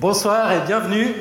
Bonsoir 0.00 0.52
et 0.52 0.60
bienvenue. 0.66 1.14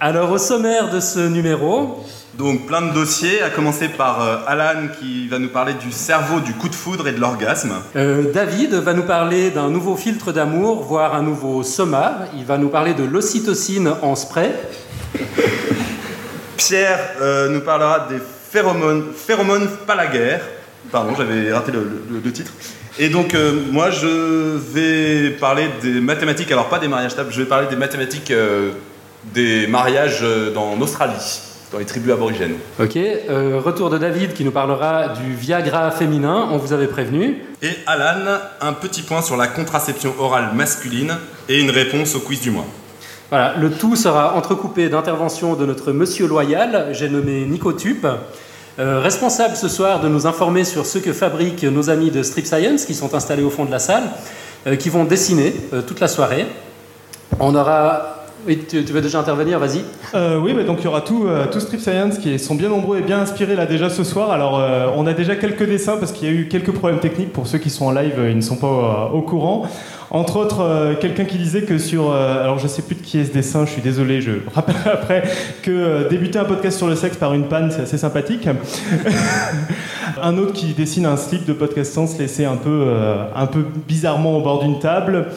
Alors 0.00 0.30
au 0.32 0.38
sommaire 0.38 0.90
de 0.90 0.98
ce 1.00 1.20
numéro, 1.20 2.04
Donc 2.34 2.66
plein 2.66 2.82
de 2.82 2.92
dossiers, 2.92 3.42
à 3.42 3.50
commencer 3.50 3.88
par 3.88 4.20
euh, 4.22 4.36
Alan 4.46 4.88
qui 4.98 5.28
va 5.28 5.38
nous 5.38 5.50
parler 5.50 5.74
du 5.74 5.92
cerveau, 5.92 6.40
du 6.40 6.54
coup 6.54 6.68
de 6.68 6.74
foudre 6.74 7.06
et 7.06 7.12
de 7.12 7.20
l'orgasme. 7.20 7.72
euh, 7.94 8.32
David 8.32 8.72
va 8.74 8.94
nous 8.94 9.02
parler 9.04 9.50
d'un 9.50 9.68
nouveau 9.68 9.96
filtre 9.96 10.32
d'amour, 10.32 10.82
voire 10.82 11.14
un 11.14 11.22
nouveau 11.22 11.62
soma. 11.62 12.20
Il 12.36 12.44
va 12.46 12.56
nous 12.58 12.68
parler 12.70 12.94
de 12.94 13.04
l'ocytocine 13.04 13.92
en 14.02 14.16
spray. 14.16 14.50
Pierre 16.56 16.98
euh, 17.20 17.48
nous 17.50 17.60
parlera 17.60 18.06
des 18.08 18.18
phéromones, 18.50 19.04
phéromones 19.14 19.68
palaguaires. 19.86 20.42
Pardon, 20.90 21.12
j'avais 21.16 21.52
raté 21.52 21.70
le, 21.70 21.80
le- 22.10 22.18
le 22.24 22.32
titre. 22.32 22.52
Et 22.98 23.08
donc 23.08 23.34
euh, 23.34 23.52
moi 23.70 23.90
je 23.90 24.56
vais 24.58 25.30
parler 25.30 25.64
des 25.80 26.00
mathématiques, 26.00 26.52
alors 26.52 26.68
pas 26.68 26.78
des 26.78 26.88
mariages 26.88 27.14
tables, 27.14 27.32
je 27.32 27.40
vais 27.40 27.48
parler 27.48 27.66
des 27.68 27.76
mathématiques 27.76 28.30
euh, 28.30 28.72
des 29.32 29.66
mariages 29.66 30.20
euh, 30.22 30.52
dans 30.52 30.78
Australie, 30.80 31.40
dans 31.72 31.78
les 31.78 31.84
tribus 31.84 32.12
aborigènes. 32.12 32.56
Ok, 32.78 32.96
euh, 32.96 33.60
retour 33.64 33.88
de 33.88 33.98
David 33.98 34.34
qui 34.34 34.44
nous 34.44 34.50
parlera 34.50 35.08
du 35.08 35.34
Viagra 35.34 35.90
féminin, 35.90 36.48
on 36.50 36.58
vous 36.58 36.72
avait 36.72 36.86
prévenu. 36.86 37.42
Et 37.62 37.70
Alan, 37.86 38.38
un 38.60 38.72
petit 38.72 39.02
point 39.02 39.22
sur 39.22 39.36
la 39.36 39.46
contraception 39.46 40.14
orale 40.18 40.50
masculine 40.54 41.16
et 41.48 41.60
une 41.60 41.70
réponse 41.70 42.14
au 42.14 42.20
quiz 42.20 42.40
du 42.40 42.50
mois. 42.50 42.66
Voilà, 43.30 43.54
le 43.58 43.70
tout 43.70 43.96
sera 43.96 44.34
entrecoupé 44.34 44.90
d'interventions 44.90 45.54
de 45.54 45.64
notre 45.64 45.92
monsieur 45.92 46.26
loyal, 46.26 46.88
j'ai 46.92 47.08
nommé 47.08 47.46
Nicotup, 47.46 48.06
euh, 48.78 49.00
responsable 49.00 49.54
ce 49.54 49.68
soir 49.68 50.00
de 50.00 50.08
nous 50.08 50.26
informer 50.26 50.64
sur 50.64 50.86
ce 50.86 50.98
que 50.98 51.12
fabriquent 51.12 51.64
nos 51.64 51.90
amis 51.90 52.10
de 52.10 52.22
Strip 52.22 52.46
Science 52.46 52.86
qui 52.86 52.94
sont 52.94 53.14
installés 53.14 53.42
au 53.42 53.50
fond 53.50 53.66
de 53.66 53.70
la 53.70 53.78
salle, 53.78 54.04
euh, 54.66 54.76
qui 54.76 54.88
vont 54.88 55.04
dessiner 55.04 55.52
euh, 55.74 55.82
toute 55.82 56.00
la 56.00 56.08
soirée. 56.08 56.46
On 57.38 57.54
aura. 57.54 58.16
Oui, 58.46 58.58
tu, 58.68 58.84
tu 58.84 58.92
veux 58.92 59.02
déjà 59.02 59.20
intervenir, 59.20 59.60
vas-y. 59.60 59.84
Oui, 60.42 60.52
bah, 60.52 60.64
donc 60.64 60.78
il 60.80 60.84
y 60.84 60.88
aura 60.88 61.02
tout, 61.02 61.28
tout 61.52 61.60
Strip 61.60 61.80
Science 61.80 62.18
qui 62.18 62.40
sont 62.40 62.56
bien 62.56 62.70
nombreux 62.70 62.98
et 62.98 63.02
bien 63.02 63.20
inspirés 63.20 63.54
là 63.54 63.66
déjà 63.66 63.88
ce 63.88 64.02
soir. 64.02 64.32
Alors 64.32 64.60
on 64.96 65.06
a 65.06 65.12
déjà 65.12 65.36
quelques 65.36 65.64
dessins 65.64 65.96
parce 65.96 66.10
qu'il 66.10 66.26
y 66.26 66.30
a 66.32 66.34
eu 66.34 66.48
quelques 66.48 66.72
problèmes 66.72 66.98
techniques 66.98 67.32
pour 67.32 67.46
ceux 67.46 67.58
qui 67.58 67.70
sont 67.70 67.84
en 67.84 67.92
live, 67.92 68.14
ils 68.18 68.34
ne 68.34 68.40
sont 68.40 68.56
pas 68.56 69.10
au 69.14 69.22
courant. 69.22 69.68
Entre 70.14 70.36
autres, 70.36 70.60
euh, 70.60 70.94
quelqu'un 70.94 71.24
qui 71.24 71.38
disait 71.38 71.62
que 71.62 71.78
sur, 71.78 72.12
euh, 72.12 72.44
alors 72.44 72.58
je 72.58 72.66
sais 72.66 72.82
plus 72.82 72.96
de 72.96 73.00
qui 73.00 73.18
est 73.18 73.24
ce 73.24 73.32
dessin, 73.32 73.64
je 73.64 73.70
suis 73.70 73.80
désolé, 73.80 74.20
je 74.20 74.32
rappellerai 74.54 74.90
après 74.90 75.22
que 75.62 75.70
euh, 75.70 76.08
débuter 76.10 76.38
un 76.38 76.44
podcast 76.44 76.76
sur 76.76 76.86
le 76.86 76.96
sexe 76.96 77.16
par 77.16 77.32
une 77.32 77.44
panne, 77.44 77.70
c'est 77.70 77.80
assez 77.80 77.96
sympathique. 77.96 78.46
un 80.22 80.36
autre 80.36 80.52
qui 80.52 80.74
dessine 80.74 81.06
un 81.06 81.16
slip 81.16 81.46
de 81.46 81.54
podcast 81.54 81.94
sans 81.94 82.06
se 82.06 82.18
laisser 82.18 82.44
un 82.44 82.56
peu, 82.56 82.88
un 83.34 83.46
peu 83.46 83.64
bizarrement 83.88 84.36
au 84.36 84.42
bord 84.42 84.62
d'une 84.62 84.78
table. 84.78 85.28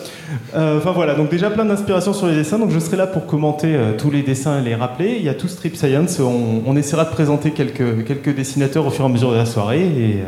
Enfin 0.54 0.92
voilà, 0.92 1.16
donc 1.16 1.30
déjà 1.30 1.50
plein 1.50 1.66
d'inspirations 1.66 2.14
sur 2.14 2.28
les 2.28 2.36
dessins. 2.36 2.60
Donc 2.60 2.72
je 2.72 2.80
serai 2.80 2.98
là 2.98 3.08
pour 3.08 3.26
commenter 3.26 3.76
tous 3.98 4.12
les 4.12 4.22
dessins 4.22 4.60
et 4.60 4.62
les 4.62 4.76
rappeler. 4.76 5.16
Il 5.18 5.24
y 5.24 5.30
a 5.30 5.34
tout 5.34 5.48
Strip 5.48 5.76
Science. 5.76 6.20
On, 6.20 6.76
essaiera 6.76 7.06
de 7.06 7.10
présenter 7.10 7.52
quelques, 7.52 8.36
dessinateurs 8.36 8.86
au 8.86 8.92
fur 8.92 9.06
et 9.06 9.08
à 9.08 9.12
mesure 9.12 9.32
de 9.32 9.38
la 9.38 9.46
soirée. 9.46 10.24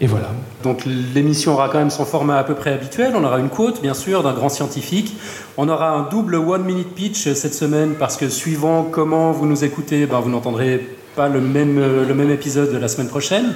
Et 0.00 0.06
voilà. 0.06 0.28
Donc 0.62 0.84
l'émission 0.86 1.54
aura 1.54 1.68
quand 1.68 1.78
même 1.78 1.90
son 1.90 2.04
format 2.04 2.38
à 2.38 2.44
peu 2.44 2.54
près 2.54 2.72
habituel. 2.72 3.12
On 3.16 3.24
aura 3.24 3.38
une 3.38 3.48
quote, 3.48 3.82
bien 3.82 3.94
sûr, 3.94 4.22
d'un 4.22 4.32
grand 4.32 4.48
scientifique. 4.48 5.16
On 5.56 5.68
aura 5.68 5.90
un 5.90 6.02
double 6.02 6.36
one-minute 6.36 6.94
pitch 6.94 7.32
cette 7.32 7.54
semaine 7.54 7.94
parce 7.98 8.16
que 8.16 8.28
suivant 8.28 8.84
comment 8.84 9.32
vous 9.32 9.46
nous 9.46 9.64
écoutez, 9.64 10.06
ben, 10.06 10.20
vous 10.20 10.30
n'entendrez 10.30 10.86
pas 11.16 11.28
le 11.28 11.40
même, 11.40 11.78
le 11.78 12.14
même 12.14 12.30
épisode 12.30 12.72
de 12.72 12.78
la 12.78 12.86
semaine 12.86 13.08
prochaine. 13.08 13.54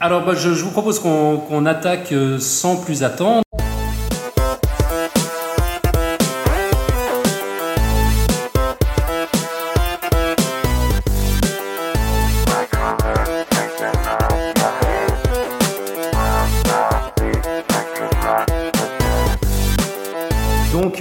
Alors 0.00 0.24
ben, 0.24 0.34
je, 0.34 0.52
je 0.52 0.64
vous 0.64 0.72
propose 0.72 0.98
qu'on 0.98 1.36
qu'on 1.36 1.64
attaque 1.64 2.12
euh, 2.12 2.38
sans 2.38 2.76
plus 2.76 3.02
attendre. 3.04 3.42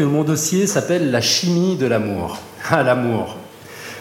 Mon 0.03 0.23
dossier 0.23 0.67
s'appelle 0.67 1.11
La 1.11 1.21
chimie 1.21 1.75
de 1.75 1.85
l'amour. 1.85 2.37
Ah 2.69 2.83
l'amour. 2.83 3.37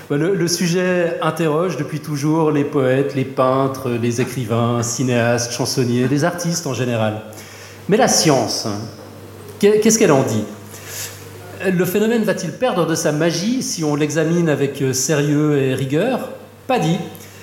Ben, 0.08 0.18
Le, 0.18 0.48
sujet 0.48 1.18
interroge 1.22 1.76
depuis 1.76 2.00
toujours 2.00 2.50
les 2.50 2.64
poètes, 2.64 3.14
les 3.14 3.24
peintres, 3.24 3.90
les 3.90 4.20
écrivains, 4.20 4.82
cinéastes, 4.82 5.52
chansonniers, 5.52 6.08
les 6.08 6.24
artistes 6.24 6.66
en 6.66 6.74
général. 6.74 7.20
Mais 7.88 7.96
la 7.96 8.08
science, 8.08 8.66
qu'est- 9.58 9.80
qu'est-ce 9.80 9.98
qu'elle 9.98 10.12
en 10.12 10.22
dit? 10.22 10.44
Le 11.64 11.84
phénomène 11.84 12.24
va-t-il 12.24 12.52
perdre 12.52 12.86
de 12.86 12.94
sa 12.94 13.12
magie 13.12 13.62
si 13.62 13.84
on 13.84 13.94
l'examine 13.94 14.48
avec 14.48 14.80
euh, 14.82 14.92
sérieux 14.92 15.58
et 15.58 15.74
rigueur? 15.74 16.30
Pas 16.66 16.78
dit. 16.78 16.96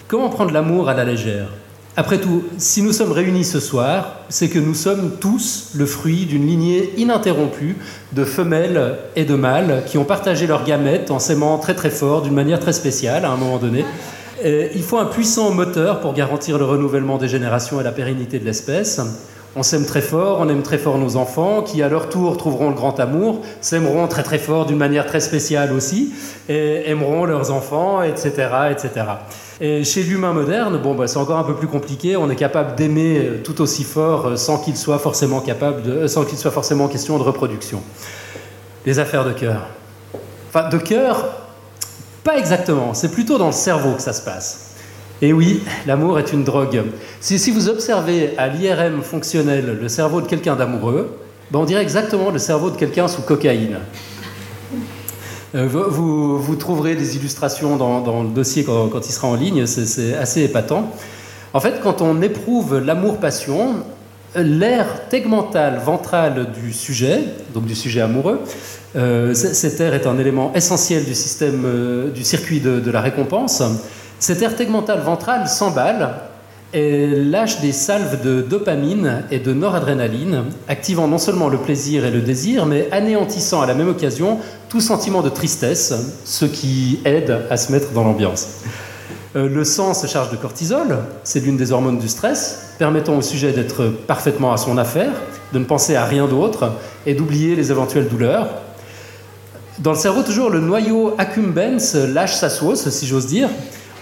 Comment 0.08 0.30
prendre 0.30 0.52
l'amour 0.52 0.90
à 0.90 0.94
la 0.94 1.04
légère? 1.06 1.48
Après 2.00 2.20
tout, 2.20 2.44
si 2.60 2.84
nous 2.84 2.94
sommes 2.94 3.12
réunis 3.12 3.44
ce 3.44 3.60
soir, 3.60 4.18
c'est 4.30 4.50
que 4.50 4.60
nous 4.60 4.76
sommes 4.76 5.14
tous 5.20 5.72
le 5.74 5.88
fruit 5.88 6.28
d'une 6.28 6.46
lignée 6.46 6.94
ininterrompue 6.96 7.76
de 8.14 8.24
femelles 8.24 9.00
et 9.16 9.26
de 9.26 9.34
mâles 9.34 9.82
qui 9.88 9.98
ont 9.98 10.04
partagé 10.04 10.46
leurs 10.46 10.64
gamètes 10.64 11.10
en 11.10 11.18
s'aimant 11.18 11.58
très 11.58 11.74
très 11.74 11.90
fort 11.90 12.22
d'une 12.22 12.36
manière 12.36 12.60
très 12.60 12.74
spéciale 12.74 13.26
à 13.26 13.32
un 13.32 13.36
moment 13.36 13.58
donné. 13.58 13.84
Et 14.44 14.70
il 14.76 14.84
faut 14.84 15.00
un 15.00 15.06
puissant 15.06 15.50
moteur 15.50 16.00
pour 16.00 16.14
garantir 16.14 16.60
le 16.60 16.66
renouvellement 16.66 17.18
des 17.18 17.28
générations 17.28 17.82
et 17.82 17.84
la 17.84 17.92
pérennité 17.92 18.38
de 18.38 18.46
l'espèce. 18.46 19.02
On 19.56 19.64
s'aime 19.64 19.88
très 19.88 20.02
fort, 20.02 20.38
on 20.40 20.48
aime 20.50 20.62
très 20.62 20.78
fort 20.78 21.00
nos 21.00 21.16
enfants, 21.16 21.64
qui 21.64 21.82
à 21.82 21.90
leur 21.90 22.10
tour 22.10 22.38
trouveront 22.38 22.70
le 22.70 22.76
grand 22.76 23.00
amour, 23.00 23.42
s'aimeront 23.60 24.08
très 24.08 24.22
très 24.22 24.38
fort 24.38 24.68
d'une 24.68 24.78
manière 24.78 25.08
très 25.08 25.20
spéciale 25.20 25.74
aussi, 25.74 26.14
et 26.48 26.92
aimeront 26.92 27.26
leurs 27.26 27.50
enfants, 27.50 28.04
etc. 28.04 28.30
etc. 28.70 29.06
Et 29.60 29.84
chez 29.84 30.04
l'humain 30.04 30.34
moderne, 30.34 30.78
bon, 30.78 30.94
bah, 30.94 31.08
c'est 31.08 31.18
encore 31.18 31.38
un 31.38 31.44
peu 31.44 31.56
plus 31.56 31.68
compliqué. 31.68 32.16
On 32.16 32.30
est 32.30 32.36
capable 32.36 32.76
d'aimer 32.76 33.18
euh, 33.18 33.42
tout 33.44 33.60
aussi 33.60 33.84
fort 33.84 34.28
euh, 34.28 34.36
sans 34.36 34.60
qu'il 34.60 34.78
soit 34.78 35.00
forcément 35.00 35.40
capable 35.40 35.82
euh, 35.90 36.08
sans 36.08 36.26
qu'il 36.26 36.38
soit 36.38 36.52
forcément 36.52 36.88
question 36.88 37.18
de 37.18 37.24
reproduction. 37.24 37.82
Les 38.86 39.00
affaires 39.00 39.26
de 39.26 39.34
cœur. 39.34 39.68
Enfin, 40.50 40.70
de 40.70 40.78
cœur, 40.78 41.26
pas 42.24 42.38
exactement. 42.38 42.94
C'est 42.94 43.12
plutôt 43.12 43.40
dans 43.40 43.48
le 43.48 43.52
cerveau 43.52 43.94
que 43.94 44.02
ça 44.02 44.14
se 44.14 44.22
passe. 44.22 44.76
Et 45.24 45.34
oui, 45.34 45.64
l'amour 45.88 46.20
est 46.20 46.32
une 46.32 46.44
drogue. 46.44 46.84
Si, 47.20 47.40
si 47.40 47.50
vous 47.50 47.68
observez 47.68 48.38
à 48.38 48.50
l'IRM 48.50 49.02
fonctionnel 49.02 49.80
le 49.82 49.90
cerveau 49.90 50.22
de 50.22 50.28
quelqu'un 50.28 50.56
d'amoureux, 50.56 51.18
ben 51.50 51.60
on 51.60 51.66
dirait 51.66 51.82
exactement 51.82 52.30
le 52.30 52.38
cerveau 52.38 52.70
de 52.70 52.78
quelqu'un 52.78 53.08
sous 53.08 53.24
cocaïne. 53.24 53.80
Euh, 55.56 55.66
vous, 55.68 56.56
trouverez 56.56 56.96
des 56.96 57.16
illustrations 57.16 57.78
dans, 57.78 58.24
le 58.24 58.30
dossier 58.30 58.64
quand, 58.64 59.08
il 59.08 59.12
sera 59.12 59.28
en 59.28 59.36
ligne, 59.36 59.66
c'est- 59.66 60.16
assez 60.16 60.44
épatant. 60.44 60.92
En 61.54 61.60
fait, 61.60 61.80
quand 61.82 62.02
on 62.02 62.22
éprouve 62.22 62.80
l'amour-passion, 62.80 63.76
l'air 64.36 65.08
tegmental 65.10 65.80
ventral 65.84 66.52
du 66.52 66.74
sujet, 66.74 67.24
donc 67.54 67.66
du 67.66 67.76
sujet 67.76 68.02
amoureux, 68.02 68.42
euh, 68.96 69.34
cet 69.34 69.80
air 69.80 69.94
est 69.94 70.06
un 70.06 70.20
élément 70.20 70.52
essentiel 70.54 71.06
du 71.06 71.16
système, 71.16 71.64
euh, 71.66 72.12
du 72.12 72.24
circuit 72.24 72.60
de, 72.60 72.80
de 72.80 72.92
la 72.92 73.02
récompense. 73.02 73.64
Cet 74.20 74.42
air 74.42 74.56
tegmental 74.56 75.00
ventral 75.02 75.48
s'emballe 75.48 76.16
et 76.74 77.08
lâche 77.08 77.62
des 77.62 77.72
salves 77.72 78.22
de 78.24 78.42
dopamine 78.42 79.24
et 79.32 79.40
de 79.40 79.54
noradrénaline, 79.54 80.44
activant 80.68 81.08
non 81.08 81.18
seulement 81.18 81.48
le 81.48 81.58
plaisir 81.58 82.06
et 82.06 82.12
le 82.12 82.22
désir, 82.22 82.66
mais 82.66 82.90
anéantissant 82.92 83.62
à 83.62 83.66
la 83.66 83.74
même 83.74 83.88
occasion 83.88 84.40
tout 84.70 84.82
sentiment 84.82 85.22
de 85.22 85.30
tristesse, 85.30 85.94
ce 86.26 86.46
qui 86.46 87.00
aide 87.06 87.46
à 87.50 87.58
se 87.58 87.72
mettre 87.72 87.92
dans 87.92 88.04
l'ambiance. 88.04 88.62
Euh, 89.36 89.48
le 89.48 89.64
sang 89.64 89.94
se 89.94 90.08
charge 90.08 90.32
de 90.32 90.36
cortisol, 90.36 90.98
c'est 91.24 91.40
l'une 91.40 91.58
des 91.58 91.72
hormones 91.72 92.00
du 92.00 92.10
stress, 92.10 92.74
permettant 92.78 93.18
au 93.18 93.22
sujet 93.22 93.54
d'être 93.54 93.86
parfaitement 94.08 94.52
à 94.52 94.58
son 94.58 94.78
affaire, 94.78 95.12
de 95.54 95.60
ne 95.60 95.66
penser 95.66 95.96
à 95.96 96.06
rien 96.06 96.28
d'autre 96.28 96.74
et 97.06 97.14
d'oublier 97.14 97.56
les 97.56 97.72
éventuelles 97.72 98.10
douleurs. 98.10 98.48
Dans 99.80 99.92
le 99.92 99.98
cerveau, 99.98 100.24
toujours, 100.24 100.50
le 100.50 100.60
noyau 100.60 101.14
accumbens 101.18 101.96
lâche 102.14 102.36
sa 102.36 102.50
sauce, 102.50 102.90
si 102.90 103.06
j'ose 103.06 103.28
dire. 103.28 103.50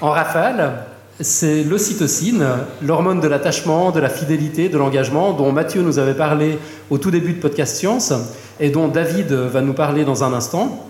En 0.02 0.10
rafale, 0.10 0.86
c'est 1.22 1.64
l'ocytocine, 1.64 2.46
l'hormone 2.82 3.22
de 3.22 3.28
l'attachement, 3.28 3.92
de 3.92 4.02
la 4.02 4.10
fidélité, 4.10 4.68
de 4.68 4.78
l'engagement, 4.78 5.32
dont 5.32 5.52
Mathieu 5.52 5.82
nous 5.82 5.98
avait 5.98 6.14
parlé 6.14 6.60
au 6.90 6.98
tout 6.98 7.10
début 7.10 7.34
de 7.34 7.40
Podcast 7.40 7.78
Science 7.78 8.14
et 8.60 8.70
dont 8.70 8.90
David 8.90 9.32
va 9.32 9.62
nous 9.62 9.74
parler 9.74 10.04
dans 10.04 10.26
un 10.26 10.34
instant. 10.34 10.86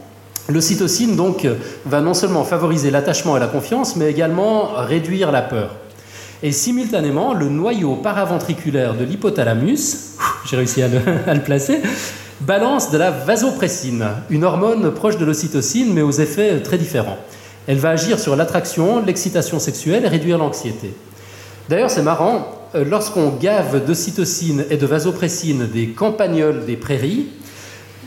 L'ocytocine, 0.50 1.16
donc, 1.16 1.48
va 1.86 2.02
non 2.02 2.14
seulement 2.14 2.44
favoriser 2.44 2.90
l'attachement 2.90 3.38
et 3.38 3.40
la 3.40 3.48
confiance, 3.48 3.96
mais 3.96 4.10
également 4.10 4.70
réduire 4.78 5.32
la 5.32 5.42
peur. 5.42 5.76
Et 6.42 6.52
simultanément, 6.52 7.34
le 7.34 7.50
noyau 7.50 7.96
paraventriculaire 7.96 8.96
de 8.96 9.04
l'hypothalamus, 9.04 10.16
j'ai 10.46 10.58
réussi 10.58 10.82
à 10.82 10.88
le, 10.88 11.00
à 11.28 11.34
le 11.34 11.42
placer, 11.42 11.82
balance 12.42 12.92
de 12.92 12.98
la 12.98 13.12
vasopressine, 13.12 14.06
une 14.30 14.44
hormone 14.44 14.92
proche 14.92 15.18
de 15.18 15.26
l'ocytocine, 15.26 15.94
mais 15.94 16.02
aux 16.02 16.12
effets 16.12 16.62
très 16.62 16.78
différents. 16.78 17.18
Elle 17.68 17.78
va 17.78 17.92
agir 17.92 18.20
sur 18.20 18.36
l'attraction, 18.36 19.04
l'excitation 19.04 19.60
sexuelle 19.60 20.06
et 20.06 20.08
réduire 20.08 20.38
l'anxiété. 20.38 20.94
D'ailleurs, 21.70 21.90
c'est 21.90 22.04
marrant, 22.04 22.48
euh, 22.76 22.86
lorsqu'on 22.86 23.30
gave 23.30 23.86
d'ocytocine 23.86 24.66
et 24.70 24.78
de 24.78 24.86
vasopressine 24.86 25.68
des 25.68 25.88
campagnols 25.88 26.66
des 26.66 26.76
prairies, 26.76 27.28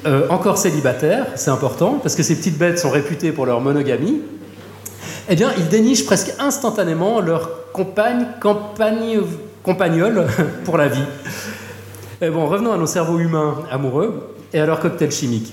euh, 0.07 0.29
encore 0.29 0.59
célibataires, 0.59 1.27
c'est 1.35 1.51
important, 1.51 1.99
parce 2.01 2.15
que 2.15 2.23
ces 2.23 2.37
petites 2.37 2.57
bêtes 2.57 2.79
sont 2.79 2.91
réputées 2.91 3.33
pour 3.33 3.47
leur 3.47 3.61
monogamie, 3.61 4.21
eh 5.29 5.35
bien, 5.35 5.51
ils 5.59 5.69
dénichent 5.69 6.07
presque 6.07 6.33
instantanément 6.39 7.21
leur 7.21 7.73
compagne, 7.73 8.27
campagne, 8.41 9.21
pour 10.65 10.79
la 10.79 10.89
vie. 10.89 11.05
Et 12.23 12.31
bon, 12.31 12.47
revenons 12.47 12.73
à 12.73 12.79
nos 12.79 12.87
cerveaux 12.87 13.19
humains 13.19 13.57
amoureux 13.71 14.35
et 14.53 14.61
à 14.61 14.67
leur 14.67 14.81
cocktail 14.81 15.11
chimique. 15.11 15.53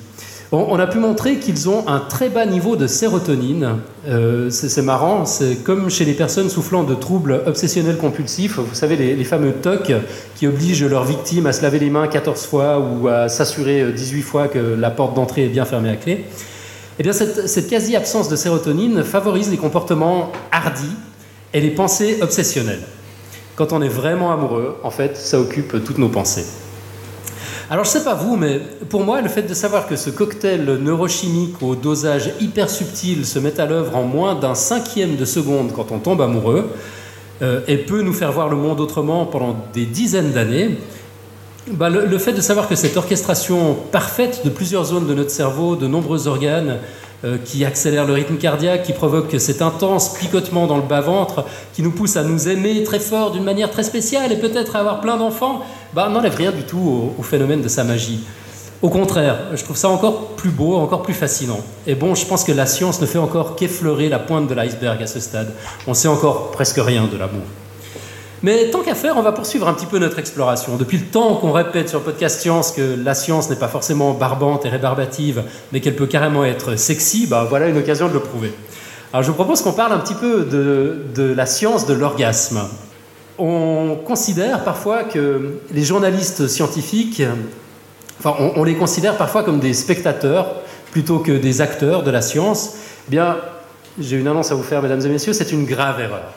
On, 0.51 0.77
a 0.77 0.85
pu 0.85 0.99
montrer 0.99 1.39
qu'ils 1.39 1.69
ont 1.69 1.87
un 1.87 1.99
très 1.99 2.29
bas 2.29 2.45
niveau 2.45 2.75
de 2.75 2.85
sérotonine. 2.85 3.79
Euh, 4.07 4.49
c'est 4.51 4.81
marrant, 4.83 5.25
c'est 5.25 5.55
comme 5.63 5.89
chez 5.89 6.05
les 6.05 6.13
personnes 6.13 6.49
souffrant 6.49 6.83
de 6.83 6.93
troubles 6.93 7.41
obsessionnels 7.47 7.97
compulsifs, 7.97 8.59
vous 8.59 8.75
savez, 8.75 8.95
les, 8.95 9.23
fameux 9.23 9.53
TOC 9.53 9.93
qui 10.35 10.45
obligent 10.45 10.85
leurs 10.85 11.03
victimes 11.03 11.47
à 11.47 11.53
se 11.53 11.63
laver 11.63 11.79
les 11.79 11.89
mains 11.89 12.07
14 12.07 12.45
fois 12.45 12.79
ou 12.79 13.07
à 13.07 13.27
s'assurer 13.27 13.91
18 13.91 14.21
fois 14.21 14.47
que 14.47 14.59
la 14.59 14.91
porte 14.91 15.15
d'entrée 15.15 15.45
est 15.45 15.49
bien 15.49 15.65
fermée 15.65 15.89
à 15.89 15.95
clé. 15.95 16.25
Eh 16.99 17.03
bien, 17.03 17.11
cette, 17.11 17.49
cette 17.49 17.67
quasi-absence 17.67 18.29
de 18.29 18.35
sérotonine 18.35 19.03
favorise 19.03 19.49
les 19.49 19.57
comportements 19.57 20.31
hardis 20.51 20.95
et 21.53 21.59
les 21.59 21.71
pensées 21.71 22.19
obsessionnelles. 22.21 22.83
Quand 23.55 23.73
on 23.73 23.81
est 23.81 23.89
vraiment 23.89 24.31
amoureux, 24.31 24.77
en 24.83 24.91
fait, 24.91 25.17
ça 25.17 25.39
occupe 25.39 25.83
toutes 25.83 25.97
nos 25.97 26.09
pensées. 26.09 26.45
Alors 27.69 27.83
je 27.83 27.89
sais 27.89 28.03
pas 28.03 28.13
vous, 28.13 28.35
mais 28.35 28.61
pour 28.89 29.03
moi, 29.03 29.21
le 29.21 29.29
fait 29.29 29.41
de 29.41 29.53
savoir 29.55 29.87
que 29.87 29.95
ce 29.95 30.11
cocktail 30.11 30.65
neurochimique 30.65 31.55
au 31.63 31.73
dosage 31.75 32.31
hyper 32.39 32.69
subtil 32.69 33.25
se 33.25 33.39
met 33.39 33.59
à 33.59 33.65
l'œuvre 33.65 33.95
en 33.95 34.03
moins 34.03 34.35
d'un 34.35 34.53
cinquième 34.53 35.15
de 35.15 35.25
seconde 35.25 35.71
quand 35.73 35.91
on 35.91 35.97
tombe 35.97 36.21
amoureux, 36.21 36.69
euh, 37.41 37.61
et 37.67 37.77
peut 37.77 38.03
nous 38.03 38.13
faire 38.13 38.31
voir 38.31 38.49
le 38.49 38.55
monde 38.55 38.79
autrement 38.79 39.25
pendant 39.25 39.57
des 39.73 39.85
dizaines 39.85 40.31
d'années, 40.31 40.77
bah, 41.71 41.89
le, 41.89 42.17
fait 42.19 42.33
de 42.33 42.41
savoir 42.41 42.69
que 42.69 42.75
cette 42.75 42.95
orchestration 42.95 43.75
parfaite 43.91 44.41
de 44.45 44.51
plusieurs 44.51 44.85
zones 44.85 45.07
de 45.07 45.15
notre 45.15 45.31
cerveau, 45.31 45.75
de 45.75 45.87
nombreux 45.87 46.27
organes, 46.27 46.77
qui 47.43 47.65
accélère 47.65 48.05
le 48.05 48.13
rythme 48.13 48.37
cardiaque, 48.37 48.83
qui 48.83 48.93
provoque 48.93 49.39
cet 49.39 49.61
intense 49.61 50.13
picotement 50.17 50.67
dans 50.67 50.77
le 50.77 50.83
bas-ventre, 50.83 51.45
qui 51.73 51.81
nous 51.81 51.91
pousse 51.91 52.17
à 52.17 52.23
nous 52.23 52.47
aimer 52.47 52.83
très 52.83 52.99
fort 52.99 53.31
d'une 53.31 53.43
manière 53.43 53.71
très 53.71 53.83
spéciale 53.83 54.31
et 54.31 54.37
peut-être 54.37 54.75
à 54.75 54.79
avoir 54.79 55.01
plein 55.01 55.17
d'enfants, 55.17 55.61
bah, 55.93 56.09
n'enlève 56.09 56.35
rien 56.35 56.51
du 56.51 56.63
tout 56.63 57.11
au, 57.17 57.23
phénomène 57.23 57.61
de 57.61 57.67
sa 57.67 57.83
magie. 57.83 58.19
Au 58.81 58.89
contraire, 58.89 59.37
je 59.53 59.63
trouve 59.63 59.77
ça 59.77 59.89
encore 59.89 60.35
plus 60.35 60.51
beau, 60.51 60.75
encore 60.75 61.01
plus 61.01 61.13
fascinant. 61.13 61.59
Et 61.87 61.95
bon, 61.95 62.13
je 62.13 62.25
pense 62.25 62.43
que 62.43 62.51
la 62.51 62.65
science 62.65 63.01
ne 63.01 63.05
fait 63.05 63.17
encore 63.17 63.55
qu'effleurer 63.55 64.09
la 64.09 64.19
pointe 64.19 64.47
de 64.47 64.53
l'iceberg 64.53 65.01
à 65.01 65.07
ce 65.07 65.19
stade. 65.19 65.53
On 65.87 65.93
sait 65.93 66.07
encore 66.07 66.51
presque 66.51 66.77
rien 66.77 67.07
de 67.11 67.17
l'amour. 67.17 67.43
Mais 68.45 68.69
tant 68.69 68.83
qu'à 68.83 68.93
faire, 68.93 69.17
on 69.17 69.23
va 69.23 69.31
poursuivre 69.31 69.67
un 69.67 69.73
petit 69.73 69.87
peu 69.87 69.97
notre 69.97 70.19
exploration. 70.19 70.75
Depuis 70.75 70.99
le 70.99 71.05
temps 71.05 71.33
qu'on 71.37 71.51
répète 71.51 71.89
sur 71.89 71.97
le 71.97 72.05
podcast 72.05 72.39
Science 72.39 72.73
que 72.73 72.95
la 73.03 73.15
science 73.15 73.49
n'est 73.49 73.55
pas 73.55 73.67
forcément 73.67 74.13
barbante 74.13 74.67
et 74.67 74.69
rébarbative, 74.69 75.41
mais 75.71 75.79
qu'elle 75.79 75.95
peut 75.95 76.05
carrément 76.05 76.45
être 76.45 76.75
sexy, 76.75 77.25
bah 77.25 77.47
voilà 77.49 77.69
une 77.69 77.77
occasion 77.79 78.07
de 78.07 78.13
le 78.13 78.19
prouver. 78.19 78.53
Alors 79.11 79.23
je 79.23 79.29
vous 79.29 79.33
propose 79.33 79.63
qu'on 79.63 79.71
parle 79.71 79.93
un 79.93 79.97
petit 79.97 80.13
peu 80.13 80.43
de, 80.43 81.33
la 81.33 81.47
science 81.47 81.87
de 81.87 81.95
l'orgasme. 81.95 82.59
On 83.39 83.97
considère 84.05 84.63
parfois 84.63 85.05
que 85.05 85.55
les 85.71 85.83
journalistes 85.83 86.47
scientifiques, 86.47 87.23
enfin 88.19 88.35
on, 88.55 88.63
les 88.63 88.75
considère 88.75 89.17
parfois 89.17 89.41
comme 89.41 89.59
des 89.59 89.73
spectateurs 89.73 90.57
plutôt 90.91 91.17
que 91.17 91.31
des 91.31 91.61
acteurs 91.61 92.03
de 92.03 92.11
la 92.11 92.21
science. 92.21 92.75
Eh 93.07 93.11
bien, 93.11 93.37
j'ai 93.99 94.17
une 94.17 94.27
annonce 94.27 94.51
à 94.51 94.55
vous 94.55 94.61
faire, 94.61 94.83
mesdames 94.83 95.01
et 95.01 95.09
messieurs, 95.09 95.33
c'est 95.33 95.51
une 95.51 95.65
grave 95.65 95.99
erreur. 95.99 96.31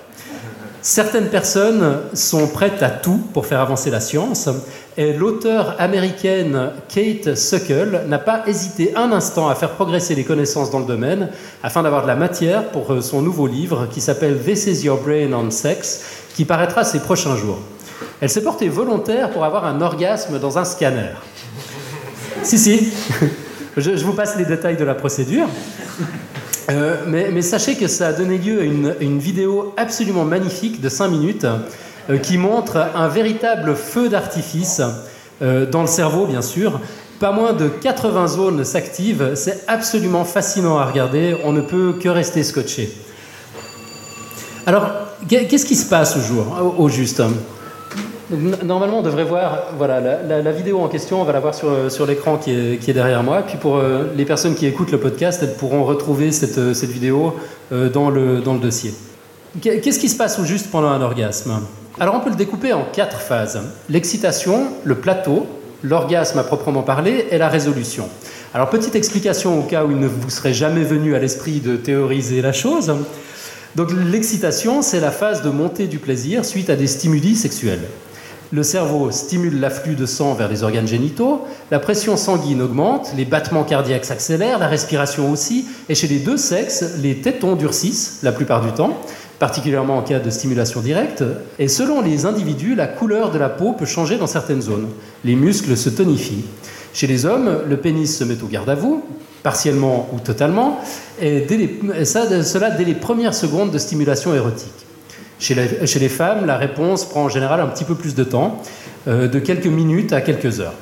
Certaines 0.88 1.28
personnes 1.28 1.98
sont 2.14 2.46
prêtes 2.46 2.82
à 2.82 2.88
tout 2.88 3.20
pour 3.34 3.44
faire 3.44 3.60
avancer 3.60 3.90
la 3.90 4.00
science, 4.00 4.48
et 4.96 5.12
l'auteure 5.12 5.74
américaine 5.78 6.70
Kate 6.88 7.34
Suckle 7.34 8.04
n'a 8.08 8.18
pas 8.18 8.44
hésité 8.46 8.96
un 8.96 9.12
instant 9.12 9.50
à 9.50 9.54
faire 9.54 9.72
progresser 9.72 10.14
les 10.14 10.24
connaissances 10.24 10.70
dans 10.70 10.78
le 10.78 10.86
domaine 10.86 11.28
afin 11.62 11.82
d'avoir 11.82 12.04
de 12.04 12.06
la 12.06 12.16
matière 12.16 12.70
pour 12.70 12.90
euh, 12.90 13.02
son 13.02 13.20
nouveau 13.20 13.46
livre 13.46 13.86
qui 13.92 14.00
s'appelle 14.00 14.38
This 14.42 14.66
is 14.66 14.86
Your 14.86 14.98
Brain 14.98 15.34
on 15.34 15.50
Sex, 15.50 16.24
qui 16.34 16.46
paraîtra 16.46 16.84
ces 16.84 17.00
prochains 17.00 17.36
jours. 17.36 17.58
Elle 18.22 18.30
s'est 18.30 18.42
portée 18.42 18.70
volontaire 18.70 19.28
pour 19.28 19.44
avoir 19.44 19.66
un 19.66 19.82
orgasme 19.82 20.38
dans 20.38 20.56
un 20.56 20.64
scanner. 20.64 21.10
si, 22.42 22.58
si, 22.58 22.88
je 23.76 23.90
vous 23.90 24.14
passe 24.14 24.38
les 24.38 24.46
détails 24.46 24.78
de 24.78 24.84
la 24.84 24.94
procédure. 24.94 25.48
Euh, 26.70 26.96
mais, 27.06 27.40
sachez 27.42 27.76
que 27.76 27.88
ça 27.88 28.08
a 28.08 28.12
donné 28.12 28.36
lieu 28.36 28.60
à 28.60 28.64
une, 28.64 29.18
vidéo 29.18 29.72
absolument 29.76 30.24
magnifique 30.24 30.80
de 30.80 30.88
5 30.88 31.08
minutes 31.08 31.46
euh, 32.10 32.18
qui 32.18 32.36
montre 32.36 32.76
un 32.94 33.08
véritable 33.08 33.74
feu 33.74 34.08
d'artifice 34.08 34.82
euh, 35.40 35.64
dans 35.64 35.80
le 35.80 35.86
cerveau, 35.86 36.26
bien 36.26 36.42
sûr. 36.42 36.80
Pas 37.20 37.32
moins 37.32 37.54
de 37.54 37.68
80 37.68 38.28
zones 38.28 38.64
s'activent. 38.64 39.32
C'est 39.34 39.64
absolument 39.66 40.24
fascinant 40.24 40.78
à 40.78 40.84
regarder. 40.84 41.36
On 41.44 41.52
ne 41.52 41.62
peut 41.62 41.94
que 42.00 42.08
rester 42.08 42.42
scotché. 42.42 42.92
Alors, 44.66 44.90
qu'est-ce 45.26 45.64
qui 45.64 45.74
se 45.74 45.88
passe 45.88 46.16
au 46.16 46.20
jour, 46.20 46.74
au 46.78 46.88
juste? 46.88 47.22
Normalement, 48.30 48.98
on 48.98 49.02
devrait 49.02 49.24
voir 49.24 49.68
voilà, 49.76 50.00
la, 50.00 50.52
vidéo 50.52 50.80
en 50.80 50.88
question, 50.88 51.22
on 51.22 51.24
va 51.24 51.32
la 51.32 51.40
voir 51.40 51.54
sur, 51.54 51.90
sur 51.90 52.04
l'écran 52.04 52.36
qui 52.36 52.50
est, 52.50 52.78
qui 52.78 52.90
est, 52.90 52.94
derrière 52.94 53.22
moi. 53.22 53.42
Puis 53.42 53.56
pour 53.56 53.76
euh, 53.76 54.12
les 54.16 54.26
personnes 54.26 54.54
qui 54.54 54.66
écoutent 54.66 54.92
le 54.92 55.00
podcast, 55.00 55.40
elles 55.42 55.54
pourront 55.54 55.84
retrouver 55.84 56.30
cette, 56.30 56.58
euh, 56.58 56.74
cette 56.74 56.90
vidéo 56.90 57.34
euh, 57.72 57.88
dans, 57.88 58.10
le, 58.10 58.40
dans 58.40 58.52
le 58.52 58.60
dossier. 58.60 58.92
Qu'est-ce 59.62 59.98
qui 59.98 60.10
se 60.10 60.16
passe 60.16 60.38
au 60.38 60.44
juste 60.44 60.70
pendant 60.70 60.88
un 60.88 61.00
orgasme? 61.00 61.62
Alors 61.98 62.14
on 62.14 62.20
peut 62.20 62.28
le 62.28 62.36
découper 62.36 62.74
en 62.74 62.84
quatre 62.92 63.18
phases. 63.18 63.60
L'excitation, 63.88 64.68
le 64.84 64.96
plateau, 64.96 65.46
l'orgasme 65.82 66.38
à 66.38 66.44
proprement 66.44 66.82
parler 66.82 67.26
et 67.30 67.38
la 67.38 67.48
résolution. 67.48 68.08
Alors 68.52 68.68
petite 68.68 68.94
explication 68.94 69.58
au 69.58 69.62
cas 69.62 69.84
où 69.84 69.90
il 69.90 69.98
ne 69.98 70.06
vous 70.06 70.28
serait 70.28 70.52
jamais 70.52 70.84
venu 70.84 71.14
à 71.14 71.18
l'esprit 71.18 71.60
de 71.60 71.76
théoriser 71.76 72.42
la 72.42 72.52
chose. 72.52 72.94
Donc 73.74 73.90
l'excitation, 73.92 74.82
c'est 74.82 75.00
la 75.00 75.10
phase 75.10 75.42
de 75.42 75.50
montée 75.50 75.86
du 75.86 75.98
plaisir 75.98 76.44
suite 76.44 76.68
à 76.68 76.76
des 76.76 76.86
stimuli 76.86 77.34
sexuels. 77.34 77.86
Le 78.50 78.62
cerveau 78.62 79.10
stimule 79.10 79.60
l'afflux 79.60 79.94
de 79.94 80.06
sang 80.06 80.32
vers 80.32 80.48
les 80.48 80.62
organes 80.62 80.88
génitaux, 80.88 81.44
la 81.70 81.78
pression 81.78 82.16
sanguine 82.16 82.62
augmente, 82.62 83.12
les 83.14 83.26
battements 83.26 83.62
cardiaques 83.62 84.06
s'accélèrent, 84.06 84.58
la 84.58 84.68
respiration 84.68 85.30
aussi, 85.30 85.66
et 85.90 85.94
chez 85.94 86.06
les 86.06 86.18
deux 86.18 86.38
sexes, 86.38 86.96
les 87.02 87.16
tétons 87.16 87.56
durcissent 87.56 88.20
la 88.22 88.32
plupart 88.32 88.64
du 88.64 88.72
temps, 88.72 88.96
particulièrement 89.38 89.98
en 89.98 90.02
cas 90.02 90.18
de 90.18 90.30
stimulation 90.30 90.80
directe, 90.80 91.22
et 91.58 91.68
selon 91.68 92.00
les 92.00 92.24
individus, 92.24 92.74
la 92.74 92.86
couleur 92.86 93.30
de 93.30 93.38
la 93.38 93.50
peau 93.50 93.74
peut 93.74 93.84
changer 93.84 94.16
dans 94.16 94.26
certaines 94.26 94.62
zones. 94.62 94.88
Les 95.24 95.36
muscles 95.36 95.76
se 95.76 95.90
tonifient. 95.90 96.46
Chez 96.94 97.06
les 97.06 97.26
hommes, 97.26 97.60
le 97.68 97.76
pénis 97.76 98.16
se 98.16 98.24
met 98.24 98.42
au 98.42 98.46
garde 98.46 98.70
à 98.70 98.74
vous, 98.74 99.04
partiellement 99.42 100.08
ou 100.14 100.20
totalement, 100.20 100.80
et, 101.20 101.46
cela 102.04 102.70
dès 102.70 102.84
les 102.84 102.94
premières 102.94 103.34
secondes 103.34 103.70
de 103.70 103.78
stimulation 103.78 104.34
érotique. 104.34 104.87
Chez, 105.38 105.54
les 105.54 106.08
femmes, 106.08 106.46
la 106.46 106.56
réponse 106.56 107.04
prend 107.04 107.24
en 107.24 107.28
général 107.28 107.60
un 107.60 107.66
petit 107.68 107.84
peu 107.84 107.94
plus 107.94 108.14
de 108.14 108.24
temps, 108.24 108.60
euh, 109.06 109.28
de 109.28 109.38
quelques 109.38 109.66
minutes 109.66 110.12
à 110.12 110.20
quelques 110.20 110.60
heures. 110.60 110.74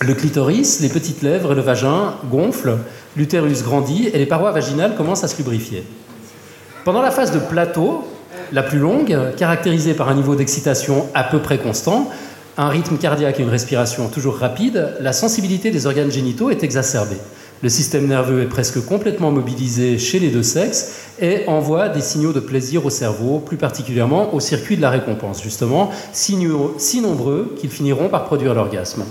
Le 0.00 0.14
clitoris, 0.14 0.80
les 0.80 0.88
petites 0.88 1.22
lèvres 1.22 1.52
et 1.52 1.54
le 1.54 1.60
vagin 1.60 2.14
gonflent, 2.30 2.78
l'utérus 3.16 3.62
grandit 3.62 4.08
et 4.12 4.18
les 4.18 4.26
parois 4.26 4.52
vaginales 4.52 4.94
commencent 4.96 5.24
à 5.24 5.28
se 5.28 5.36
lubrifier. 5.38 5.84
Pendant 6.84 7.02
la 7.02 7.10
phase 7.10 7.32
de 7.32 7.38
plateau, 7.38 8.06
la 8.52 8.62
plus 8.62 8.78
longue, 8.78 9.16
caractérisée 9.36 9.94
par 9.94 10.08
un 10.08 10.14
niveau 10.14 10.36
d'excitation 10.36 11.06
à 11.14 11.24
peu 11.24 11.38
près 11.40 11.58
constant, 11.58 12.10
un 12.56 12.68
rythme 12.68 12.98
cardiaque 12.98 13.40
et 13.40 13.42
une 13.42 13.48
respiration 13.48 14.08
toujours 14.08 14.36
rapide, 14.36 14.94
la 15.00 15.12
sensibilité 15.12 15.70
des 15.70 15.86
organes 15.86 16.10
génitaux 16.10 16.50
est 16.50 16.62
exacerbée. 16.62 17.16
Le 17.62 17.68
système 17.68 18.06
nerveux 18.06 18.42
est 18.42 18.48
presque 18.48 18.84
complètement 18.84 19.30
mobilisé 19.30 19.98
chez 19.98 20.18
les 20.18 20.28
deux 20.28 20.42
sexes 20.42 20.92
et 21.20 21.44
envoie 21.46 21.88
des 21.88 22.00
signaux 22.00 22.32
de 22.32 22.40
plaisir 22.40 22.84
au 22.84 22.90
cerveau, 22.90 23.38
plus 23.38 23.56
particulièrement 23.56 24.34
au 24.34 24.40
circuit 24.40 24.76
de 24.76 24.82
la 24.82 24.90
récompense, 24.90 25.42
justement, 25.42 25.90
signaux 26.12 26.74
si 26.78 27.00
nombreux 27.00 27.54
qu'ils 27.58 27.70
finiront 27.70 28.08
par 28.08 28.24
produire 28.24 28.54
l'orgasme. 28.54 29.04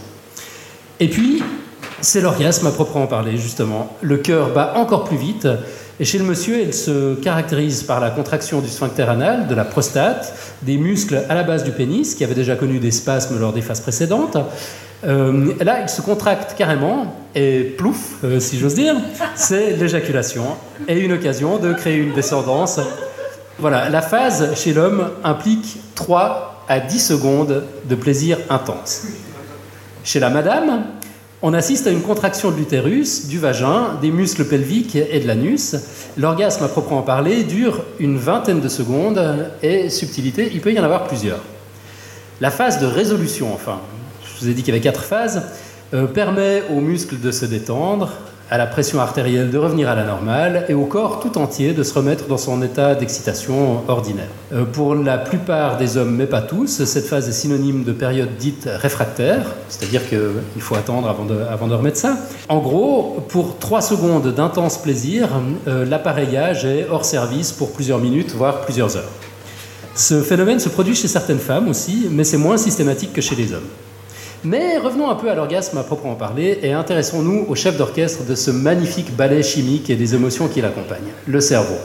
Et 1.00 1.08
puis, 1.08 1.42
c'est 2.02 2.22
l'orgasme 2.22 2.68
à 2.68 2.72
proprement 2.72 3.08
parler, 3.08 3.38
justement. 3.38 3.96
Le 4.02 4.18
cœur 4.18 4.54
bat 4.54 4.74
encore 4.76 5.06
plus 5.06 5.18
vite, 5.18 5.48
et 6.00 6.06
chez 6.06 6.18
le 6.18 6.24
monsieur, 6.24 6.62
il 6.62 6.74
se 6.74 7.16
caractérise 7.16 7.84
par 7.84 8.00
la 8.00 8.10
contraction 8.10 8.62
du 8.62 8.68
sphincter 8.68 9.04
anal, 9.04 9.48
de 9.48 9.56
la 9.56 9.64
prostate, 9.64 10.34
des 10.64 10.78
muscles 10.78 11.24
à 11.30 11.36
la 11.36 11.44
base 11.44 11.64
du 11.64 11.72
pénis, 11.72 12.16
qui 12.16 12.24
avaient 12.24 12.36
déjà 12.36 12.56
connu 12.56 12.80
des 12.80 12.92
spasmes 12.92 13.40
lors 13.40 13.54
des 13.54 13.62
phases 13.62 13.80
précédentes, 13.80 14.38
euh, 15.06 15.54
là, 15.62 15.82
il 15.82 15.90
se 15.90 16.02
contracte 16.02 16.56
carrément, 16.58 17.16
et 17.36 17.64
plouf, 17.78 18.24
euh, 18.24 18.40
si 18.40 18.58
j'ose 18.58 18.76
dire, 18.76 18.96
c'est 19.36 19.72
l'éjaculation, 19.72 20.46
et 20.88 21.00
une 21.00 21.12
occasion 21.14 21.58
de 21.58 21.74
créer 21.74 21.98
une 21.98 22.14
descendance. 22.14 22.80
Voilà, 23.60 23.90
la 23.90 24.02
phase 24.02 24.56
chez 24.56 24.74
l'homme 24.74 25.10
implique 25.24 25.78
3 25.96 26.66
à 26.68 26.80
10 26.80 27.00
secondes 27.00 27.64
de 27.86 27.96
plaisir 27.96 28.38
intense. 28.50 29.04
Chez 30.04 30.20
la 30.20 30.30
madame, 30.30 30.86
on 31.42 31.54
assiste 31.54 31.88
à 31.88 31.92
une 31.92 32.02
contraction 32.02 32.52
de 32.52 32.56
l'utérus, 32.56 33.28
du 33.28 33.38
vagin, 33.38 33.98
des 34.02 34.12
muscles 34.12 34.46
pelviques 34.46 34.96
et 34.96 35.20
de 35.20 35.28
l'anus. 35.28 35.76
L'orgasme 36.18 36.64
à 36.64 36.70
proprement 36.70 37.02
parler 37.02 37.44
dure 37.44 37.84
une 38.00 38.18
vingtaine 38.18 38.62
de 38.62 38.70
secondes, 38.70 39.22
et 39.62 39.90
subtilité, 39.90 40.50
il 40.54 40.62
peut 40.62 40.72
y 40.72 40.80
en 40.80 40.84
avoir 40.84 41.04
plusieurs. 41.08 41.42
La 42.40 42.50
phase 42.50 42.80
de 42.80 42.86
résolution, 42.86 43.54
enfin, 43.54 43.80
je 44.44 44.48
vous 44.48 44.52
ai 44.52 44.56
dit 44.56 44.64
qu'il 44.64 44.74
y 44.74 44.78
avait 44.78 44.84
quatre 44.84 45.04
phases, 45.04 45.42
euh, 45.94 46.06
permet 46.06 46.64
aux 46.70 46.82
muscles 46.82 47.18
de 47.20 47.32
se 47.32 47.46
détendre, 47.46 48.10
à 48.50 48.58
la 48.58 48.68
pression 48.68 49.00
artérielle 49.00 49.50
de 49.50 49.58
revenir 49.58 49.88
à 49.90 49.96
la 49.96 50.04
normale 50.04 50.66
et 50.68 50.74
au 50.74 50.86
corps 50.86 51.22
tout 51.22 51.38
entier 51.38 51.72
de 51.72 51.82
se 51.82 51.94
remettre 51.94 52.28
dans 52.28 52.38
son 52.38 52.62
état 52.62 52.94
d'excitation 52.94 53.82
ordinaire. 53.88 54.28
Euh, 54.52 54.66
pour 54.66 54.96
la 54.96 55.18
plupart 55.18 55.78
des 55.78 55.96
hommes, 55.96 56.16
mais 56.18 56.26
pas 56.26 56.42
tous, 56.42 56.84
cette 56.84 57.06
phase 57.06 57.30
est 57.30 57.32
synonyme 57.32 57.86
de 57.86 57.94
période 57.94 58.36
dite 58.38 58.68
réfractaire, 58.70 59.46
c'est-à-dire 59.70 60.02
qu'il 60.10 60.62
faut 60.62 60.76
attendre 60.76 61.08
avant 61.08 61.24
de, 61.24 61.40
avant 61.50 61.68
de, 61.68 61.74
remettre 61.74 61.98
ça. 61.98 62.18
En 62.50 62.60
gros, 62.60 63.24
pour 63.30 63.58
3 63.60 63.82
secondes 63.82 64.36
d'intense 64.36 64.78
plaisir, 64.78 65.30
euh, 65.70 65.86
l'appareillage 65.86 66.66
est 66.66 66.86
hors 66.92 67.06
service 67.06 67.54
pour 67.54 67.72
plusieurs 67.72 68.00
minutes, 68.00 68.34
voire 68.36 68.62
plusieurs 68.62 68.98
heures. 68.98 69.12
Ce 69.96 70.22
phénomène 70.22 70.60
se 70.60 70.68
produit 70.68 70.96
chez 70.96 71.08
certaines 71.08 71.40
femmes 71.40 71.70
aussi, 71.70 72.08
mais 72.12 72.26
c'est 72.26 72.38
moins 72.38 72.58
systématique 72.58 73.14
que 73.14 73.22
chez 73.22 73.36
les 73.36 73.54
hommes. 73.54 73.70
Mais 74.46 74.78
revenons 74.78 75.10
un 75.10 75.16
peu 75.16 75.30
à 75.30 75.36
l'orgasme 75.36 75.78
à 75.78 75.84
proprement 75.84 76.16
parler 76.16 76.60
et 76.62 76.74
intéressons-nous 76.74 77.46
au 77.48 77.56
chef 77.56 77.78
d'orchestre 77.78 78.26
de 78.26 78.36
ce 78.36 78.52
magnifique 78.52 79.16
ballet 79.16 79.42
chimique 79.42 79.90
et 79.90 79.96
des 79.96 80.16
émotions 80.16 80.50
qui 80.50 80.60
l'accompagnent, 80.60 81.14
le 81.28 81.40
cerveau. 81.40 81.78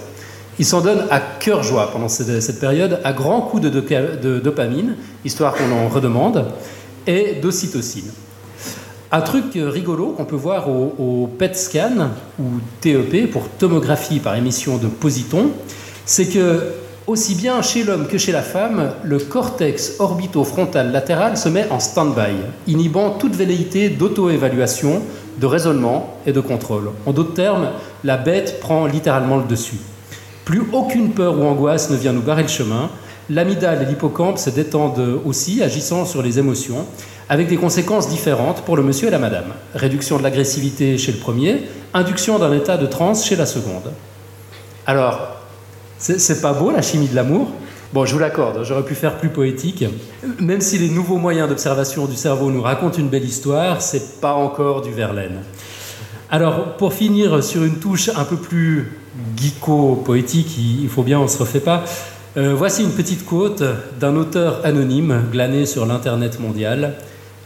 Il 0.59 0.65
s'en 0.65 0.81
donne 0.81 1.05
à 1.09 1.21
cœur 1.21 1.63
joie 1.63 1.91
pendant 1.93 2.09
cette 2.09 2.59
période, 2.59 3.01
à 3.05 3.13
grands 3.13 3.43
coups 3.43 3.63
de, 3.63 4.41
dopamine, 4.41 4.97
histoire 5.25 5.55
qu'on 5.55 5.71
en 5.71 5.89
redemande, 5.89 6.47
et 7.07 7.37
d'ocytocine. 7.41 8.11
Un 9.13 9.21
truc 9.21 9.45
rigolo 9.55 10.09
qu'on 10.17 10.25
peut 10.25 10.37
voir 10.37 10.69
au, 10.69 10.95
au, 10.99 11.27
PET 11.29 11.55
scan, 11.55 12.11
ou 12.41 12.45
TEP, 12.81 13.31
pour 13.31 13.49
tomographie 13.49 14.19
par 14.19 14.35
émission 14.35 14.79
de 14.79 14.89
positons, 14.89 15.53
c'est 16.05 16.27
que 16.27 16.73
aussi 17.09 17.35
bien 17.35 17.63
chez 17.63 17.85
l'homme 17.85 18.07
que 18.07 18.19
chez 18.19 18.33
la 18.33 18.43
femme, 18.43 18.93
le 19.03 19.19
cortex 19.19 19.95
orbitofrontal 19.99 20.93
latéral 20.93 21.39
se 21.39 21.49
met 21.49 21.67
en 21.71 21.81
stand-by, 21.81 22.37
inhibant 22.67 23.11
toute 23.13 23.35
velléité 23.35 23.89
d'auto-évaluation, 23.89 25.01
de 25.39 25.47
raisonnement 25.47 26.19
et 26.27 26.33
de 26.33 26.41
contrôle. 26.41 26.91
En 27.07 27.13
d'autres 27.13 27.33
termes, 27.33 27.71
la 28.05 28.19
bête 28.19 28.61
prend 28.61 28.87
littéralement 28.87 29.39
le 29.39 29.45
dessus. 29.45 29.79
Plus 30.45 30.63
aucune 30.73 31.13
peur 31.13 31.39
ou 31.39 31.45
angoisse 31.45 31.89
ne 31.91 31.97
vient 31.97 32.13
nous 32.13 32.21
barrer 32.21 32.43
le 32.43 32.49
chemin. 32.49 32.91
L'amygdale 33.31 33.83
et 33.83 33.87
l'hippocampe 33.87 34.39
se 34.39 34.51
détendent 34.51 35.21
aussi, 35.25 35.63
agissant 35.63 36.05
sur 36.05 36.23
les 36.23 36.39
émotions, 36.39 36.87
avec 37.31 37.49
des 37.49 37.57
conséquences 37.57 38.09
différentes 38.09 38.63
pour 38.63 38.77
le 38.77 38.83
monsieur 38.83 39.09
et 39.09 39.11
la 39.11 39.19
madame. 39.19 39.53
Réduction 39.75 40.19
de 40.19 40.23
l'agressivité 40.23 40.99
chez 40.99 41.13
le 41.13 41.19
premier, 41.19 41.63
induction 41.95 42.39
d'un 42.39 42.53
état 42.53 42.77
de 42.77 42.87
transe 42.87 43.25
chez 43.25 43.37
la 43.37 43.47
seconde. 43.47 43.93
Alors, 44.87 45.38
c'est 45.99 46.41
pas 46.41 46.53
beau 46.53 46.71
la 46.71 46.83
chimie 46.83 47.09
de 47.09 47.17
l'amour? 47.17 47.51
Bon, 47.93 48.05
je 48.05 48.13
vous 48.13 48.19
l'accorde, 48.19 48.65
j'aurais 48.65 48.85
pu 48.85 48.95
faire 48.95 49.17
plus 49.17 49.31
poétique. 49.31 49.85
Même 50.41 50.61
si 50.61 50.79
les 50.79 50.91
nouveaux 50.91 51.17
moyens 51.17 51.49
d'observation 51.49 52.05
du 52.05 52.17
cerveau 52.17 52.51
nous 52.51 52.61
racontent 52.61 52.99
une 52.99 53.09
belle 53.09 53.25
histoire, 53.25 53.81
c'est 53.81 54.21
pas 54.21 54.35
encore 54.35 54.83
du 54.83 54.93
Verlaine. 54.93 55.41
Alors, 56.31 56.77
pour 56.77 56.93
finir 56.93 57.43
sur 57.43 57.65
une 57.65 57.79
touche 57.79 58.11
un 58.15 58.25
peu 58.25 58.37
plus 58.37 58.93
geeko-poétique, 59.37 60.59
il 60.59 60.89
faut 60.91 61.03
bien, 61.03 61.19
on 61.19 61.29
se 61.29 61.39
refait 61.39 61.61
pas. 61.61 61.83
Euh, 62.37 62.55
voici 62.55 62.83
une 62.83 62.93
petite 62.93 63.25
quote 63.25 63.63
d'un 63.99 64.15
auteur 64.17 64.61
anonyme 64.65 65.25
glané 65.33 65.65
sur 65.65 65.87
l'internet 65.87 66.39
mondial. 66.39 66.97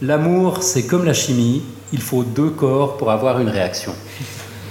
L'amour, 0.01 0.61
c'est 0.61 0.85
comme 0.85 1.05
la 1.05 1.13
chimie, 1.13 1.63
il 1.93 2.01
faut 2.01 2.23
deux 2.23 2.49
corps 2.49 2.97
pour 2.97 3.11
avoir 3.11 3.39
une 3.39 3.49
réaction. 3.49 3.93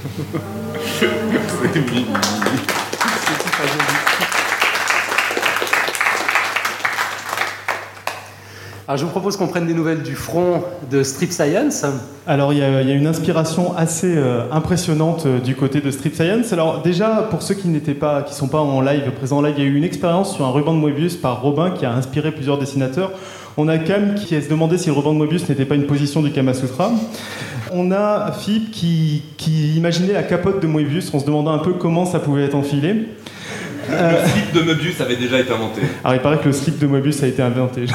Alors 8.89 8.99
je 8.99 9.05
vous 9.05 9.11
propose 9.11 9.37
qu'on 9.37 9.47
prenne 9.47 9.67
des 9.67 9.75
nouvelles 9.75 10.03
du 10.03 10.17
front 10.17 10.65
de 10.91 11.05
Strip 11.05 11.31
Science. 11.31 11.85
Alors 12.27 12.53
il 12.53 12.59
y, 12.59 12.63
a, 12.63 12.81
une 12.83 13.07
inspiration 13.07 13.77
assez 13.77 14.13
euh, 14.17 14.43
impressionnante 14.51 15.25
euh, 15.27 15.39
du 15.39 15.55
côté 15.55 15.81
de 15.81 15.89
Strip 15.93 16.17
Science. 16.17 16.53
Alors 16.53 16.83
déjà 16.83 17.29
pour 17.31 17.43
ceux 17.43 17.55
qui 17.55 17.69
n'étaient 17.69 17.95
pas, 17.95 18.23
qui 18.23 18.35
sont 18.35 18.49
pas 18.49 18.59
en 18.59 18.81
live 18.81 19.09
présents 19.13 19.41
là, 19.41 19.51
il 19.51 19.59
y 19.59 19.65
a 19.65 19.69
eu 19.69 19.77
une 19.77 19.85
expérience 19.85 20.35
sur 20.35 20.45
un 20.45 20.51
ruban 20.51 20.75
de 20.75 20.79
Moebius 20.79 21.15
par 21.15 21.43
Robin 21.43 21.71
qui 21.71 21.87
a 21.87 21.93
inspiré 21.93 22.33
plusieurs 22.33 22.59
dessinateurs. 22.59 23.13
On 23.57 23.69
a 23.69 23.79
Cam 23.79 24.17
qui 24.17 24.41
se 24.41 24.49
demandé 24.49 24.79
si 24.79 24.89
le 24.89 24.95
ruban 24.95 25.13
de 25.13 25.19
Moebius 25.19 25.49
n'était 25.49 25.65
pas 25.65 25.77
une 25.77 25.87
position 25.87 26.21
du 26.21 26.33
Kama 26.33 26.53
Sutra. 26.53 26.91
On 27.71 27.93
a 27.93 28.33
Philippe 28.33 28.73
qui, 28.73 29.23
qui 29.37 29.77
imaginait 29.77 30.15
la 30.15 30.25
capote 30.25 30.61
de 30.61 30.67
Moebius 30.67 31.15
en 31.15 31.21
se 31.21 31.25
demandant 31.25 31.53
un 31.53 31.59
peu 31.59 31.75
comment 31.75 32.05
ça 32.05 32.19
pouvait 32.19 32.47
être 32.47 32.57
enfilé. 32.57 33.07
Le 33.89 34.29
slip 34.29 34.53
de 34.55 34.61
Moebius 34.63 35.01
avait 35.01 35.17
déjà 35.17 35.39
été 35.39 35.53
inventé. 35.53 35.83
Alors 36.03 36.17
il 36.17 36.21
paraît 36.21 36.39
que 36.39 36.47
le 36.47 36.53
slip 36.53 36.81
de 36.81 36.87
Moebius 36.89 37.23
a 37.23 37.29
été 37.29 37.43
inventé. 37.43 37.87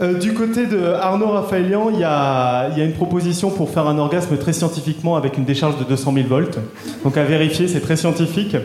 Euh, 0.00 0.14
du 0.14 0.32
côté 0.32 0.66
de 0.66 0.78
Arnaud 0.84 1.30
Raphaëlian, 1.30 1.90
il 1.92 1.98
y, 1.98 2.04
a, 2.04 2.70
une 2.76 2.92
proposition 2.92 3.50
pour 3.50 3.70
faire 3.70 3.86
un 3.88 3.98
orgasme 3.98 4.36
très 4.36 4.52
scientifiquement 4.52 5.16
avec 5.16 5.36
une 5.38 5.44
décharge 5.44 5.76
de 5.78 5.84
200 5.84 6.12
000 6.14 6.28
volts. 6.28 6.58
Donc 7.02 7.16
à 7.16 7.24
vérifier, 7.24 7.66
c'est 7.66 7.80
très 7.80 7.96
scientifique. 7.96 8.56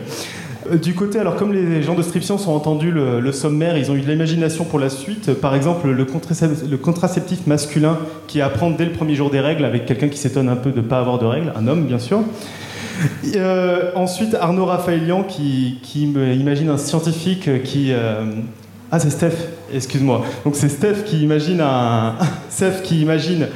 Euh, 0.70 0.76
du 0.76 0.94
côté, 0.94 1.18
alors 1.18 1.34
comme 1.34 1.52
les 1.52 1.82
gens 1.82 1.96
de 1.96 2.02
Stription 2.02 2.36
ont 2.36 2.54
entendu 2.54 2.92
le, 2.92 3.32
sommaire, 3.32 3.76
ils 3.76 3.90
ont 3.90 3.96
eu 3.96 4.00
de 4.00 4.06
l'imagination 4.06 4.64
pour 4.64 4.78
la 4.78 4.90
suite. 4.90 5.34
Par 5.34 5.56
exemple, 5.56 5.88
le, 5.88 6.76
contraceptif 6.76 7.46
masculin 7.48 7.98
qui 8.28 8.40
apprend 8.40 8.70
dès 8.70 8.84
le 8.84 8.92
premier 8.92 9.16
jour 9.16 9.30
des 9.30 9.40
règles 9.40 9.64
avec 9.64 9.86
quelqu'un 9.86 10.08
qui 10.08 10.18
s'étonne 10.18 10.48
un 10.48 10.56
peu 10.56 10.70
de 10.70 10.80
ne 10.80 10.86
pas 10.86 11.00
avoir 11.00 11.18
de 11.18 11.26
règles, 11.26 11.52
un 11.56 11.66
homme 11.66 11.84
bien 11.84 11.98
sûr. 11.98 12.20
Euh, 13.34 13.90
ensuite, 13.96 14.36
Arnaud 14.36 14.66
Raphaëlian 14.66 15.24
qui 15.24 15.80
imagine 15.96 16.68
un 16.68 16.78
scientifique 16.78 17.64
qui... 17.64 17.92
ah, 18.94 19.00
c'est 19.00 19.10
Steph 19.10 19.48
excuse-moi. 19.72 20.24
Donc 20.44 20.54
c'est 20.54 20.68
Steph 20.68 21.02
qui 21.04 21.20
imagine 21.20 21.60
un. 21.60 22.14
Steph 22.48 22.82
qui 22.84 23.00
imagine 23.02 23.48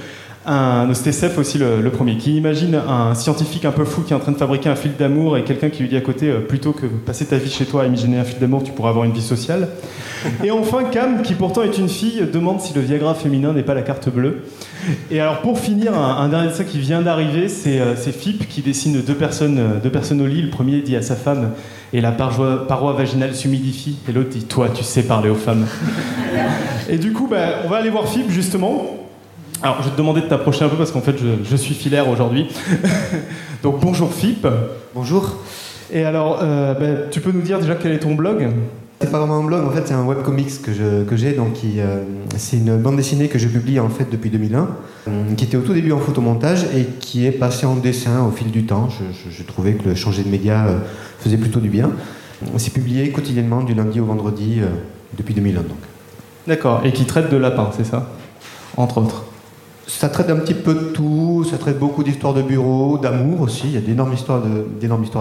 un. 0.49 0.95
Steph 0.95 1.39
aussi 1.39 1.59
le, 1.59 1.91
premier, 1.91 2.17
qui 2.17 2.37
imagine 2.37 2.75
un 2.75 3.15
scientifique 3.15 3.65
un 3.65 3.71
peu 3.71 3.85
fou 3.85 4.03
qui 4.03 4.13
est 4.13 4.17
en 4.17 4.21
train 4.21 4.33
de 4.33 4.37
fabriquer 4.37 4.69
un 4.69 4.77
fil 4.77 4.97
d'amour 4.97 5.37
et 5.37 5.45
quelqu'un 5.45 5.71
qui 5.71 5.83
lui 5.83 5.89
dit 5.89 5.97
à 5.97 6.01
côté 6.01 6.29
euh, 6.29 6.41
plutôt 6.41 6.73
que 6.73 6.87
passer 6.87 7.27
ta 7.27 7.37
vie 7.37 7.51
chez 7.51 7.65
toi 7.67 7.83
à 7.83 7.87
imaginer 7.87 8.19
un 8.19 8.25
fil 8.25 8.39
d'amour, 8.39 8.63
tu 8.63 8.73
pourras 8.73 8.91
avoir 8.91 9.05
une 9.05 9.13
vie 9.13 9.23
sociale. 9.23 9.69
Et 10.45 10.51
enfin, 10.51 10.85
Cam, 10.85 11.23
qui 11.23 11.35
pourtant 11.35 11.63
est 11.63 11.79
une 11.79 11.89
fille, 11.89 12.23
demande 12.33 12.61
si 12.61 12.75
le 12.75 12.81
Viagra 12.81 13.15
féminin 13.15 13.53
n'est 13.53 13.63
pas 13.63 13.75
la 13.75 13.83
carte 13.83 14.09
bleue. 14.09 14.43
Et 15.11 15.21
alors 15.21 15.41
pour 15.41 15.59
finir, 15.59 15.99
un, 15.99 16.29
dernier 16.29 16.49
dessin 16.49 16.65
qui 16.65 16.79
vient 16.79 17.03
d'arriver, 17.03 17.49
c'est 17.49 17.81
euh, 17.81 17.95
Fip 17.95 18.49
qui 18.49 18.63
dessine 18.63 19.01
deux 19.03 19.15
personnes, 19.15 19.59
euh, 19.59 19.81
deux 19.83 19.91
personnes 19.91 20.21
au 20.21 20.27
lit. 20.27 20.43
Le 20.43 20.51
premier 20.51 20.81
dit 20.81 20.97
à 20.97 21.03
sa 21.03 21.17
femme 21.17 21.53
et 21.93 22.01
la 22.01 22.13
paroi, 22.13 22.93
vaginale 22.97 23.35
s'humidifie. 23.35 23.99
Et 24.09 24.13
l'autre 24.13 24.31
dit 24.31 24.45
Toi, 24.45 24.69
tu 24.75 24.83
sais 24.83 25.03
parler 25.03 25.31
aux 25.31 25.35
femmes. 25.35 25.67
et 26.89 26.99
du 26.99 27.13
coup, 27.13 27.29
bah, 27.29 27.63
on 27.65 27.69
va 27.69 27.77
aller 27.77 27.91
voir 27.91 28.09
Fip 28.09 28.29
justement. 28.29 28.98
Alors, 29.63 29.79
je 29.79 29.85
vais 29.85 29.91
te 29.91 29.97
demander 29.97 30.21
de 30.21 30.27
t'approcher 30.27 30.65
un 30.65 30.69
peu 30.69 30.77
parce 30.77 30.93
qu'en 30.93 31.01
fait, 31.01 31.17
je, 31.19 31.57
suis 31.57 31.75
filaire 31.75 32.09
aujourd'hui. 32.09 32.49
Donc, 33.63 33.81
bonjour 33.81 34.13
Fip. 34.13 34.47
Bonjour. 34.95 35.37
Et 35.93 36.05
alors, 36.05 36.41
euh, 36.43 36.75
bah, 36.75 37.07
tu 37.11 37.21
peux 37.21 37.33
nous 37.33 37.43
dire 37.43 37.59
déjà 37.59 37.75
quel 37.75 37.93
est 37.93 37.99
ton 37.99 38.15
blog? 38.15 38.49
C'est 39.01 39.13
pas 39.13 39.21
vraiment 39.21 39.39
un 39.39 39.45
blog, 39.45 39.65
en 39.65 39.71
fait, 39.71 39.87
c'est 39.87 39.95
un 39.95 40.05
webcomics 40.05 40.61
que, 40.61 41.05
que 41.05 41.17
j'ai. 41.17 41.33
Donc, 41.33 41.59
euh, 41.65 42.03
c'est 42.37 42.57
une 42.57 42.77
bande 42.77 42.97
dessinée 42.97 43.29
que 43.29 43.39
je 43.39 43.47
publie 43.47 43.79
en 43.79 43.89
fait 43.89 44.11
depuis 44.11 44.29
2001, 44.29 44.69
euh, 45.07 45.35
qui 45.37 45.45
était 45.45 45.57
au 45.57 45.61
tout 45.61 45.73
début 45.73 45.93
en 45.93 45.99
photomontage 45.99 46.65
et 46.75 46.85
qui 46.99 47.25
est 47.25 47.31
passée 47.31 47.65
en 47.65 47.77
dessin 47.77 48.25
au 48.25 48.33
fil 48.33 48.51
du 48.51 48.65
temps. 48.65 48.89
Je, 48.91 49.43
trouvais 49.45 49.75
que 49.75 49.89
le 49.89 49.95
changer 49.95 50.25
de 50.25 50.29
média 50.29 50.67
euh, 50.67 50.79
faisait 51.21 51.37
plutôt 51.37 51.61
du 51.61 51.69
bien. 51.69 51.93
C'est 52.57 52.73
publié 52.73 53.11
quotidiennement 53.11 53.63
du 53.63 53.75
lundi 53.75 54.01
au 54.01 54.05
vendredi 54.05 54.61
depuis 55.17 55.35
2001. 55.35 55.61
Donc. 55.63 55.79
D'accord, 56.47 56.83
et 56.85 56.93
qui 56.93 57.05
traite 57.05 57.31
de 57.31 57.37
lapins, 57.37 57.71
c'est 57.77 57.87
ça? 57.87 58.11
Entre 58.77 58.99
autres. 58.99 59.25
Ça 59.89 60.09
traite 60.09 60.31
un 60.31 60.37
petit 60.37 60.55
peu 60.55 60.75
de 60.75 60.85
tout, 60.91 61.45
ça 61.51 61.59
traite 61.59 61.79
beaucoup 61.79 62.05
d'histoires 62.05 62.35
de 62.35 62.43
bureau, 62.43 62.99
d'amour 62.99 63.41
aussi. 63.41 63.67
Il 63.67 63.73
y 63.73 63.77
a 63.77 63.81
d'énormes 63.81 64.13
histoires 64.13 64.41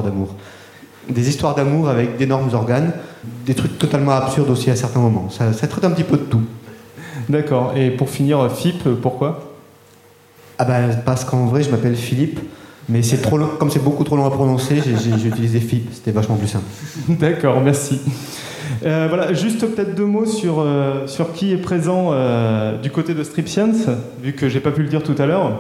d'amour 0.04 0.36
des 1.10 1.30
histoires 1.30 1.56
d'amour 1.56 1.90
avec 1.90 2.18
d'énormes 2.18 2.54
organes, 2.54 2.92
des 3.46 3.54
trucs 3.54 3.78
totalement 3.78 4.12
absurdes 4.12 4.50
aussi 4.50 4.70
à 4.70 4.76
certains 4.76 5.00
moments. 5.00 5.30
Ça, 5.30 5.52
traite 5.68 5.84
un 5.84 5.92
petit 5.92 6.04
peu 6.04 6.18
de 6.18 6.24
tout. 6.24 6.42
D'accord. 7.30 7.74
Et 7.76 7.92
pour 7.92 8.10
finir, 8.10 8.50
FIP, 8.52 8.84
pourquoi? 9.02 9.54
Ah 10.58 10.66
ben 10.66 10.90
parce 11.06 11.24
qu'en 11.24 11.46
vrai, 11.46 11.62
je 11.62 11.70
m'appelle 11.70 11.96
Philippe, 11.96 12.40
mais 12.90 13.04
c'est 13.04 13.22
trop 13.22 13.38
long, 13.38 13.50
comme 13.60 13.70
c'est 13.70 13.84
beaucoup 13.84 14.04
trop 14.04 14.16
long 14.16 14.26
à 14.26 14.32
prononcer, 14.32 14.82
j'ai 14.82 15.28
utilisé 15.28 15.60
FIP. 15.60 15.90
C'était 15.94 16.12
vachement 16.12 16.36
plus 16.36 16.48
simple. 16.48 16.66
D'accord, 17.10 17.62
merci. 17.62 18.02
Euh, 18.86 19.08
voilà, 19.10 19.34
juste 19.34 19.66
peut-être 19.66 19.96
deux 19.96 20.06
mots 20.06 20.26
sur, 20.26 20.60
euh, 20.60 21.08
sur 21.08 21.34
qui 21.34 21.52
est 21.52 21.58
présent 21.58 22.10
euh, 22.12 22.78
du 22.78 22.92
côté 22.92 23.14
de 23.14 23.24
Strip 23.24 23.48
Science, 23.48 23.88
vu 24.22 24.34
que 24.34 24.50
j'ai 24.50 24.60
pas 24.60 24.72
pu 24.72 24.82
le 24.82 24.90
dire 24.90 25.04
tout 25.04 25.16
à 25.18 25.26
l'heure. 25.26 25.60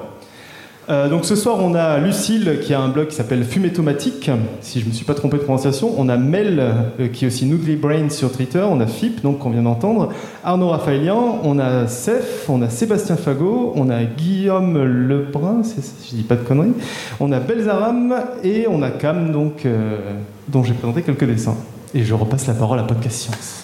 Donc 1.09 1.25
ce 1.25 1.35
soir, 1.35 1.57
on 1.59 1.75
a 1.75 1.97
Lucille 1.97 2.59
qui 2.61 2.73
a 2.73 2.79
un 2.79 2.87
blog 2.87 3.07
qui 3.07 3.15
s'appelle 3.17 3.43
Fumétomatique, 3.43 4.31
si 4.61 4.79
je 4.79 4.85
ne 4.85 4.91
me 4.91 4.93
suis 4.93 5.03
pas 5.03 5.15
trompé 5.15 5.35
de 5.35 5.41
prononciation. 5.41 5.93
On 5.97 6.07
a 6.07 6.15
Mel 6.15 6.63
qui 7.11 7.25
est 7.25 7.27
aussi 7.27 7.45
Noodly 7.45 7.75
Brain 7.75 8.09
sur 8.09 8.31
Twitter. 8.31 8.63
On 8.65 8.79
a 8.79 8.87
Fip, 8.87 9.21
donc 9.21 9.39
qu'on 9.39 9.49
vient 9.49 9.63
d'entendre. 9.63 10.13
Arnaud 10.45 10.69
Raphaëlian. 10.69 11.41
On 11.43 11.59
a 11.59 11.87
Seth. 11.87 12.45
On 12.47 12.61
a 12.61 12.69
Sébastien 12.69 13.17
Fagot. 13.17 13.73
On 13.75 13.89
a 13.89 14.05
Guillaume 14.05 14.81
Lebrun, 14.81 15.61
si 15.63 15.81
je 16.09 16.15
dis 16.15 16.23
pas 16.23 16.37
de 16.37 16.43
conneries. 16.43 16.71
On 17.19 17.33
a 17.33 17.41
Belzaram 17.41 18.15
et 18.45 18.65
on 18.69 18.81
a 18.81 18.89
Cam, 18.89 19.33
donc, 19.33 19.67
dont 20.47 20.63
j'ai 20.63 20.73
présenté 20.73 21.01
quelques 21.01 21.25
dessins. 21.25 21.57
Et 21.93 22.03
je 22.03 22.13
repasse 22.13 22.47
la 22.47 22.53
parole 22.53 22.79
à 22.79 22.83
Podcast 22.83 23.17
Science. 23.21 23.61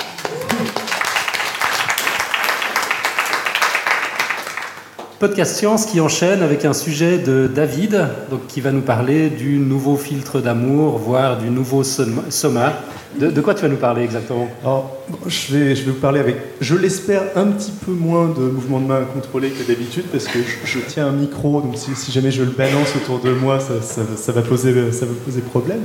Podcast 5.23 5.55
science 5.55 5.85
qui 5.85 6.01
enchaîne 6.01 6.41
avec 6.41 6.65
un 6.65 6.73
sujet 6.73 7.17
de 7.17 7.47
David, 7.47 8.09
donc 8.29 8.45
qui 8.47 8.59
va 8.59 8.73
nous 8.73 8.81
parler 8.81 9.29
du 9.29 9.57
nouveau 9.57 9.95
filtre 9.95 10.41
d'amour, 10.41 10.97
voire 10.97 11.37
du 11.37 11.49
nouveau 11.49 11.81
soma. 11.85 12.73
De, 13.17 13.39
quoi 13.39 13.55
tu 13.55 13.61
vas 13.61 13.69
nous 13.69 13.77
parler 13.77 14.03
exactement? 14.03 14.49
Alors, 14.63 14.97
je, 15.25 15.55
vais, 15.55 15.75
je 15.77 15.85
vais 15.85 15.91
vous 15.91 15.99
parler 16.01 16.19
avec, 16.19 16.35
je 16.59 16.75
l'espère, 16.75 17.21
un 17.37 17.45
petit 17.45 17.71
peu 17.85 17.93
moins 17.93 18.27
de 18.27 18.41
mouvements 18.41 18.81
de 18.81 18.85
main 18.85 18.99
contrôlés 19.13 19.51
que 19.51 19.65
d'habitude, 19.65 20.03
parce 20.11 20.25
que 20.25 20.39
je, 20.65 20.79
tiens 20.89 21.07
un 21.07 21.13
micro, 21.13 21.61
donc 21.61 21.77
si, 21.77 22.11
jamais 22.11 22.29
je 22.29 22.43
le 22.43 22.51
balance 22.51 22.93
autour 22.97 23.21
de 23.21 23.31
moi, 23.31 23.61
ça, 23.61 23.75
ça, 23.81 24.31
va, 24.33 24.41
poser, 24.41 24.91
ça 24.91 25.05
va 25.05 25.13
poser 25.23 25.39
problème. 25.39 25.83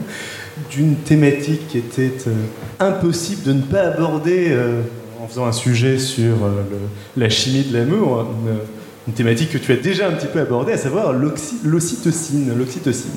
D'une 0.69 0.97
thématique 0.97 1.69
qui 1.69 1.79
était 1.79 2.13
euh, 2.27 2.33
impossible 2.81 3.45
de 3.45 3.53
ne 3.53 3.63
pas 3.63 3.83
aborder 3.83 4.49
euh, 4.49 4.81
en 5.23 5.29
faisant 5.29 5.47
un 5.47 5.53
sujet 5.53 5.97
sur 5.99 6.35
euh, 6.43 6.65
la 7.17 7.29
chimie 7.29 7.63
de 7.63 7.79
l'amour 7.79 8.27
une 9.09 9.15
thématique 9.15 9.51
que 9.53 9.59
tu 9.59 9.73
as 9.73 9.77
déjà 9.77 10.07
un 10.07 10.13
petit 10.13 10.27
peu 10.27 10.39
abordée, 10.39 10.73
à 10.73 10.77
savoir 10.77 11.15
l'ocytocine, 11.15 12.53
l'ocytocine, 12.55 13.11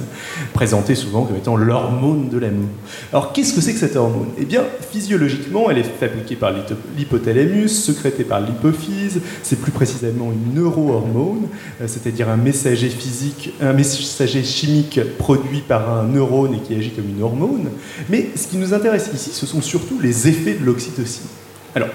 présentée 0.54 0.96
souvent 0.96 1.26
comme 1.26 1.36
étant 1.36 1.58
l'hormone 1.58 2.30
de 2.30 2.38
l'amour. 2.38 2.70
Alors 3.12 3.34
qu'est-ce 3.34 3.54
que 3.54 3.60
c'est 3.60 3.74
que 3.74 3.80
cette 3.80 3.98
hormone? 3.98 4.30
Eh 4.38 4.46
bien, 4.46 4.64
physiologiquement, 4.90 5.70
elle 5.70 5.80
est 5.80 5.84
fabriquée 5.84 6.38
par 6.38 6.54
l'hypothalamus, 6.98 7.68
sécrétée 7.68 8.24
par 8.24 8.40
l'hypophyse, 8.40 9.20
c'est 9.44 9.60
plus 9.60 9.74
précisément 9.74 10.32
une 10.32 10.62
neurohormone, 10.62 11.50
euh, 11.82 11.88
c'est-à-dire 11.88 12.30
un 12.30 12.38
messager 12.38 12.88
physique, 12.88 13.54
un 13.60 13.74
messager 13.74 14.44
chimique 14.46 15.02
produit 15.18 15.60
par 15.60 15.92
un 15.94 16.06
neurone 16.06 16.54
et 16.54 16.60
qui 16.60 16.74
agit 16.74 16.92
comme 16.92 17.10
une 17.10 17.22
hormone. 17.22 17.70
Mais 18.10 18.30
ce 18.38 18.48
qui 18.48 18.56
nous 18.56 18.74
intéresse 18.74 19.10
ici, 19.14 19.32
ce 19.34 19.46
sont 19.46 19.62
surtout 19.62 20.00
les 20.02 20.30
effets 20.30 20.54
de 20.54 20.64
l'oxytocine. 20.64 21.28
Alors, 21.76 21.90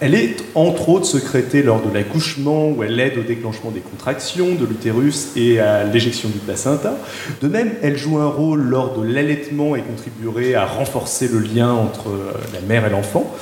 elle 0.00 0.14
est 0.14 0.36
entre 0.54 0.90
autres 0.90 1.06
sécrétée 1.06 1.62
lors 1.62 1.80
de 1.80 1.92
l'accouchement 1.92 2.68
où 2.68 2.82
elle 2.82 2.98
aide 3.00 3.16
au 3.18 3.22
déclenchement 3.22 3.70
des 3.70 3.80
contractions 3.80 4.54
de 4.54 4.66
l'utérus 4.66 5.28
et 5.36 5.58
à 5.58 5.84
l'éjection 5.84 6.28
du 6.28 6.38
placenta. 6.38 6.96
De 7.40 7.48
même, 7.48 7.72
elle 7.82 7.96
joue 7.96 8.18
un 8.18 8.28
rôle 8.28 8.60
lors 8.60 8.98
de 8.98 9.06
l'allaitement 9.06 9.74
et 9.74 9.80
contribuerait 9.80 10.54
à 10.54 10.66
renforcer 10.66 11.28
le 11.28 11.38
lien 11.38 11.72
entre 11.72 12.10
euh, 12.10 12.32
la 12.52 12.60
mère 12.60 12.86
et 12.86 12.90
l'enfant. 12.90 13.32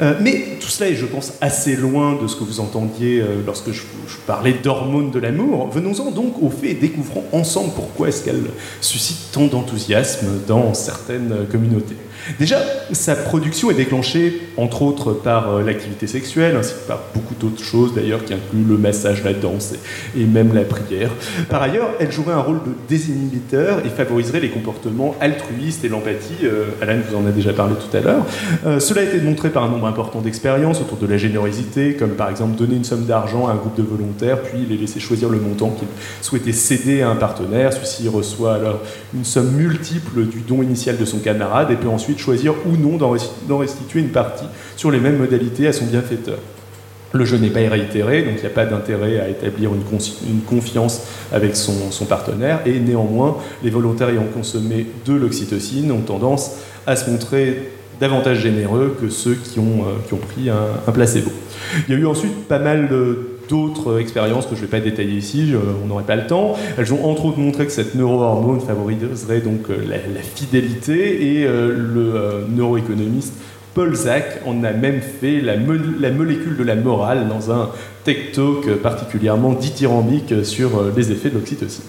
Euh, 0.00 0.14
mais 0.20 0.56
tout 0.60 0.68
cela 0.68 0.90
est, 0.90 0.94
je 0.94 1.04
pense, 1.04 1.34
assez 1.40 1.76
loin 1.76 2.18
de 2.20 2.26
ce 2.26 2.36
que 2.36 2.44
vous 2.44 2.60
entendiez 2.60 3.20
euh, 3.20 3.42
lorsque 3.44 3.72
je, 3.72 3.82
parlais 4.26 4.54
d'hormones 4.54 5.10
de 5.10 5.18
l'amour. 5.18 5.70
Venons-en 5.70 6.10
donc 6.10 6.42
au 6.42 6.50
fait 6.50 6.70
et 6.70 6.74
découvrons 6.74 7.24
ensemble 7.32 7.72
pourquoi 7.74 8.08
est-ce 8.08 8.24
qu'elle 8.24 8.44
suscite 8.80 9.30
tant 9.32 9.46
d'enthousiasme 9.46 10.26
dans 10.46 10.74
certaines 10.74 11.46
communautés. 11.50 11.96
Déjà, 12.38 12.58
sa 12.92 13.16
production 13.16 13.70
est 13.70 13.74
déclenchée, 13.74 14.40
entre 14.56 14.82
autres, 14.82 15.12
par 15.12 15.50
euh, 15.50 15.62
l'activité 15.62 16.06
sexuelle, 16.06 16.56
ainsi 16.56 16.74
que 16.74 16.88
par 16.88 17.00
beaucoup 17.14 17.34
d'autres 17.34 17.62
choses, 17.62 17.94
d'ailleurs, 17.94 18.24
qui 18.24 18.34
incluent 18.34 18.64
le 18.68 18.78
massage, 18.78 19.24
la 19.24 19.32
danse 19.32 19.74
et, 20.16 20.24
même 20.24 20.54
la 20.54 20.62
prière. 20.62 21.10
Par 21.48 21.62
ailleurs, 21.62 21.88
elle 22.00 22.12
jouerait 22.12 22.34
un 22.34 22.40
rôle 22.40 22.58
de 22.58 22.72
désinhibiteur 22.88 23.84
et 23.84 23.88
favoriserait 23.88 24.40
les 24.40 24.50
comportements 24.50 25.14
altruistes 25.20 25.84
et 25.84 25.88
l'empathie. 25.88 26.44
Euh, 26.44 26.66
Alan 26.82 26.98
vous 27.08 27.16
en 27.16 27.26
a 27.26 27.30
déjà 27.30 27.52
parlé 27.52 27.74
tout 27.74 27.96
à 27.96 28.00
l'heure. 28.00 28.26
Euh, 28.66 28.78
cela 28.80 29.00
a 29.00 29.04
été 29.04 29.18
démontré 29.18 29.50
par 29.50 29.64
un 29.64 29.68
nombre 29.68 29.86
important 29.86 30.20
d'expériences 30.20 30.80
autour 30.80 30.98
de 30.98 31.06
la 31.06 31.16
générosité, 31.16 31.94
comme 31.94 32.10
par 32.10 32.30
exemple 32.30 32.56
donner 32.56 32.76
une 32.76 32.84
somme 32.84 33.04
d'argent 33.04 33.46
à 33.48 33.52
un 33.52 33.56
groupe 33.56 33.76
de 33.76 33.82
volontaires, 33.82 34.42
puis 34.42 34.66
les 34.68 34.76
laisser 34.76 35.00
choisir 35.00 35.28
le 35.28 35.38
montant 35.38 35.70
qu'ils 35.70 35.88
souhaitaient 36.20 36.52
céder 36.52 37.02
à 37.02 37.10
un 37.10 37.16
partenaire. 37.16 37.72
Celui-ci 37.72 38.08
reçoit 38.08 38.54
alors 38.54 38.80
une 39.14 39.24
somme 39.24 39.52
multiple 39.52 40.26
du 40.26 40.40
don 40.40 40.62
initial 40.62 40.96
de 40.96 41.04
son 41.04 41.18
camarade 41.18 41.70
et 41.70 41.76
peut 41.76 41.88
ensuite 41.88 42.17
choisir 42.18 42.54
ou 42.66 42.76
non 42.76 42.96
d'en 42.96 43.58
restituer 43.58 44.00
une 44.00 44.10
partie 44.10 44.46
sur 44.76 44.90
les 44.90 45.00
mêmes 45.00 45.18
modalités 45.18 45.66
à 45.66 45.72
son 45.72 45.86
bienfaiteur. 45.86 46.38
Le 47.12 47.24
jeu 47.24 47.38
n'est 47.38 47.48
pas 47.48 47.60
réitéré, 47.60 48.22
donc 48.22 48.34
il 48.36 48.40
n'y 48.40 48.46
a 48.46 48.50
pas 48.50 48.66
d'intérêt 48.66 49.18
à 49.18 49.28
établir 49.28 49.70
une, 49.74 50.40
confiance 50.42 51.02
avec 51.32 51.56
son, 51.56 52.04
partenaire, 52.06 52.60
et 52.66 52.78
néanmoins, 52.80 53.38
les 53.62 53.70
volontaires 53.70 54.10
ayant 54.10 54.26
consommé 54.34 54.86
de 55.06 55.14
l'oxytocine 55.14 55.90
ont 55.90 56.02
tendance 56.02 56.56
à 56.86 56.96
se 56.96 57.10
montrer 57.10 57.72
davantage 57.98 58.40
généreux 58.40 58.96
que 59.00 59.08
ceux 59.08 59.34
qui 59.34 59.58
ont, 59.58 59.86
euh, 59.86 60.16
pris 60.28 60.50
un, 60.50 60.92
placebo. 60.92 61.30
Il 61.88 61.94
y 61.94 61.96
a 61.96 62.00
eu 62.00 62.06
ensuite 62.06 62.46
pas 62.46 62.58
mal 62.58 62.88
de 62.88 63.37
d'autres 63.48 64.00
expériences 64.00 64.46
que 64.46 64.54
je 64.54 64.60
ne 64.62 64.66
vais 64.66 64.78
pas 64.78 64.80
détailler 64.80 65.16
ici, 65.16 65.52
on 65.82 65.86
n'aurait 65.86 66.04
pas 66.04 66.16
le 66.16 66.26
temps. 66.26 66.56
Elles 66.76 66.92
ont 66.92 67.04
entre 67.08 67.26
autres 67.26 67.38
montré 67.38 67.66
que 67.66 67.72
cette 67.72 67.94
neurohormone 67.94 68.60
favoriserait 68.60 69.40
donc 69.40 69.70
euh, 69.70 69.76
la, 69.88 70.20
fidélité 70.22 71.38
et 71.38 71.44
euh, 71.46 71.74
le 71.74 72.14
euh, 72.14 72.44
neuroéconomiste 72.48 73.34
Paul 73.74 73.94
Zach 73.94 74.40
en 74.46 74.64
a 74.64 74.72
même 74.72 75.00
fait 75.00 75.40
la, 75.40 75.54
la, 75.54 76.10
molécule 76.10 76.56
de 76.56 76.64
la 76.64 76.74
morale 76.74 77.28
dans 77.28 77.52
un 77.52 77.70
tech 78.04 78.32
talk 78.32 78.68
particulièrement 78.82 79.52
dithyrambique 79.52 80.44
sur 80.44 80.82
les 80.96 81.12
effets 81.12 81.28
de 81.28 81.34
l'oxytocine. 81.34 81.84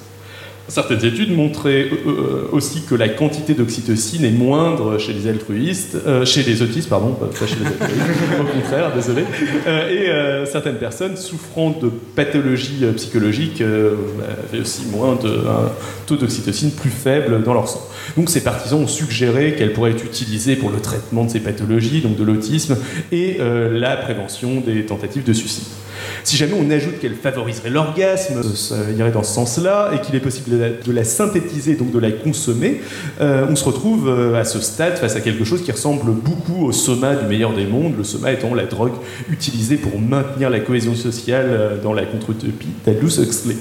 Certaines 0.70 1.04
études 1.04 1.36
montraient 1.36 1.88
euh, 1.92 1.96
euh, 2.06 2.50
aussi 2.52 2.84
que 2.84 2.94
la 2.94 3.10
quantité 3.10 3.56
d'oxytocine 3.56 4.24
est 4.24 4.32
moindre 4.32 5.00
chez 5.00 5.14
les 5.14 5.28
altruistes, 5.28 5.98
euh, 6.06 6.26
chez 6.26 6.44
les 6.44 6.62
autistes, 6.62 6.90
pardon, 6.90 7.14
pas 7.14 7.26
au 7.26 8.44
contraire, 8.44 8.94
désolé. 8.94 9.24
et 9.90 10.46
certaines 10.46 10.76
personnes 10.76 11.18
souffrant 11.18 11.72
de 11.72 11.90
pathologies 12.16 12.86
psychologiques 12.96 13.62
avaient 13.62 14.62
aussi 14.62 14.86
moins 14.92 15.16
de 15.16 15.30
un 15.30 15.72
taux 16.06 16.18
d'oxytocine 16.18 16.72
plus 16.72 16.90
faible 16.90 17.44
dans 17.44 17.54
leur 17.54 17.68
sang. 17.68 17.82
Donc 18.16 18.30
ces 18.30 18.44
partisans 18.44 18.82
ont 18.82 18.88
suggéré 18.88 19.56
qu'elle 19.56 19.74
pourrait 19.74 19.92
être 19.92 20.06
utilisée 20.06 20.56
pour 20.56 20.70
le 20.70 20.80
traitement 20.80 21.26
de 21.26 21.30
ces 21.30 21.40
pathologies, 21.40 22.02
donc 22.02 22.16
de 22.16 22.24
l'autisme, 22.24 22.78
et 23.12 23.40
la 23.72 23.98
prévention 23.98 24.62
des 24.62 24.86
tentatives 24.86 25.24
de 25.24 25.34
suicide. 25.34 25.66
Si 26.24 26.38
jamais 26.38 26.54
on 26.60 26.70
ajoute 26.70 27.00
qu'elle 27.00 27.16
favoriserait 27.16 27.70
l'orgasme, 27.70 28.42
ça 28.56 28.76
irait 28.98 29.12
dans 29.12 29.24
ce 29.24 29.34
sens-là, 29.34 29.92
et 29.94 30.02
qu'il 30.02 30.16
est 30.16 30.20
possible 30.20 30.58
de 30.86 30.92
la, 30.92 31.04
synthétiser, 31.04 31.76
donc 31.76 31.92
de 31.92 32.00
la 32.00 32.12
consommer, 32.12 32.82
euh, 33.22 33.46
on 33.50 33.56
se 33.56 33.64
retrouve 33.64 34.10
euh, 34.10 34.40
à 34.40 34.44
ce 34.44 34.60
stade 34.60 34.98
face 34.98 35.16
à 35.16 35.22
quelque 35.22 35.44
chose 35.44 35.64
qui 35.64 35.72
ressemble 35.72 36.12
beaucoup 36.12 36.66
au 36.66 36.72
soma 36.72 37.16
du 37.16 37.26
meilleur 37.26 37.54
des 37.54 37.66
mondes, 37.66 37.94
le 37.98 38.04
soma 38.04 38.32
étant 38.32 38.54
la 38.54 38.66
drogue 38.66 38.94
utilisée 39.30 39.78
pour 39.78 40.00
maintenir 40.00 40.50
la 40.50 40.60
cohésion 40.60 40.96
sociale 40.96 41.48
euh, 41.50 41.82
dans 41.82 41.94
la 41.94 42.04
contre-utopie 42.04 42.70
d'Aldous 42.86 43.22
Huxley. 43.22 43.56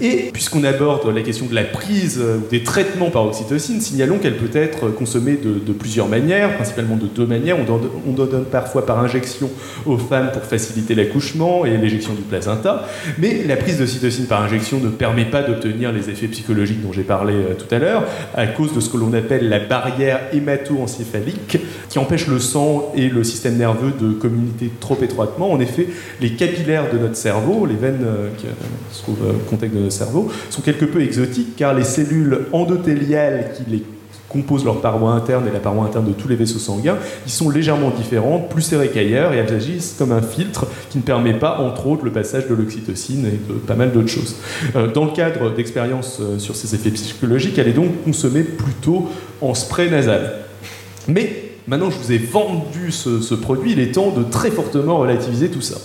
Et 0.00 0.30
puisqu'on 0.32 0.64
aborde 0.64 1.08
la 1.14 1.22
question 1.22 1.46
de 1.46 1.54
la 1.54 1.64
prise 1.64 2.18
ou 2.18 2.48
des 2.50 2.62
traitements 2.62 3.10
par 3.10 3.24
oxytocine, 3.26 3.80
signalons 3.80 4.18
qu'elle 4.18 4.36
peut 4.36 4.56
être 4.56 4.88
consommée 4.88 5.36
de, 5.36 5.72
plusieurs 5.72 6.08
manières, 6.08 6.56
principalement 6.56 6.96
de 6.96 7.06
deux 7.06 7.26
manières. 7.26 7.56
On 7.58 7.64
donne, 7.64 7.88
on 8.06 8.12
donne 8.12 8.44
parfois 8.44 8.84
par 8.84 8.98
injection 8.98 9.50
aux 9.86 9.98
femmes 9.98 10.30
pour 10.32 10.42
faciliter 10.42 10.94
l'accouchement 10.94 11.64
et 11.64 11.77
l'éjection 11.80 12.14
du 12.14 12.22
placenta, 12.22 12.86
mais 13.18 13.44
la 13.46 13.56
prise 13.56 13.78
d'oxytocine 13.78 14.26
par 14.26 14.42
injection 14.42 14.80
ne 14.80 14.88
permet 14.88 15.24
pas 15.24 15.42
d'obtenir 15.42 15.92
les 15.92 16.10
effets 16.10 16.28
psychologiques 16.28 16.82
dont 16.82 16.92
j'ai 16.92 17.02
parlé 17.02 17.34
euh, 17.34 17.54
tout 17.54 17.72
à 17.74 17.78
l'heure, 17.78 18.04
à 18.34 18.46
cause 18.46 18.74
de 18.74 18.80
ce 18.80 18.88
que 18.88 18.96
l'on 18.96 19.12
appelle 19.12 19.48
la 19.48 19.60
barrière 19.60 20.20
hémato-encéphalique, 20.32 21.58
qui 21.88 21.98
empêche 21.98 22.26
le 22.26 22.38
sang 22.38 22.92
et 22.94 23.08
le 23.08 23.24
système 23.24 23.56
nerveux 23.56 23.92
de 23.98 24.12
communiquer 24.12 24.70
trop 24.80 24.98
étroitement. 25.02 25.50
En 25.50 25.60
effet, 25.60 25.88
les 26.20 26.32
capillaires 26.32 26.92
de 26.92 26.98
notre 26.98 27.16
cerveau, 27.16 27.66
les 27.66 27.76
veines 27.76 28.04
euh, 28.04 28.28
qui 28.36 28.46
euh, 28.46 28.50
se 28.92 29.02
trouvent 29.02 29.28
au 29.28 29.50
contact 29.50 29.74
de 29.74 29.80
notre 29.80 29.92
cerveau, 29.92 30.30
sont 30.50 30.62
quelque 30.62 30.84
peu 30.84 31.02
exotiques, 31.02 31.56
car 31.56 31.74
les 31.74 31.84
cellules 31.84 32.46
endothéliales 32.52 33.52
qui 33.56 33.70
les 33.70 33.82
composent 34.28 34.64
leur 34.64 34.80
paroi 34.80 35.12
interne 35.12 35.46
et 35.48 35.52
la 35.52 35.58
paroi 35.58 35.84
interne 35.84 36.06
de 36.06 36.12
tous 36.12 36.28
les 36.28 36.36
vaisseaux 36.36 36.58
sanguins, 36.58 36.96
ils 37.26 37.32
sont 37.32 37.50
légèrement 37.50 37.90
différentes, 37.90 38.48
plus 38.48 38.62
serrées 38.62 38.88
qu'ailleurs, 38.88 39.32
et 39.32 39.38
elles 39.38 39.52
agissent 39.52 39.94
comme 39.98 40.12
un 40.12 40.22
filtre 40.22 40.66
qui 40.90 40.98
ne 40.98 41.02
permet 41.02 41.34
pas, 41.34 41.58
entre 41.58 41.86
autres, 41.86 42.04
le 42.04 42.12
passage 42.12 42.46
de 42.48 42.54
l'oxytocine 42.54 43.26
et 43.26 43.52
de 43.52 43.58
pas 43.58 43.74
mal 43.74 43.92
d'autres 43.92 44.08
choses. 44.08 44.36
Euh, 44.76 44.92
dans 44.92 45.04
le 45.04 45.12
cadre 45.12 45.54
d'expériences 45.54 46.18
euh, 46.20 46.38
sur 46.38 46.56
ces 46.56 46.74
effets 46.74 46.90
psychologiques, 46.90 47.58
elle 47.58 47.68
est 47.68 47.72
donc 47.72 48.04
consommée 48.04 48.42
plutôt 48.42 49.08
en 49.40 49.54
spray 49.54 49.90
nasal. 49.90 50.34
Mais 51.06 51.52
maintenant 51.66 51.88
que 51.88 51.94
je 51.94 51.98
vous 51.98 52.12
ai 52.12 52.18
vendu 52.18 52.92
ce, 52.92 53.20
ce 53.20 53.34
produit, 53.34 53.72
il 53.72 53.80
est 53.80 53.92
temps 53.92 54.10
de 54.10 54.22
très 54.22 54.50
fortement 54.50 54.98
relativiser 54.98 55.48
tout 55.48 55.62
ça. 55.62 55.76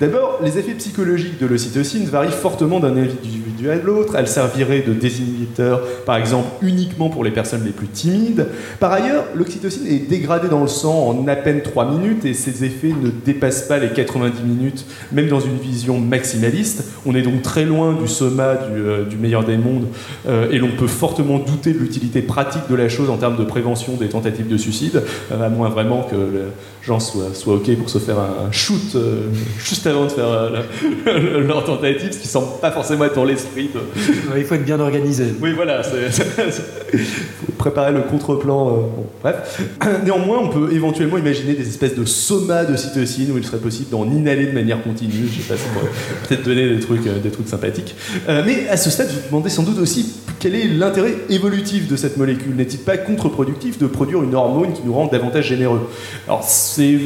D'abord, 0.00 0.38
les 0.42 0.58
effets 0.58 0.74
psychologiques 0.74 1.40
de 1.40 1.46
l'ocytocine 1.46 2.04
varient 2.04 2.30
fortement 2.30 2.78
d'un 2.78 2.96
individu 2.96 3.47
à 3.66 3.76
l'autre. 3.76 4.14
Elle 4.16 4.28
servirait 4.28 4.82
de 4.82 4.92
désinhibiteur, 4.92 5.82
par 6.04 6.16
exemple, 6.16 6.48
uniquement 6.62 7.08
pour 7.08 7.24
les 7.24 7.30
personnes 7.30 7.64
les 7.64 7.70
plus 7.70 7.88
timides. 7.88 8.46
Par 8.80 8.92
ailleurs, 8.92 9.24
l'oxytocine 9.34 9.86
est 9.86 10.08
dégradée 10.08 10.48
dans 10.48 10.62
le 10.62 10.68
sang 10.68 11.08
en 11.08 11.28
à 11.28 11.36
peine 11.36 11.62
3 11.62 11.90
minutes 11.90 12.24
et 12.24 12.34
ses 12.34 12.64
effets 12.64 12.88
ne 13.00 13.10
dépassent 13.10 13.62
pas 13.62 13.78
les 13.78 13.90
90 13.90 14.42
minutes, 14.42 14.86
même 15.12 15.28
dans 15.28 15.40
une 15.40 15.58
vision 15.58 15.98
maximaliste. 15.98 16.84
On 17.06 17.14
est 17.14 17.22
donc 17.22 17.42
très 17.42 17.64
loin 17.64 17.94
du 17.94 18.08
soma 18.08 18.54
du, 18.54 18.80
euh, 18.80 19.04
meilleur 19.20 19.44
des 19.44 19.56
mondes 19.56 19.86
euh, 20.28 20.50
et 20.50 20.58
l'on 20.58 20.70
peut 20.70 20.86
fortement 20.86 21.38
douter 21.38 21.72
de 21.72 21.78
l'utilité 21.78 22.22
pratique 22.22 22.62
de 22.70 22.74
la 22.74 22.88
chose 22.88 23.10
en 23.10 23.16
termes 23.16 23.36
de 23.36 23.44
prévention 23.44 23.94
des 23.94 24.08
tentatives 24.08 24.48
de 24.48 24.56
suicide, 24.56 25.02
euh, 25.32 25.46
à 25.46 25.48
moins 25.48 25.68
vraiment 25.68 26.02
que 26.02 26.16
les 26.16 26.42
gens 26.82 27.00
soient, 27.00 27.26
OK 27.46 27.76
pour 27.76 27.90
se 27.90 27.98
faire 27.98 28.18
un 28.18 28.50
shoot 28.52 28.96
juste 29.58 29.86
avant 29.86 30.04
de 30.04 30.10
faire 30.10 30.50
leur 31.46 31.64
tentative, 31.64 32.12
ce 32.12 32.18
qui 32.18 32.28
semble 32.28 32.58
pas 32.60 32.70
forcément 32.70 33.04
être 33.04 33.14
dans 33.14 33.24
Il 34.36 34.44
faut 34.44 34.54
être 34.54 34.64
bien 34.64 34.80
organisé. 34.80 35.24
Oui, 35.40 35.52
voilà. 35.54 35.82
Il 35.82 36.10
faut 36.10 37.52
préparer 37.58 37.92
le 37.92 38.02
contre-plan. 38.02 38.68
euh, 38.68 38.80
bon, 38.80 39.06
bref. 39.22 39.62
Néanmoins, 40.04 40.38
on 40.42 40.48
peut 40.48 40.72
éventuellement 40.72 41.18
imaginer 41.18 41.54
des 41.54 41.66
espèces 41.66 41.94
de 41.94 42.04
somas 42.04 42.64
de 42.64 42.76
cytosine 42.76 43.32
où 43.32 43.38
il 43.38 43.44
serait 43.44 43.58
possible 43.58 43.90
d'en 43.90 44.04
inhaler 44.04 44.46
de 44.46 44.52
manière 44.52 44.82
continue. 44.82 45.28
Je 45.30 45.42
sais 45.42 45.48
pas, 45.48 45.56
ça 45.56 45.68
pourrait 45.72 45.90
peut-être 46.28 46.44
donner 46.44 46.68
des 46.68 46.80
trucs, 46.80 47.06
euh, 47.06 47.18
des 47.18 47.30
trucs 47.30 47.48
sympathiques. 47.48 47.94
Euh, 48.28 48.42
mais 48.46 48.68
à 48.68 48.76
ce 48.76 48.90
stade, 48.90 49.08
vous 49.08 49.14
vous 49.14 49.26
demandez 49.28 49.50
sans 49.50 49.62
doute 49.62 49.78
aussi 49.78 50.14
quel 50.38 50.54
est 50.54 50.68
l'intérêt 50.68 51.14
évolutif 51.30 51.88
de 51.88 51.96
cette 51.96 52.16
molécule. 52.16 52.54
N'est-il 52.54 52.80
pas 52.80 52.96
contre-productif 52.96 53.78
de 53.78 53.86
produire 53.86 54.22
une 54.22 54.34
hormone 54.34 54.72
qui 54.72 54.82
nous 54.84 54.94
rend 54.94 55.06
davantage 55.06 55.48
généreux? 55.48 55.88
Alors, 56.26 56.44
c'est 56.44 56.98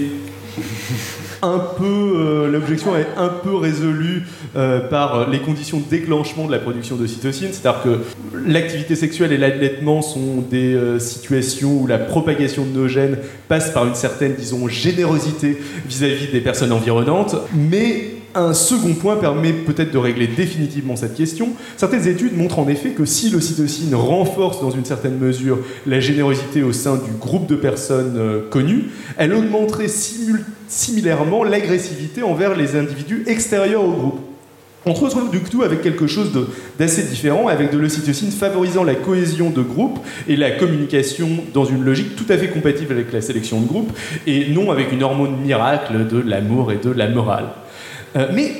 un 1.42 1.58
peu, 1.58 1.84
euh, 1.84 2.50
l'objection 2.50 2.96
est 2.96 3.08
un 3.16 3.28
peu 3.28 3.56
résolue 3.56 4.22
euh, 4.54 4.80
par 4.88 5.28
les 5.28 5.40
conditions 5.40 5.80
de 5.80 5.88
déclenchement 5.88 6.46
de 6.46 6.52
la 6.52 6.60
production 6.60 6.96
de 6.96 7.06
cytosine, 7.06 7.48
c'est-à-dire 7.52 7.82
que 7.82 7.98
l'activité 8.46 8.94
sexuelle 8.94 9.32
et 9.32 9.38
l'allaitement 9.38 10.02
sont 10.02 10.44
des 10.48 10.74
euh, 10.74 11.00
situations 11.00 11.82
où 11.82 11.86
la 11.88 11.98
propagation 11.98 12.64
de 12.64 12.70
nos 12.70 12.86
gènes 12.86 13.18
passe 13.48 13.70
par 13.70 13.86
une 13.86 13.96
certaine, 13.96 14.34
disons, 14.34 14.68
générosité 14.68 15.60
vis-à-vis 15.86 16.28
des 16.30 16.40
personnes 16.40 16.72
environnantes, 16.72 17.34
mais 17.54 18.21
un 18.34 18.54
second 18.54 18.94
point 18.94 19.16
permet 19.16 19.52
peut-être 19.52 19.92
de 19.92 19.98
régler 19.98 20.26
définitivement 20.26 20.96
cette 20.96 21.14
question. 21.14 21.50
Certaines 21.76 22.08
études 22.08 22.36
montrent 22.36 22.58
en 22.58 22.68
effet 22.68 22.90
que 22.90 23.04
si 23.04 23.30
l'ocytocine 23.30 23.94
renforce 23.94 24.60
dans 24.60 24.70
une 24.70 24.84
certaine 24.84 25.18
mesure 25.18 25.58
la 25.86 26.00
générosité 26.00 26.62
au 26.62 26.72
sein 26.72 26.96
du 26.96 27.12
groupe 27.18 27.46
de 27.46 27.56
personnes 27.56 28.16
euh, 28.16 28.48
connues, 28.48 28.86
elle 29.18 29.34
augmenterait 29.34 29.90
similairement 30.68 31.44
l'agressivité 31.44 32.22
envers 32.22 32.56
les 32.56 32.76
individus 32.76 33.24
extérieurs 33.26 33.84
au 33.84 33.92
groupe. 33.92 34.20
On 34.84 34.96
se 34.96 35.04
retrouve 35.04 35.30
du 35.30 35.38
coup 35.38 35.62
avec 35.62 35.80
quelque 35.80 36.08
chose 36.08 36.32
d'assez 36.76 37.04
différent, 37.04 37.46
avec 37.46 37.70
de 37.70 37.78
l'ocytocine 37.78 38.32
favorisant 38.32 38.82
la 38.82 38.96
cohésion 38.96 39.50
de 39.50 39.62
groupe 39.62 40.00
et 40.26 40.34
la 40.34 40.50
communication 40.50 41.28
dans 41.54 41.64
une 41.64 41.84
logique 41.84 42.16
tout 42.16 42.26
à 42.28 42.36
fait 42.36 42.48
compatible 42.48 42.92
avec 42.92 43.12
la 43.12 43.20
sélection 43.20 43.60
de 43.60 43.66
groupe, 43.66 43.92
et 44.26 44.48
non 44.48 44.72
avec 44.72 44.90
une 44.90 45.04
hormone 45.04 45.36
miracle 45.36 46.08
de 46.08 46.18
l'amour 46.18 46.72
et 46.72 46.78
de 46.78 46.90
la 46.90 47.08
morale. 47.08 47.50
Euh, 48.16 48.28
mais 48.32 48.52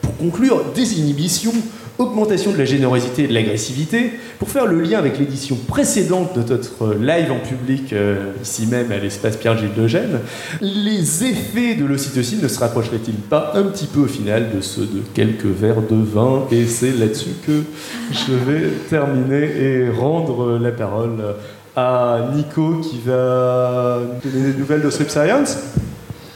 pour 0.00 0.16
conclure, 0.16 0.64
désinhibition, 0.74 1.52
augmentation 1.98 2.52
de 2.52 2.58
la 2.58 2.64
générosité 2.64 3.24
et 3.24 3.28
de 3.28 3.34
l'agressivité, 3.34 4.12
pour 4.38 4.48
faire 4.48 4.66
le 4.66 4.80
lien 4.80 4.98
avec 4.98 5.18
l'édition 5.18 5.56
précédente 5.56 6.36
de 6.36 6.52
notre 6.52 6.94
live 6.94 7.30
en 7.30 7.38
public, 7.38 7.92
euh, 7.92 8.32
ici 8.42 8.66
même 8.66 8.90
à 8.90 8.98
l'espace 8.98 9.36
Pierre-Gilles 9.36 9.74
de 9.76 9.86
Gênes, 9.86 10.18
les 10.60 11.24
effets 11.24 11.74
de 11.74 11.84
l'ocytocine 11.84 12.40
ne 12.42 12.48
se 12.48 12.58
rapprocheraient-ils 12.58 13.14
pas 13.14 13.52
un 13.54 13.62
petit 13.64 13.86
peu 13.86 14.00
au 14.00 14.06
final 14.06 14.50
de 14.54 14.60
ceux 14.60 14.86
de 14.86 15.02
quelques 15.14 15.44
verres 15.44 15.82
de 15.88 15.96
vin? 15.96 16.46
Et 16.50 16.66
c'est 16.66 16.92
là-dessus 16.92 17.36
que 17.46 17.62
je 18.10 18.32
vais 18.32 18.68
terminer 18.90 19.44
et 19.44 19.90
rendre 19.90 20.58
la 20.58 20.72
parole 20.72 21.22
à 21.76 22.30
Nico 22.34 22.80
qui 22.80 23.00
va 23.04 24.00
donner 24.22 24.52
des 24.52 24.58
nouvelles 24.58 24.82
de 24.82 24.90
Strip 24.90 25.10
Science. 25.10 25.58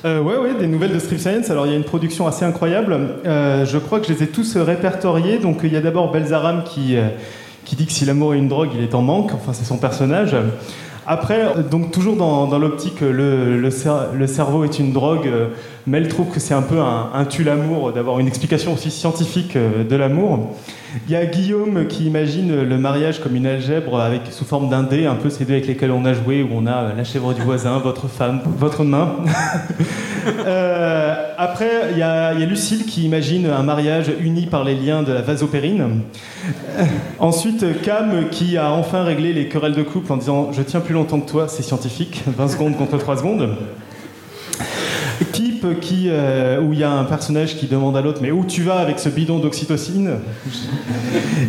Euh, 0.04 0.20
ouais, 0.20 0.36
ouais, 0.36 0.54
des 0.54 0.68
nouvelles 0.68 0.92
de 0.92 0.98
Strip 0.98 1.18
Science. 1.18 1.50
Alors, 1.50 1.66
il 1.66 1.70
y 1.70 1.74
a 1.74 1.76
une 1.76 1.84
production 1.84 2.26
assez 2.28 2.44
incroyable. 2.44 2.96
Euh, 3.26 3.64
je 3.64 3.78
crois 3.78 3.98
que 3.98 4.06
je 4.06 4.12
les 4.12 4.22
ai 4.22 4.26
tous 4.28 4.56
euh, 4.56 4.62
répertoriés. 4.62 5.38
Donc, 5.38 5.60
il 5.64 5.72
y 5.72 5.76
a 5.76 5.80
d'abord 5.80 6.12
Belzaram 6.12 6.62
qui, 6.62 6.96
euh, 6.96 7.08
qui 7.64 7.74
dit 7.74 7.86
que 7.86 7.92
si 7.92 8.04
l'amour 8.04 8.34
est 8.34 8.38
une 8.38 8.48
drogue, 8.48 8.70
il 8.76 8.82
est 8.82 8.94
en 8.94 9.02
manque. 9.02 9.32
Enfin, 9.34 9.52
c'est 9.52 9.64
son 9.64 9.78
personnage. 9.78 10.36
Après, 11.10 11.40
euh, 11.40 11.62
donc 11.62 11.90
toujours 11.90 12.16
dans, 12.16 12.58
l'optique, 12.58 13.00
euh, 13.02 13.10
le, 13.10 13.58
le, 13.58 13.70
cer- 13.70 14.12
le 14.14 14.26
cerveau 14.26 14.64
est 14.64 14.78
une 14.78 14.92
drogue. 14.92 15.26
euh, 15.26 15.48
Mel 15.86 16.06
trouve 16.08 16.26
que 16.28 16.38
c'est 16.38 16.52
un 16.52 16.60
peu 16.60 16.78
un, 16.80 17.08
un 17.14 17.24
tue-l'amour 17.24 17.92
d'avoir 17.92 18.18
une 18.18 18.26
explication 18.28 18.74
aussi 18.74 18.90
scientifique 18.90 19.56
euh, 19.56 19.84
de 19.84 19.96
l'amour. 19.96 20.54
Il 21.06 21.12
y 21.12 21.16
a 21.16 21.24
Guillaume 21.24 21.86
qui 21.86 22.04
imagine 22.04 22.62
le 22.62 22.76
mariage 22.78 23.20
comme 23.20 23.34
une 23.36 23.46
algèbre 23.46 23.98
avec, 23.98 24.22
sous 24.30 24.44
forme 24.44 24.68
d'un 24.68 24.82
dé, 24.82 25.06
un 25.06 25.14
peu 25.14 25.30
ces 25.30 25.46
dés 25.46 25.54
avec 25.54 25.66
lesquels 25.66 25.92
on 25.92 26.04
a 26.04 26.12
joué, 26.12 26.42
où 26.42 26.48
on 26.54 26.66
a 26.66 26.72
euh, 26.76 26.90
la 26.94 27.04
chèvre 27.04 27.32
du 27.32 27.40
voisin, 27.40 27.78
votre 27.82 28.06
femme, 28.08 28.40
votre 28.44 28.84
main. 28.84 29.16
Euh, 30.46 31.14
après, 31.40 31.92
il 31.92 31.98
y, 31.98 32.02
a 32.02 32.34
Lucille 32.34 32.84
qui 32.84 33.04
imagine 33.04 33.46
un 33.46 33.62
mariage 33.62 34.10
uni 34.20 34.46
par 34.46 34.64
les 34.64 34.74
liens 34.74 35.04
de 35.04 35.12
la 35.12 35.22
vasopérine. 35.22 36.00
Ensuite, 37.20 37.80
Cam 37.82 38.28
qui 38.28 38.56
a 38.56 38.72
enfin 38.72 39.04
réglé 39.04 39.32
les 39.32 39.48
querelles 39.48 39.76
de 39.76 39.84
couple 39.84 40.12
en 40.12 40.16
disant 40.16 40.50
Je 40.52 40.62
tiens 40.62 40.80
plus 40.80 40.94
longtemps 40.94 41.20
que 41.20 41.30
toi, 41.30 41.46
c'est 41.46 41.62
scientifique, 41.62 42.24
20 42.26 42.48
secondes 42.48 42.76
contre 42.76 42.98
3 42.98 43.18
secondes. 43.18 43.50
Kip 45.32 45.78
qui, 45.80 46.06
euh, 46.08 46.60
où 46.60 46.72
il 46.72 46.80
y 46.80 46.84
a 46.84 46.90
un 46.90 47.04
personnage 47.04 47.56
qui 47.56 47.66
demande 47.66 47.96
à 47.96 48.00
l'autre 48.00 48.18
Mais 48.20 48.32
où 48.32 48.44
tu 48.44 48.62
vas 48.62 48.78
avec 48.78 48.98
ce 48.98 49.08
bidon 49.08 49.38
d'oxytocine? 49.38 50.18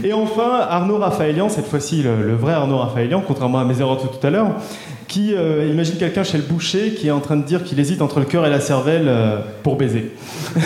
Et 0.04 0.14
enfin, 0.14 0.68
Arnaud 0.70 0.98
Raphaëlian, 0.98 1.50
cette 1.50 1.66
fois-ci 1.66 2.04
le, 2.04 2.36
vrai 2.36 2.54
Arnaud 2.54 2.78
Raphaëlian, 2.78 3.24
contrairement 3.26 3.60
à 3.60 3.66
mes 3.66 3.82
erreurs 3.82 3.98
tout 3.98 4.28
à 4.28 4.30
l'heure, 4.30 4.52
qui 5.10 5.34
euh, 5.34 5.68
imagine 5.70 5.96
quelqu'un 5.96 6.24
chez 6.24 6.38
le 6.38 6.44
boucher 6.44 6.94
qui 6.94 7.08
est 7.08 7.12
en 7.12 7.20
train 7.20 7.36
de 7.36 7.44
dire 7.44 7.64
qu'il 7.64 7.80
hésite 7.80 8.02
entre 8.02 8.20
le 8.20 8.26
cœur 8.26 8.46
et 8.46 8.50
la 8.50 8.62
cervelle 8.62 9.08
euh, 9.08 9.40
pour 9.64 9.76
baiser. 9.76 10.12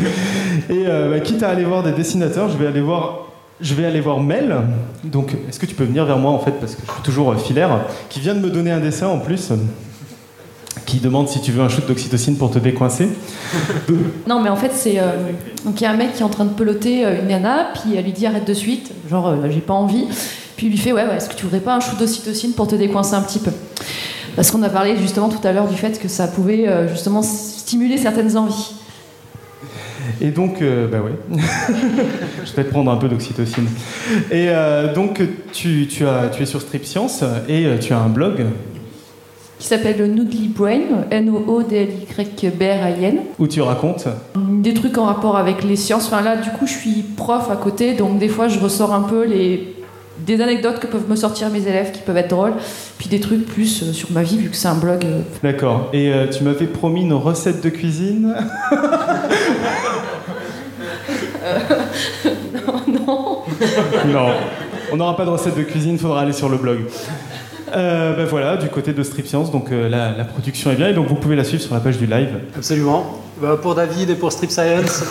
et 0.00 0.86
euh, 0.86 1.10
bah, 1.10 1.20
quitte 1.20 1.42
à 1.42 1.50
aller 1.50 1.64
voir 1.64 1.82
des 1.82 1.92
dessinateurs, 1.92 2.48
je 2.48 2.56
vais 2.56 2.66
aller 2.66 2.80
voir. 2.80 3.28
Je 3.60 3.74
vais 3.74 3.84
aller 3.84 4.00
voir 4.00 4.18
Mel. 4.18 4.56
Donc, 5.04 5.36
est-ce 5.48 5.60
que 5.60 5.66
tu 5.66 5.76
peux 5.76 5.84
venir 5.84 6.04
vers 6.04 6.18
moi 6.18 6.32
en 6.32 6.40
fait, 6.40 6.50
parce 6.52 6.74
que 6.74 6.82
je 6.84 6.92
suis 6.92 7.02
toujours 7.02 7.38
filaire, 7.38 7.82
qui 8.08 8.18
vient 8.18 8.34
de 8.34 8.40
me 8.40 8.50
donner 8.50 8.72
un 8.72 8.80
dessin 8.80 9.06
en 9.06 9.18
plus, 9.18 9.52
qui 10.84 10.98
demande 10.98 11.28
si 11.28 11.40
tu 11.40 11.52
veux 11.52 11.62
un 11.62 11.68
shoot 11.68 11.86
d'oxytocine 11.86 12.36
pour 12.36 12.50
te 12.50 12.58
décoincer. 12.58 13.08
Non, 14.26 14.40
mais 14.40 14.48
en 14.48 14.56
fait, 14.56 14.72
c'est. 14.72 14.98
donc, 15.64 15.80
il 15.80 15.84
y 15.84 15.86
a 15.86 15.92
un 15.92 15.96
mec 15.96 16.14
qui 16.14 16.22
est 16.22 16.24
en 16.24 16.28
train 16.28 16.44
de 16.44 16.54
peloter 16.54 17.04
une 17.04 17.28
nana, 17.28 17.68
puis 17.74 17.94
elle 17.94 18.04
lui 18.04 18.12
dit 18.12 18.26
arrête 18.26 18.48
de 18.48 18.54
suite, 18.54 18.90
genre, 19.08 19.32
j'ai 19.48 19.60
pas 19.60 19.74
envie. 19.74 20.06
Puis 20.62 20.68
il 20.68 20.74
lui 20.74 20.78
fait 20.78 20.92
ouais, 20.92 21.04
ouais 21.04 21.16
est-ce 21.16 21.28
que 21.28 21.34
tu 21.34 21.42
voudrais 21.42 21.58
pas 21.58 21.74
un 21.74 21.80
shoot 21.80 21.98
d'ocytocine 21.98 22.52
pour 22.52 22.68
te 22.68 22.76
décoincer 22.76 23.16
un 23.16 23.22
petit 23.22 23.40
peu? 23.40 23.50
Parce 24.36 24.52
qu'on 24.52 24.62
a 24.62 24.68
parlé 24.68 24.96
justement 24.96 25.28
tout 25.28 25.44
à 25.44 25.50
l'heure 25.50 25.66
du 25.66 25.74
fait 25.74 26.00
que 26.00 26.06
ça 26.06 26.28
pouvait 26.28 26.68
euh, 26.68 26.86
justement 26.86 27.22
stimuler 27.22 27.98
certaines 27.98 28.36
envies. 28.36 28.74
Et 30.20 30.30
donc, 30.30 30.62
euh, 30.62 30.86
bah 30.86 30.98
ouais, 31.00 31.14
je 32.44 32.52
vais 32.52 32.62
te 32.62 32.70
prendre 32.70 32.92
un 32.92 32.96
peu 32.96 33.08
d'oxytocine. 33.08 33.66
Et 34.30 34.50
euh, 34.50 34.94
donc, 34.94 35.20
tu, 35.52 35.88
tu, 35.88 36.06
as, 36.06 36.28
tu 36.28 36.44
es 36.44 36.46
sur 36.46 36.60
Strip 36.60 36.84
Science 36.84 37.24
et 37.48 37.66
euh, 37.66 37.78
tu 37.78 37.92
as 37.92 37.98
un 37.98 38.08
blog 38.08 38.46
Qui 39.58 39.66
s'appelle 39.66 39.98
le 39.98 40.06
Noodly 40.06 40.46
Brain, 40.46 41.06
N-O-O-D-L-Y-B-R-I-N. 41.10 43.18
où 43.36 43.48
tu 43.48 43.60
racontes. 43.62 44.06
Des 44.36 44.74
trucs 44.74 44.96
en 44.96 45.06
rapport 45.06 45.36
avec 45.36 45.64
les 45.64 45.74
sciences. 45.74 46.06
Enfin 46.06 46.22
là, 46.22 46.36
du 46.36 46.50
coup, 46.50 46.68
je 46.68 46.74
suis 46.74 47.02
prof 47.16 47.50
à 47.50 47.56
côté, 47.56 47.94
donc 47.94 48.20
des 48.20 48.28
fois, 48.28 48.46
je 48.46 48.60
ressors 48.60 48.94
un 48.94 49.02
peu 49.02 49.26
les 49.26 49.81
des 50.24 50.40
anecdotes 50.40 50.78
que 50.80 50.86
peuvent 50.86 51.08
me 51.08 51.16
sortir 51.16 51.50
mes 51.50 51.66
élèves 51.66 51.92
qui 51.92 52.00
peuvent 52.02 52.16
être 52.16 52.30
drôles, 52.30 52.54
puis 52.98 53.08
des 53.08 53.20
trucs 53.20 53.46
plus 53.46 53.82
euh, 53.82 53.92
sur 53.92 54.10
ma 54.12 54.22
vie 54.22 54.38
vu 54.38 54.48
que 54.50 54.56
c'est 54.56 54.68
un 54.68 54.74
blog. 54.74 55.04
euh, 55.04 55.20
D'accord. 55.42 55.90
Et 55.92 56.12
euh, 56.12 56.26
tu 56.28 56.44
m'avais 56.44 56.66
promis 56.66 57.02
une 57.02 57.12
recette 57.14 57.62
de 57.62 57.68
cuisine? 57.68 58.34
Non. 62.86 63.42
Non. 64.06 64.28
On 64.92 64.96
n'aura 64.96 65.16
pas 65.16 65.24
de 65.24 65.30
recette 65.30 65.56
de 65.56 65.62
cuisine, 65.62 65.98
faudra 65.98 66.20
aller 66.22 66.32
sur 66.32 66.48
le 66.48 66.56
blog. 66.56 66.80
Euh, 67.74 68.14
ben 68.16 68.26
voilà, 68.26 68.56
du 68.56 68.68
côté 68.68 68.92
de 68.92 69.02
Strip 69.02 69.26
Science, 69.26 69.50
donc 69.50 69.72
euh, 69.72 69.88
la, 69.88 70.12
la 70.12 70.24
production 70.24 70.70
est 70.70 70.74
bien 70.76 70.88
et 70.88 70.92
donc 70.92 71.06
vous 71.08 71.14
pouvez 71.14 71.36
la 71.36 71.44
suivre 71.44 71.62
sur 71.62 71.72
la 71.74 71.80
page 71.80 71.96
du 71.98 72.06
live. 72.06 72.28
Absolument. 72.56 73.18
Bah, 73.40 73.56
pour 73.60 73.74
David 73.74 74.10
et 74.10 74.14
pour 74.14 74.30
Strip 74.30 74.50
Science. 74.50 75.02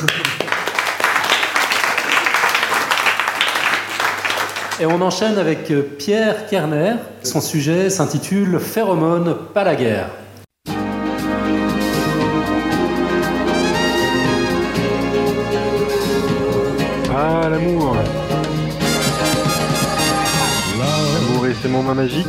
Et 4.81 4.85
on 4.87 4.99
enchaîne 4.99 5.37
avec 5.37 5.69
euh, 5.69 5.83
Pierre 5.83 6.47
Kerner. 6.47 6.95
Son 7.21 7.39
sujet 7.39 7.91
s'intitule 7.91 8.59
Phéromone, 8.59 9.37
pas 9.53 9.63
la 9.63 9.75
guerre. 9.75 10.09
Ah, 17.15 17.47
l'amour 17.47 17.95
L'amour 20.79 21.45
et 21.45 21.53
ses 21.61 21.67
moments 21.67 21.93
magiques 21.93 22.25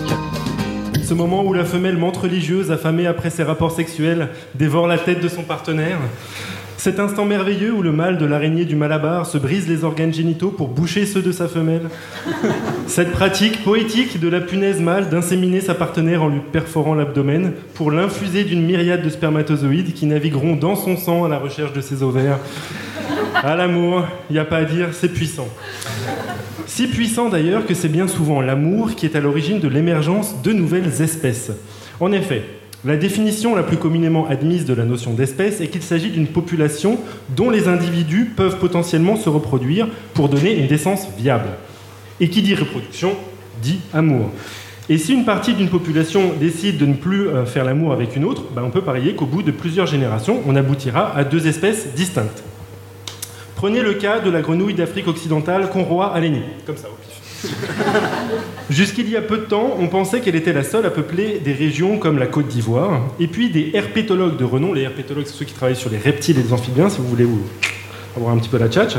Ce 1.02 1.14
moment 1.14 1.44
où 1.44 1.54
la 1.54 1.64
femelle 1.64 1.96
mente 1.96 2.18
religieuse, 2.18 2.70
affamée 2.70 3.06
après 3.06 3.30
ses 3.30 3.44
rapports 3.44 3.72
sexuels, 3.72 4.28
dévore 4.54 4.86
la 4.86 4.98
tête 4.98 5.22
de 5.22 5.28
son 5.28 5.44
partenaire. 5.44 5.96
Cet 6.82 6.98
instant 6.98 7.24
merveilleux 7.24 7.72
où 7.72 7.80
le 7.80 7.92
mâle 7.92 8.18
de 8.18 8.26
l'araignée 8.26 8.64
du 8.64 8.74
Malabar 8.74 9.24
se 9.24 9.38
brise 9.38 9.68
les 9.68 9.84
organes 9.84 10.12
génitaux 10.12 10.50
pour 10.50 10.66
boucher 10.66 11.06
ceux 11.06 11.22
de 11.22 11.30
sa 11.30 11.46
femelle. 11.46 11.88
Cette 12.88 13.12
pratique 13.12 13.62
poétique 13.62 14.18
de 14.18 14.26
la 14.26 14.40
punaise 14.40 14.80
mâle 14.80 15.08
d'inséminer 15.08 15.60
sa 15.60 15.76
partenaire 15.76 16.24
en 16.24 16.28
lui 16.28 16.40
perforant 16.40 16.96
l'abdomen 16.96 17.52
pour 17.74 17.92
l'infuser 17.92 18.42
d'une 18.42 18.66
myriade 18.66 19.00
de 19.00 19.10
spermatozoïdes 19.10 19.92
qui 19.92 20.06
navigueront 20.06 20.56
dans 20.56 20.74
son 20.74 20.96
sang 20.96 21.24
à 21.24 21.28
la 21.28 21.38
recherche 21.38 21.72
de 21.72 21.80
ses 21.80 22.02
ovaires. 22.02 22.40
À 23.36 23.54
l'amour, 23.54 24.02
il 24.28 24.32
n'y 24.32 24.40
a 24.40 24.44
pas 24.44 24.56
à 24.56 24.64
dire, 24.64 24.88
c'est 24.90 25.12
puissant. 25.12 25.46
Si 26.66 26.88
puissant 26.88 27.28
d'ailleurs 27.28 27.64
que 27.64 27.74
c'est 27.74 27.86
bien 27.86 28.08
souvent 28.08 28.40
l'amour 28.40 28.96
qui 28.96 29.06
est 29.06 29.14
à 29.14 29.20
l'origine 29.20 29.60
de 29.60 29.68
l'émergence 29.68 30.42
de 30.42 30.52
nouvelles 30.52 31.00
espèces. 31.00 31.52
En 32.00 32.10
effet, 32.10 32.42
la 32.84 32.96
définition 32.96 33.54
la 33.54 33.62
plus 33.62 33.76
communément 33.76 34.26
admise 34.26 34.64
de 34.64 34.74
la 34.74 34.84
notion 34.84 35.12
d'espèce 35.12 35.60
est 35.60 35.68
qu'il 35.68 35.82
s'agit 35.82 36.10
d'une 36.10 36.26
population 36.26 36.98
dont 37.36 37.48
les 37.48 37.68
individus 37.68 38.32
peuvent 38.36 38.58
potentiellement 38.58 39.14
se 39.14 39.28
reproduire 39.28 39.86
pour 40.14 40.28
donner 40.28 40.58
une 40.58 40.66
décence 40.66 41.06
viable. 41.16 41.50
Et 42.18 42.28
qui 42.28 42.42
dit 42.42 42.56
reproduction 42.56 43.12
dit 43.62 43.78
amour. 43.94 44.30
Et 44.88 44.98
si 44.98 45.12
une 45.12 45.24
partie 45.24 45.54
d'une 45.54 45.68
population 45.68 46.32
décide 46.40 46.76
de 46.76 46.86
ne 46.86 46.94
plus 46.94 47.28
euh, 47.28 47.46
faire 47.46 47.64
l'amour 47.64 47.92
avec 47.92 48.16
une 48.16 48.24
autre, 48.24 48.42
ben, 48.52 48.62
on 48.64 48.70
peut 48.70 48.82
parier 48.82 49.14
qu'au 49.14 49.26
bout 49.26 49.42
de 49.42 49.52
plusieurs 49.52 49.86
générations, 49.86 50.40
on 50.46 50.56
aboutira 50.56 51.16
à 51.16 51.22
deux 51.22 51.46
espèces 51.46 51.94
distinctes. 51.94 52.42
Prenez 53.54 53.80
le 53.80 53.94
cas 53.94 54.18
de 54.18 54.28
la 54.28 54.40
grenouille 54.40 54.74
d'Afrique 54.74 55.06
occidentale 55.06 55.70
Conroy 55.70 56.12
aléni, 56.12 56.40
comme 56.66 56.76
ça 56.76 56.88
au 56.88 56.96
pif. 57.00 57.21
Jusqu'il 58.70 59.08
y 59.10 59.16
a 59.16 59.22
peu 59.22 59.38
de 59.38 59.44
temps, 59.44 59.76
on 59.78 59.88
pensait 59.88 60.20
qu'elle 60.20 60.36
était 60.36 60.52
la 60.52 60.62
seule 60.62 60.86
à 60.86 60.90
peupler 60.90 61.40
des 61.44 61.52
régions 61.52 61.98
comme 61.98 62.18
la 62.18 62.26
Côte 62.26 62.48
d'Ivoire, 62.48 63.02
et 63.20 63.26
puis 63.26 63.50
des 63.50 63.70
herpétologues 63.74 64.36
de 64.36 64.44
renom, 64.44 64.72
les 64.72 64.82
herpétologues, 64.82 65.26
c'est 65.26 65.34
ceux 65.34 65.44
qui 65.44 65.54
travaillent 65.54 65.76
sur 65.76 65.90
les 65.90 65.98
reptiles 65.98 66.38
et 66.38 66.42
les 66.42 66.52
amphibiens, 66.52 66.88
si 66.88 66.98
vous 66.98 67.08
voulez 67.08 67.26
avoir 68.16 68.32
un 68.32 68.38
petit 68.38 68.48
peu 68.48 68.58
la 68.58 68.68
tchatch. 68.68 68.94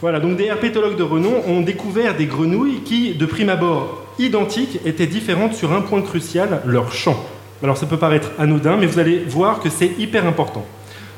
Voilà, 0.00 0.20
donc 0.20 0.36
des 0.36 0.44
herpétologues 0.44 0.96
de 0.96 1.02
renom 1.02 1.42
ont 1.48 1.60
découvert 1.60 2.16
des 2.16 2.26
grenouilles 2.26 2.82
qui, 2.84 3.14
de 3.14 3.26
prime 3.26 3.48
abord 3.48 4.04
identiques, 4.18 4.78
étaient 4.84 5.06
différentes 5.06 5.54
sur 5.54 5.72
un 5.72 5.80
point 5.80 6.02
crucial, 6.02 6.60
leur 6.64 6.92
chant. 6.92 7.16
Alors 7.62 7.76
ça 7.76 7.86
peut 7.86 7.96
paraître 7.96 8.30
anodin, 8.38 8.76
mais 8.76 8.86
vous 8.86 9.00
allez 9.00 9.18
voir 9.26 9.60
que 9.60 9.68
c'est 9.68 9.98
hyper 9.98 10.26
important. 10.26 10.64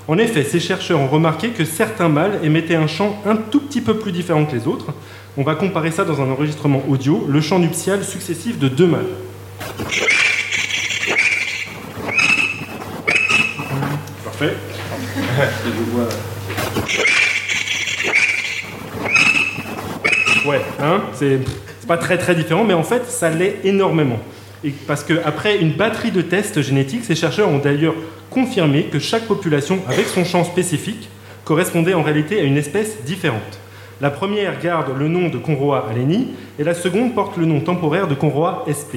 En 0.09 0.18
effet, 0.18 0.44
ces 0.44 0.61
chercheurs 0.61 0.98
ont 0.98 1.07
remarqué 1.07 1.50
que 1.50 1.64
certains 1.64 2.09
mâles 2.09 2.40
émettaient 2.42 2.74
un 2.74 2.87
chant 2.87 3.20
un 3.26 3.37
tout 3.37 3.61
petit 3.61 3.81
peu 3.81 3.98
plus 3.98 4.12
différent 4.12 4.44
que 4.46 4.57
les 4.57 4.66
autres. 4.66 4.87
On 5.40 5.42
va 5.42 5.55
comparer 5.55 5.90
ça 5.90 6.05
dans 6.05 6.20
un 6.20 6.31
enregistrement 6.31 6.83
audio, 6.87 7.24
le 7.26 7.40
chant 7.40 7.59
nuptial 7.59 8.05
successif 8.05 8.59
de 8.59 8.68
deux 8.68 8.87
mâles. 8.87 9.07
Parfait. 14.22 14.53
Ouais, 20.46 20.61
hein, 20.81 21.03
c'est 21.14 21.38
pas 21.87 21.96
très 21.96 22.18
très 22.18 22.35
différent, 22.35 22.64
mais 22.64 22.74
en 22.74 22.83
fait, 22.83 23.07
ça 23.07 23.31
l'est 23.31 23.61
énormément. 23.64 24.18
Et 24.64 24.70
parce 24.70 25.05
qu'après 25.05 25.59
une 25.59 25.72
batterie 25.72 26.11
de 26.11 26.22
tests 26.22 26.61
génétiques, 26.61 27.05
ces 27.05 27.14
chercheurs 27.14 27.48
ont 27.48 27.59
d'ailleurs 27.59 27.94
confirmé 28.29 28.85
que 28.85 28.98
chaque 28.98 29.24
population, 29.24 29.81
avec 29.87 30.07
son 30.07 30.24
champ 30.24 30.44
spécifique, 30.44 31.09
correspondait 31.44 31.94
en 31.94 32.03
réalité 32.03 32.40
à 32.40 32.42
une 32.42 32.57
espèce 32.59 33.03
différente. 33.05 33.59
La 34.00 34.10
première 34.10 34.58
garde 34.58 34.96
le 34.98 35.08
nom 35.08 35.28
de 35.28 35.36
Conroa 35.36 35.86
aleni 35.90 36.28
et 36.58 36.64
la 36.64 36.72
seconde 36.72 37.14
porte 37.14 37.36
le 37.36 37.44
nom 37.44 37.60
temporaire 37.60 38.08
de 38.08 38.14
Conroa 38.14 38.64
sp. 38.72 38.96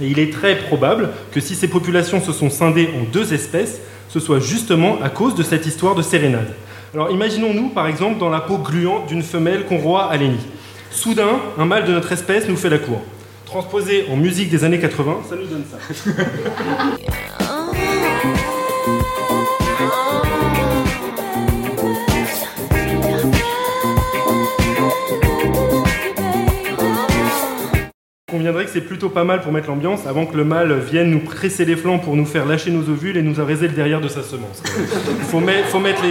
Et 0.00 0.08
il 0.08 0.18
est 0.18 0.32
très 0.32 0.56
probable 0.56 1.10
que 1.32 1.38
si 1.38 1.54
ces 1.54 1.68
populations 1.68 2.20
se 2.20 2.32
sont 2.32 2.50
scindées 2.50 2.90
en 3.00 3.04
deux 3.12 3.32
espèces, 3.32 3.80
ce 4.08 4.18
soit 4.18 4.40
justement 4.40 4.98
à 5.02 5.08
cause 5.08 5.36
de 5.36 5.44
cette 5.44 5.66
histoire 5.66 5.94
de 5.94 6.02
sérénade. 6.02 6.52
Alors 6.94 7.12
imaginons-nous 7.12 7.68
par 7.68 7.86
exemple 7.86 8.18
dans 8.18 8.30
la 8.30 8.40
peau 8.40 8.58
gluante 8.58 9.06
d'une 9.06 9.22
femelle 9.22 9.66
Conroa 9.66 10.10
aleni. 10.10 10.38
Soudain, 10.90 11.38
un 11.56 11.64
mâle 11.64 11.84
de 11.84 11.92
notre 11.92 12.10
espèce 12.10 12.48
nous 12.48 12.56
fait 12.56 12.70
la 12.70 12.78
cour. 12.78 13.00
Transposé 13.44 14.06
en 14.10 14.16
musique 14.16 14.50
des 14.50 14.64
années 14.64 14.80
80, 14.80 15.18
ça 15.28 15.36
nous 15.36 15.46
donne 15.46 15.64
ça. 15.70 15.78
conviendrait 28.28 28.66
que 28.66 28.70
c'est 28.70 28.82
plutôt 28.82 29.08
pas 29.08 29.24
mal 29.24 29.40
pour 29.40 29.52
mettre 29.52 29.68
l'ambiance 29.68 30.06
avant 30.06 30.26
que 30.26 30.36
le 30.36 30.44
mâle 30.44 30.78
vienne 30.78 31.10
nous 31.10 31.20
presser 31.20 31.64
les 31.64 31.76
flancs 31.76 31.98
pour 31.98 32.14
nous 32.14 32.26
faire 32.26 32.44
lâcher 32.44 32.70
nos 32.70 32.86
ovules 32.90 33.16
et 33.16 33.22
nous 33.22 33.40
araiser 33.40 33.68
le 33.68 33.74
derrière 33.74 34.02
de 34.02 34.08
sa 34.08 34.22
semence. 34.22 34.62
Faut, 35.30 35.40
faut 35.68 35.80
mettre 35.80 36.02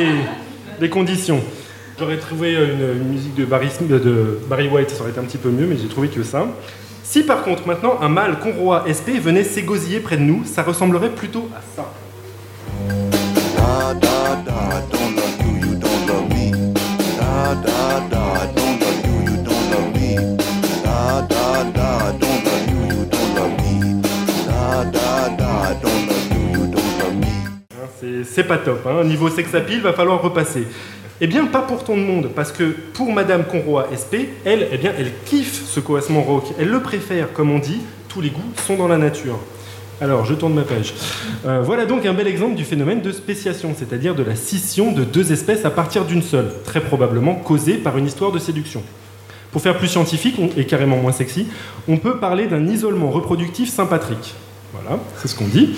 les, 0.80 0.90
conditions. 0.90 1.42
J'aurais 2.00 2.18
trouvé 2.18 2.54
une, 2.54 3.02
une 3.04 3.08
musique 3.10 3.36
de 3.36 3.46
Barry, 3.46 3.70
Smith- 3.70 3.90
de 3.90 4.40
Barry 4.50 4.68
White, 4.68 4.90
ça 4.90 5.02
aurait 5.02 5.12
été 5.12 5.20
un 5.20 5.24
petit 5.24 5.38
peu 5.38 5.50
mieux, 5.50 5.68
mais 5.68 5.78
j'ai 5.78 5.88
trouvé 5.88 6.08
que 6.08 6.24
ça. 6.24 6.48
Si 7.04 7.22
par 7.24 7.44
contre 7.44 7.68
maintenant 7.68 8.00
un 8.02 8.10
mâle 8.10 8.40
Conroy 8.40 8.84
SP 8.90 9.22
venait 9.22 9.44
s'égosiller 9.44 10.00
près 10.00 10.18
de 10.18 10.24
nous, 10.24 10.44
ça 10.44 10.64
ressemblerait 10.64 11.12
plutôt 11.12 11.48
à 11.56 11.62
ça. 11.76 11.94
C'est- 28.26 28.44
pas 28.44 28.58
top. 28.58 28.86
Hein. 28.88 29.04
Niveau 29.04 29.30
sex 29.30 29.54
appeal, 29.56 29.82
va 29.82 29.94
falloir 29.94 30.22
repasser. 30.22 30.68
Eh 31.20 31.28
bien, 31.28 31.46
pas 31.46 31.62
pour 31.62 31.84
le 31.96 32.02
monde, 32.02 32.30
parce 32.36 32.52
que 32.52 32.64
pour 32.94 33.12
Madame 33.12 33.44
Conroy 33.46 33.88
SP, 33.92 34.30
elle, 34.46 34.68
eh 34.72 34.78
bien, 34.78 34.92
elle 34.98 35.12
kiffe 35.26 35.64
ce 35.66 35.80
coassement 35.80 36.22
rock. 36.22 36.46
Elle 36.60 36.70
le 36.70 36.80
préfère, 36.82 37.34
comme 37.34 37.50
on 37.52 37.58
dit, 37.60 37.80
tous 38.08 38.22
les 38.22 38.30
goûts 38.30 38.52
sont 38.68 38.76
dans 38.78 38.88
la 38.88 38.98
nature. 38.98 39.40
Alors, 40.00 40.26
je 40.26 40.36
tourne 40.36 40.54
ma 40.54 40.62
page. 40.62 40.94
Euh, 41.48 41.62
voilà 41.64 41.88
donc 41.88 42.06
un 42.06 42.14
bel 42.14 42.28
exemple 42.28 42.54
du 42.54 42.64
phénomène 42.64 43.02
de 43.02 43.12
spéciation, 43.12 43.74
c'est-à-dire 43.76 44.14
de 44.14 44.22
la 44.22 44.36
scission 44.36 44.92
de 44.92 45.04
deux 45.04 45.32
espèces 45.32 45.66
à 45.66 45.72
partir 45.72 46.06
d'une 46.06 46.22
seule, 46.22 46.52
très 46.64 46.82
probablement 46.82 47.34
causée 47.34 47.76
par 47.78 47.98
une 47.98 48.06
histoire 48.06 48.32
de 48.32 48.38
séduction. 48.38 48.84
Pour 49.52 49.62
faire 49.64 49.76
plus 49.76 49.88
scientifique 49.88 50.36
et 50.56 50.66
carrément 50.68 50.98
moins 50.98 51.14
sexy, 51.14 51.48
on 51.88 51.98
peut 51.98 52.18
parler 52.18 52.46
d'un 52.46 52.68
isolement 52.68 53.10
reproductif 53.10 53.70
sympatrique. 53.72 54.36
Voilà, 54.72 55.00
c'est 55.18 55.28
ce 55.30 55.36
qu'on 55.36 55.48
dit. 55.48 55.76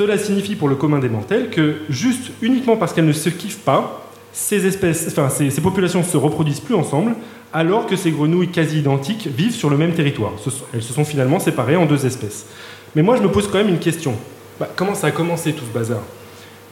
Cela 0.00 0.16
signifie 0.16 0.56
pour 0.56 0.70
le 0.70 0.76
commun 0.76 0.98
des 0.98 1.10
mortels 1.10 1.50
que 1.50 1.74
juste 1.90 2.30
uniquement 2.40 2.78
parce 2.78 2.94
qu'elles 2.94 3.04
ne 3.04 3.12
se 3.12 3.28
kiffent 3.28 3.58
pas, 3.58 4.08
ces 4.32 4.64
espèces, 4.64 5.08
enfin 5.08 5.28
ces, 5.28 5.60
populations 5.60 6.02
se 6.02 6.16
reproduisent 6.16 6.60
plus 6.60 6.74
ensemble, 6.74 7.12
alors 7.52 7.84
que 7.84 7.96
ces 7.96 8.10
grenouilles 8.10 8.48
quasi 8.48 8.78
identiques 8.78 9.26
vivent 9.26 9.54
sur 9.54 9.68
le 9.68 9.76
même 9.76 9.92
territoire. 9.92 10.32
Elles 10.72 10.82
se 10.82 10.94
sont 10.94 11.04
finalement 11.04 11.38
séparées 11.38 11.76
en 11.76 11.84
deux 11.84 12.06
espèces. 12.06 12.46
Mais 12.96 13.02
moi, 13.02 13.18
je 13.18 13.22
me 13.22 13.30
pose 13.30 13.46
quand 13.46 13.58
même 13.58 13.68
une 13.68 13.78
question. 13.78 14.14
Bah, 14.58 14.70
comment 14.74 14.94
ça 14.94 15.08
a 15.08 15.10
commencé 15.10 15.52
tout 15.52 15.66
ce 15.70 15.78
bazar? 15.78 16.00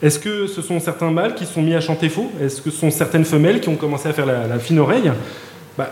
Est-ce 0.01 0.19
que 0.19 0.47
ce 0.47 0.63
sont 0.63 0.81
certains 0.81 1.11
mâles 1.11 1.35
qui 1.35 1.45
sont 1.45 1.61
mis 1.61 1.75
à 1.75 1.83
chanter 1.83 2.09
faux? 2.09 2.33
Est-ce 2.41 2.63
que 2.63 2.71
ce 2.71 2.79
sont 2.79 2.91
certaines 2.91 3.27
femelles 3.27 3.61
qui 3.61 3.69
ont 3.69 3.77
commencé 3.77 4.09
à 4.09 4.15
faire 4.15 4.25
la, 4.25 4.47
la 4.47 4.59
fine 4.59 4.79
oreille? 4.79 5.13
Bah, 5.77 5.91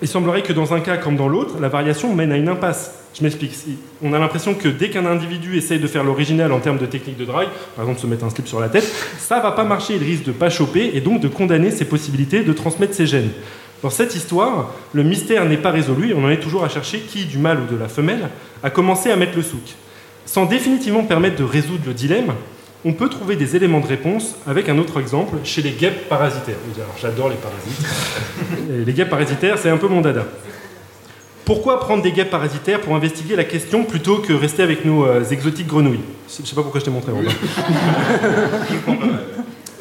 Il 0.00 0.08
semblerait 0.08 0.42
que 0.42 0.52
dans 0.52 0.74
un 0.74 0.80
cas 0.80 0.96
comme 0.96 1.16
dans 1.16 1.28
l'autre, 1.28 1.56
la 1.60 1.68
variation 1.68 2.14
mène 2.14 2.30
à 2.30 2.36
une 2.36 2.48
impasse. 2.48 2.94
Je 3.14 3.22
m'explique. 3.22 3.52
On 4.02 4.12
a 4.12 4.18
l'impression 4.18 4.54
que 4.54 4.68
dès 4.68 4.90
qu'un 4.90 5.06
individu 5.06 5.56
essaye 5.56 5.80
de 5.80 5.86
faire 5.88 6.04
l'original 6.04 6.52
en 6.52 6.60
termes 6.60 6.78
de 6.78 6.86
technique 6.86 7.16
de 7.16 7.24
drague, 7.24 7.48
par 7.74 7.84
exemple 7.84 8.00
se 8.00 8.06
mettre 8.06 8.24
un 8.24 8.30
slip 8.30 8.46
sur 8.46 8.60
la 8.60 8.68
tête, 8.68 8.88
ça 9.18 9.40
va 9.40 9.50
pas 9.52 9.64
marcher. 9.64 9.96
Il 9.96 10.04
risque 10.04 10.24
de 10.24 10.32
pas 10.32 10.50
choper 10.50 10.92
et 10.94 11.00
donc 11.00 11.20
de 11.20 11.28
condamner 11.28 11.70
ses 11.70 11.84
possibilités 11.84 12.42
de 12.42 12.52
transmettre 12.52 12.94
ses 12.94 13.06
gènes. 13.06 13.30
Dans 13.82 13.90
cette 13.90 14.14
histoire, 14.14 14.72
le 14.92 15.02
mystère 15.02 15.44
n'est 15.46 15.56
pas 15.56 15.70
résolu 15.70 16.10
et 16.10 16.14
on 16.14 16.24
en 16.24 16.30
est 16.30 16.40
toujours 16.40 16.64
à 16.64 16.68
chercher 16.68 17.00
qui, 17.00 17.24
du 17.24 17.38
mâle 17.38 17.60
ou 17.60 17.72
de 17.72 17.78
la 17.78 17.88
femelle, 17.88 18.28
a 18.62 18.70
commencé 18.70 19.10
à 19.10 19.16
mettre 19.16 19.36
le 19.36 19.42
souk. 19.42 19.74
Sans 20.26 20.46
définitivement 20.46 21.04
permettre 21.04 21.36
de 21.36 21.44
résoudre 21.44 21.84
le 21.86 21.94
dilemme, 21.94 22.34
on 22.84 22.92
peut 22.92 23.08
trouver 23.08 23.36
des 23.36 23.56
éléments 23.56 23.80
de 23.80 23.86
réponse 23.86 24.34
avec 24.46 24.68
un 24.68 24.78
autre 24.78 25.00
exemple 25.00 25.36
chez 25.44 25.62
les 25.62 25.72
guêpes 25.72 26.08
parasitaires. 26.08 26.56
Alors, 26.76 26.94
J'adore 27.00 27.28
les 27.28 27.36
parasites. 27.36 27.86
Les 28.86 28.92
guêpes 28.92 29.10
parasitaires, 29.10 29.58
c'est 29.58 29.68
un 29.70 29.76
peu 29.78 29.88
mon 29.88 30.00
dada. 30.00 30.24
Pourquoi 31.44 31.80
prendre 31.80 32.02
des 32.02 32.12
guêpes 32.12 32.30
parasitaires 32.30 32.80
pour 32.80 32.94
investiguer 32.94 33.34
la 33.34 33.44
question 33.44 33.82
plutôt 33.84 34.18
que 34.18 34.32
rester 34.34 34.62
avec 34.62 34.84
nos 34.84 35.04
euh, 35.06 35.24
exotiques 35.30 35.66
grenouilles? 35.66 36.00
Je 36.28 36.46
sais 36.46 36.54
pas 36.54 36.62
pourquoi 36.62 36.78
je 36.80 36.84
t'ai 36.84 36.90
montré, 36.90 37.10
Robin. 37.10 37.30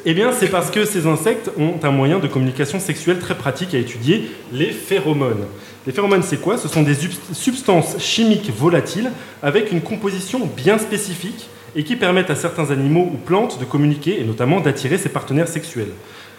Eh 0.09 0.13
bien, 0.13 0.31
c'est 0.31 0.47
parce 0.47 0.71
que 0.71 0.85
ces 0.85 1.05
insectes 1.05 1.51
ont 1.59 1.73
un 1.83 1.91
moyen 1.91 2.19
de 2.19 2.27
communication 2.27 2.79
sexuelle 2.79 3.19
très 3.19 3.35
pratique 3.35 3.73
à 3.73 3.77
étudier, 3.77 4.31
les 4.53 4.71
phéromones. 4.71 5.43
Les 5.85 5.91
phéromones, 5.91 6.23
c'est 6.23 6.39
quoi? 6.39 6.57
Ce 6.57 6.69
sont 6.69 6.81
des 6.81 6.93
subst- 6.93 7.33
substances 7.33 7.97
chimiques 7.99 8.49
volatiles 8.57 9.11
avec 9.43 9.69
une 9.73 9.81
composition 9.81 10.39
bien 10.55 10.77
spécifique 10.77 11.49
et 11.75 11.83
qui 11.83 11.95
permettent 11.95 12.29
à 12.29 12.35
certains 12.35 12.71
animaux 12.71 13.09
ou 13.13 13.17
plantes 13.17 13.59
de 13.59 13.65
communiquer 13.65 14.21
et 14.21 14.23
notamment 14.23 14.59
d'attirer 14.59 14.97
ses 14.97 15.09
partenaires 15.09 15.47
sexuels. 15.47 15.91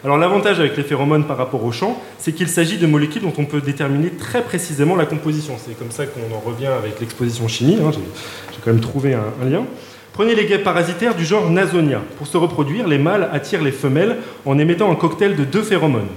Alors 0.04 0.16
l'avantage 0.16 0.60
avec 0.60 0.76
les 0.76 0.84
phéromones 0.84 1.24
par 1.24 1.36
rapport 1.36 1.64
au 1.64 1.72
champ, 1.72 2.00
c'est 2.18 2.32
qu'il 2.32 2.48
s'agit 2.48 2.78
de 2.78 2.86
molécules 2.86 3.22
dont 3.22 3.32
on 3.36 3.44
peut 3.44 3.60
déterminer 3.60 4.10
très 4.10 4.42
précisément 4.42 4.94
la 4.94 5.06
composition. 5.06 5.54
C'est 5.58 5.76
comme 5.76 5.90
ça 5.90 6.06
qu'on 6.06 6.34
en 6.34 6.38
revient 6.38 6.66
avec 6.66 7.00
l'exposition 7.00 7.48
chimie. 7.48 7.78
hein. 7.84 7.90
J'ai 7.92 8.60
quand 8.64 8.70
même 8.70 8.80
trouvé 8.80 9.14
un, 9.14 9.44
lien. 9.44 9.64
Prenez 10.12 10.36
les 10.36 10.46
guêpes 10.46 10.62
parasitaires 10.62 11.16
du 11.16 11.24
genre 11.24 11.50
Nasonia. 11.50 12.00
Pour 12.16 12.28
se 12.28 12.36
reproduire, 12.36 12.86
les 12.86 12.98
mâles 12.98 13.28
attirent 13.32 13.62
les 13.62 13.72
femelles 13.72 14.18
en 14.46 14.56
émettant 14.58 14.90
un 14.90 14.94
cocktail 14.94 15.34
de 15.34 15.44
deux 15.44 15.62
phéromones. 15.62 16.08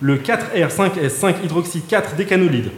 Le 0.00 0.16
4R5S5-hydroxy-4 0.16 2.16
décanolide 2.16 2.70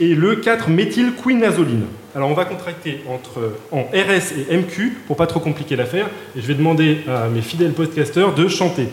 et 0.00 0.14
le 0.14 0.36
4-méthylquinazoline. 0.36 1.84
Alors 2.14 2.30
on 2.30 2.34
va 2.34 2.44
contracter 2.44 3.02
entre, 3.08 3.56
en 3.72 3.82
RS 3.82 4.38
et 4.38 4.56
MQ 4.56 4.98
pour 5.06 5.16
pas 5.16 5.26
trop 5.26 5.40
compliquer 5.40 5.74
l'affaire 5.74 6.06
et 6.36 6.40
je 6.40 6.46
vais 6.46 6.54
demander 6.54 7.00
à 7.08 7.28
mes 7.28 7.42
fidèles 7.42 7.72
podcasteurs 7.72 8.34
de 8.34 8.46
chanter. 8.46 8.88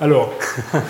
Alors, 0.00 0.32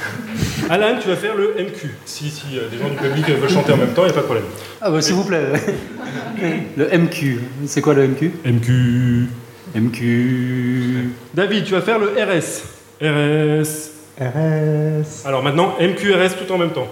Alan, 0.71 0.99
tu 1.01 1.09
vas 1.09 1.17
faire 1.17 1.35
le 1.35 1.55
MQ. 1.59 1.95
Si, 2.05 2.31
si 2.31 2.57
euh, 2.57 2.69
des 2.69 2.79
gens 2.79 2.89
du 2.89 2.97
public 2.97 3.27
veulent 3.29 3.51
chanter 3.51 3.73
en 3.73 3.77
même 3.77 3.93
temps, 3.93 4.03
il 4.03 4.07
n'y 4.07 4.13
a 4.13 4.15
pas 4.15 4.21
de 4.21 4.27
problème. 4.27 4.45
Ah 4.81 4.91
bah 4.91 5.03
s'il 5.03 5.15
vous 5.15 5.25
plaît. 5.25 5.47
Le 6.77 6.97
MQ. 6.97 7.41
C'est 7.67 7.81
quoi 7.81 7.95
le 7.95 8.07
MQ 8.07 8.33
MQ. 8.45 9.27
MQ. 9.75 11.11
David, 11.35 11.65
tu 11.65 11.73
vas 11.73 11.81
faire 11.81 11.99
le 11.99 12.09
RS. 12.09 12.63
RS. 13.03 13.91
RS. 14.21 15.27
Alors 15.27 15.43
maintenant, 15.43 15.77
MQRS 15.81 16.37
tout 16.39 16.53
en 16.53 16.59
même 16.59 16.71
temps. 16.71 16.89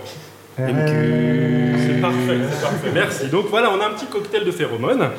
C'est 0.59 2.01
parfait, 2.01 2.39
c'est 2.51 2.61
parfait. 2.61 2.91
Merci. 2.93 3.27
Donc 3.29 3.47
voilà, 3.49 3.71
on 3.71 3.81
a 3.81 3.87
un 3.87 3.91
petit 3.91 4.07
cocktail 4.07 4.45
de 4.45 4.51
phéromones. 4.51 5.11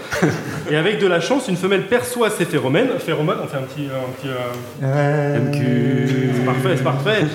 Et 0.70 0.76
avec 0.76 1.00
de 1.00 1.08
la 1.08 1.22
chance, 1.22 1.48
une 1.48 1.56
femelle 1.56 1.88
perçoit 1.88 2.30
ces 2.30 2.46
phéromones. 2.46 2.90
Phéromones, 3.00 3.38
on 3.44 3.48
fait 3.48 3.58
un 3.58 3.62
petit. 3.62 3.88
Un 3.88 4.12
petit 4.22 4.30
euh, 4.84 6.34
C'est 6.36 6.46
parfait, 6.46 6.70
c'est 6.76 6.84
parfait. 6.84 7.26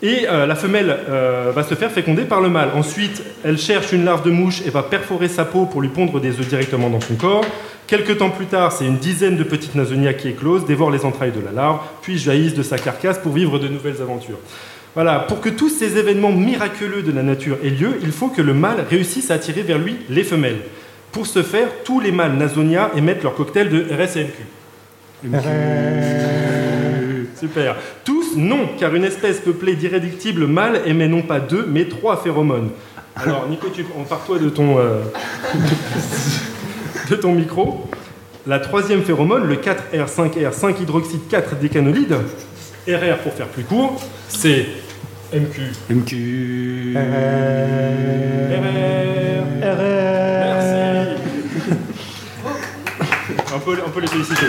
Et 0.00 0.28
euh, 0.28 0.46
la 0.46 0.54
femelle 0.54 0.96
euh, 1.08 1.52
va 1.54 1.64
se 1.64 1.74
faire 1.74 1.90
féconder 1.90 2.22
par 2.22 2.40
le 2.40 2.48
mâle. 2.48 2.70
Ensuite, 2.74 3.22
elle 3.44 3.58
cherche 3.58 3.92
une 3.92 4.04
larve 4.04 4.24
de 4.24 4.30
mouche 4.30 4.62
et 4.64 4.70
va 4.70 4.82
perforer 4.84 5.28
sa 5.28 5.44
peau 5.44 5.66
pour 5.66 5.82
lui 5.82 5.88
pondre 5.88 6.20
des 6.20 6.38
œufs 6.38 6.46
directement 6.48 6.88
dans 6.88 7.00
son 7.00 7.16
corps. 7.16 7.44
Quelques 7.88 8.18
temps 8.18 8.30
plus 8.30 8.46
tard, 8.46 8.70
c'est 8.70 8.86
une 8.86 8.98
dizaine 8.98 9.36
de 9.36 9.42
petites 9.42 9.74
nasonias 9.74 10.12
qui 10.12 10.28
éclosent, 10.28 10.66
dévorent 10.66 10.92
les 10.92 11.04
entrailles 11.04 11.32
de 11.32 11.40
la 11.40 11.52
larve, 11.52 11.80
puis 12.00 12.16
jaillissent 12.16 12.54
de 12.54 12.62
sa 12.62 12.78
carcasse 12.78 13.18
pour 13.18 13.32
vivre 13.32 13.58
de 13.58 13.66
nouvelles 13.66 14.00
aventures. 14.00 14.38
Voilà, 14.98 15.20
pour 15.20 15.40
que 15.40 15.48
tous 15.48 15.68
ces 15.68 15.96
événements 15.96 16.32
miraculeux 16.32 17.02
de 17.02 17.12
la 17.12 17.22
nature 17.22 17.58
aient 17.62 17.70
lieu, 17.70 18.00
il 18.02 18.10
faut 18.10 18.26
que 18.26 18.42
le 18.42 18.52
mâle 18.52 18.84
réussisse 18.90 19.30
à 19.30 19.34
attirer 19.34 19.62
vers 19.62 19.78
lui 19.78 19.98
les 20.10 20.24
femelles. 20.24 20.58
Pour 21.12 21.24
ce 21.24 21.44
faire, 21.44 21.68
tous 21.84 22.00
les 22.00 22.10
mâles 22.10 22.32
Nasonia 22.32 22.90
émettent 22.96 23.22
leur 23.22 23.36
cocktail 23.36 23.68
de 23.68 23.84
RS 23.94 24.16
et 24.16 24.24
MQ. 24.24 25.36
Super. 27.38 27.76
Tous, 28.04 28.34
non, 28.34 28.70
car 28.76 28.92
une 28.96 29.04
espèce 29.04 29.38
peuplée 29.38 29.76
d'irréductibles 29.76 30.48
mâles 30.48 30.80
émet 30.84 31.06
non 31.06 31.22
pas 31.22 31.38
deux, 31.38 31.64
mais 31.68 31.84
trois 31.84 32.16
phéromones. 32.20 32.70
Alors, 33.14 33.48
Nico, 33.48 33.68
tu 33.72 33.86
empare-toi 33.96 34.40
de 34.40 34.48
ton, 34.48 34.80
euh, 34.80 35.02
de 37.08 37.14
ton 37.14 37.34
micro. 37.34 37.88
La 38.48 38.58
troisième 38.58 39.04
phéromone, 39.04 39.46
le 39.46 39.54
4R5R 39.54 40.52
5 40.52 40.80
hydroxyde 40.80 41.28
4 41.28 41.54
décanolide, 41.54 42.16
RR 42.88 43.18
pour 43.18 43.34
faire 43.34 43.46
plus 43.46 43.62
court, 43.62 44.02
c'est 44.28 44.66
MQ. 45.30 45.60
MQ. 45.90 46.96
RR. 49.62 49.98
Merci. 50.40 50.78
On 53.54 53.58
peut, 53.60 53.78
on 53.86 53.90
peut 53.90 54.00
les 54.00 54.06
féliciter. 54.06 54.46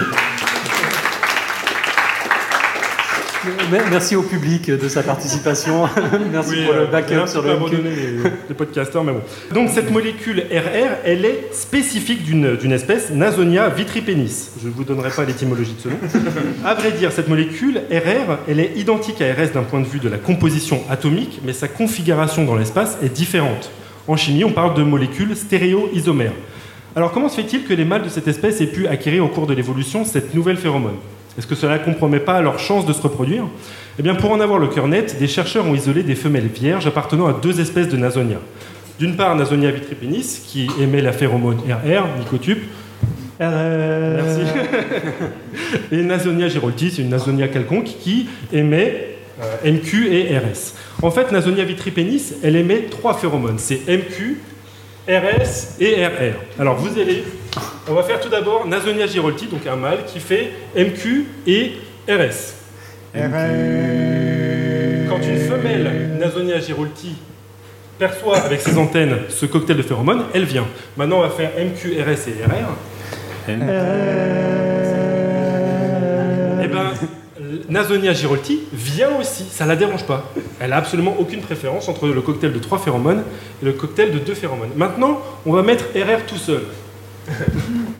Merci 3.91 4.15
au 4.15 4.21
public 4.23 4.69
de 4.69 4.87
sa 4.87 5.03
participation. 5.03 5.87
Merci 6.31 6.49
Oui, 6.51 6.65
pour 6.65 6.73
euh, 6.73 6.81
le 6.81 6.87
backup 6.87 7.09
j'ai 7.09 7.15
un 7.15 7.27
sur 7.27 7.41
le 7.41 7.51
abandonné 7.51 7.89
les, 7.89 8.29
les 8.49 8.55
podcasteurs, 8.55 9.03
mais 9.03 9.13
bon. 9.13 9.21
Donc 9.53 9.69
cette 9.69 9.91
molécule 9.91 10.43
RR, 10.51 10.97
elle 11.05 11.25
est 11.25 11.53
spécifique 11.53 12.23
d'une 12.23 12.71
espèce, 12.71 13.11
Nasonia 13.11 13.69
vitripennis. 13.69 14.49
Je 14.61 14.67
ne 14.67 14.73
vous 14.73 14.83
donnerai 14.83 15.09
pas 15.09 15.25
l'étymologie 15.25 15.73
de 15.73 15.81
ce 15.81 15.87
nom. 15.89 15.97
À 16.65 16.73
vrai 16.73 16.91
dire, 16.91 17.11
cette 17.11 17.27
molécule 17.27 17.81
RR, 17.91 18.39
elle 18.47 18.59
est 18.59 18.73
identique 18.75 19.21
à 19.21 19.33
RS 19.33 19.53
d'un 19.53 19.63
point 19.63 19.81
de 19.81 19.87
vue 19.87 19.99
de 19.99 20.09
la 20.09 20.17
composition 20.17 20.81
atomique, 20.89 21.41
mais 21.43 21.53
sa 21.53 21.67
configuration 21.67 22.45
dans 22.45 22.55
l'espace 22.55 22.97
est 23.03 23.13
différente. 23.13 23.71
En 24.07 24.17
chimie, 24.17 24.43
on 24.43 24.51
parle 24.51 24.73
de 24.73 24.83
molécules 24.83 25.35
stéréoisomères. 25.35 26.33
Alors 26.95 27.11
comment 27.11 27.29
se 27.29 27.35
fait-il 27.35 27.63
que 27.65 27.73
les 27.73 27.85
mâles 27.85 28.03
de 28.03 28.09
cette 28.09 28.27
espèce 28.27 28.59
aient 28.61 28.67
pu 28.67 28.87
acquérir 28.87 29.23
au 29.23 29.27
cours 29.27 29.45
de 29.45 29.53
l'évolution 29.53 30.05
cette 30.05 30.33
nouvelle 30.33 30.57
phéromone? 30.57 30.95
Est-ce 31.37 31.47
que 31.47 31.55
cela 31.55 31.77
ne 31.77 31.83
compromet 31.83 32.19
pas 32.19 32.41
leur 32.41 32.59
chance 32.59 32.85
de 32.85 32.93
se 32.93 33.01
reproduire? 33.01 33.45
Eh 33.97 34.01
bien 34.03 34.15
pour 34.15 34.31
en 34.31 34.39
avoir 34.39 34.59
le 34.59 34.67
cœur 34.67 34.87
net, 34.87 35.17
des 35.19 35.27
chercheurs 35.27 35.65
ont 35.65 35.75
isolé 35.75 36.03
des 36.03 36.15
femelles 36.15 36.47
vierges 36.47 36.87
appartenant 36.87 37.27
à 37.27 37.33
deux 37.33 37.59
espèces 37.59 37.89
de 37.89 37.97
Nasonia. 37.97 38.37
D'une 38.99 39.15
part 39.15 39.35
Nasonia 39.35 39.71
vitripennis, 39.71 40.41
qui 40.45 40.67
émet 40.81 41.01
la 41.01 41.13
phéromone 41.13 41.57
RR, 41.57 42.19
nicotube. 42.19 42.59
Merci. 43.39 44.41
et 45.91 46.01
Nasonia 46.01 46.49
girolti, 46.49 46.91
c'est 46.91 47.01
une 47.01 47.09
Nasonia 47.09 47.47
quelconque 47.47 47.85
qui 47.85 48.27
émet 48.51 49.15
euh, 49.41 49.71
MQ 49.71 50.13
et 50.13 50.37
RS. 50.37 50.73
En 51.01 51.11
fait, 51.11 51.31
Nasonia 51.31 51.63
vitripennis, 51.63 52.33
elle 52.43 52.57
émet 52.57 52.87
trois 52.91 53.13
phéromones. 53.13 53.57
C'est 53.57 53.87
MQ, 53.87 54.41
RS 55.07 55.79
et 55.79 56.05
RR. 56.05 56.35
Alors 56.59 56.75
vous 56.75 56.99
allez, 56.99 57.23
on 57.87 57.93
va 57.93 58.03
faire 58.03 58.19
tout 58.19 58.29
d'abord 58.29 58.67
Nasonia 58.67 59.07
girolti, 59.07 59.47
donc 59.47 59.65
un 59.67 59.75
mâle 59.75 60.05
qui 60.05 60.19
fait 60.19 60.51
MQ 60.75 61.25
et 61.47 61.73
RS. 62.07 62.53
Quand 65.09 65.19
une 65.21 65.39
femelle 65.39 66.17
Nasonia 66.19 66.59
girolti 66.59 67.15
perçoit 67.97 68.37
avec 68.37 68.61
ses 68.61 68.77
antennes 68.77 69.17
ce 69.29 69.45
cocktail 69.45 69.77
de 69.77 69.81
phéromones, 69.81 70.23
elle 70.33 70.45
vient. 70.45 70.67
Maintenant, 70.97 71.17
on 71.19 71.21
va 71.21 71.29
faire 71.29 71.51
MQ, 71.57 72.01
RS 72.01 72.27
et 72.29 72.45
RR. 72.45 72.69
Eh 76.63 76.67
ben, 76.67 76.91
Nasonia 77.69 78.13
girolti 78.13 78.61
vient 78.71 79.17
aussi, 79.19 79.43
ça 79.45 79.65
la 79.65 79.75
dérange 79.75 80.05
pas. 80.05 80.31
Elle 80.59 80.73
a 80.73 80.77
absolument 80.77 81.15
aucune 81.19 81.41
préférence 81.41 81.89
entre 81.89 82.07
le 82.07 82.21
cocktail 82.21 82.53
de 82.53 82.59
trois 82.59 82.79
phéromones 82.79 83.23
et 83.61 83.65
le 83.65 83.73
cocktail 83.73 84.11
de 84.11 84.19
deux 84.19 84.35
phéromones. 84.35 84.71
Maintenant, 84.75 85.21
on 85.45 85.53
va 85.53 85.61
mettre 85.61 85.85
RR 85.95 86.25
tout 86.27 86.37
seul. 86.37 86.61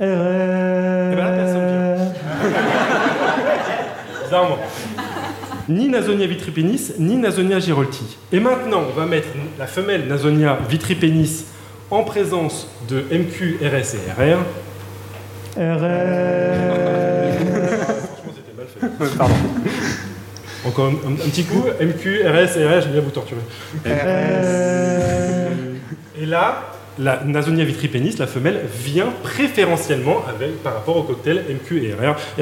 Eh 0.01 0.05
ben, 0.05 1.15
la 1.15 1.31
personne 1.31 1.67
vient. 1.67 2.13
Bizarrement. 4.25 4.57
Ni 5.67 5.87
Nasonia 5.89 6.25
vitripennis, 6.27 6.93
ni 6.97 7.17
Nasonia 7.17 7.59
girolti. 7.59 8.17
Et 8.31 8.39
maintenant, 8.39 8.83
on 8.89 8.99
va 8.99 9.05
mettre 9.05 9.27
la 9.59 9.67
femelle 9.67 10.07
Nasonia 10.07 10.57
vitripennis 10.69 11.45
en 11.91 12.03
présence 12.03 12.67
de 12.89 13.03
MQ, 13.11 13.59
RS 13.61 13.95
et 13.95 14.11
RR. 14.17 14.39
Franchement, 17.99 18.33
c'était 18.35 18.55
mal 18.57 18.67
fait. 19.09 19.17
Pardon. 19.17 19.35
Encore 20.65 20.85
un, 20.87 20.89
un- 21.09 21.13
un 21.13 21.29
petit 21.29 21.43
coup, 21.43 21.63
MQ, 21.79 22.21
RS 22.27 22.57
et 22.57 22.65
RR, 22.67 22.81
j'aime 22.81 22.91
bien 22.91 23.01
vous 23.01 23.11
torturer. 23.11 23.41
Et 26.19 26.25
là, 26.25 26.63
la 26.99 27.23
Nasonia 27.25 27.63
vitripennis, 27.63 28.15
la 28.19 28.27
femelle, 28.27 28.61
vient 28.83 29.07
préférentiellement 29.23 30.23
avec, 30.27 30.61
par 30.61 30.73
rapport 30.75 30.97
au 30.97 31.03
cocktail 31.03 31.45
MQ 31.49 31.85
et 31.85 31.93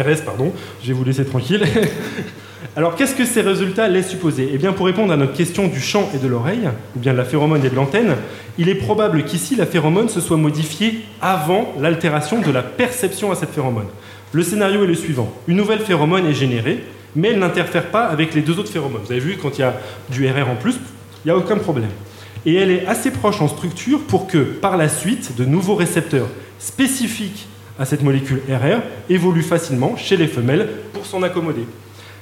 RS. 0.01 0.21
Pardon, 0.25 0.51
je 0.81 0.87
vais 0.87 0.93
vous 0.93 1.03
laisser 1.03 1.25
tranquille. 1.25 1.63
Alors, 2.75 2.95
qu'est-ce 2.95 3.15
que 3.15 3.25
ces 3.25 3.41
résultats 3.41 3.87
laissent 3.87 4.09
supposer? 4.09 4.49
Eh 4.51 4.57
bien, 4.57 4.73
pour 4.73 4.87
répondre 4.87 5.13
à 5.13 5.17
notre 5.17 5.33
question 5.33 5.67
du 5.67 5.79
champ 5.79 6.09
et 6.15 6.17
de 6.17 6.27
l'oreille, 6.27 6.69
ou 6.95 6.99
bien 6.99 7.13
de 7.13 7.17
la 7.17 7.25
phéromone 7.25 7.63
et 7.63 7.69
de 7.69 7.75
l'antenne, 7.75 8.15
il 8.57 8.67
est 8.67 8.75
probable 8.75 9.23
qu'ici, 9.23 9.55
la 9.55 9.67
phéromone 9.67 10.09
se 10.09 10.19
soit 10.19 10.37
modifiée 10.37 11.01
avant 11.21 11.73
l'altération 11.79 12.41
de 12.41 12.51
la 12.51 12.63
perception 12.63 13.31
à 13.31 13.35
cette 13.35 13.51
phéromone. 13.51 13.87
Le 14.31 14.43
scénario 14.43 14.83
est 14.83 14.87
le 14.87 14.95
suivant. 14.95 15.31
Une 15.47 15.57
nouvelle 15.57 15.79
phéromone 15.79 16.25
est 16.25 16.33
générée, 16.33 16.83
mais 17.15 17.29
elle 17.29 17.39
n'interfère 17.39 17.85
pas 17.85 18.05
avec 18.05 18.33
les 18.33 18.41
deux 18.41 18.59
autres 18.59 18.71
phéromones. 18.71 19.01
Vous 19.05 19.11
avez 19.11 19.21
vu, 19.21 19.37
quand 19.41 19.57
il 19.57 19.61
y 19.61 19.63
a 19.63 19.75
du 20.09 20.27
RR 20.27 20.49
en 20.49 20.55
plus, 20.55 20.75
il 21.23 21.27
n'y 21.27 21.31
a 21.31 21.37
aucun 21.37 21.57
problème. 21.57 21.89
Et 22.47 22.55
elle 22.55 22.71
est 22.71 22.87
assez 22.87 23.11
proche 23.11 23.41
en 23.41 23.49
structure 23.49 23.99
pour 23.99 24.25
que, 24.25 24.37
par 24.37 24.77
la 24.77 24.87
suite, 24.87 25.35
de 25.35 25.45
nouveaux 25.45 25.75
récepteurs 25.75 26.29
spécifiques 26.59 27.45
à 27.77 27.85
cette 27.85 28.01
molécule 28.01 28.41
RR 28.49 28.81
évoluent 29.09 29.43
facilement 29.43 29.97
chez 29.97 30.17
les 30.17 30.27
femelles 30.27 30.69
pour 30.93 31.05
s'en 31.05 31.21
accommoder. 31.21 31.67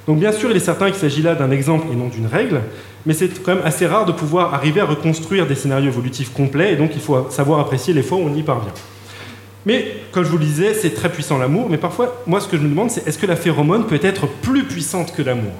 Donc 0.06 0.18
bien 0.18 0.32
sûr, 0.32 0.50
il 0.50 0.56
est 0.56 0.60
certain 0.60 0.86
qu'il 0.86 0.98
s'agit 0.98 1.22
là 1.22 1.36
d'un 1.36 1.50
exemple 1.50 1.86
et 1.92 1.96
non 1.96 2.08
d'une 2.08 2.26
règle, 2.26 2.60
mais 3.06 3.14
c'est 3.14 3.40
quand 3.40 3.54
même 3.54 3.64
assez 3.64 3.86
rare 3.86 4.04
de 4.04 4.10
pouvoir 4.12 4.52
arriver 4.52 4.80
à 4.80 4.84
reconstruire 4.84 5.46
des 5.46 5.54
scénarios 5.54 5.90
évolutifs 5.90 6.32
complets, 6.32 6.72
et 6.72 6.76
donc 6.76 6.90
il 6.94 7.00
faut 7.00 7.30
savoir 7.30 7.60
apprécier 7.60 7.94
les 7.94 8.02
fois 8.02 8.18
où 8.18 8.22
on 8.22 8.34
y 8.34 8.42
parvient. 8.42 8.74
Mais, 9.64 9.96
comme 10.10 10.24
je 10.24 10.28
vous 10.28 10.38
le 10.38 10.44
disais, 10.44 10.74
c'est 10.74 10.90
très 10.90 11.08
puissant 11.08 11.38
l'amour, 11.38 11.68
mais 11.70 11.78
parfois, 11.78 12.22
moi 12.26 12.40
ce 12.40 12.48
que 12.48 12.56
je 12.56 12.62
me 12.62 12.68
demande, 12.68 12.90
c'est 12.90 13.06
est-ce 13.06 13.18
que 13.18 13.26
la 13.26 13.36
phéromone 13.36 13.86
peut 13.86 14.00
être 14.02 14.26
plus 14.42 14.64
puissante 14.64 15.12
que 15.14 15.22
l'amour? 15.22 15.52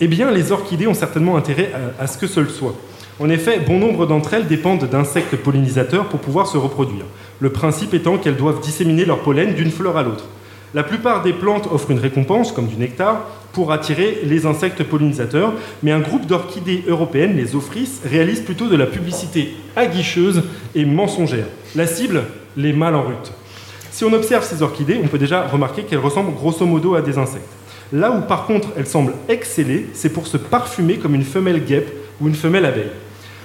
Eh 0.00 0.08
bien, 0.08 0.30
les 0.30 0.52
orchidées 0.52 0.86
ont 0.86 0.94
certainement 0.94 1.36
intérêt 1.36 1.72
à, 1.98 2.06
ce 2.06 2.18
que 2.18 2.26
ce 2.26 2.44
soit. 2.46 2.74
En 3.20 3.30
effet, 3.30 3.58
bon 3.58 3.80
nombre 3.80 4.06
d'entre 4.06 4.34
elles 4.34 4.46
dépendent 4.46 4.84
d'insectes 4.84 5.34
pollinisateurs 5.34 6.08
pour 6.08 6.20
pouvoir 6.20 6.46
se 6.46 6.56
reproduire. 6.56 7.04
Le 7.40 7.50
principe 7.50 7.92
étant 7.92 8.16
qu'elles 8.16 8.36
doivent 8.36 8.60
disséminer 8.60 9.04
leur 9.04 9.18
pollen 9.22 9.54
d'une 9.54 9.72
fleur 9.72 9.96
à 9.96 10.04
l'autre. 10.04 10.26
La 10.72 10.84
plupart 10.84 11.22
des 11.24 11.32
plantes 11.32 11.68
offrent 11.72 11.90
une 11.90 11.98
récompense, 11.98 12.52
comme 12.52 12.68
du 12.68 12.76
nectar, 12.76 13.26
pour 13.52 13.72
attirer 13.72 14.20
les 14.22 14.46
insectes 14.46 14.84
pollinisateurs, 14.84 15.52
mais 15.82 15.90
un 15.90 15.98
groupe 15.98 16.26
d'orchidées 16.26 16.84
européennes, 16.86 17.36
les 17.36 17.56
Ophrys, 17.56 18.00
réalise 18.08 18.40
plutôt 18.40 18.68
de 18.68 18.76
la 18.76 18.86
publicité 18.86 19.54
aguicheuse 19.74 20.44
et 20.76 20.84
mensongère. 20.84 21.46
La 21.74 21.88
cible, 21.88 22.22
les 22.56 22.72
mâles 22.72 22.94
en 22.94 23.02
rut. 23.02 23.32
Si 23.90 24.04
on 24.04 24.12
observe 24.12 24.44
ces 24.44 24.62
orchidées, 24.62 25.00
on 25.02 25.08
peut 25.08 25.18
déjà 25.18 25.44
remarquer 25.48 25.82
qu'elles 25.82 25.98
ressemblent 25.98 26.34
grosso 26.34 26.64
modo 26.64 26.94
à 26.94 27.02
des 27.02 27.18
insectes. 27.18 27.48
Là 27.92 28.12
où 28.12 28.20
par 28.20 28.46
contre 28.46 28.68
elles 28.76 28.86
semblent 28.86 29.14
exceller, 29.28 29.86
c'est 29.92 30.12
pour 30.12 30.28
se 30.28 30.36
parfumer 30.36 30.98
comme 30.98 31.16
une 31.16 31.24
femelle 31.24 31.64
guêpe 31.64 31.90
ou 32.20 32.28
une 32.28 32.34
femelle 32.36 32.66
abeille. 32.66 32.92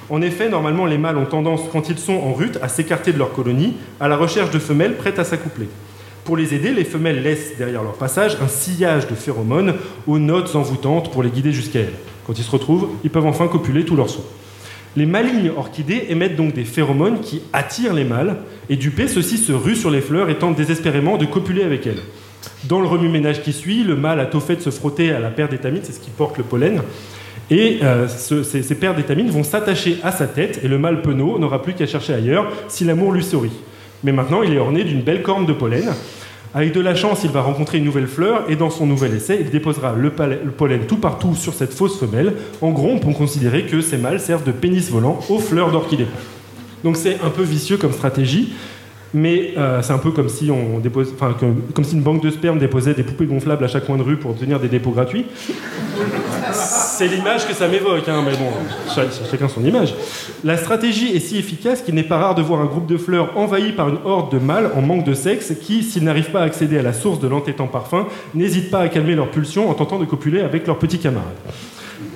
En 0.10 0.22
effet, 0.22 0.50
normalement, 0.50 0.86
les 0.86 0.98
mâles 0.98 1.18
ont 1.18 1.26
tendance, 1.26 1.62
quand 1.72 1.90
ils 1.90 1.98
sont 1.98 2.14
en 2.14 2.34
rut, 2.34 2.58
à 2.62 2.68
s'écarter 2.68 3.14
de 3.14 3.18
leur 3.18 3.34
colonie, 3.34 3.76
à 4.00 4.08
la 4.08 4.18
recherche 4.18 4.52
de 4.52 4.60
femelles 4.60 4.98
prêtes 4.98 5.20
à 5.20 5.24
s'accoupler. 5.24 5.68
Pour 6.26 6.38
les 6.38 6.54
aider, 6.54 6.72
les 6.72 6.86
femelles 6.86 7.22
laissent 7.22 7.58
derrière 7.58 7.84
leur 7.84 7.94
passage 7.94 8.38
un 8.42 8.48
sillage 8.48 9.08
de 9.08 9.16
phéromones 9.16 9.76
aux 10.08 10.20
notes 10.20 10.56
envoûtantes 10.56 11.12
pour 11.12 11.24
les 11.24 11.30
guider 11.30 11.52
jusqu'à 11.52 11.80
elles. 11.80 11.94
Quand 12.26 12.38
ils 12.38 12.44
se 12.44 12.52
retrouvent, 12.52 12.90
ils 13.04 13.10
peuvent 13.10 13.26
enfin 13.26 13.48
copuler 13.48 13.84
tout 13.84 13.96
leur 13.96 14.10
saut. 14.10 14.26
Les 14.96 15.06
malignes 15.06 15.52
orchidées 15.58 16.06
émettent 16.10 16.36
donc 16.36 16.54
des 16.54 16.64
phéromones 16.64 17.20
qui 17.20 17.42
attirent 17.52 17.94
les 17.94 18.04
mâles, 18.04 18.38
et 18.70 18.76
dupés, 18.76 19.08
ceux-ci 19.08 19.38
se 19.38 19.52
ruent 19.52 19.76
sur 19.76 19.90
les 19.90 20.02
fleurs 20.02 20.30
et 20.30 20.38
tentent 20.38 20.56
désespérément 20.56 21.18
de 21.18 21.26
copuler 21.26 21.64
avec 21.64 21.88
elles. 21.88 22.02
Dans 22.66 22.80
le 22.80 22.88
remue-ménage 22.88 23.42
qui 23.42 23.52
suit, 23.52 23.84
le 23.84 23.96
mâle 23.96 24.20
a 24.20 24.26
tôt 24.26 24.40
fait 24.40 24.56
de 24.58 24.62
se 24.62 24.70
frotter 24.70 25.12
à 25.12 25.20
la 25.20 25.30
paire 25.30 25.50
d'étamines, 25.50 25.82
c'est 25.84 25.94
ce 25.94 26.00
qui 26.00 26.12
porte 26.12 26.38
le 26.38 26.44
pollen, 26.44 26.82
Et 27.52 27.80
euh, 27.84 28.08
ce- 28.08 28.44
ces, 28.44 28.76
paires 28.76 28.96
d'étamines 28.96 29.30
vont 29.30 29.44
s'attacher 29.44 29.98
à 30.04 30.12
sa 30.12 30.28
tête 30.28 30.62
et 30.64 30.68
le 30.68 30.78
mâle 30.78 31.02
penaud 31.02 31.38
n'aura 31.40 31.62
plus 31.62 31.74
qu'à 31.74 31.86
chercher 31.86 32.14
ailleurs 32.14 32.48
si 32.68 32.84
l'amour 32.86 33.12
lui 33.12 33.24
sourit. 33.24 33.52
Mais 34.04 34.12
maintenant, 34.12 34.44
il 34.44 34.54
est 34.54 34.60
orné 34.60 34.84
d'une 34.84 35.02
belle 35.02 35.22
corne 35.22 35.46
de 35.46 35.54
pollen. 35.54 35.90
Avec 36.56 36.72
de 36.74 36.82
la 36.82 36.94
chance, 36.94 37.22
il 37.24 37.32
va 37.32 37.42
rencontrer 37.42 37.80
une 37.80 37.84
nouvelle 37.86 38.08
fleur 38.08 38.44
et 38.48 38.56
dans 38.56 38.70
son 38.70 38.86
nouvel 38.86 39.16
essai, 39.16 39.40
il 39.42 39.50
déposera 39.50 39.94
le, 39.98 40.12
pollen 40.12 40.82
tout 40.88 40.98
partout 40.98 41.34
sur 41.36 41.54
cette 41.54 41.74
fausse 41.74 42.00
femelle. 42.00 42.34
En 42.62 42.70
gros, 42.72 42.90
on 42.90 43.00
peut 43.00 43.12
considérer 43.12 43.64
que 43.64 43.82
ces 43.82 43.98
mâles 43.98 44.20
servent 44.20 44.44
de 44.44 44.52
pénis 44.52 44.90
volant 44.92 45.20
aux 45.30 45.40
fleurs 45.40 45.72
d'orchidée. 45.72 46.06
Donc 46.84 46.96
c'est 46.96 47.18
un 47.24 47.30
peu 47.30 47.42
vicieux 47.42 47.78
comme 47.78 47.92
stratégie, 47.94 48.54
mais 49.16 49.54
euh, 49.58 49.82
c'est 49.82 49.94
un 49.94 49.98
peu 49.98 50.12
comme 50.12 50.30
si 50.30 50.48
une 50.48 52.02
banque 52.02 52.22
de 52.24 52.30
sperme 52.30 52.60
déposait 52.60 52.94
des 52.94 53.04
poupées 53.04 53.26
gonflables 53.26 53.64
à 53.64 53.68
chaque 53.68 53.86
coin 53.86 53.98
de 53.98 54.04
rue 54.04 54.18
pour 54.18 54.32
obtenir 54.32 54.60
des 54.60 54.68
dépôts 54.68 54.92
gratuits. 54.92 55.26
C'est 56.52 57.08
l'image 57.08 57.48
que 57.48 57.54
ça 57.54 57.68
m'évoque, 57.68 58.08
hein, 58.08 58.22
mais 58.26 58.34
bon, 58.34 58.50
cha- 58.94 59.04
chacun 59.30 59.48
son 59.48 59.64
image. 59.64 59.94
La 60.44 60.58
stratégie 60.58 61.16
est 61.16 61.20
si 61.20 61.38
efficace 61.38 61.82
qu'il 61.82 61.96
n'est 61.96 62.04
pas 62.04 62.18
rare 62.18 62.36
de 62.36 62.42
voir 62.42 62.62
un 62.62 62.66
groupe 62.66 62.86
de 62.88 62.98
fleurs 62.98 63.38
envahi 63.38 63.72
par 63.72 63.90
une 63.90 63.98
horde 64.06 64.32
de 64.32 64.40
mâles 64.40 64.72
en 64.76 64.82
manque 64.82 65.06
de 65.06 65.14
sexe 65.14 65.54
qui, 65.62 65.84
s'ils 65.84 66.04
n'arrivent 66.04 66.32
pas 66.32 66.42
à 66.42 66.44
accéder 66.44 66.78
à 66.78 66.82
la 66.82 66.94
source 66.94 67.20
de 67.20 67.28
l'entêtant 67.28 67.68
parfum, 67.68 68.08
n'hésitent 68.36 68.72
pas 68.72 68.80
à 68.80 68.88
calmer 68.90 69.16
leur 69.16 69.30
pulsion 69.30 69.70
en 69.70 69.74
tentant 69.74 70.00
de 70.00 70.06
copuler 70.06 70.42
avec 70.42 70.68
leurs 70.68 70.78
petits 70.80 71.00
camarades. 71.00 71.30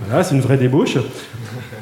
Voilà, 0.07 0.23
c'est 0.23 0.35
une 0.35 0.41
vraie 0.41 0.57
débauche. 0.57 0.97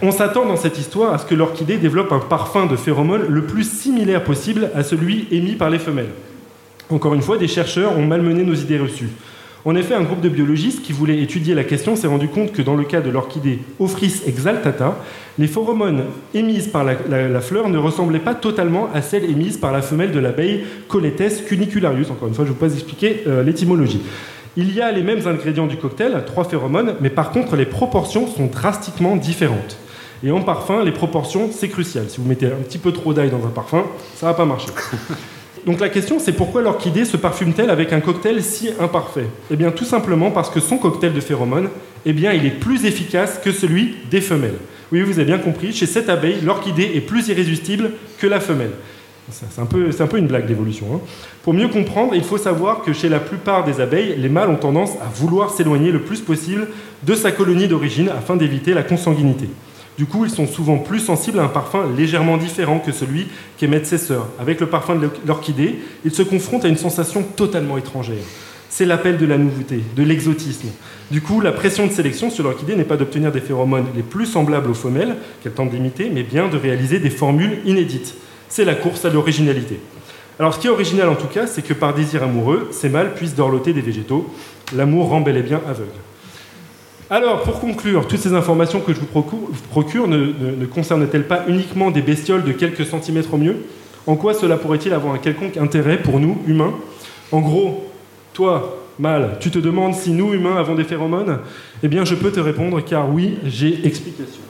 On 0.02 0.12
s'attend 0.12 0.46
dans 0.46 0.58
cette 0.58 0.78
histoire 0.78 1.14
à 1.14 1.18
ce 1.18 1.26
que 1.26 1.36
l'orchidée 1.36 1.78
développe 1.78 2.12
un 2.12 2.20
parfum 2.20 2.66
de 2.66 2.76
phéromone 2.76 3.24
le 3.28 3.44
plus 3.46 3.64
similaire 3.70 4.24
possible 4.24 4.70
à 4.76 4.84
celui 4.84 5.28
émis 5.32 5.54
par 5.56 5.70
les 5.70 5.80
femelles. 5.80 6.10
Encore 6.90 7.14
une 7.14 7.22
fois, 7.22 7.38
des 7.38 7.48
chercheurs 7.48 7.98
ont 7.98 8.06
malmené 8.06 8.44
nos 8.44 8.54
idées 8.54 8.78
reçues. 8.78 9.10
En 9.68 9.76
effet, 9.76 9.96
un 9.96 10.04
groupe 10.04 10.22
de 10.22 10.30
biologistes 10.30 10.84
qui 10.84 10.94
voulait 10.94 11.24
étudier 11.24 11.56
la 11.56 11.64
question 11.64 11.96
s'est 11.96 12.06
rendu 12.06 12.28
compte 12.28 12.52
que 12.52 12.62
dans 12.62 12.76
le 12.76 12.84
cas 12.84 13.02
de 13.02 13.10
l'orchidée 13.10 13.58
Ophrys 13.80 14.22
exaltata, 14.28 14.96
les 15.40 15.48
phéromones 15.48 16.04
émises 16.36 16.68
par 16.68 16.84
la, 16.84 17.42
fleur 17.42 17.68
ne 17.68 17.80
ressemblaient 17.80 18.20
pas 18.20 18.36
totalement 18.36 18.90
à 18.94 19.02
celles 19.02 19.26
émises 19.26 19.58
par 19.58 19.72
la 19.72 19.82
femelle 19.82 20.12
de 20.12 20.20
l'abeille 20.20 20.66
Coletes 20.88 21.46
cunicularius. 21.48 22.12
Encore 22.12 22.28
une 22.28 22.36
fois, 22.36 22.46
je 22.46 22.52
ne 22.52 22.54
vais 22.54 22.60
pas 22.60 22.72
expliquer 22.72 23.24
euh, 23.26 23.42
l'étymologie. 23.42 24.02
Il 24.56 24.72
y 24.72 24.82
a 24.82 24.92
les 24.92 25.02
mêmes 25.02 25.28
ingrédients 25.28 25.66
du 25.66 25.78
cocktail, 25.78 26.24
trois 26.28 26.44
phéromones, 26.44 26.94
mais 27.02 27.10
par 27.10 27.32
contre, 27.32 27.56
les 27.56 27.66
proportions 27.66 28.28
sont 28.28 28.46
drastiquement 28.46 29.16
différentes. 29.16 29.80
Et 30.24 30.30
en 30.30 30.42
parfum, 30.42 30.84
les 30.84 30.92
proportions, 30.92 31.50
c'est 31.52 31.70
crucial. 31.70 32.06
Si 32.08 32.22
vous 32.22 32.28
mettez 32.28 32.46
un 32.46 32.62
petit 32.64 32.78
peu 32.78 32.92
trop 32.92 33.16
d'ail 33.16 33.32
dans 33.32 33.44
un 33.44 33.50
parfum, 33.50 33.84
ça 34.14 34.28
va 34.28 34.36
pas 34.36 34.46
marcher. 34.46 34.70
Donc 35.66 35.80
la 35.80 35.90
question, 35.90 36.20
c'est 36.20 36.34
pourquoi 36.34 36.62
l'orchidée 36.62 37.06
se 37.06 37.18
parfume-t-elle 37.18 37.72
avec 37.72 37.92
un 37.92 38.00
cocktail 38.00 38.44
si 38.44 38.70
imparfait? 38.80 39.26
Eh 39.50 39.56
bien, 39.56 39.72
tout 39.72 39.86
simplement 39.86 40.30
parce 40.30 40.50
que 40.52 40.60
son 40.60 40.78
cocktail 40.78 41.14
de 41.14 41.20
phéromones, 41.20 41.70
eh 42.06 42.14
bien, 42.14 42.34
il 42.34 42.46
est 42.46 42.52
plus 42.52 42.86
efficace 42.86 43.40
que 43.44 43.52
celui 43.52 43.96
des 44.12 44.22
femelles. 44.22 44.58
Oui, 44.92 45.02
vous 45.02 45.14
avez 45.18 45.26
bien 45.26 45.40
compris, 45.40 45.74
chez 45.74 45.88
cette 45.88 46.08
abeille, 46.10 46.42
l'orchidée 46.44 46.92
est 46.94 47.02
plus 47.02 47.28
irrésistible 47.30 47.92
que 48.20 48.28
la 48.28 48.40
femelle. 48.40 48.72
Ça, 49.32 49.48
C'est 49.50 49.60
un, 49.60 49.66
peu- 49.66 49.92
c'est 49.92 50.04
un 50.04 50.08
peu 50.08 50.20
une 50.20 50.28
blague 50.28 50.46
d'évolution. 50.46 50.86
hein. 50.94 51.00
Pour 51.42 51.56
mieux 51.56 51.68
comprendre, 51.68 52.14
il 52.14 52.24
faut 52.24 52.38
savoir 52.38 52.84
que 52.84 52.94
chez 52.94 53.10
la 53.10 53.18
plupart 53.20 53.64
des 53.64 53.82
abeilles, 53.82 54.14
les 54.20 54.30
mâles 54.30 54.50
ont 54.50 54.56
tendance 54.58 54.92
à 55.02 55.10
vouloir 55.16 55.50
s'éloigner 55.50 55.92
le 55.92 56.02
plus 56.02 56.22
possible 56.22 56.68
de 57.02 57.16
sa 57.16 57.32
colonie 57.32 57.68
d'origine 57.68 58.10
afin 58.10 58.36
d'éviter 58.36 58.76
la 58.76 58.84
consanguinité. 58.84 59.50
Du 59.98 60.06
coup, 60.06 60.26
ils 60.26 60.32
sont 60.32 60.46
souvent 60.48 60.78
plus 60.78 61.00
sensibles 61.00 61.40
à 61.40 61.44
un 61.44 61.48
parfum 61.48 61.86
légèrement 61.96 62.36
différent 62.38 62.80
que 62.80 62.92
celui 62.92 63.28
qu'émettent 63.58 63.86
ses 63.86 63.98
sœurs. 63.98 64.28
Avec 64.40 64.60
le 64.60 64.68
parfum 64.68 64.96
de 64.96 65.04
l'or- 65.04 65.12
l'orchidée, 65.26 65.76
ils 66.04 66.12
se 66.14 66.22
confrontent 66.22 66.66
à 66.66 66.68
une 66.68 66.78
sensation 66.78 67.24
totalement 67.24 67.78
étrangère. 67.78 68.18
C'est 68.70 68.86
l'appel 68.86 69.18
de 69.18 69.26
la 69.26 69.38
nouveauté, 69.38 69.80
de 69.96 70.04
l'exotisme. 70.04 70.68
Du 71.12 71.22
coup, 71.22 71.40
la 71.40 71.54
pression 71.54 71.88
de 71.88 71.94
sélection 71.94 72.30
sur 72.30 72.44
l'orchidée 72.44 72.76
n'est 72.76 72.84
pas 72.84 72.98
d'obtenir 72.98 73.32
des 73.32 73.40
phéromones 73.40 73.86
les 73.96 74.04
plus 74.04 74.26
semblables 74.26 74.70
aux 74.70 74.74
femelles 74.74 75.16
qu'elle 75.42 75.54
tente 75.54 75.70
d'imiter, 75.70 76.10
mais 76.14 76.24
bien 76.24 76.50
de 76.50 76.58
réaliser 76.58 77.00
des 77.00 77.10
formules 77.10 77.60
inédites. 77.66 78.16
C'est 78.50 78.66
la 78.66 78.76
course 78.76 79.06
à 79.06 79.10
l'originalité. 79.10 79.80
Alors, 80.40 80.54
ce 80.54 80.60
qui 80.60 80.68
est 80.68 80.72
original 80.72 81.08
en 81.08 81.16
tout 81.16 81.28
cas, 81.28 81.48
c'est 81.48 81.62
que 81.62 81.74
par 81.74 81.94
désir 81.94 82.22
amoureux, 82.22 82.68
ces 82.72 82.90
mâles 82.90 83.14
puissent 83.14 83.36
dorloter 83.36 83.72
des 83.72 83.80
végétaux. 83.80 84.30
L'amour 84.76 85.08
rend 85.08 85.22
bel 85.22 85.38
et 85.38 85.44
bien 85.44 85.62
aveugle. 85.66 85.92
Alors, 87.10 87.44
pour 87.44 87.60
conclure, 87.60 88.08
toutes 88.08 88.20
ces 88.20 88.34
informations 88.34 88.80
que 88.80 88.92
je 88.94 89.00
vous 89.00 89.06
procure, 89.70 90.08
ne- 90.08 90.18
ne 90.58 90.66
concernent-elles 90.66 91.28
pas 91.28 91.44
uniquement 91.48 91.92
des 91.92 92.02
bestioles 92.02 92.44
de 92.44 92.52
quelques 92.52 92.86
centimètres 92.86 93.34
au 93.34 93.38
mieux? 93.38 93.58
En 94.08 94.16
quoi 94.16 94.34
cela 94.34 94.58
pourrait-il 94.58 94.94
avoir 94.94 95.14
un 95.14 95.18
quelconque 95.20 95.58
intérêt 95.58 95.98
pour 96.02 96.20
nous, 96.20 96.38
humains? 96.48 96.74
En 97.32 97.42
gros, 97.42 97.86
toi, 98.34 98.84
mâle, 98.98 99.38
tu 99.40 99.52
te 99.52 99.60
demandes 99.60 99.94
si 99.94 100.12
nous, 100.12 100.34
humains, 100.34 100.58
avons 100.58 100.74
des 100.76 100.84
phéromones? 100.84 101.40
Eh 101.84 101.88
bien, 101.88 102.06
je 102.06 102.16
peux 102.16 102.32
te 102.32 102.40
répondre 102.40 102.84
car 102.84 103.08
oui, 103.14 103.38
j'ai 103.46 103.86
explication. 103.86 104.42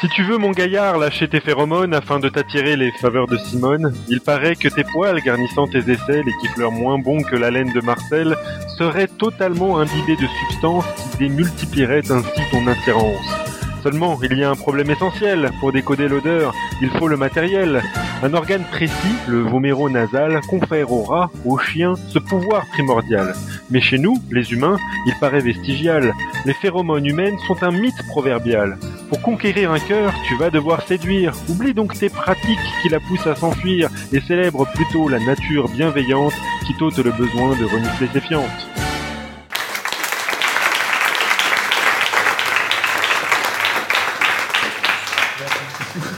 Si 0.00 0.08
tu 0.08 0.22
veux, 0.22 0.38
mon 0.38 0.52
gaillard, 0.52 0.96
lâcher 0.96 1.28
tes 1.28 1.40
phéromones 1.40 1.92
afin 1.92 2.20
de 2.20 2.30
t'attirer 2.30 2.74
les 2.74 2.90
faveurs 2.90 3.26
de 3.26 3.36
Simone, 3.36 3.92
il 4.08 4.22
paraît 4.22 4.56
que 4.56 4.68
tes 4.68 4.82
poils 4.82 5.20
garnissant 5.20 5.66
tes 5.66 5.90
aisselles 5.90 6.26
et 6.26 6.32
qui 6.40 6.48
fleurent 6.48 6.72
moins 6.72 6.98
bon 6.98 7.22
que 7.22 7.36
la 7.36 7.50
laine 7.50 7.70
de 7.74 7.82
Marcel 7.82 8.34
seraient 8.78 9.08
totalement 9.08 9.78
imbibés 9.78 10.16
de 10.16 10.26
substances 10.48 10.86
qui 11.12 11.18
démultiplieraient 11.18 12.10
ainsi 12.10 12.40
ton 12.50 12.66
attirance. 12.66 13.59
Seulement, 13.82 14.18
il 14.22 14.36
y 14.36 14.44
a 14.44 14.50
un 14.50 14.56
problème 14.56 14.90
essentiel. 14.90 15.50
Pour 15.58 15.72
décoder 15.72 16.06
l'odeur, 16.08 16.52
il 16.82 16.90
faut 16.90 17.08
le 17.08 17.16
matériel. 17.16 17.82
Un 18.22 18.34
organe 18.34 18.64
précis, 18.70 18.92
le 19.26 19.40
voméro-nasal, 19.40 20.40
confère 20.48 20.92
au 20.92 21.02
rat, 21.02 21.30
au 21.46 21.56
chien, 21.56 21.94
ce 22.08 22.18
pouvoir 22.18 22.66
primordial. 22.66 23.34
Mais 23.70 23.80
chez 23.80 23.98
nous, 23.98 24.18
les 24.30 24.52
humains, 24.52 24.76
il 25.06 25.14
paraît 25.18 25.40
vestigial. 25.40 26.12
Les 26.44 26.52
phéromones 26.52 27.06
humaines 27.06 27.38
sont 27.46 27.62
un 27.62 27.70
mythe 27.70 28.06
proverbial. 28.08 28.78
Pour 29.08 29.22
conquérir 29.22 29.72
un 29.72 29.78
cœur, 29.78 30.12
tu 30.28 30.36
vas 30.36 30.50
devoir 30.50 30.82
séduire. 30.82 31.34
Oublie 31.48 31.72
donc 31.72 31.98
tes 31.98 32.10
pratiques 32.10 32.58
qui 32.82 32.90
la 32.90 33.00
poussent 33.00 33.26
à 33.26 33.34
s'enfuir 33.34 33.88
et 34.12 34.20
célèbre 34.20 34.66
plutôt 34.74 35.08
la 35.08 35.20
nature 35.20 35.68
bienveillante 35.68 36.34
qui 36.66 36.74
t'ôte 36.74 36.98
le 36.98 37.12
besoin 37.12 37.56
de 37.56 37.64
renifler 37.64 38.08
ses 38.12 38.20
fientes. 38.20 38.79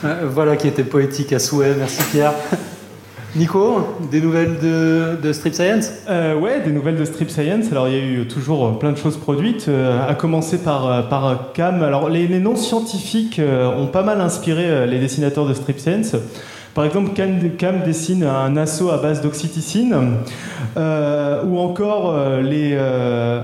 Voilà 0.02 0.56
qui 0.56 0.68
était 0.68 0.84
poétique 0.84 1.32
à 1.32 1.38
souhait, 1.38 1.74
merci 1.78 2.02
Pierre. 2.10 2.32
Nico, 3.34 3.96
des 4.10 4.20
nouvelles 4.20 4.58
de, 4.58 5.32
Strip 5.32 5.54
Science? 5.54 5.90
Euh, 6.10 6.38
ouais, 6.38 6.60
des 6.60 6.70
nouvelles 6.70 6.96
de 6.96 7.04
Strip 7.04 7.30
Science. 7.30 7.72
Alors, 7.72 7.88
il 7.88 7.94
y 7.94 7.98
a 7.98 8.04
eu 8.04 8.26
toujours 8.26 8.66
euh, 8.66 8.72
plein 8.72 8.92
de 8.92 8.98
choses 8.98 9.16
produites, 9.16 9.68
euh, 9.68 10.06
à 10.06 10.14
commencer 10.14 10.58
par, 10.58 10.86
euh, 10.86 11.00
euh, 11.00 11.34
Cam. 11.54 11.82
Alors, 11.82 12.10
les, 12.10 12.26
les 12.26 12.40
noms 12.40 12.56
scientifiques 12.56 13.38
euh, 13.38 13.74
ont 13.74 13.86
pas 13.86 14.02
mal 14.02 14.20
inspiré 14.20 14.64
euh, 14.66 14.84
les 14.86 14.98
dessinateurs 14.98 15.46
de 15.46 15.54
Strip 15.54 15.78
Science. 15.78 16.14
Par 16.74 16.84
exemple, 16.84 17.12
Cam, 17.14 17.80
dessine 17.84 18.24
un 18.24 18.56
assaut 18.56 18.90
à 18.90 18.98
base 18.98 19.22
d'oxyticine, 19.22 19.94
euh, 20.76 21.42
ou 21.44 21.58
encore 21.58 22.14
euh, 22.14 22.42
les. 22.42 22.72
euh, 22.74 23.42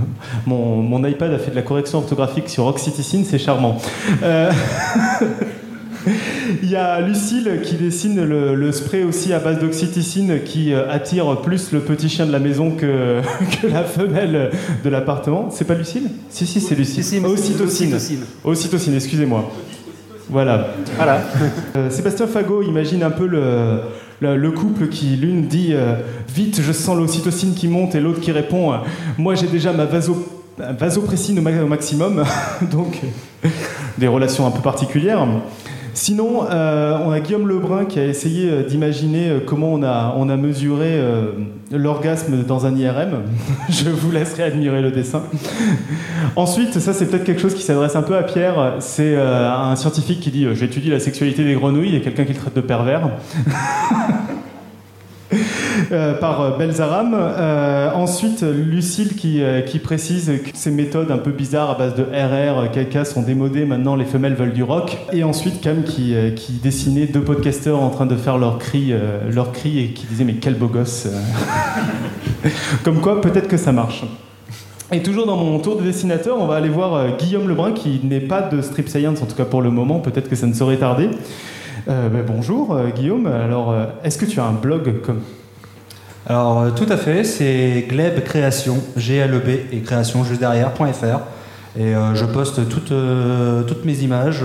mon, 0.46 0.76
mon 0.76 1.02
iPad 1.06 1.32
a 1.32 1.38
fait 1.38 1.50
de 1.50 1.56
la 1.56 1.62
correction 1.62 1.98
orthographique 1.98 2.50
sur 2.50 2.66
oxyticine, 2.66 3.24
c'est 3.24 3.38
charmant. 3.38 3.78
Il 6.62 6.70
y 6.70 6.76
a 6.76 7.00
Lucille 7.00 7.60
qui 7.62 7.74
dessine 7.76 8.24
le, 8.24 8.54
le 8.54 8.72
spray 8.72 9.02
aussi 9.04 9.32
à 9.32 9.38
base 9.38 9.58
d'oxyticine 9.58 10.40
qui 10.44 10.72
euh, 10.72 10.90
attire 10.90 11.40
plus 11.42 11.72
le 11.72 11.80
petit 11.80 12.08
chien 12.08 12.26
de 12.26 12.32
la 12.32 12.38
maison 12.38 12.70
que, 12.72 13.20
que 13.62 13.66
la 13.66 13.84
femelle 13.84 14.50
de 14.84 14.88
l'appartement. 14.90 15.48
C'est 15.50 15.66
pas 15.66 15.74
Lucille? 15.74 16.10
Si, 16.30 16.46
si, 16.46 16.60
c'est 16.60 16.74
Lucille. 16.74 17.04
Si, 17.04 17.18
si, 17.20 17.24
Ocytocine. 17.24 17.96
Ocytocine, 18.44 18.94
excusez-moi. 18.94 19.50
Voilà. 20.28 20.68
Voilà. 20.96 21.20
Euh, 21.76 21.88
Sébastien 21.90 22.26
Fagot 22.26 22.62
imagine 22.62 23.02
un 23.04 23.10
peu 23.10 23.26
le, 23.26 23.80
le, 24.20 24.36
le 24.36 24.50
couple 24.50 24.88
qui, 24.88 25.14
l'une 25.16 25.46
dit 25.46 25.68
euh, 25.72 25.94
Vite, 26.34 26.60
je 26.62 26.72
sens 26.72 26.96
l'ocytocine 26.96 27.54
qui 27.54 27.68
monte, 27.68 27.94
et 27.94 28.00
l'autre 28.00 28.20
qui 28.20 28.32
répond 28.32 28.72
euh, 28.72 28.76
Moi, 29.18 29.36
j'ai 29.36 29.46
déjà 29.46 29.72
ma 29.72 29.84
vaso, 29.84 30.26
vasopressine 30.58 31.38
au, 31.38 31.42
ma- 31.42 31.62
au 31.62 31.66
maximum. 31.68 32.24
Donc, 32.72 33.00
des 33.98 34.08
relations 34.08 34.46
un 34.46 34.50
peu 34.50 34.60
particulières. 34.62 35.24
Sinon, 35.94 36.44
euh, 36.50 36.98
on 37.04 37.10
a 37.10 37.20
Guillaume 37.20 37.48
Lebrun 37.48 37.84
qui 37.84 37.98
a 37.98 38.06
essayé 38.06 38.48
euh, 38.50 38.62
d'imaginer 38.62 39.28
euh, 39.28 39.40
comment 39.44 39.72
on 39.72 39.82
a, 39.82 40.14
on 40.16 40.28
a 40.28 40.36
mesuré 40.36 41.00
l'orgasme 41.72 42.44
dans 42.44 42.66
un 42.66 42.76
IRM. 42.76 43.22
Je 43.68 43.90
vous 43.90 44.10
laisserai 44.10 44.44
admirer 44.44 44.82
le 44.82 44.90
dessin. 44.90 45.22
Ensuite, 46.36 46.78
ça 46.78 46.92
c'est 46.92 47.06
peut-être 47.06 47.24
quelque 47.24 47.40
chose 47.40 47.54
qui 47.54 47.62
s'adresse 47.62 47.96
un 47.96 48.02
peu 48.02 48.16
à 48.16 48.22
Pierre. 48.22 48.76
C'est 48.80 49.16
un 49.16 49.76
scientifique 49.76 50.20
qui 50.20 50.30
dit 50.30 50.46
J'étudie 50.54 50.90
la 50.90 51.00
sexualité 51.00 51.44
des 51.44 51.54
grenouilles 51.54 51.96
et 51.96 52.00
quelqu'un 52.00 52.24
qui 52.24 52.32
le 52.32 52.38
traite 52.38 52.56
de 52.56 52.60
pervers. 52.60 53.10
Euh, 55.92 56.14
par 56.14 56.40
euh, 56.40 56.58
Belzaram. 56.58 57.16
Euh, 57.16 57.90
ensuite, 57.94 58.42
Lucille 58.42 59.16
qui, 59.16 59.42
qui 59.66 59.78
précise 59.78 60.30
que 60.44 60.50
ces 60.52 60.70
méthodes 60.70 61.10
un 61.10 61.18
peu 61.18 61.30
bizarres 61.30 61.70
à 61.70 61.74
base 61.74 61.94
de 61.94 62.02
RR, 62.02 62.70
caca 62.70 63.04
sont 63.04 63.22
démodées, 63.22 63.64
maintenant 63.64 63.96
les 63.96 64.04
femelles 64.04 64.34
veulent 64.34 64.52
du 64.52 64.62
rock. 64.62 64.98
Et 65.12 65.24
ensuite, 65.24 65.60
Cam 65.60 65.82
qui, 65.82 66.14
qui 66.36 66.52
dessinait 66.52 67.06
deux 67.06 67.22
podcasteurs 67.22 67.80
en 67.80 67.90
train 67.90 68.06
de 68.06 68.14
faire 68.14 68.36
leur 68.36 68.58
cri, 68.58 68.92
leur 69.30 69.52
cri 69.52 69.80
et 69.80 69.88
qui 69.88 70.06
disait 70.06 70.24
mais 70.24 70.34
quel 70.34 70.54
beau 70.54 70.66
gosse. 70.66 71.08
Comme 72.84 73.00
quoi, 73.00 73.20
peut-être 73.20 73.48
que 73.48 73.56
ça 73.56 73.72
marche. 73.72 74.04
Et 74.92 75.02
toujours 75.02 75.26
dans 75.26 75.36
mon 75.36 75.58
tour 75.60 75.76
de 75.76 75.82
dessinateur, 75.82 76.36
on 76.38 76.46
va 76.46 76.56
aller 76.56 76.68
voir 76.68 77.16
Guillaume 77.16 77.48
Lebrun 77.48 77.72
qui 77.72 78.00
n'est 78.04 78.20
pas 78.20 78.42
de 78.42 78.60
Strip 78.60 78.88
Science, 78.88 79.22
en 79.22 79.26
tout 79.26 79.36
cas 79.36 79.44
pour 79.44 79.62
le 79.62 79.70
moment, 79.70 80.00
peut-être 80.00 80.28
que 80.28 80.36
ça 80.36 80.46
ne 80.46 80.52
saurait 80.52 80.76
tarder. 80.76 81.08
Euh, 81.90 82.08
ben, 82.08 82.22
bonjour 82.24 82.72
euh, 82.72 82.90
Guillaume, 82.90 83.26
alors 83.26 83.72
euh, 83.72 83.86
est-ce 84.04 84.16
que 84.16 84.24
tu 84.24 84.38
as 84.38 84.44
un 84.44 84.52
blog 84.52 85.00
comme 85.04 85.22
Alors 86.24 86.72
tout 86.76 86.86
à 86.88 86.96
fait, 86.96 87.24
c'est 87.24 87.84
Gleb 87.88 88.22
Création, 88.22 88.76
G-L-E-B 88.96 89.48
et 89.72 89.80
création 89.80 90.22
juste 90.22 90.38
derrière.fr. 90.38 91.20
Et 91.76 91.94
je 92.14 92.24
poste 92.26 92.68
toutes, 92.68 93.84
mes 93.84 93.98
images, 94.02 94.44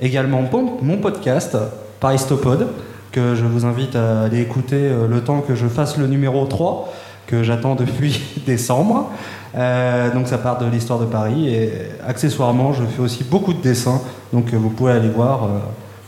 également 0.00 0.42
mon, 0.42 0.78
mon 0.82 0.96
podcast, 0.98 1.56
Paristopod, 2.00 2.68
que 3.12 3.34
je 3.34 3.44
vous 3.44 3.64
invite 3.64 3.96
à 3.96 4.22
aller 4.22 4.40
écouter 4.40 4.90
le 5.08 5.20
temps 5.20 5.40
que 5.40 5.54
je 5.54 5.66
fasse 5.66 5.98
le 5.98 6.08
numéro 6.08 6.44
3, 6.46 6.92
que 7.28 7.42
j'attends 7.42 7.76
depuis 7.76 8.20
décembre. 8.46 9.10
Donc 9.54 10.26
ça 10.26 10.38
part 10.38 10.58
de 10.58 10.66
l'histoire 10.66 10.98
de 10.98 11.06
Paris 11.06 11.48
et 11.48 11.72
accessoirement 12.06 12.72
je 12.72 12.84
fais 12.84 13.00
aussi 13.00 13.22
beaucoup 13.22 13.52
de 13.52 13.62
dessins, 13.62 14.00
donc 14.32 14.52
vous 14.52 14.70
pouvez 14.70 14.92
aller 14.92 15.10
voir, 15.10 15.48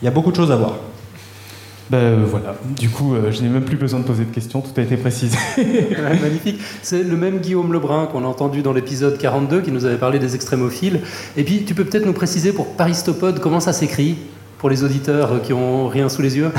il 0.02 0.04
y 0.04 0.08
a 0.08 0.10
beaucoup 0.10 0.30
de 0.30 0.36
choses 0.36 0.52
à 0.52 0.56
voir. 0.56 0.74
Ben 1.88 1.98
euh, 1.98 2.24
voilà, 2.26 2.56
du 2.76 2.90
coup 2.90 3.14
euh, 3.14 3.30
je 3.30 3.42
n'ai 3.42 3.48
même 3.48 3.62
plus 3.62 3.76
besoin 3.76 4.00
de 4.00 4.04
poser 4.04 4.24
de 4.24 4.34
questions, 4.34 4.60
tout 4.60 4.72
a 4.76 4.82
été 4.82 4.96
précisé. 4.96 5.38
Ouais, 5.56 6.18
magnifique. 6.20 6.60
C'est 6.82 7.04
le 7.04 7.16
même 7.16 7.38
Guillaume 7.38 7.72
Lebrun 7.72 8.06
qu'on 8.06 8.24
a 8.24 8.26
entendu 8.26 8.62
dans 8.62 8.72
l'épisode 8.72 9.18
42 9.18 9.60
qui 9.60 9.70
nous 9.70 9.84
avait 9.84 9.96
parlé 9.96 10.18
des 10.18 10.34
extrémophiles. 10.34 11.00
Et 11.36 11.44
puis, 11.44 11.64
tu 11.64 11.74
peux 11.74 11.84
peut-être 11.84 12.06
nous 12.06 12.12
préciser 12.12 12.52
pour 12.52 12.74
Paristopode 12.74 13.38
comment 13.38 13.60
ça 13.60 13.72
s'écrit 13.72 14.16
pour 14.58 14.68
les 14.68 14.82
auditeurs 14.82 15.40
qui 15.42 15.52
ont 15.52 15.86
rien 15.86 16.08
sous 16.08 16.22
les 16.22 16.36
yeux? 16.36 16.50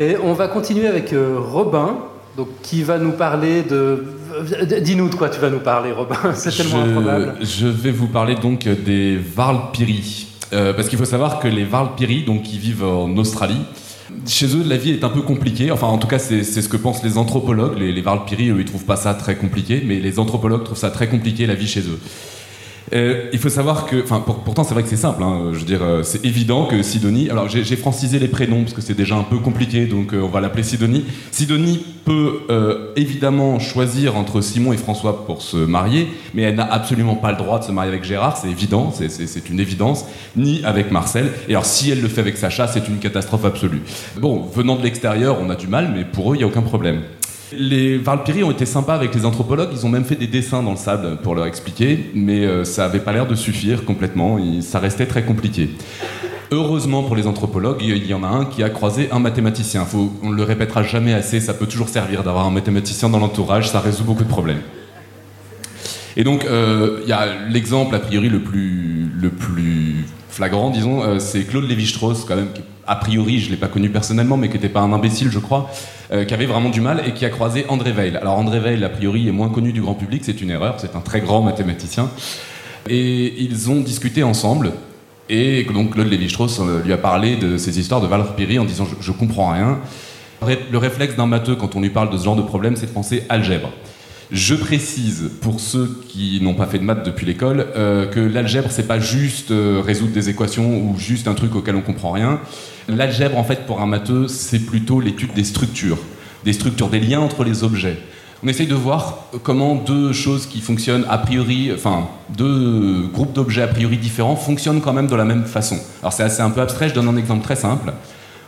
Et 0.00 0.16
on 0.22 0.32
va 0.34 0.48
continuer 0.48 0.86
avec 0.88 1.12
euh, 1.12 1.38
Robin, 1.38 1.98
donc, 2.36 2.48
qui 2.62 2.82
va 2.82 2.98
nous 2.98 3.12
parler 3.12 3.62
de... 3.62 4.04
Dis-nous 4.80 5.08
de 5.08 5.14
quoi 5.14 5.28
tu 5.28 5.40
vas 5.40 5.50
nous 5.50 5.60
parler, 5.60 5.92
Robin. 5.92 6.16
C'est 6.34 6.50
tellement 6.50 6.84
je, 6.84 6.90
improbable. 6.90 7.34
je 7.40 7.66
vais 7.68 7.92
vous 7.92 8.08
parler 8.08 8.34
donc 8.34 8.68
des 8.68 9.16
Varlpiri. 9.16 10.26
Euh, 10.52 10.72
parce 10.74 10.88
qu'il 10.88 10.98
faut 10.98 11.04
savoir 11.04 11.38
que 11.38 11.48
les 11.48 11.64
Varlpiri, 11.64 12.24
donc 12.24 12.42
qui 12.42 12.58
vivent 12.58 12.84
en 12.84 13.16
Australie, 13.16 13.60
chez 14.26 14.56
eux 14.56 14.64
la 14.64 14.76
vie 14.76 14.90
est 14.90 15.04
un 15.04 15.08
peu 15.08 15.22
compliquée. 15.22 15.70
Enfin, 15.70 15.86
en 15.86 15.98
tout 15.98 16.06
cas, 16.06 16.18
c'est 16.18 16.44
ce 16.44 16.68
que 16.68 16.76
pensent 16.76 17.02
les 17.02 17.18
anthropologues. 17.18 17.78
Les, 17.78 17.92
les 17.92 18.02
Varlpiri, 18.02 18.50
eux, 18.50 18.60
ils 18.60 18.64
trouvent 18.64 18.84
pas 18.84 18.96
ça 18.96 19.14
très 19.14 19.36
compliqué, 19.36 19.82
mais 19.84 20.00
les 20.00 20.18
anthropologues 20.18 20.64
trouvent 20.64 20.78
ça 20.78 20.90
très 20.90 21.08
compliqué 21.08 21.46
la 21.46 21.54
vie 21.54 21.68
chez 21.68 21.80
eux. 21.80 21.98
Euh, 22.92 23.30
il 23.32 23.38
faut 23.38 23.48
savoir 23.48 23.86
que, 23.86 24.02
enfin, 24.02 24.20
pour- 24.20 24.40
pourtant 24.40 24.62
c'est 24.62 24.74
vrai 24.74 24.82
que 24.82 24.88
c'est 24.88 24.96
simple. 24.96 25.22
hein, 25.22 25.50
je 25.52 25.58
veux 25.58 25.64
dire, 25.64 25.82
euh, 25.82 26.02
c'est 26.02 26.24
évident 26.24 26.66
que 26.66 26.82
Sidonie. 26.82 27.30
Alors 27.30 27.48
j'ai 27.48 27.76
francisé 27.76 28.18
les 28.18 28.28
prénoms 28.28 28.60
parce 28.62 28.74
que 28.74 28.82
c'est 28.82 28.94
déjà 28.94 29.16
un 29.16 29.22
peu 29.22 29.38
compliqué, 29.38 29.86
donc 29.86 30.12
euh, 30.12 30.20
on 30.22 30.28
va 30.28 30.40
l'appeler 30.40 30.62
Sidonie. 30.62 31.04
Sidonie 31.30 31.84
peut 32.04 32.40
évidemment 32.96 33.58
choisir 33.58 34.16
entre 34.16 34.42
Simon 34.42 34.74
et 34.74 34.76
François 34.76 35.24
pour 35.24 35.40
se 35.40 35.56
marier, 35.56 36.08
mais 36.34 36.42
elle 36.42 36.56
n'a 36.56 36.70
absolument 36.70 37.14
pas 37.14 37.30
le 37.32 37.38
droit 37.38 37.58
de 37.58 37.64
se 37.64 37.72
marier 37.72 37.90
avec 37.90 38.04
Gérard. 38.04 38.36
C'est 38.36 38.50
évident, 38.50 38.92
c'est- 38.92 39.48
une 39.48 39.60
évidence, 39.60 40.04
ni 40.36 40.62
avec 40.64 40.90
Marcel. 40.90 41.30
Et 41.48 41.52
alors 41.52 41.64
si 41.64 41.90
elle 41.90 42.02
le 42.02 42.08
fait 42.08 42.20
avec 42.20 42.36
Sacha, 42.36 42.66
c'est 42.68 42.86
une 42.88 42.98
catastrophe 42.98 43.44
absolue. 43.46 43.80
Bon, 44.20 44.42
venant 44.54 44.76
de 44.76 44.82
l'extérieur, 44.82 45.38
on 45.40 45.48
a 45.48 45.56
du 45.56 45.66
mal, 45.66 45.92
mais 45.96 46.04
pour 46.04 46.32
eux, 46.32 46.36
il 46.36 46.38
n'y 46.38 46.44
a 46.44 46.46
aucun 46.46 46.62
problème. 46.62 47.00
Les 47.52 47.98
Varlpiri 47.98 48.42
ont 48.42 48.50
été 48.50 48.66
sympas 48.66 48.94
avec 48.94 49.14
les 49.14 49.24
anthropologues, 49.24 49.68
ils 49.72 49.84
ont 49.84 49.88
même 49.88 50.04
fait 50.04 50.16
des 50.16 50.26
dessins 50.26 50.62
dans 50.62 50.70
le 50.70 50.76
sable 50.76 51.18
pour 51.22 51.34
leur 51.34 51.46
expliquer, 51.46 52.10
mais 52.14 52.44
euh, 52.44 52.64
ça 52.64 52.86
avait 52.86 53.00
pas 53.00 53.12
l'air 53.12 53.26
de 53.26 53.34
suffire 53.34 53.84
complètement, 53.84 54.38
ça 54.60 54.78
restait 54.78 55.06
très 55.06 55.24
compliqué. 55.24 55.70
Heureusement 56.50 57.02
pour 57.02 57.16
les 57.16 57.26
anthropologues, 57.26 57.82
il 57.82 58.06
y 58.06 58.14
en 58.14 58.22
a 58.22 58.28
un 58.28 58.44
qui 58.44 58.62
a 58.62 58.70
croisé 58.70 59.08
un 59.12 59.18
mathématicien. 59.18 59.86
On 60.22 60.30
ne 60.30 60.36
le 60.36 60.42
répétera 60.42 60.82
jamais 60.82 61.12
assez, 61.12 61.40
ça 61.40 61.54
peut 61.54 61.66
toujours 61.66 61.88
servir 61.88 62.22
d'avoir 62.22 62.46
un 62.46 62.50
mathématicien 62.50 63.08
dans 63.08 63.18
l'entourage, 63.18 63.68
ça 63.70 63.80
résout 63.80 64.04
beaucoup 64.04 64.24
de 64.24 64.28
problèmes. 64.28 64.60
Et 66.16 66.24
donc, 66.24 66.44
euh, 66.44 67.00
il 67.02 67.08
y 67.08 67.12
a 67.12 67.26
l'exemple 67.48 67.94
a 67.94 67.98
priori 67.98 68.28
le 68.28 68.40
plus, 68.40 69.10
le 69.20 69.30
plus 69.30 70.04
flagrant, 70.28 70.70
disons, 70.70 71.02
euh, 71.02 71.18
c'est 71.18 71.42
Claude 71.42 71.68
Lévi-Strauss, 71.68 72.24
quand 72.24 72.36
même, 72.36 72.52
qui, 72.52 72.62
a 72.86 72.96
priori, 72.96 73.40
je 73.40 73.46
ne 73.46 73.52
l'ai 73.52 73.56
pas 73.56 73.68
connu 73.68 73.88
personnellement, 73.88 74.36
mais 74.36 74.48
qui 74.48 74.54
n'était 74.54 74.68
pas 74.68 74.80
un 74.80 74.92
imbécile, 74.92 75.30
je 75.30 75.38
crois, 75.38 75.70
euh, 76.14 76.24
qui 76.24 76.32
avait 76.32 76.46
vraiment 76.46 76.68
du 76.68 76.80
mal 76.80 77.02
et 77.06 77.12
qui 77.12 77.24
a 77.24 77.28
croisé 77.28 77.64
André 77.68 77.90
Weil. 77.90 78.16
Alors, 78.16 78.38
André 78.38 78.60
Weil, 78.60 78.84
a 78.84 78.88
priori, 78.88 79.26
est 79.26 79.32
moins 79.32 79.48
connu 79.48 79.72
du 79.72 79.80
grand 79.82 79.94
public, 79.94 80.22
c'est 80.24 80.40
une 80.40 80.50
erreur, 80.50 80.76
c'est 80.78 80.94
un 80.94 81.00
très 81.00 81.20
grand 81.20 81.42
mathématicien. 81.42 82.08
Et 82.88 83.34
ils 83.42 83.68
ont 83.68 83.80
discuté 83.80 84.22
ensemble. 84.22 84.74
Et 85.28 85.64
donc 85.64 85.94
Claude 85.94 86.06
Lévi-Strauss 86.06 86.60
euh, 86.60 86.82
lui 86.84 86.92
a 86.92 86.98
parlé 86.98 87.34
de 87.34 87.56
ces 87.56 87.80
histoires 87.80 88.00
de 88.00 88.06
Valpiri 88.06 88.60
en 88.60 88.64
disant 88.64 88.86
je, 89.00 89.12
comprends 89.12 89.52
rien. 89.52 89.80
Le 90.70 90.78
réflexe 90.78 91.16
d'un 91.16 91.26
matheux 91.26 91.56
quand 91.56 91.74
on 91.74 91.80
lui 91.80 91.90
parle 91.90 92.10
de 92.10 92.18
ce 92.18 92.24
genre 92.24 92.36
de 92.36 92.42
problème, 92.42 92.76
c'est 92.76 92.86
de 92.86 92.92
penser 92.92 93.24
algèbre. 93.28 93.70
Je 94.34 94.56
précise 94.56 95.30
pour 95.42 95.60
ceux 95.60 95.96
qui 96.08 96.40
n'ont 96.42 96.54
pas 96.54 96.66
fait 96.66 96.80
de 96.80 96.82
maths 96.82 97.06
depuis 97.06 97.24
l'école 97.24 97.68
euh, 97.76 98.04
que 98.06 98.18
l'algèbre 98.18 98.66
c'est 98.68 98.88
pas 98.88 98.98
juste 98.98 99.52
euh, 99.52 99.80
résoudre 99.80 100.10
des 100.10 100.28
équations 100.28 100.76
ou 100.76 100.98
juste 100.98 101.28
un 101.28 101.34
truc 101.34 101.54
auquel 101.54 101.76
on 101.76 101.82
comprend 101.82 102.10
rien. 102.10 102.40
L'algèbre 102.88 103.38
en 103.38 103.44
fait 103.44 103.64
pour 103.64 103.80
un 103.80 103.86
matheux 103.86 104.26
c'est 104.26 104.58
plutôt 104.58 104.98
l'étude 104.98 105.34
des 105.34 105.44
structures, 105.44 105.98
des 106.44 106.52
structures, 106.52 106.88
des 106.88 106.98
liens 106.98 107.20
entre 107.20 107.44
les 107.44 107.62
objets. 107.62 107.96
On 108.42 108.48
essaye 108.48 108.66
de 108.66 108.74
voir 108.74 109.26
comment 109.44 109.76
deux 109.76 110.12
choses 110.12 110.46
qui 110.46 110.60
fonctionnent 110.60 111.06
a 111.08 111.18
priori, 111.18 111.70
enfin 111.72 112.08
deux 112.36 113.06
groupes 113.12 113.34
d'objets 113.34 113.62
a 113.62 113.68
priori 113.68 113.98
différents 113.98 114.34
fonctionnent 114.34 114.80
quand 114.80 114.92
même 114.92 115.06
de 115.06 115.14
la 115.14 115.24
même 115.24 115.44
façon. 115.44 115.78
Alors 116.00 116.12
c'est 116.12 116.24
assez 116.24 116.42
un 116.42 116.50
peu 116.50 116.60
abstrait, 116.60 116.88
je 116.88 116.94
donne 116.94 117.06
un 117.06 117.16
exemple 117.16 117.44
très 117.44 117.54
simple. 117.54 117.92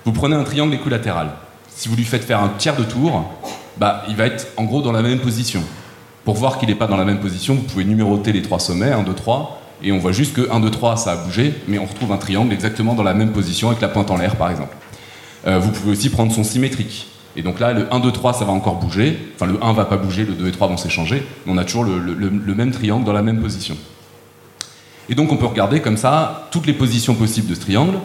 Vous 0.04 0.10
prenez 0.10 0.34
un 0.34 0.42
triangle 0.42 0.74
équilatéral. 0.74 1.28
Si 1.68 1.88
vous 1.88 1.94
lui 1.94 2.04
faites 2.04 2.24
faire 2.24 2.42
un 2.42 2.50
tiers 2.58 2.74
de 2.74 2.82
tour, 2.82 3.24
bah, 3.78 4.02
il 4.08 4.16
va 4.16 4.26
être 4.26 4.46
en 4.56 4.64
gros 4.64 4.82
dans 4.82 4.92
la 4.92 5.02
même 5.02 5.18
position. 5.18 5.62
Pour 6.24 6.34
voir 6.34 6.58
qu'il 6.58 6.68
n'est 6.68 6.74
pas 6.74 6.86
dans 6.86 6.96
la 6.96 7.04
même 7.04 7.20
position, 7.20 7.54
vous 7.54 7.62
pouvez 7.62 7.84
numéroter 7.84 8.32
les 8.32 8.42
trois 8.42 8.58
sommets, 8.58 8.90
1, 8.90 9.02
2, 9.04 9.12
3, 9.14 9.62
et 9.82 9.92
on 9.92 9.98
voit 9.98 10.12
juste 10.12 10.34
que 10.34 10.50
1, 10.50 10.60
2, 10.60 10.70
3, 10.70 10.96
ça 10.96 11.12
a 11.12 11.16
bougé, 11.16 11.54
mais 11.68 11.78
on 11.78 11.84
retrouve 11.86 12.10
un 12.12 12.16
triangle 12.16 12.52
exactement 12.52 12.94
dans 12.94 13.02
la 13.04 13.14
même 13.14 13.30
position 13.30 13.68
avec 13.68 13.80
la 13.80 13.88
pointe 13.88 14.10
en 14.10 14.16
l'air, 14.16 14.36
par 14.36 14.50
exemple. 14.50 14.74
Euh, 15.46 15.58
vous 15.60 15.70
pouvez 15.70 15.92
aussi 15.92 16.10
prendre 16.10 16.32
son 16.32 16.42
symétrique. 16.42 17.06
Et 17.36 17.42
donc 17.42 17.60
là, 17.60 17.72
le 17.74 17.86
1, 17.92 18.00
2, 18.00 18.10
3, 18.10 18.32
ça 18.32 18.44
va 18.44 18.52
encore 18.52 18.76
bouger. 18.76 19.18
Enfin, 19.36 19.46
le 19.46 19.62
1 19.62 19.72
va 19.74 19.84
pas 19.84 19.98
bouger, 19.98 20.24
le 20.24 20.32
2 20.32 20.48
et 20.48 20.52
3 20.52 20.66
vont 20.68 20.76
s'échanger. 20.78 21.24
Mais 21.44 21.52
on 21.52 21.58
a 21.58 21.64
toujours 21.64 21.84
le, 21.84 21.98
le- 21.98 22.14
le- 22.14 22.54
même 22.54 22.70
triangle 22.72 23.04
dans 23.04 23.12
la 23.12 23.22
même 23.22 23.40
position. 23.40 23.76
Et 25.08 25.14
donc 25.14 25.30
on 25.30 25.36
peut 25.36 25.46
regarder 25.46 25.80
comme 25.80 25.96
ça 25.98 26.48
toutes 26.50 26.66
les 26.66 26.72
positions 26.72 27.14
possibles 27.14 27.46
de 27.48 27.54
ce 27.54 27.60
triangle. 27.60 27.98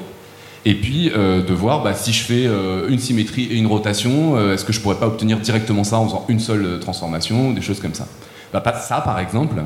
Et 0.65 0.75
puis 0.75 1.11
euh, 1.15 1.43
de 1.43 1.53
voir 1.53 1.83
bah, 1.83 1.93
si 1.93 2.13
je 2.13 2.23
fais 2.23 2.45
euh, 2.45 2.87
une 2.87 2.99
symétrie 2.99 3.45
et 3.45 3.55
une 3.55 3.67
rotation, 3.67 4.37
euh, 4.37 4.53
est-ce 4.53 4.63
que 4.63 4.73
je 4.73 4.79
pourrais 4.79 4.97
pas 4.97 5.07
obtenir 5.07 5.39
directement 5.39 5.83
ça 5.83 5.97
en 5.97 6.05
faisant 6.05 6.25
une 6.27 6.39
seule 6.39 6.79
transformation, 6.79 7.51
des 7.51 7.61
choses 7.61 7.79
comme 7.79 7.95
ça? 7.95 8.07
Bah, 8.53 8.63
ça 8.79 9.01
par 9.01 9.19
exemple, 9.19 9.63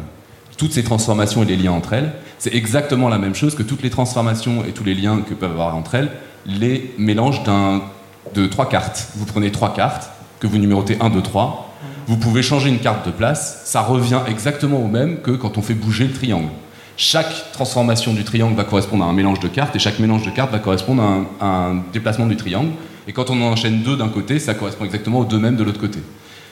toutes 0.57 0.71
ces 0.71 0.83
transformations 0.83 1.43
et 1.43 1.45
les 1.45 1.57
liens 1.57 1.73
entre 1.73 1.93
elles, 1.93 2.13
c'est 2.39 2.55
exactement 2.55 3.09
la 3.09 3.17
même 3.17 3.35
chose 3.35 3.55
que 3.55 3.63
toutes 3.63 3.83
les 3.83 3.89
transformations 3.89 4.63
et 4.63 4.71
tous 4.71 4.85
les 4.85 4.93
liens 4.93 5.21
que 5.27 5.33
peuvent 5.33 5.51
avoir 5.51 5.75
entre 5.75 5.95
elles, 5.95 6.11
les 6.45 6.93
mélanges 6.97 7.41
de 7.43 8.47
trois 8.47 8.69
cartes. 8.69 9.09
Vous 9.15 9.25
prenez 9.25 9.51
trois 9.51 9.73
cartes, 9.73 10.09
que 10.39 10.47
vous 10.47 10.57
numérotez 10.57 10.97
1, 10.99 11.09
2, 11.09 11.21
3, 11.21 11.73
vous 12.07 12.17
pouvez 12.17 12.43
changer 12.43 12.69
une 12.69 12.79
carte 12.79 13.05
de 13.05 13.11
place, 13.11 13.63
ça 13.65 13.81
revient 13.81 14.19
exactement 14.27 14.77
au 14.77 14.87
même 14.87 15.21
que 15.21 15.31
quand 15.31 15.57
on 15.57 15.61
fait 15.61 15.73
bouger 15.73 16.05
le 16.05 16.13
triangle. 16.13 16.49
Chaque 16.97 17.51
transformation 17.51 18.13
du 18.13 18.23
triangle 18.23 18.55
va 18.55 18.63
correspondre 18.63 19.03
à 19.03 19.07
un 19.07 19.13
mélange 19.13 19.41
de 19.41 19.49
cartes 19.49 19.75
et 19.75 19.79
chaque 19.79 19.99
mélange 19.99 20.23
de 20.23 20.29
cartes 20.29 20.51
va 20.51 20.59
correspondre 20.59 21.03
à 21.41 21.45
un, 21.45 21.83
déplacement 21.91 22.25
du 22.25 22.37
triangle. 22.37 22.71
Et 23.07 23.11
quand 23.11 23.29
on 23.29 23.41
en 23.41 23.51
enchaîne 23.51 23.81
deux 23.81 23.97
d'un 23.97 24.07
côté, 24.07 24.39
ça 24.39 24.53
correspond 24.53 24.85
exactement 24.85 25.19
aux 25.19 25.25
deux 25.25 25.37
mêmes 25.37 25.57
de 25.57 25.63
l'autre 25.63 25.79
côté. 25.79 25.99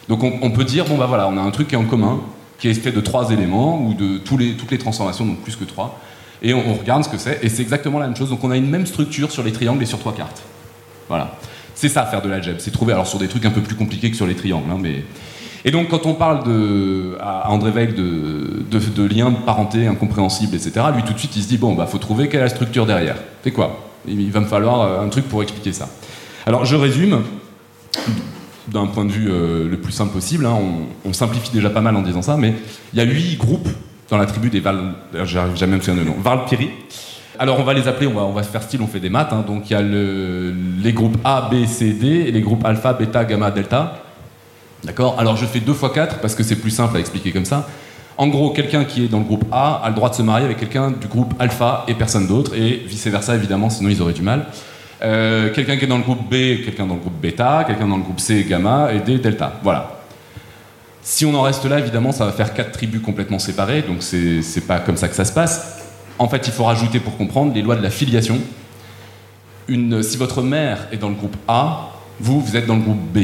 Donc 0.09 0.21
on, 0.21 0.51
peut 0.51 0.65
dire, 0.65 0.85
bon 0.85 0.97
bah 0.97 1.05
voilà, 1.05 1.29
on 1.29 1.37
a 1.37 1.41
un 1.41 1.51
truc 1.51 1.69
qui 1.69 1.75
est 1.75 1.77
en 1.77 1.85
commun, 1.85 2.19
qui 2.59 2.67
est 2.67 2.73
fait 2.73 2.91
de 2.91 2.99
trois 2.99 3.31
éléments, 3.31 3.81
ou 3.81 3.93
de 3.93 4.19
les, 4.37 4.55
toutes 4.55 4.71
les 4.71 4.77
transformations, 4.77 5.25
donc 5.25 5.39
plus 5.39 5.55
que 5.55 5.63
trois, 5.63 5.97
et 6.41 6.53
on, 6.53 6.71
on 6.71 6.73
regarde 6.73 7.05
ce 7.05 7.09
que 7.09 7.17
c'est, 7.17 7.39
et 7.41 7.47
c'est 7.47 7.61
exactement 7.61 7.99
la 7.99 8.07
même 8.07 8.15
chose. 8.17 8.29
Donc 8.29 8.43
on 8.43 8.51
a 8.51 8.57
une 8.57 8.69
même 8.69 8.85
structure 8.85 9.31
sur 9.31 9.43
les 9.43 9.53
triangles 9.53 9.81
et 9.81 9.85
sur 9.85 9.99
trois 9.99 10.13
cartes. 10.13 10.43
Voilà. 11.07 11.37
C'est 11.73 11.87
ça 11.87 12.05
faire 12.05 12.21
de 12.21 12.29
l'algèbre, 12.29 12.59
c'est 12.59 12.71
trouver, 12.71 12.91
alors 12.91 13.07
sur 13.07 13.17
des 13.17 13.29
trucs 13.29 13.45
un 13.45 13.49
peu 13.49 13.61
plus 13.61 13.75
compliqués 13.75 14.11
que 14.11 14.17
sur 14.17 14.27
les 14.27 14.35
triangles, 14.35 14.69
hein, 14.69 14.77
mais... 14.79 15.05
Et 15.65 15.71
donc, 15.71 15.87
quand 15.89 16.05
on 16.05 16.13
parle 16.13 16.39
à 17.21 17.49
André 17.49 17.71
Weil 17.71 17.93
de, 17.95 19.05
liens 19.07 19.31
de 19.31 19.37
parenté 19.37 19.87
incompréhensibles, 19.87 20.55
etc., 20.55 20.87
lui, 20.93 21.03
tout 21.03 21.13
de 21.13 21.19
suite, 21.19 21.35
il 21.37 21.43
se 21.43 21.47
dit 21.47 21.57
bon, 21.57 21.73
bah, 21.73 21.85
faut 21.85 21.97
trouver 21.99 22.27
quelle 22.27 22.41
est 22.41 22.43
la 22.43 22.49
structure 22.49 22.85
derrière. 22.85 23.15
C'est 23.43 23.51
quoi? 23.51 23.79
Il 24.07 24.31
va 24.31 24.41
me 24.41 24.45
falloir 24.45 24.81
euh, 24.81 25.01
un 25.05 25.07
truc 25.07 25.25
pour 25.29 25.41
expliquer 25.41 25.71
ça. 25.71 25.87
Alors, 26.45 26.65
je 26.65 26.75
résume 26.75 27.21
d'un 28.67 28.87
point 28.87 29.05
de 29.05 29.11
vue 29.11 29.29
euh, 29.31 29.69
le 29.69 29.77
plus 29.77 29.93
simple 29.93 30.11
possible. 30.11 30.45
hein. 30.45 30.57
On, 31.05 31.13
simplifie 31.13 31.51
déjà 31.51 31.69
pas 31.69 31.81
mal 31.81 31.95
en 31.95 32.01
disant 32.01 32.21
ça, 32.21 32.35
mais 32.37 32.53
il 32.93 32.99
y 32.99 33.01
a 33.01 33.05
huit 33.05 33.37
groupes 33.37 33.69
dans 34.09 34.17
la 34.17 34.25
tribu 34.25 34.49
des 34.49 34.59
Val. 34.59 34.93
J'arrive 35.23 35.55
jamais 35.55 35.75
à 35.75 35.77
me 35.77 35.81
souvenir 35.81 36.03
le 36.03 36.09
nom. 36.09 36.17
Valpiri. 36.21 36.69
Alors 37.39 37.59
on 37.59 37.63
va 37.63 37.73
les 37.73 37.87
appeler, 37.87 38.07
on 38.07 38.31
va, 38.31 38.43
se 38.43 38.49
faire 38.49 38.61
style, 38.61 38.81
on 38.81 38.87
fait 38.87 38.99
des 38.99 39.09
maths. 39.09 39.31
hein. 39.31 39.43
Donc 39.47 39.69
il 39.69 39.73
y 39.73 39.75
a 39.75 39.81
le- 39.81 40.53
les 40.81 40.93
groupes 40.93 41.17
A, 41.23 41.49
B, 41.51 41.65
C, 41.65 41.93
D, 41.93 42.07
et 42.27 42.31
les 42.31 42.41
groupes 42.41 42.63
alpha, 42.65 42.93
bêta, 42.93 43.25
gamma, 43.25 43.49
delta. 43.51 44.02
D'accord 44.83 45.15
Alors 45.19 45.37
je 45.37 45.45
fais 45.45 45.59
2 45.59 45.73
fois 45.73 45.93
4 45.93 46.19
parce 46.19 46.35
que 46.35 46.43
c'est 46.43 46.57
plus 46.57 46.71
simple 46.71 46.97
à 46.97 46.99
expliquer 46.99 47.31
comme 47.31 47.45
ça. 47.45 47.67
En 48.17 48.27
gros, 48.27 48.51
quelqu'un 48.51 48.85
qui 48.85 49.05
est 49.05 49.07
dans 49.07 49.19
le 49.19 49.25
groupe 49.25 49.45
A 49.51 49.81
a 49.83 49.89
le 49.89 49.95
droit 49.95 50.09
de 50.09 50.15
se 50.15 50.21
marier 50.21 50.45
avec 50.45 50.59
quelqu'un 50.59 50.91
du 50.91 51.07
groupe 51.07 51.33
alpha 51.39 51.83
et 51.87 51.95
personne 51.95 52.27
d'autre, 52.27 52.53
et 52.55 52.83
vice-versa 52.85 53.35
évidemment, 53.35 53.69
sinon 53.69 53.89
ils 53.89 54.01
auraient 54.01 54.13
du 54.13 54.21
mal. 54.21 54.45
Euh, 55.01 55.51
quelqu'un 55.51 55.77
qui 55.77 55.85
est 55.85 55.87
dans 55.87 55.97
le 55.97 56.03
groupe 56.03 56.29
B, 56.29 56.63
quelqu'un 56.63 56.85
dans 56.85 56.93
le 56.93 56.99
groupe 56.99 57.19
bêta, 57.19 57.63
quelqu'un 57.65 57.87
dans 57.87 57.97
le 57.97 58.03
groupe 58.03 58.19
C, 58.19 58.45
gamma, 58.47 58.93
et 58.93 58.99
D, 58.99 59.17
delta. 59.17 59.53
Voilà. 59.63 59.99
Si 61.01 61.25
on 61.25 61.33
en 61.33 61.41
reste 61.41 61.65
là, 61.65 61.79
évidemment, 61.79 62.11
ça 62.11 62.25
va 62.25 62.31
faire 62.31 62.53
quatre 62.53 62.71
tribus 62.71 63.01
complètement 63.01 63.39
séparées, 63.39 63.81
donc 63.81 63.97
c'est 64.01 64.67
pas 64.67 64.79
comme 64.79 64.95
ça 64.95 65.07
que 65.07 65.15
ça 65.15 65.25
se 65.25 65.33
passe. 65.33 65.79
En 66.19 66.29
fait, 66.29 66.45
il 66.45 66.53
faut 66.53 66.63
rajouter 66.65 66.99
pour 66.99 67.17
comprendre 67.17 67.53
les 67.53 67.61
lois 67.61 67.75
de 67.75 67.81
la 67.81 67.89
filiation. 67.89 68.37
Si 69.67 70.17
votre 70.17 70.43
mère 70.43 70.87
est 70.91 70.97
dans 70.97 71.09
le 71.09 71.15
groupe 71.15 71.35
A, 71.47 71.89
vous, 72.19 72.39
vous 72.39 72.55
êtes 72.55 72.67
dans 72.67 72.75
le 72.75 72.81
groupe 72.81 73.01
B. 73.13 73.19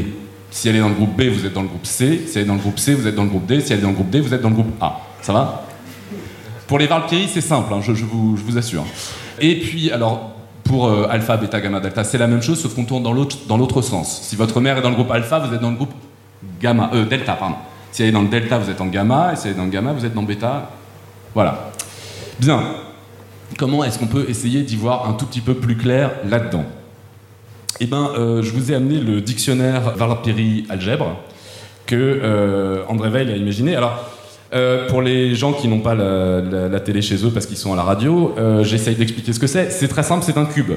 Si 0.50 0.68
elle 0.68 0.76
est 0.76 0.80
dans 0.80 0.88
le 0.88 0.94
groupe 0.94 1.16
B, 1.16 1.22
vous 1.22 1.46
êtes 1.46 1.52
dans 1.52 1.62
le 1.62 1.68
groupe 1.68 1.86
C. 1.86 2.24
Si 2.26 2.36
elle 2.36 2.44
est 2.44 2.46
dans 2.46 2.54
le 2.54 2.60
groupe 2.60 2.78
C, 2.78 2.94
vous 2.94 3.06
êtes 3.06 3.14
dans 3.14 3.22
le 3.24 3.28
groupe 3.28 3.46
D. 3.46 3.60
Si 3.60 3.72
elle 3.72 3.78
est 3.78 3.82
dans 3.82 3.88
le 3.88 3.94
groupe 3.94 4.10
D, 4.10 4.20
vous 4.20 4.34
êtes 4.34 4.42
dans 4.42 4.48
le 4.48 4.54
groupe 4.54 4.72
A. 4.80 5.00
Ça 5.22 5.32
va 5.32 5.64
Pour 6.66 6.78
les 6.78 6.86
Valkyries, 6.86 7.28
c'est 7.32 7.40
simple, 7.40 7.72
hein, 7.72 7.80
je, 7.82 7.92
vous, 7.92 8.58
assure. 8.58 8.84
Et 9.40 9.58
puis, 9.60 9.90
alors, 9.92 10.32
pour 10.64 10.86
euh, 10.86 11.06
alpha, 11.08 11.36
bêta, 11.36 11.60
gamma, 11.60 11.80
delta, 11.80 12.04
c'est 12.04 12.18
la 12.18 12.26
même 12.26 12.42
chose, 12.42 12.60
sauf 12.60 12.74
qu'on 12.74 12.84
tourne 12.84 13.02
dans 13.02 13.12
l'autre 13.12 13.36
dans 13.48 13.56
l'autre 13.56 13.80
sens. 13.82 14.22
Si 14.22 14.36
votre 14.36 14.60
mère 14.60 14.78
est 14.78 14.82
dans 14.82 14.90
le 14.90 14.96
groupe 14.96 15.10
alpha, 15.10 15.38
vous 15.38 15.54
êtes 15.54 15.60
dans 15.60 15.70
le 15.70 15.76
groupe 15.76 15.94
gamma, 16.60 16.90
euh, 16.94 17.04
delta, 17.04 17.34
pardon. 17.34 17.56
Si 17.92 18.02
elle 18.02 18.08
est 18.08 18.12
dans 18.12 18.22
le 18.22 18.28
delta, 18.28 18.58
vous 18.58 18.70
êtes 18.70 18.80
en 18.80 18.86
gamma, 18.86 19.32
et 19.32 19.36
si 19.36 19.46
elle 19.46 19.54
est 19.54 19.56
dans 19.56 19.64
le 19.64 19.70
gamma, 19.70 19.92
vous 19.92 20.04
êtes 20.04 20.14
dans 20.14 20.22
bêta. 20.22 20.70
Voilà. 21.34 21.70
Bien. 22.38 22.62
Comment 23.58 23.84
est-ce 23.84 23.98
qu'on 23.98 24.06
peut 24.06 24.26
essayer 24.28 24.62
d'y 24.62 24.76
voir 24.76 25.08
un 25.08 25.12
tout 25.12 25.26
petit 25.26 25.40
peu 25.40 25.54
plus 25.54 25.76
clair 25.76 26.12
là-dedans 26.24 26.64
Eh 27.82 27.86
bien, 27.86 28.10
euh, 28.14 28.42
je 28.42 28.50
vous 28.52 28.70
ai 28.70 28.74
amené 28.74 29.00
le 29.00 29.22
dictionnaire 29.22 29.94
Valpiri 29.96 30.66
algèbre 30.68 31.16
que 31.86 31.96
euh, 31.96 32.82
André 32.88 33.08
Weil 33.08 33.30
a 33.30 33.36
imaginé. 33.36 33.74
Alors, 33.74 34.04
euh, 34.52 34.86
pour 34.88 35.00
les 35.00 35.34
gens 35.34 35.54
qui 35.54 35.66
n'ont 35.66 35.80
pas 35.80 35.94
la, 35.94 36.80
télé 36.80 37.00
chez 37.00 37.24
eux 37.24 37.30
parce 37.30 37.46
qu'ils 37.46 37.56
sont 37.56 37.72
à 37.72 37.76
la 37.76 37.82
radio, 37.82 38.34
j'essaye 38.62 38.96
d'expliquer 38.96 39.32
ce 39.32 39.40
que 39.40 39.46
c'est. 39.46 39.70
C'est 39.70 39.88
très 39.88 40.02
simple, 40.02 40.24
c'est 40.26 40.36
un 40.36 40.44
cube. 40.44 40.72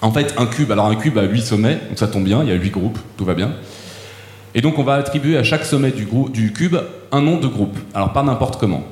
En 0.00 0.10
fait, 0.10 0.34
un 0.38 0.46
cube, 0.46 0.72
alors 0.72 0.86
un 0.86 0.94
cube 0.94 1.18
a 1.18 1.24
8 1.24 1.42
sommets, 1.42 1.78
donc 1.90 1.98
ça 1.98 2.08
tombe 2.08 2.24
bien, 2.24 2.42
il 2.42 2.48
y 2.48 2.52
a 2.52 2.54
8 2.54 2.70
groupes, 2.70 2.98
tout 3.18 3.26
va 3.26 3.34
bien. 3.34 3.52
Et 4.54 4.62
donc 4.62 4.78
on 4.78 4.82
va 4.82 4.94
attribuer 4.94 5.36
à 5.36 5.44
chaque 5.44 5.66
sommet 5.66 5.90
du, 5.90 6.06
cube 6.54 6.76
un 7.12 7.20
nom 7.20 7.36
de 7.36 7.46
groupe. 7.46 7.76
Alors 7.92 8.14
pas 8.14 8.22
n'importe 8.22 8.58
comment. 8.58 8.84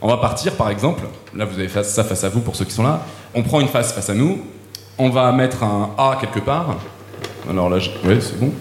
On 0.00 0.08
va 0.08 0.16
partir 0.16 0.54
par 0.54 0.70
exemple, 0.70 1.02
là 1.34 1.44
vous 1.44 1.58
avez 1.58 1.68
ça 1.68 2.02
face 2.02 2.24
à 2.24 2.30
vous 2.30 2.40
pour 2.40 2.56
ceux 2.56 2.64
qui 2.64 2.72
sont 2.72 2.82
là, 2.82 3.02
on 3.34 3.42
prend 3.42 3.60
une 3.60 3.68
face 3.68 3.92
face 3.92 4.08
à 4.08 4.14
nous, 4.14 4.40
on 4.98 5.10
va 5.10 5.30
mettre 5.32 5.62
un 5.62 5.90
A 5.98 6.16
quelque 6.20 6.40
part. 6.40 6.76
Alors 7.48 7.68
là, 7.68 7.78
c'est 7.80 8.38
bon. 8.38 8.52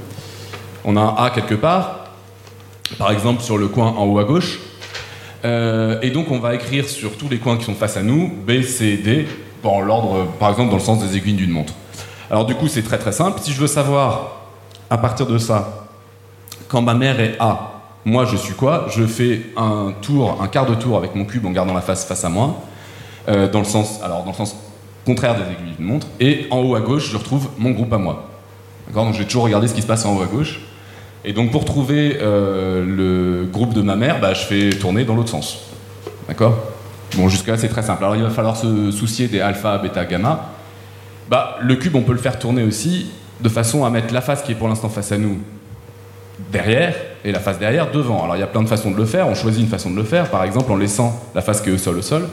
On 0.83 0.95
a 0.97 1.01
un 1.01 1.15
A 1.15 1.29
quelque 1.31 1.55
part, 1.55 2.05
par 2.97 3.11
exemple 3.11 3.41
sur 3.41 3.57
le 3.57 3.67
coin 3.67 3.88
en 3.88 4.05
haut 4.05 4.19
à 4.19 4.23
gauche. 4.23 4.59
Euh, 5.43 5.99
et 6.01 6.09
donc 6.09 6.31
on 6.31 6.39
va 6.39 6.55
écrire 6.55 6.88
sur 6.88 7.17
tous 7.17 7.29
les 7.29 7.38
coins 7.38 7.57
qui 7.57 7.65
sont 7.65 7.75
face 7.75 7.97
à 7.97 8.03
nous, 8.03 8.27
B, 8.27 8.61
C, 8.63 8.97
D, 8.97 9.27
dans 9.63 9.79
l'ordre, 9.79 10.27
par 10.39 10.49
exemple 10.49 10.69
dans 10.69 10.77
le 10.77 10.81
sens 10.81 10.99
des 10.99 11.17
aiguilles 11.17 11.36
d'une 11.36 11.51
montre. 11.51 11.73
Alors 12.29 12.45
du 12.45 12.55
coup 12.55 12.67
c'est 12.67 12.83
très 12.83 12.97
très 12.97 13.11
simple. 13.11 13.39
Si 13.41 13.51
je 13.51 13.61
veux 13.61 13.67
savoir 13.67 14.47
à 14.89 14.97
partir 14.97 15.25
de 15.27 15.38
ça, 15.38 15.88
quand 16.67 16.81
ma 16.81 16.93
mère 16.95 17.19
est 17.19 17.36
A, 17.39 17.73
moi 18.05 18.25
je 18.25 18.36
suis 18.36 18.53
quoi? 18.53 18.88
Je 18.89 19.05
fais 19.05 19.41
un 19.55 19.93
tour, 20.01 20.39
un 20.41 20.47
quart 20.47 20.65
de 20.65 20.75
tour 20.75 20.97
avec 20.97 21.15
mon 21.15 21.25
cube 21.25 21.45
en 21.45 21.51
gardant 21.51 21.73
la 21.73 21.81
face 21.81 22.05
face 22.05 22.25
à 22.25 22.29
moi, 22.29 22.61
euh, 23.27 23.49
dans 23.49 23.59
le 23.59 23.65
sens, 23.65 24.01
alors 24.03 24.23
dans 24.23 24.31
le 24.31 24.38
sens 24.38 24.55
contraire 25.06 25.36
des 25.36 25.41
aiguilles 25.41 25.76
d'une 25.78 25.86
montre. 25.86 26.08
Et 26.20 26.47
en 26.51 26.60
haut 26.60 26.76
à 26.76 26.82
gauche, 26.82 27.10
je 27.12 27.18
retrouve 27.18 27.49
mon 27.58 27.72
groupe 27.72 27.93
à 27.93 27.97
moi. 27.97 28.30
D'accord 28.88 29.06
Donc 29.06 29.14
je 29.14 29.20
vais 29.20 29.26
toujours 29.26 29.43
regarder 29.43 29.68
ce 29.68 29.74
qui 29.74 29.82
se 29.82 29.88
passe 29.88 30.06
en 30.06 30.16
haut 30.16 30.22
à 30.22 30.26
gauche. 30.26 30.60
Et 31.24 31.34
donc 31.34 31.51
pour 31.51 31.66
trouver 31.66 32.18
euh, 32.22 32.86
le 32.86 33.45
groupe 33.45 33.74
de 33.74 33.82
ma 33.82 33.95
mère, 33.95 34.20
bah, 34.20 34.34
je 34.34 34.45
fais 34.45 34.70
tourner 34.72 35.06
dans 35.06 35.16
l'autre 35.16 35.30
sens. 35.30 35.60
D'accord? 36.28 36.56
Bon, 37.16 37.30
jusque-là 37.30 37.58
c'est 37.58 37.70
très 37.70 37.82
simple. 37.82 38.03
Alors 38.03 38.16
il 38.16 38.24
va 38.24 38.30
falloir 38.30 38.58
se 38.58 38.91
soucier 38.91 39.28
des 39.28 39.41
alpha, 39.41 39.78
bêta, 39.78 40.06
gamma. 40.06 40.51
Bah, 41.30 41.58
le 41.62 41.76
cube, 41.76 41.95
on 41.95 42.01
peut 42.01 42.12
le 42.12 42.20
faire 42.20 42.38
tourner 42.38 42.64
aussi 42.64 43.08
de 43.41 43.49
façon 43.49 43.86
à 43.86 43.89
mettre 43.89 44.14
la 44.14 44.22
face 44.22 44.43
qui 44.43 44.51
est 44.51 44.56
pour 44.56 44.68
l'instant 44.68 44.89
face 44.89 45.12
à 45.12 45.18
nous 45.18 45.39
derrière 46.51 46.95
et 47.24 47.32
la 47.32 47.39
face 47.39 47.60
derrière 47.60 47.91
devant. 47.91 48.24
Alors 48.24 48.36
il 48.36 48.39
y 48.39 48.43
a 48.43 48.47
plein 48.47 48.62
de 48.62 48.68
façons 48.68 48.91
de 48.91 48.97
le 48.97 49.06
faire. 49.06 49.28
On 49.28 49.36
choisit 49.36 49.62
une 49.62 49.70
façon 49.70 49.89
de 49.89 49.95
le 49.95 50.03
faire, 50.03 50.30
par 50.30 50.43
exemple 50.43 50.72
en 50.72 50.78
laissant 50.78 51.20
la 51.34 51.41
face 51.41 51.62
qui 51.62 51.70
est 51.70 51.74
au 51.74 51.78
sol 51.78 51.97
au 51.97 52.01
sol. 52.01 52.28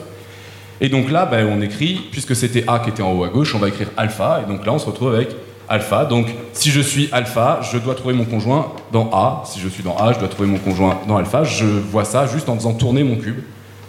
Et 0.80 0.88
donc 0.88 1.10
là, 1.10 1.26
ben, 1.26 1.46
on 1.46 1.60
écrit, 1.60 2.00
puisque 2.10 2.34
c'était 2.34 2.64
A 2.66 2.80
qui 2.80 2.90
était 2.90 3.02
en 3.02 3.12
haut 3.12 3.24
à 3.24 3.28
gauche, 3.28 3.54
on 3.54 3.58
va 3.58 3.68
écrire 3.68 3.88
alpha. 3.96 4.42
Et 4.44 4.50
donc 4.50 4.66
là, 4.66 4.72
on 4.72 4.78
se 4.78 4.86
retrouve 4.86 5.14
avec 5.14 5.28
alpha. 5.68 6.04
Donc 6.04 6.26
si 6.52 6.70
je 6.70 6.80
suis 6.80 7.08
alpha, 7.12 7.60
je 7.70 7.78
dois 7.78 7.94
trouver 7.94 8.14
mon 8.14 8.24
conjoint 8.24 8.72
dans 8.90 9.10
A. 9.12 9.42
Si 9.46 9.60
je 9.60 9.68
suis 9.68 9.82
dans 9.82 9.96
A, 9.96 10.12
je 10.12 10.18
dois 10.18 10.28
trouver 10.28 10.48
mon 10.48 10.58
conjoint 10.58 10.98
dans 11.06 11.16
alpha. 11.16 11.44
Je 11.44 11.66
vois 11.66 12.04
ça 12.04 12.26
juste 12.26 12.48
en 12.48 12.56
faisant 12.56 12.72
tourner 12.74 13.04
mon 13.04 13.16
cube, 13.16 13.40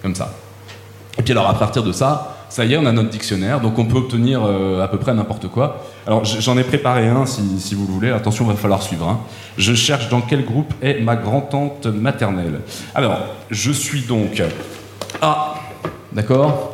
comme 0.01 0.15
ça. 0.15 0.33
Et 1.17 1.21
puis 1.21 1.31
alors 1.31 1.49
à 1.49 1.53
partir 1.53 1.83
de 1.83 1.91
ça, 1.91 2.37
ça 2.49 2.65
y 2.65 2.73
est, 2.73 2.77
on 2.77 2.85
a 2.85 2.91
notre 2.91 3.09
dictionnaire, 3.09 3.59
donc 3.59 3.79
on 3.79 3.85
peut 3.85 3.97
obtenir 3.97 4.41
euh, 4.45 4.83
à 4.83 4.87
peu 4.87 4.97
près 4.99 5.13
n'importe 5.13 5.47
quoi. 5.47 5.83
Alors 6.05 6.23
j'en 6.23 6.55
ai 6.57 6.63
préparé 6.63 7.07
un 7.07 7.25
si, 7.25 7.41
si 7.59 7.73
vous 7.73 7.87
le 7.87 7.93
voulez, 7.93 8.11
attention, 8.11 8.45
il 8.45 8.51
va 8.51 8.55
falloir 8.55 8.83
suivre. 8.83 9.07
hein. 9.07 9.19
Je 9.57 9.73
cherche 9.73 10.09
dans 10.09 10.21
quel 10.21 10.45
groupe 10.45 10.71
est 10.81 11.01
ma 11.01 11.15
grand-tante 11.15 11.87
maternelle. 11.87 12.61
Alors, 12.93 13.17
je 13.49 13.71
suis 13.71 14.01
donc 14.01 14.41
A, 15.21 15.55
d'accord? 16.11 16.72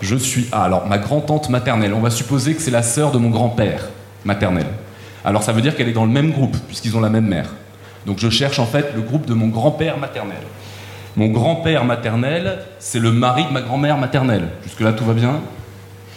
Je 0.00 0.16
suis 0.16 0.46
A. 0.52 0.64
Alors 0.64 0.86
ma 0.86 0.98
grand-tante 0.98 1.48
maternelle, 1.48 1.92
on 1.94 2.00
va 2.00 2.10
supposer 2.10 2.54
que 2.54 2.60
c'est 2.62 2.70
la 2.70 2.82
sœur 2.82 3.12
de 3.12 3.18
mon 3.18 3.30
grand-père 3.30 3.88
maternel. 4.24 4.66
Alors 5.24 5.42
ça 5.42 5.52
veut 5.52 5.62
dire 5.62 5.74
qu'elle 5.76 5.88
est 5.88 5.92
dans 5.92 6.04
le 6.04 6.10
même 6.10 6.30
groupe, 6.32 6.56
puisqu'ils 6.68 6.96
ont 6.96 7.00
la 7.00 7.08
même 7.10 7.26
mère. 7.26 7.50
Donc 8.04 8.18
je 8.18 8.30
cherche 8.30 8.58
en 8.58 8.66
fait 8.66 8.92
le 8.94 9.00
groupe 9.02 9.26
de 9.26 9.34
mon 9.34 9.48
grand-père 9.48 9.98
maternel. 9.98 10.36
Mon 11.16 11.28
grand-père 11.28 11.84
maternel, 11.84 12.58
c'est 12.78 12.98
le 13.00 13.10
mari 13.10 13.44
de 13.48 13.52
ma 13.52 13.62
grand-mère 13.62 13.96
maternelle. 13.98 14.48
Jusque-là, 14.64 14.92
tout 14.92 15.04
va 15.04 15.14
bien 15.14 15.40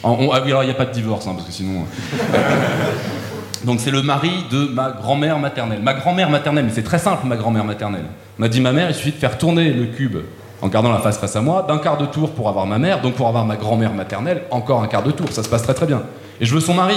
En- 0.04 0.12
on- 0.20 0.32
Ah 0.32 0.42
oui, 0.44 0.50
alors 0.52 0.64
il 0.64 0.68
n'y 0.68 0.72
a 0.74 0.76
pas 0.76 0.86
de 0.86 0.92
divorce, 0.92 1.26
hein, 1.28 1.32
parce 1.36 1.48
que 1.48 1.54
sinon... 1.54 1.86
euh. 2.34 2.38
Donc 3.66 3.80
c'est 3.82 3.92
le 3.92 4.02
mari 4.02 4.32
de 4.52 4.68
ma 4.74 4.92
grand-mère 4.92 5.38
maternelle. 5.40 5.82
Ma 5.82 5.94
grand-mère 5.94 6.30
maternelle, 6.30 6.66
mais 6.66 6.72
c'est 6.74 6.84
très 6.84 7.00
simple, 7.00 7.26
ma 7.28 7.36
grand-mère 7.36 7.66
maternelle. 7.66 8.06
M'a 8.38 8.48
dit 8.48 8.62
ma 8.62 8.72
mère, 8.72 8.90
il 8.90 8.96
suffit 8.96 9.12
de 9.12 9.18
faire 9.18 9.38
tourner 9.38 9.72
le 9.72 9.86
cube 9.88 10.18
en 10.62 10.68
gardant 10.68 10.92
la 10.92 11.00
face 11.00 11.18
face 11.18 11.36
à 11.36 11.42
moi, 11.42 11.66
d'un 11.68 11.78
quart 11.78 11.98
de 11.98 12.06
tour 12.06 12.32
pour 12.32 12.50
avoir 12.50 12.66
ma 12.66 12.78
mère, 12.78 13.02
donc 13.02 13.16
pour 13.16 13.28
avoir 13.28 13.46
ma 13.46 13.56
grand-mère 13.56 13.94
maternelle, 13.94 14.44
encore 14.52 14.84
un 14.84 14.88
quart 14.88 15.04
de 15.04 15.12
tour. 15.12 15.28
Ça 15.32 15.44
se 15.44 15.50
passe 15.50 15.64
très 15.64 15.74
très 15.74 15.86
bien. 15.86 16.04
Et 16.42 16.46
je 16.46 16.54
veux 16.54 16.62
son 16.62 16.74
mari. 16.74 16.96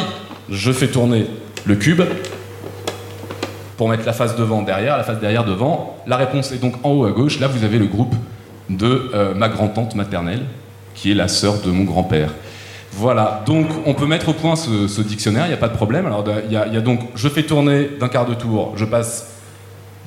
Je 0.48 0.72
fais 0.72 0.88
tourner 0.88 1.26
le 1.64 1.76
cube 1.76 2.02
pour 3.76 3.88
mettre 3.88 4.04
la 4.04 4.12
face 4.12 4.36
devant, 4.36 4.62
derrière, 4.62 4.96
la 4.96 5.04
face 5.04 5.20
derrière, 5.20 5.44
devant. 5.44 5.96
La 6.06 6.16
réponse 6.16 6.52
est 6.52 6.58
donc 6.58 6.74
en 6.84 6.90
haut 6.90 7.04
à 7.04 7.12
gauche. 7.12 7.38
Là, 7.40 7.46
vous 7.46 7.64
avez 7.64 7.78
le 7.78 7.86
groupe 7.86 8.14
de 8.68 9.10
euh, 9.14 9.34
ma 9.34 9.48
grand-tante 9.48 9.94
maternelle, 9.94 10.42
qui 10.94 11.10
est 11.10 11.14
la 11.14 11.28
sœur 11.28 11.60
de 11.64 11.70
mon 11.70 11.84
grand-père. 11.84 12.30
Voilà, 12.94 13.42
donc 13.46 13.68
on 13.86 13.94
peut 13.94 14.06
mettre 14.06 14.28
au 14.28 14.32
point 14.34 14.54
ce, 14.54 15.00
dictionnaire, 15.00 15.46
il 15.46 15.48
n'y 15.48 15.54
a 15.54 15.58
pas 15.58 15.68
de 15.68 15.76
problème. 15.76 16.04
Alors 16.06 16.24
il 16.44 16.52
y 16.52 16.56
a 16.56 16.80
donc, 16.80 17.00
je 17.14 17.28
fais 17.28 17.42
tourner 17.42 17.88
d'un 17.98 18.08
quart 18.08 18.26
de 18.26 18.34
tour, 18.34 18.74
je 18.76 18.84
passe 18.84 19.31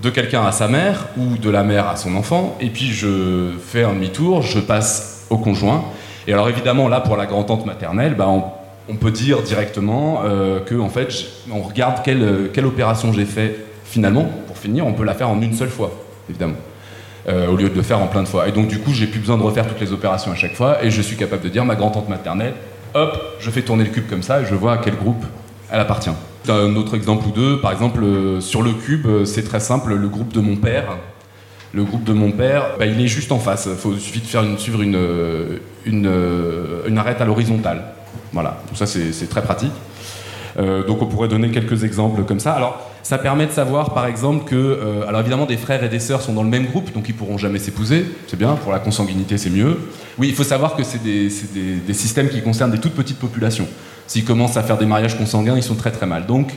de 0.01 0.09
quelqu'un 0.09 0.45
à 0.45 0.51
sa 0.51 0.67
mère 0.67 1.07
ou 1.17 1.37
de 1.37 1.49
la 1.49 1.63
mère 1.63 1.87
à 1.87 1.95
son 1.95 2.15
enfant, 2.15 2.57
et 2.59 2.69
puis 2.69 2.87
je 2.87 3.51
fais 3.65 3.83
un 3.83 3.93
demi-tour, 3.93 4.41
je 4.41 4.59
passe 4.59 5.25
au 5.29 5.37
conjoint. 5.37 5.85
Et 6.27 6.33
alors 6.33 6.49
évidemment 6.49 6.87
là 6.87 7.01
pour 7.01 7.17
la 7.17 7.25
grand-tante 7.25 7.65
maternelle, 7.65 8.15
bah, 8.15 8.27
on, 8.27 8.95
peut 8.95 9.11
dire 9.11 9.41
directement 9.41 10.21
euh, 10.25 10.59
que 10.59 10.75
en 10.75 10.89
fait 10.89 11.07
on 11.51 11.61
regarde 11.61 12.03
quelle, 12.03 12.49
quelle 12.53 12.65
opération 12.65 13.13
j'ai 13.13 13.25
fait 13.25 13.65
finalement. 13.83 14.25
Pour 14.47 14.57
finir, 14.57 14.85
on 14.85 14.93
peut 14.93 15.05
la 15.05 15.13
faire 15.13 15.29
en 15.29 15.41
une 15.41 15.53
seule 15.53 15.69
fois, 15.69 15.91
évidemment. 16.29 16.55
Euh, 17.27 17.47
au 17.47 17.55
lieu 17.55 17.69
de 17.69 17.75
le 17.75 17.81
faire 17.81 17.99
en 17.99 18.05
plein 18.05 18.21
de 18.21 18.27
fois. 18.27 18.47
Et 18.47 18.51
donc 18.51 18.67
du 18.67 18.77
coup, 18.77 18.93
j'ai 18.93 19.07
plus 19.07 19.19
besoin 19.19 19.37
de 19.37 19.41
refaire 19.41 19.67
toutes 19.67 19.79
les 19.79 19.91
opérations 19.91 20.31
à 20.31 20.35
chaque 20.35 20.53
fois, 20.53 20.83
et 20.83 20.91
je 20.91 21.01
suis 21.01 21.15
capable 21.15 21.41
de 21.41 21.49
dire 21.49 21.65
ma 21.65 21.73
grand-tante 21.73 22.07
maternelle, 22.07 22.53
hop, 22.93 23.37
je 23.39 23.49
fais 23.49 23.63
tourner 23.63 23.83
le 23.83 23.89
cube 23.89 24.07
comme 24.07 24.21
ça, 24.21 24.41
et 24.41 24.45
je 24.45 24.53
vois 24.53 24.73
à 24.73 24.77
quel 24.77 24.95
groupe 24.95 25.25
elle 25.71 25.79
appartient. 25.79 26.11
Un 26.49 26.75
autre 26.75 26.95
exemple 26.95 27.27
ou 27.27 27.31
deux, 27.31 27.59
par 27.59 27.71
exemple, 27.71 28.03
euh, 28.03 28.39
sur 28.41 28.61
le 28.61 28.71
cube, 28.73 29.05
euh, 29.07 29.25
c'est 29.25 29.43
très 29.43 29.59
simple, 29.59 29.93
le 29.95 30.07
groupe 30.07 30.33
de 30.33 30.39
mon 30.39 30.55
père. 30.55 30.97
Le 31.73 31.83
groupe 31.83 32.03
de 32.05 32.13
mon 32.13 32.31
père, 32.31 32.71
bah, 32.79 32.85
il 32.85 33.01
est 33.01 33.07
juste 33.07 33.31
en 33.31 33.39
face. 33.39 33.67
Il 33.91 33.99
suffit 33.99 34.19
de 34.21 34.25
faire 34.25 34.43
suivre 34.57 34.81
une, 34.81 34.95
euh, 34.95 35.57
une, 35.85 36.09
une 36.87 36.97
arête 36.97 37.19
à 37.21 37.25
l'horizontale. 37.25 37.83
Voilà, 38.31 38.61
donc 38.67 38.77
ça 38.77 38.85
c'est 38.85 39.29
très 39.29 39.41
pratique. 39.41 39.71
Donc 40.57 41.01
on 41.01 41.05
pourrait 41.05 41.27
donner 41.27 41.51
quelques 41.51 41.83
exemples 41.83 42.23
comme 42.23 42.39
ça. 42.39 42.53
Alors 42.53 42.91
Ça 43.03 43.17
permet 43.17 43.45
de 43.45 43.51
savoir, 43.51 43.93
par 43.93 44.05
exemple, 44.07 44.45
que, 44.45 44.79
alors 45.07 45.19
évidemment, 45.21 45.45
des 45.45 45.57
frères 45.57 45.83
et 45.83 45.89
des 45.89 45.99
sœurs 45.99 46.21
sont 46.21 46.33
dans 46.33 46.43
le 46.43 46.49
même 46.49 46.65
groupe, 46.65 46.93
donc 46.93 47.07
ils 47.09 47.13
pourront 47.15 47.37
jamais 47.37 47.59
s'épouser. 47.59 48.05
C'est 48.27 48.37
bien, 48.37 48.55
pour 48.55 48.71
la 48.71 48.79
consanguinité, 48.79 49.37
c'est 49.37 49.49
mieux. 49.49 49.77
Oui, 50.17 50.29
il 50.29 50.33
faut 50.35 50.43
savoir 50.45 50.75
que 50.75 50.83
c'est 50.83 51.03
des, 51.03 51.27
des- 51.53 51.75
des 51.85 51.93
systèmes 51.93 52.29
qui 52.29 52.41
concernent 52.41 52.71
des 52.71 52.79
toutes 52.79 52.95
petites 52.95 53.19
populations. 53.19 53.67
S'ils 54.07 54.25
commencent 54.25 54.57
à 54.57 54.63
faire 54.63 54.77
des 54.77 54.85
mariages 54.85 55.17
consanguins, 55.17 55.55
ils 55.55 55.63
sont 55.63 55.75
très 55.75 55.91
très 55.91 56.05
mal. 56.05 56.25
Donc, 56.25 56.53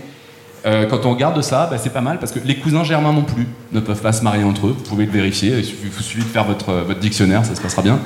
euh, 0.67 0.87
quand 0.87 1.07
on 1.07 1.13
regarde 1.13 1.41
ça, 1.43 1.69
bah, 1.71 1.79
c'est 1.79 1.93
pas 1.93 2.01
mal 2.01 2.19
parce 2.19 2.33
que 2.33 2.41
les 2.41 2.57
cousins 2.57 2.85
germains 2.85 3.13
non 3.13 3.23
plus 3.23 3.47
ne 3.73 3.81
peuvent 3.81 4.01
pas 4.01 4.13
se 4.13 4.23
marier 4.23 4.45
entre 4.45 4.67
eux. 4.67 4.75
Vous 4.77 4.85
pouvez 4.85 5.07
le 5.07 5.13
vérifier. 5.13 5.51
Il 5.51 5.59
il 5.59 6.03
suffit 6.03 6.19
de 6.19 6.25
faire 6.25 6.45
votre, 6.45 6.71
euh, 6.71 6.83
votre 6.83 7.01
dictionnaire, 7.01 7.45
ça 7.45 7.55
se 7.55 7.61
passera 7.61 7.83
bien. 7.83 7.99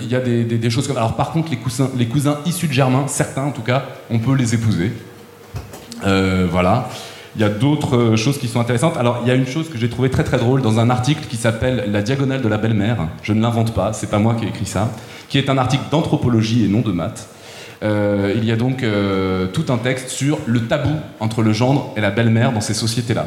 Il 0.00 0.08
y 0.08 0.14
a 0.14 0.20
des, 0.20 0.70
choses 0.70 0.86
comme. 0.86 0.96
Alors, 0.96 1.16
par 1.16 1.32
contre, 1.32 1.50
les 1.50 1.56
cousins, 1.56 1.90
les 1.96 2.06
cousins 2.06 2.38
issus 2.46 2.68
de 2.68 2.72
germains, 2.72 3.06
certains 3.08 3.42
en 3.42 3.50
tout 3.50 3.62
cas, 3.62 3.84
on 4.08 4.18
peut 4.18 4.34
les 4.34 4.54
épouser. 4.54 4.92
Euh, 6.06 6.46
voilà. 6.50 6.88
Il 7.36 7.42
y 7.42 7.44
a 7.44 7.48
d'autres 7.48 8.16
choses 8.16 8.38
qui 8.38 8.48
sont 8.48 8.60
intéressantes. 8.60 8.96
Alors, 8.96 9.20
il 9.22 9.28
y 9.28 9.30
a 9.30 9.34
une 9.34 9.46
chose 9.46 9.68
que 9.68 9.78
j'ai 9.78 9.88
trouvé 9.88 10.10
très 10.10 10.24
très 10.24 10.36
drôle 10.36 10.62
dans 10.62 10.78
un 10.78 10.90
article 10.90 11.26
qui 11.28 11.36
s'appelle 11.36 11.84
La 11.88 12.02
diagonale 12.02 12.40
de 12.40 12.48
la 12.48 12.56
belle-mère. 12.56 13.08
Je 13.22 13.32
ne 13.32 13.40
l'invente 13.40 13.74
pas, 13.74 13.92
c'est 13.92 14.08
pas 14.08 14.18
moi 14.18 14.34
qui 14.34 14.44
ai 14.44 14.48
écrit 14.48 14.66
ça. 14.66 14.90
Qui 15.28 15.38
est 15.38 15.48
un 15.50 15.58
article 15.58 15.84
d'anthropologie 15.90 16.64
et 16.64 16.68
non 16.68 16.80
de 16.80 16.92
maths. 16.92 17.28
Euh, 17.82 18.34
il 18.36 18.44
y 18.44 18.52
a 18.52 18.56
donc 18.56 18.82
euh, 18.82 19.46
tout 19.46 19.64
un 19.70 19.78
texte 19.78 20.10
sur 20.10 20.38
le 20.46 20.66
tabou 20.66 20.94
entre 21.18 21.42
le 21.42 21.52
gendre 21.52 21.92
et 21.96 22.00
la 22.00 22.10
belle-mère 22.10 22.52
dans 22.52 22.60
ces 22.60 22.74
sociétés-là. 22.74 23.26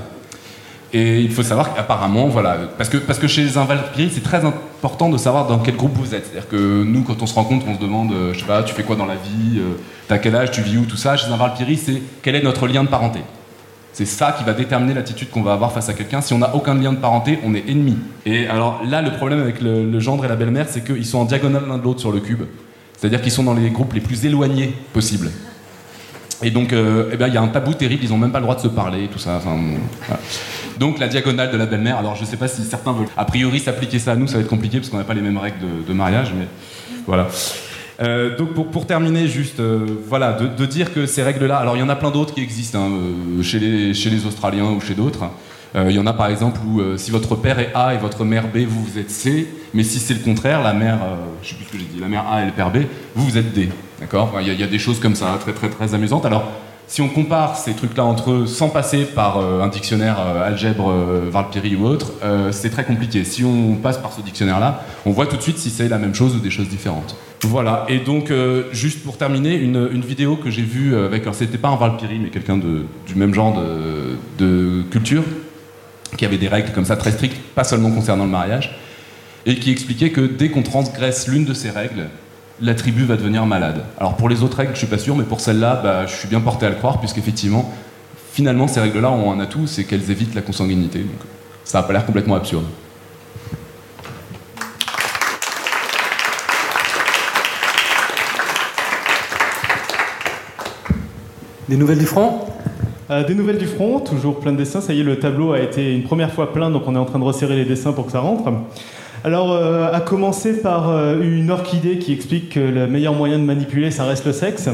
Et 0.96 1.22
il 1.22 1.32
faut 1.32 1.42
savoir 1.42 1.74
qu'apparemment, 1.74 2.28
voilà, 2.28 2.56
parce 2.78 2.88
que, 2.88 2.98
parce 2.98 3.18
que 3.18 3.26
chez 3.28 3.42
les 3.42 3.50
Valkyries, 3.50 4.12
c'est 4.14 4.22
très 4.22 4.46
important 4.46 5.10
de 5.10 5.18
savoir 5.18 5.48
dans 5.48 5.58
quel 5.58 5.76
groupe 5.76 5.94
vous 5.96 6.14
êtes. 6.14 6.28
C'est-à-dire 6.28 6.48
que 6.48 6.84
nous, 6.84 7.02
quand 7.02 7.20
on 7.20 7.26
se 7.26 7.34
rencontre, 7.34 7.66
on 7.68 7.74
se 7.74 7.80
demande, 7.80 8.12
euh, 8.14 8.32
je 8.32 8.40
sais 8.40 8.46
pas, 8.46 8.62
tu 8.62 8.76
fais 8.76 8.84
quoi 8.84 8.96
dans 8.96 9.08
la 9.08 9.16
vie, 9.16 9.58
euh, 9.58 9.80
t'as 10.08 10.20
quel 10.20 10.36
âge, 10.36 10.52
tu 10.52 10.62
vis 10.62 10.78
où, 10.78 10.86
tout 10.86 10.96
ça. 10.96 11.18
Chez 11.18 11.32
un 11.32 11.38
Valkyrie, 11.38 11.78
c'est 11.78 12.00
quel 12.22 12.36
est 12.36 12.44
notre 12.44 12.68
lien 12.68 12.84
de 12.84 12.90
parenté. 12.90 13.22
C'est 13.92 14.06
ça 14.06 14.36
qui 14.38 14.44
va 14.44 14.54
déterminer 14.54 14.94
l'attitude 14.94 15.32
qu'on 15.32 15.42
va 15.42 15.54
avoir 15.54 15.72
face 15.72 15.90
à 15.90 15.94
quelqu'un. 15.94 16.22
Si 16.22 16.34
on 16.34 16.40
n'a 16.40 16.54
aucun 16.54 16.76
lien 16.76 16.94
de 16.94 16.98
parenté, 16.98 17.40
on 17.44 17.56
est 17.56 17.68
ennemi. 17.68 17.98
Et 18.28 18.48
alors 18.48 18.82
là, 18.88 19.02
le 19.02 19.12
problème 19.14 19.42
avec 19.42 19.62
le, 19.62 19.90
le 19.90 20.00
gendre 20.00 20.26
et 20.26 20.28
la 20.28 20.36
belle-mère, 20.36 20.68
c'est 20.70 20.84
qu'ils 20.84 21.06
sont 21.08 21.20
en 21.20 21.26
diagonale 21.26 21.64
l'un 21.68 21.80
de 21.80 21.84
l'autre 21.84 22.02
sur 22.02 22.12
le 22.12 22.20
cube. 22.20 22.44
C'est-à-dire 22.98 23.22
qu'ils 23.22 23.32
sont 23.32 23.44
dans 23.44 23.54
les 23.54 23.70
groupes 23.70 23.94
les 23.94 24.02
plus 24.02 24.26
éloignés 24.26 24.74
possibles. 24.94 25.30
Et 26.44 26.52
donc, 26.52 26.74
euh, 26.74 27.10
eh 27.14 27.18
ben, 27.18 27.28
il 27.28 27.34
y 27.34 27.38
a 27.38 27.42
un 27.42 27.48
tabou 27.48 27.74
terrible, 27.74 28.04
ils 28.04 28.10
n'ont 28.10 28.18
même 28.18 28.32
pas 28.32 28.40
le 28.40 28.44
droit 28.44 28.56
de 28.56 28.62
se 28.62 28.68
parler, 28.68 29.08
tout 29.12 29.20
ça. 29.20 29.42
Donc, 30.78 31.00
la 31.00 31.08
diagonale 31.08 31.52
de 31.52 31.58
la 31.58 31.66
belle-mère, 31.66 31.98
alors 31.98 32.16
je 32.16 32.22
ne 32.22 32.26
sais 32.26 32.38
pas 32.38 32.48
si 32.48 32.64
certains 32.64 32.92
veulent 32.92 33.08
a 33.16 33.26
priori 33.26 33.60
s'appliquer 33.60 34.00
ça 34.00 34.12
à 34.14 34.16
nous, 34.16 34.28
ça 34.28 34.36
va 34.36 34.42
être 34.42 34.50
compliqué 34.50 34.80
parce 34.80 34.90
qu'on 34.90 34.98
n'a 34.98 35.04
pas 35.04 35.14
les 35.14 35.22
mêmes 35.22 35.38
règles 35.38 35.58
de, 35.88 35.94
mariage, 35.94 36.34
mais 36.38 36.48
voilà. 37.06 37.28
Euh, 38.02 38.36
donc 38.38 38.54
pour, 38.54 38.88
terminer, 38.88 39.28
juste 39.28 39.60
euh, 39.60 39.86
voilà, 40.08 40.34
de, 40.34 40.66
dire 40.66 40.94
que 40.94 41.06
ces 41.06 41.24
règles-là, 41.24 41.58
alors 41.58 41.78
il 41.78 41.80
y 41.80 41.84
en 41.84 41.90
a 41.90 41.96
plein 41.96 42.12
d'autres 42.12 42.34
qui 42.34 42.42
existent 42.42 42.80
hein, 42.80 43.44
chez 43.44 43.60
les 43.60 44.26
Australiens 44.26 44.66
ou 44.66 44.82
chez 44.82 44.96
d'autres. 44.96 45.26
Euh, 45.76 45.88
Il 45.90 45.96
y 45.96 46.00
en 46.00 46.06
a 46.06 46.14
par 46.14 46.28
exemple 46.28 46.60
où 46.68 46.80
euh, 46.80 46.98
si 46.98 47.12
votre 47.12 47.36
père 47.36 47.60
est 47.60 47.72
A 47.74 47.94
et 47.94 47.98
votre 47.98 48.24
mère 48.24 48.48
B, 48.48 48.60
vous 48.68 48.84
vous 48.84 49.00
êtes 49.00 49.10
C, 49.10 49.48
mais 49.74 49.84
si 49.84 50.00
c'est 50.00 50.14
le 50.14 50.20
contraire, 50.20 50.62
la 50.62 50.74
mère, 50.74 51.00
euh, 51.04 51.16
je 51.42 51.50
sais 51.50 51.56
plus 51.56 51.66
ce 51.66 51.72
que 51.72 51.78
j'ai 51.78 51.86
dit, 51.86 52.00
la 52.00 52.08
mère 52.08 52.26
A 52.32 52.44
et 52.44 52.46
le 52.46 52.52
père 52.52 52.72
B, 52.72 52.80
vous 53.16 53.26
vous 53.26 53.38
êtes 53.38 53.54
D. 53.54 53.70
D'accord? 54.00 54.34
Il 54.42 54.48
y, 54.48 54.64
a- 54.64 54.68
des 54.68 54.80
choses 54.80 55.00
comme 55.00 55.16
ça, 55.16 55.38
très 55.40 55.54
très 55.54 55.70
très 55.70 55.94
amusantes. 55.94 56.26
Alors 56.26 56.52
si 56.88 57.02
on 57.02 57.08
compare 57.08 57.58
ces 57.58 57.74
trucs-là 57.74 58.04
entre 58.04 58.32
eux 58.32 58.46
sans 58.46 58.70
passer 58.70 59.06
par 59.06 59.40
un 59.40 59.68
dictionnaire 59.68 60.20
algèbre, 60.20 60.92
euh, 60.92 61.30
Valpyrie 61.32 61.76
ou 61.76 61.86
autre, 61.86 62.12
c'est 62.52 62.70
très 62.70 62.84
compliqué. 62.84 63.24
Si 63.24 63.44
on 63.44 63.76
passe 63.76 63.98
par 63.98 64.12
ce 64.14 64.22
dictionnaire-là, 64.22 64.84
on 65.06 65.12
voit 65.12 65.26
tout 65.26 65.38
de 65.38 65.42
suite 65.42 65.58
si 65.58 65.70
c'est 65.70 65.88
la 65.88 65.98
même 65.98 66.14
chose 66.14 66.36
ou 66.36 66.40
des 66.40 66.52
choses 66.52 66.70
différentes. 66.70 67.16
Voilà, 67.42 67.86
et 67.90 68.00
donc 68.00 68.32
juste 68.72 69.04
pour 69.04 69.18
terminer, 69.18 69.56
une, 69.56 70.02
vidéo 70.02 70.38
que 70.38 70.50
j'ai 70.50 70.62
vue 70.62 70.96
avec, 70.96 71.24
alors 71.24 71.36
c'était 71.36 71.58
pas 71.58 71.70
un 71.70 71.76
Valpyrie, 71.76 72.20
mais 72.20 72.30
quelqu'un 72.30 72.58
du 72.58 73.16
même 73.16 73.34
genre 73.34 73.60
de 74.38 74.84
culture, 74.92 75.24
qui 76.18 76.26
avait 76.26 76.38
des 76.38 76.48
règles 76.48 76.72
comme 76.72 76.86
ça 76.86 76.96
très 76.96 77.12
strictes, 77.12 77.38
pas 77.56 77.64
seulement 77.64 77.92
concernant 77.92 78.26
le 78.26 78.32
mariage, 78.32 78.78
et 79.46 79.56
qui 79.56 79.72
expliquait 79.72 80.12
que 80.12 80.22
dès 80.22 80.50
qu'on 80.50 80.64
transgresse 80.64 81.28
l'une 81.28 81.46
de 81.46 81.54
ces 81.54 81.70
règles, 81.70 82.08
la 82.62 82.76
tribu 82.76 83.04
va 83.04 83.18
devenir 83.18 83.46
malade. 83.46 83.84
Alors 84.00 84.16
pour 84.16 84.30
les 84.30 84.44
autres 84.44 84.58
règles, 84.58 84.74
je 84.74 84.80
suis 84.80 84.88
pas 84.88 84.98
sûr, 84.98 85.16
mais 85.16 85.24
pour 85.24 85.42
celle-là, 85.42 85.82
bah, 85.84 86.06
je 86.06 86.16
suis 86.16 86.28
bien 86.28 86.40
porté 86.40 86.66
à 86.66 86.70
le 86.70 86.76
croire, 86.76 87.00
puisqu'effectivement, 87.00 87.74
finalement, 88.32 88.68
ces 88.68 88.80
règles-là 88.80 89.12
ont 89.12 89.32
un 89.32 89.40
atout, 89.40 89.68
c'est 89.68 89.84
qu'elles 89.84 90.10
évitent 90.12 90.36
la 90.36 90.42
consanguinité. 90.42 91.00
Donc 91.00 91.20
ça 91.64 91.80
a 91.80 91.84
pas 91.84 91.94
l'air 91.94 92.06
complètement 92.06 92.36
absurde. 92.36 92.66
Des 101.70 101.78
nouvelles 101.78 101.98
du 101.98 102.06
front? 102.06 102.46
Euh, 103.12 103.26
des 103.26 103.36
nouvelles 103.36 103.58
du 103.58 103.68
front, 103.68 104.00
toujours 104.00 104.40
plein 104.40 104.54
de 104.54 104.58
dessins. 104.58 104.80
Ça 104.80 104.94
y 104.94 105.02
est, 105.02 105.04
le 105.04 105.20
tableau 105.20 105.52
a 105.52 105.60
été 105.60 105.94
une 105.94 106.04
première 106.04 106.32
fois 106.32 106.54
plein, 106.54 106.72
donc 106.72 106.84
on 106.88 106.96
est 106.96 107.00
en 107.00 107.06
train 107.06 107.20
de 107.20 107.24
resserrer 107.24 107.56
les 107.56 107.66
dessins 107.66 107.92
pour 107.92 108.06
que 108.06 108.12
ça 108.14 108.22
rentre. 108.22 108.52
Alors, 109.26 109.52
euh, 109.52 109.92
à 109.92 110.00
commencer 110.00 110.62
par 110.62 110.90
euh, 110.90 111.22
une 111.22 111.52
orchidée 111.52 111.98
qui 111.98 112.14
explique 112.14 112.52
que 112.52 112.60
le 112.60 112.88
meilleur 112.88 113.14
moyen 113.14 113.40
de 113.40 113.44
manipuler, 113.44 113.92
ça 113.92 114.06
reste 114.06 114.26
le 114.26 114.34
sexe. 114.34 114.70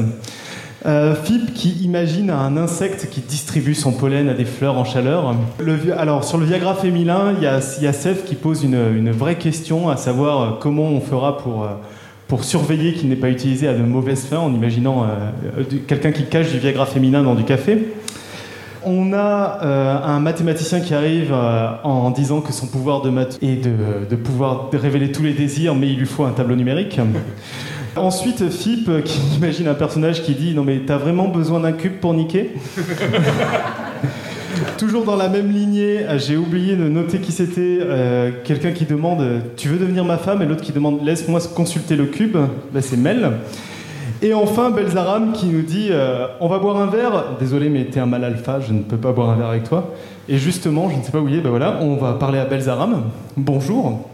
Philippe 1.24 1.52
qui 1.52 1.72
imagine 1.82 2.30
un 2.30 2.56
insecte 2.56 3.08
qui 3.10 3.20
distribue 3.20 3.74
son 3.74 3.92
pollen 3.92 4.30
à 4.30 4.32
des 4.32 4.46
fleurs 4.46 4.78
en 4.78 4.86
chaleur. 4.86 5.34
Alors, 5.98 6.24
sur 6.24 6.38
le 6.38 6.46
Viagra 6.46 6.74
féminin, 6.74 7.34
il 7.36 7.42
y 7.42 7.46
a, 7.46 7.58
y 7.58 8.24
qui 8.24 8.34
pose 8.34 8.64
une, 8.64 9.10
vraie 9.10 9.34
question, 9.34 9.90
à 9.90 9.98
savoir 9.98 10.58
comment 10.58 10.84
on 10.84 11.02
fera 11.02 11.36
pour, 11.36 11.68
pour 12.28 12.44
surveiller 12.44 12.94
qu'il 12.94 13.10
n'est 13.10 13.16
pas 13.16 13.28
utilisé 13.28 13.68
à 13.68 13.74
de 13.74 13.82
mauvaises 13.82 14.24
fins, 14.24 14.38
en 14.38 14.54
imaginant 14.54 15.06
quelqu'un 15.86 16.12
qui 16.12 16.24
cache 16.24 16.50
du 16.50 16.58
Viagra 16.58 16.86
féminin 16.86 17.22
dans 17.22 17.34
du 17.34 17.44
café. 17.44 17.76
On 18.84 19.12
a 19.12 19.58
euh, 19.62 19.96
un 20.02 20.20
mathématicien 20.20 20.80
qui 20.80 20.94
arrive 20.94 21.32
euh, 21.32 21.68
en 21.84 22.10
disant 22.10 22.40
que 22.40 22.52
son 22.52 22.66
pouvoir 22.66 23.02
de 23.02 23.10
maths 23.10 23.38
est 23.42 23.62
de, 23.62 24.06
de 24.08 24.16
pouvoir 24.16 24.70
révéler 24.72 25.12
tous 25.12 25.22
les 25.22 25.34
désirs, 25.34 25.74
mais 25.74 25.88
il 25.88 25.98
lui 25.98 26.06
faut 26.06 26.24
un 26.24 26.30
tableau 26.32 26.56
numérique. 26.56 26.98
Ensuite, 27.96 28.48
Philippe 28.50 28.88
euh, 28.88 29.00
qui 29.02 29.20
imagine 29.36 29.68
un 29.68 29.74
personnage 29.74 30.22
qui 30.22 30.34
dit 30.34 30.54
Non, 30.54 30.64
mais 30.64 30.80
t'as 30.86 30.96
vraiment 30.96 31.28
besoin 31.28 31.60
d'un 31.60 31.72
cube 31.72 31.98
pour 32.00 32.14
niquer? 32.14 32.52
Toujours 34.78 35.04
dans 35.04 35.16
la 35.16 35.28
même 35.28 35.50
lignée, 35.52 36.00
j'ai 36.18 36.36
oublié 36.36 36.74
de 36.76 36.88
noter 36.88 37.18
qui 37.18 37.32
c'était. 37.32 37.78
euh, 37.82 38.30
Quelqu'un 38.44 38.72
qui 38.72 38.84
demande 38.86 39.22
Tu 39.56 39.68
veux 39.68 39.78
devenir 39.78 40.04
ma 40.04 40.16
femme? 40.16 40.40
Et 40.42 40.46
l'autre 40.46 40.62
qui 40.62 40.72
demande 40.72 41.04
Laisse-moi 41.04 41.40
consulter 41.54 41.96
le 41.96 42.06
cube. 42.06 42.36
Ben, 42.72 42.80
c'est 42.82 42.96
Mel. 42.96 43.30
Et 44.22 44.34
enfin, 44.34 44.70
Belzaram 44.70 45.32
qui 45.32 45.46
nous 45.46 45.62
dit 45.62 45.88
euh, 45.90 46.26
On 46.40 46.48
va 46.48 46.58
boire 46.58 46.76
un 46.76 46.86
verre. 46.86 47.36
Désolé, 47.38 47.68
mais 47.68 47.84
t'es 47.86 48.00
un 48.00 48.06
mal 48.06 48.24
alpha, 48.24 48.60
je 48.60 48.72
ne 48.72 48.82
peux 48.82 48.98
pas 48.98 49.12
boire 49.12 49.30
un 49.30 49.36
verre 49.36 49.48
avec 49.48 49.64
toi. 49.64 49.94
Et 50.28 50.38
justement, 50.38 50.90
je 50.90 50.96
ne 50.96 51.02
sais 51.02 51.10
pas 51.10 51.20
où 51.20 51.28
il 51.28 51.36
est, 51.36 51.40
ben 51.40 51.50
voilà, 51.50 51.78
on 51.80 51.96
va 51.96 52.12
parler 52.12 52.38
à 52.38 52.44
Belzaram. 52.44 53.04
Bonjour. 53.36 54.08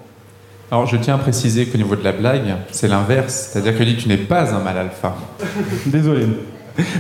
Alors, 0.70 0.86
je 0.86 0.96
tiens 0.96 1.14
à 1.14 1.18
préciser 1.18 1.66
qu'au 1.66 1.78
niveau 1.78 1.96
de 1.96 2.04
la 2.04 2.12
blague, 2.12 2.54
c'est 2.70 2.88
l'inverse. 2.88 3.50
C'est-à-dire 3.50 3.76
que 3.76 3.82
dit 3.82 3.96
tu 3.96 4.09
n'es 4.09 4.16
pas 4.16 4.54
un 4.54 4.61
mal 4.61 4.78
alpha. 4.78 5.14
Désolé. 5.86 6.26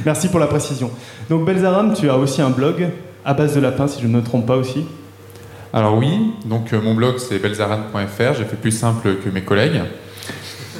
Merci 0.04 0.28
pour 0.28 0.40
la 0.40 0.46
précision. 0.46 0.90
Donc, 1.30 1.44
Belzaram, 1.44 1.94
tu 1.94 2.10
as 2.10 2.16
aussi 2.16 2.42
un 2.42 2.50
blog 2.50 2.88
à 3.24 3.34
base 3.34 3.54
de 3.54 3.60
lapin, 3.60 3.86
si 3.86 4.00
je 4.00 4.06
ne 4.06 4.12
me 4.12 4.22
trompe 4.22 4.46
pas 4.46 4.56
aussi. 4.56 4.84
Alors 5.72 5.98
oui, 5.98 6.32
donc 6.46 6.72
euh, 6.72 6.80
mon 6.80 6.94
blog 6.94 7.18
c'est 7.18 7.38
belzaran.fr, 7.38 8.34
j'ai 8.38 8.44
fait 8.44 8.56
plus 8.56 8.70
simple 8.70 9.16
que 9.16 9.28
mes 9.28 9.42
collègues. 9.42 9.82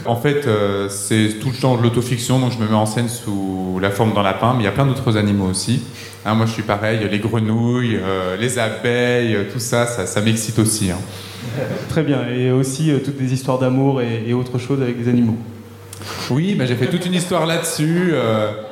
En 0.07 0.17
fait, 0.17 0.47
euh, 0.47 0.89
c'est 0.89 1.39
tout 1.41 1.51
le 1.51 1.57
temps 1.57 1.77
de 1.77 1.83
l'autofiction, 1.83 2.39
donc 2.39 2.53
je 2.53 2.59
me 2.59 2.69
mets 2.69 2.75
en 2.75 2.87
scène 2.87 3.09
sous 3.09 3.79
la 3.81 3.91
forme 3.91 4.15
d'un 4.15 4.23
lapin, 4.23 4.55
mais 4.55 4.63
il 4.63 4.65
y 4.65 4.69
a 4.69 4.73
plein 4.73 4.87
d'autres 4.87 5.17
animaux 5.17 5.47
aussi. 5.47 5.83
Hein, 6.25 6.35
moi 6.35 6.47
je 6.47 6.53
suis 6.53 6.63
pareil, 6.63 7.01
les 7.11 7.19
grenouilles, 7.19 7.97
euh, 8.03 8.37
les 8.37 8.59
abeilles, 8.59 9.35
euh, 9.35 9.45
tout 9.53 9.61
ça, 9.61 9.87
ça, 9.87 10.07
ça 10.07 10.21
m'excite 10.21 10.59
aussi. 10.59 10.91
hein. 10.91 10.99
Très 11.89 12.03
bien. 12.03 12.29
Et 12.29 12.51
aussi 12.51 12.91
euh, 12.91 12.99
toutes 12.99 13.17
des 13.17 13.33
histoires 13.33 13.59
d'amour 13.59 14.01
et, 14.01 14.25
et 14.27 14.35
autre 14.35 14.59
chose 14.59 14.83
avec 14.83 15.01
des 15.03 15.09
animaux. 15.09 15.37
Oui, 16.31 16.55
ben, 16.57 16.67
j'ai 16.67 16.75
fait 16.75 16.87
toute 16.89 17.07
une 17.07 17.15
histoire 17.15 17.47
là-dessus, 17.47 18.13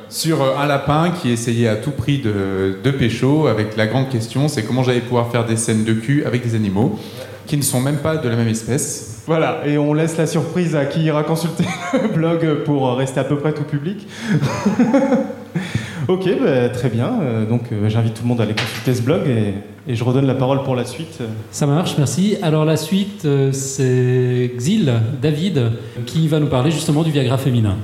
sur 0.09 0.57
un 0.59 0.67
lapin 0.67 1.09
qui 1.09 1.31
essayait 1.31 1.67
à 1.67 1.75
tout 1.75 1.91
prix 1.91 2.19
de, 2.19 2.77
de 2.83 2.91
pécho, 2.91 3.47
avec 3.47 3.75
la 3.75 3.87
grande 3.87 4.09
question, 4.09 4.47
c'est 4.47 4.63
comment 4.63 4.83
j'allais 4.83 4.99
pouvoir 4.99 5.31
faire 5.31 5.43
des 5.43 5.55
scènes 5.57 5.83
de 5.83 5.93
cul 5.93 6.23
avec 6.25 6.43
des 6.43 6.53
animaux 6.53 6.99
qui 7.47 7.57
ne 7.57 7.63
sont 7.63 7.81
même 7.81 7.97
pas 7.97 8.17
de 8.17 8.29
la 8.29 8.35
même 8.35 8.47
espèce. 8.47 9.14
Voilà, 9.25 9.65
et 9.65 9.77
on 9.79 9.93
laisse 9.93 10.17
la 10.17 10.27
surprise 10.27 10.75
à 10.75 10.85
qui 10.85 11.01
ira 11.01 11.23
consulter 11.23 11.65
le 11.93 12.09
blog 12.09 12.63
pour 12.63 12.95
rester 12.95 13.19
à 13.19 13.23
peu 13.23 13.37
près 13.37 13.53
tout 13.53 13.63
public. 13.63 14.07
ok, 16.07 16.29
bah, 16.39 16.69
très 16.69 16.89
bien. 16.89 17.19
Euh, 17.21 17.45
donc 17.45 17.71
euh, 17.71 17.89
j'invite 17.89 18.13
tout 18.13 18.21
le 18.21 18.27
monde 18.27 18.41
à 18.41 18.43
aller 18.43 18.53
consulter 18.53 18.93
ce 18.93 19.01
blog 19.01 19.21
et, 19.27 19.55
et 19.91 19.95
je 19.95 20.03
redonne 20.03 20.27
la 20.27 20.35
parole 20.35 20.61
pour 20.63 20.75
la 20.75 20.85
suite. 20.85 21.19
Ça 21.49 21.65
marche, 21.65 21.95
merci. 21.97 22.37
Alors 22.43 22.65
la 22.65 22.77
suite, 22.77 23.25
euh, 23.25 23.51
c'est 23.51 24.51
Xil, 24.57 24.93
David, 25.21 25.71
qui 26.05 26.27
va 26.27 26.39
nous 26.39 26.47
parler 26.47 26.69
justement 26.69 27.01
du 27.01 27.09
Viagra 27.09 27.39
féminin. 27.39 27.77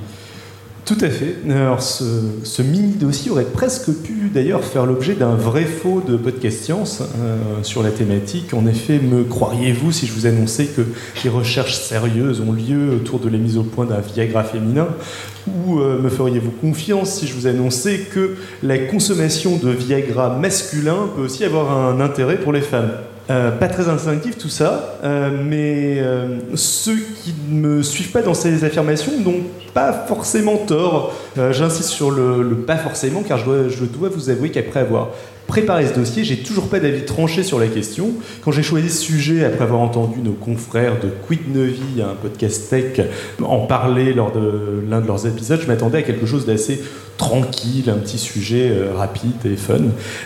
Tout 0.84 0.98
à 1.00 1.10
fait. 1.10 1.36
Alors, 1.48 1.80
ce, 1.80 2.02
ce 2.42 2.60
mini 2.60 2.94
dossier 2.94 3.30
aurait 3.30 3.44
presque 3.44 3.92
pu 4.02 4.30
d'ailleurs 4.34 4.64
faire 4.64 4.84
l'objet 4.84 5.14
d'un 5.14 5.36
vrai 5.36 5.64
faux 5.64 6.02
de 6.06 6.16
podcast 6.16 6.64
science 6.64 7.00
euh, 7.00 7.62
sur 7.62 7.84
la 7.84 7.90
thématique. 7.90 8.52
En 8.52 8.66
effet, 8.66 8.98
me 8.98 9.22
croiriez-vous 9.22 9.92
si 9.92 10.08
je 10.08 10.12
vous 10.12 10.26
annonçais 10.26 10.66
que 10.66 10.82
des 11.22 11.28
recherches 11.28 11.78
sérieuses 11.78 12.40
ont 12.40 12.50
lieu 12.50 12.96
autour 12.96 13.20
de 13.20 13.28
la 13.28 13.38
mise 13.38 13.58
au 13.58 13.62
point 13.62 13.86
d'un 13.86 14.00
Viagra 14.00 14.42
féminin? 14.42 14.88
Ou 15.46 15.78
euh, 15.78 16.00
me 16.02 16.08
feriez-vous 16.08 16.50
confiance 16.50 17.14
si 17.14 17.28
je 17.28 17.34
vous 17.34 17.46
annonçais 17.46 18.00
que 18.12 18.34
la 18.64 18.78
consommation 18.78 19.58
de 19.58 19.70
Viagra 19.70 20.36
masculin 20.36 21.10
peut 21.14 21.22
aussi 21.22 21.44
avoir 21.44 21.70
un 21.70 22.00
intérêt 22.00 22.38
pour 22.38 22.52
les 22.52 22.60
femmes? 22.60 22.90
Euh, 23.30 23.52
pas 23.52 23.68
très 23.68 23.88
instinctif 23.88 24.36
tout 24.36 24.48
ça, 24.48 24.98
euh, 25.04 25.30
mais 25.30 26.00
euh, 26.00 26.38
ceux 26.56 26.96
qui 26.96 27.32
ne 27.48 27.60
me 27.60 27.82
suivent 27.82 28.10
pas 28.10 28.22
dans 28.22 28.34
ces 28.34 28.64
affirmations 28.64 29.12
n'ont 29.20 29.42
pas 29.72 29.92
forcément 29.92 30.56
tort. 30.56 31.14
J'insiste 31.52 31.90
sur 31.90 32.10
le, 32.10 32.56
pas 32.66 32.76
forcément, 32.76 33.22
car 33.22 33.38
je 33.38 33.44
dois, 33.44 33.68
je 33.68 33.84
dois 33.84 34.08
vous 34.08 34.28
avouer 34.28 34.50
qu'après 34.50 34.80
avoir 34.80 35.10
préparé 35.46 35.86
ce 35.86 35.94
dossier, 35.94 36.24
j'ai 36.24 36.38
toujours 36.38 36.68
pas 36.68 36.80
d'avis 36.80 37.04
tranché 37.04 37.42
sur 37.42 37.58
la 37.58 37.66
question. 37.68 38.10
Quand 38.44 38.52
j'ai 38.52 38.62
choisi 38.62 38.90
ce 38.90 39.02
sujet, 39.02 39.44
après 39.44 39.64
avoir 39.64 39.80
entendu 39.80 40.20
nos 40.20 40.32
confrères 40.32 40.98
de 41.00 41.08
Quid 41.26 41.54
Novi, 41.54 42.02
un 42.02 42.14
podcast 42.14 42.70
tech, 42.70 43.06
en 43.42 43.60
parler 43.60 44.14
lors 44.14 44.32
de 44.32 44.82
l'un 44.88 45.00
de 45.00 45.06
leurs 45.06 45.26
épisodes, 45.26 45.60
je 45.60 45.66
m'attendais 45.66 45.98
à 45.98 46.02
quelque 46.02 46.26
chose 46.26 46.46
d'assez 46.46 46.82
tranquille, 47.22 47.88
un 47.88 47.98
petit 47.98 48.18
sujet 48.18 48.70
euh, 48.70 48.94
rapide 48.96 49.46
et 49.46 49.54
fun. 49.54 49.78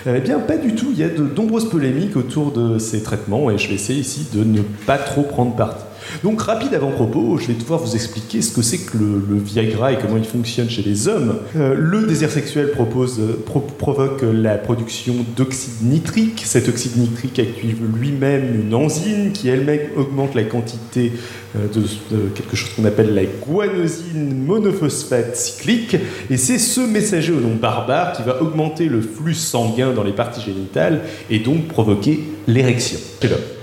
Eh 0.07 0.21
bien, 0.21 0.39
pas 0.39 0.57
du 0.57 0.75
tout. 0.75 0.89
Il 0.93 0.99
y 0.99 1.05
a 1.05 1.11
de 1.11 1.23
nombreuses 1.23 1.69
polémiques 1.69 2.17
autour 2.17 2.53
de 2.53 2.79
ces 2.79 3.03
traitements 3.03 3.51
et 3.51 3.59
je 3.59 3.69
vais 3.69 3.75
essayer 3.75 4.01
ici 4.01 4.27
de 4.33 4.43
ne 4.43 4.63
pas 4.63 4.97
trop 4.97 5.23
prendre 5.23 5.55
parti. 5.55 5.85
Donc, 6.23 6.43
rapide 6.43 6.75
avant-propos, 6.75 7.39
je 7.39 7.49
vais 7.49 7.55
devoir 7.55 7.81
vous 7.81 7.95
expliquer 7.95 8.43
ce 8.43 8.53
que 8.53 8.63
c'est 8.63 8.79
que 8.79 8.97
le, 8.99 9.39
Viagra 9.39 9.93
et 9.93 9.99
comment 9.99 10.17
il 10.17 10.25
fonctionne 10.25 10.69
chez 10.71 10.83
les 10.83 11.09
hommes. 11.09 11.37
Euh, 11.57 11.75
le 11.77 12.07
désir 12.07 12.31
sexuel 12.31 12.71
euh, 12.77 13.43
pro- 13.45 13.61
provoque 13.61 14.23
la 14.23 14.57
production 14.57 15.15
d'oxyde 15.37 15.83
nitrique. 15.83 16.43
Cet 16.45 16.69
oxyde 16.69 16.97
nitrique 16.97 17.39
active 17.39 17.79
lui-même 17.99 18.61
une 18.61 18.75
enzyme 18.75 19.33
qui 19.33 19.49
elle-même 19.49 19.81
augmente 19.97 20.35
la 20.35 20.45
quantité 20.45 21.13
euh, 21.57 21.67
de, 21.75 21.81
de 21.81 22.29
quelque 22.35 22.57
chose 22.57 22.71
qu'on 22.75 22.85
appelle 22.85 23.15
la 23.15 23.25
guanosine 23.25 24.45
monophosphate 24.45 25.37
cyclique. 25.37 25.97
Et 26.31 26.37
c'est 26.37 26.59
ce 26.59 26.81
messager 26.81 27.33
au 27.33 27.41
nom 27.41 27.55
barbare 27.55 28.13
qui 28.13 28.23
va 28.23 28.43
augmenter 28.43 28.87
le 28.87 29.01
flux 29.01 29.35
sanguin 29.35 29.93
dans 29.93 30.05
les 30.05 30.13
parties 30.13 30.43
génitales 30.45 31.01
et 31.31 31.39
donc 31.39 31.69
provoquer 31.69 32.21
l'érection 32.47 32.99
chez 33.23 33.29
l'homme. 33.29 33.56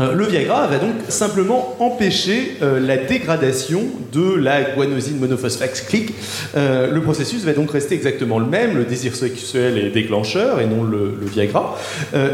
Euh, 0.00 0.14
Le 0.14 0.26
Viagra 0.26 0.68
va 0.68 0.78
donc 0.78 0.94
simplement 1.08 1.74
empêcher 1.80 2.56
euh, 2.62 2.78
la 2.78 2.96
dégradation 2.98 3.82
de 4.12 4.32
la 4.32 4.62
guanosine 4.62 5.18
monophosphate 5.18 5.74
cyclique. 5.74 6.14
Euh, 6.56 6.92
le 6.92 7.00
processus 7.00 7.42
va 7.42 7.52
donc 7.52 7.72
rester 7.72 7.96
exactement 7.96 8.38
le 8.38 8.46
même, 8.46 8.76
le 8.76 8.84
désir 8.84 9.16
sexuel 9.16 9.76
est 9.76 9.90
déclencheur 9.90 10.60
et 10.60 10.66
non 10.66 10.84
le, 10.84 11.18
Viagra. 11.22 11.76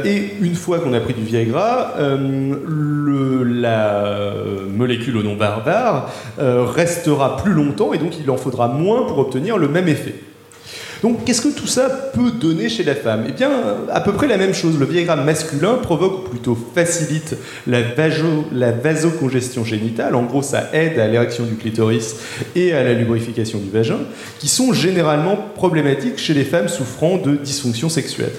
Et 0.05 0.33
une 0.43 0.55
fois 0.55 0.79
qu'on 0.79 0.93
a 0.93 1.01
pris 1.01 1.15
du 1.15 1.23
Viagra, 1.23 1.95
la 3.47 4.05
molécule 4.71 5.17
au 5.17 5.23
nom 5.23 5.35
barbare 5.35 6.12
restera 6.39 7.39
plus 7.39 7.53
longtemps 7.53 7.93
et 7.93 7.99
donc 7.99 8.12
il 8.23 8.31
en 8.31 8.37
faudra 8.37 8.69
moins 8.69 9.05
pour 9.05 9.19
obtenir 9.19 9.59
le 9.59 9.69
même 9.69 9.89
effet. 9.89 10.15
Donc, 11.05 11.27
qu'est-ce 11.27 11.43
que 11.43 11.55
tout 11.55 11.67
ça 11.67 11.91
peut 12.15 12.31
donner 12.31 12.71
chez 12.71 12.83
la 12.83 12.95
femme? 12.95 13.27
Eh 13.29 13.33
bien, 13.33 13.51
à 13.93 14.01
peu 14.01 14.13
près 14.15 14.27
la 14.27 14.39
même 14.39 14.55
chose. 14.55 14.79
Le 14.81 14.87
Viagra 14.87 15.17
masculin 15.17 15.75
provoque, 15.75 16.21
ou 16.25 16.31
plutôt 16.31 16.57
facilite, 16.75 17.37
la, 17.67 17.83
vaso- 17.83 18.47
vasocongestion 18.83 19.67
génitale. 19.67 20.15
En 20.15 20.23
gros, 20.23 20.41
ça 20.41 20.71
aide 20.73 20.99
à 20.99 21.07
l'érection 21.07 21.45
du 21.45 21.57
clitoris 21.57 22.17
et 22.57 22.73
à 22.73 22.83
la 22.83 22.95
lubrification 22.95 23.59
du 23.59 23.69
vagin, 23.69 23.99
qui 24.39 24.49
sont 24.49 24.73
généralement 24.73 25.37
problématiques 25.55 26.17
chez 26.17 26.33
les 26.33 26.43
femmes 26.43 26.69
souffrant 26.69 27.19
de 27.19 27.37
dysfonction 27.37 27.91
sexuelle. 27.91 28.33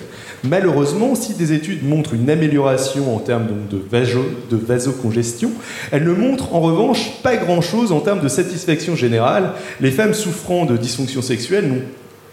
Malheureusement, 0.43 1.13
si 1.13 1.34
des 1.36 1.53
études 1.53 1.88
montrent 1.88 2.16
une 2.16 2.32
amélioration 2.32 3.16
en 3.16 3.20
termes 3.20 3.45
donc, 3.45 3.70
de, 3.70 3.78
vaso- 3.78 4.26
vasocongestion, 4.49 5.51
elles 5.91 6.03
ne 6.03 6.13
montrent 6.13 6.55
en 6.55 6.61
revanche 6.61 7.22
pas 7.22 7.36
grand-chose 7.38 7.91
en 7.91 7.99
termes 7.99 8.22
de 8.22 8.28
satisfaction 8.28 8.95
générale. 8.95 9.51
Les 9.82 9.91
femmes 9.91 10.16
souffrant 10.16 10.66
de 10.66 10.76
dysfonction 10.78 11.22
sexuelle 11.22 11.68
n'ont 11.68 11.82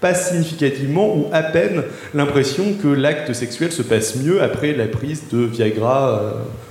pas 0.03 0.15
significativement 0.15 1.17
ou 1.17 1.27
à 1.33 1.43
peine 1.43 1.85
l'impression 2.13 2.75
que 2.83 2.89
l'acte 2.89 3.33
sexuel 3.33 3.71
se 3.71 3.83
passe 3.83 4.17
mieux 4.17 4.43
après 4.43 4.75
la 4.75 4.87
prise 4.87 5.23
de 5.33 5.39
Viagra. 5.39 6.21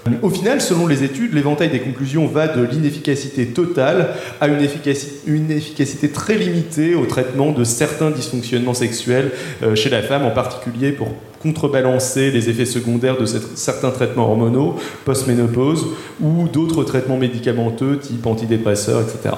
euh. 0.07 0.11
Au 0.21 0.29
final, 0.29 0.59
selon 0.59 0.85
les 0.85 1.03
études, 1.03 1.33
l'éventail 1.33 1.69
des 1.69 1.79
conclusions 1.79 2.27
va 2.27 2.47
de 2.47 2.61
l'inefficacité 2.61 3.47
totale 3.47 4.09
à 4.41 4.47
une 4.47 4.61
efficacité, 4.61 5.13
une 5.27 5.49
efficacité 5.49 6.09
très 6.09 6.35
limitée 6.35 6.93
au 6.93 7.05
traitement 7.05 7.51
de 7.51 7.63
certains 7.63 8.11
dysfonctionnements 8.11 8.73
sexuels 8.73 9.31
euh, 9.63 9.75
chez 9.75 9.89
la 9.89 10.01
femme, 10.01 10.25
en 10.25 10.31
particulier 10.31 10.91
pour 10.91 11.07
contrebalancer 11.41 12.31
les 12.31 12.49
effets 12.49 12.65
secondaires 12.65 13.17
de 13.17 13.25
certains 13.25 13.91
traitements 13.91 14.29
hormonaux, 14.29 14.75
post-ménopause, 15.05 15.87
ou 16.21 16.47
d'autres 16.49 16.83
traitements 16.83 17.17
médicamenteux 17.17 17.97
type 17.97 18.27
antidépresseurs, 18.27 19.01
etc. 19.01 19.35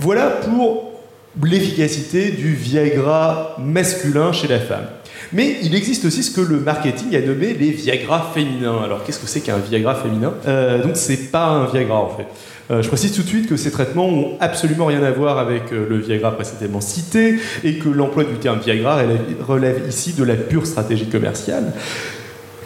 Voilà 0.00 0.26
pour 0.26 0.93
l'efficacité 1.42 2.30
du 2.30 2.54
Viagra 2.54 3.56
masculin 3.58 4.32
chez 4.32 4.48
la 4.48 4.58
femme. 4.60 4.86
Mais 5.32 5.56
il 5.62 5.74
existe 5.74 6.04
aussi 6.04 6.22
ce 6.22 6.30
que 6.30 6.40
le 6.40 6.60
marketing 6.60 7.16
a 7.16 7.20
nommé 7.20 7.54
les 7.54 7.70
Viagra 7.70 8.30
féminins. 8.34 8.80
Alors 8.84 9.02
qu'est-ce 9.04 9.18
que 9.18 9.26
c'est 9.26 9.40
qu'un 9.40 9.58
Viagra 9.58 9.94
féminin? 9.94 10.34
Euh, 10.46 10.82
Donc 10.82 10.96
c'est 10.96 11.30
pas 11.30 11.46
un 11.46 11.66
Viagra 11.66 11.96
en 11.96 12.10
fait. 12.16 12.26
Euh, 12.70 12.82
je 12.82 12.88
précise 12.88 13.12
tout 13.12 13.22
de 13.22 13.26
suite 13.26 13.46
que 13.46 13.56
ces 13.56 13.70
traitements 13.70 14.08
ont 14.08 14.36
absolument 14.40 14.86
rien 14.86 15.02
à 15.02 15.10
voir 15.10 15.38
avec 15.38 15.70
euh, 15.72 15.86
le 15.88 15.98
Viagra 15.98 16.34
précédemment 16.34 16.80
cité 16.80 17.38
et 17.62 17.74
que 17.74 17.90
l'emploi 17.90 18.24
du 18.24 18.36
terme 18.36 18.58
Viagra 18.60 18.96
relève, 18.96 19.20
relève 19.46 19.82
ici 19.88 20.14
de 20.14 20.24
la 20.24 20.34
pure 20.34 20.66
stratégie 20.66 21.06
commerciale. 21.06 21.72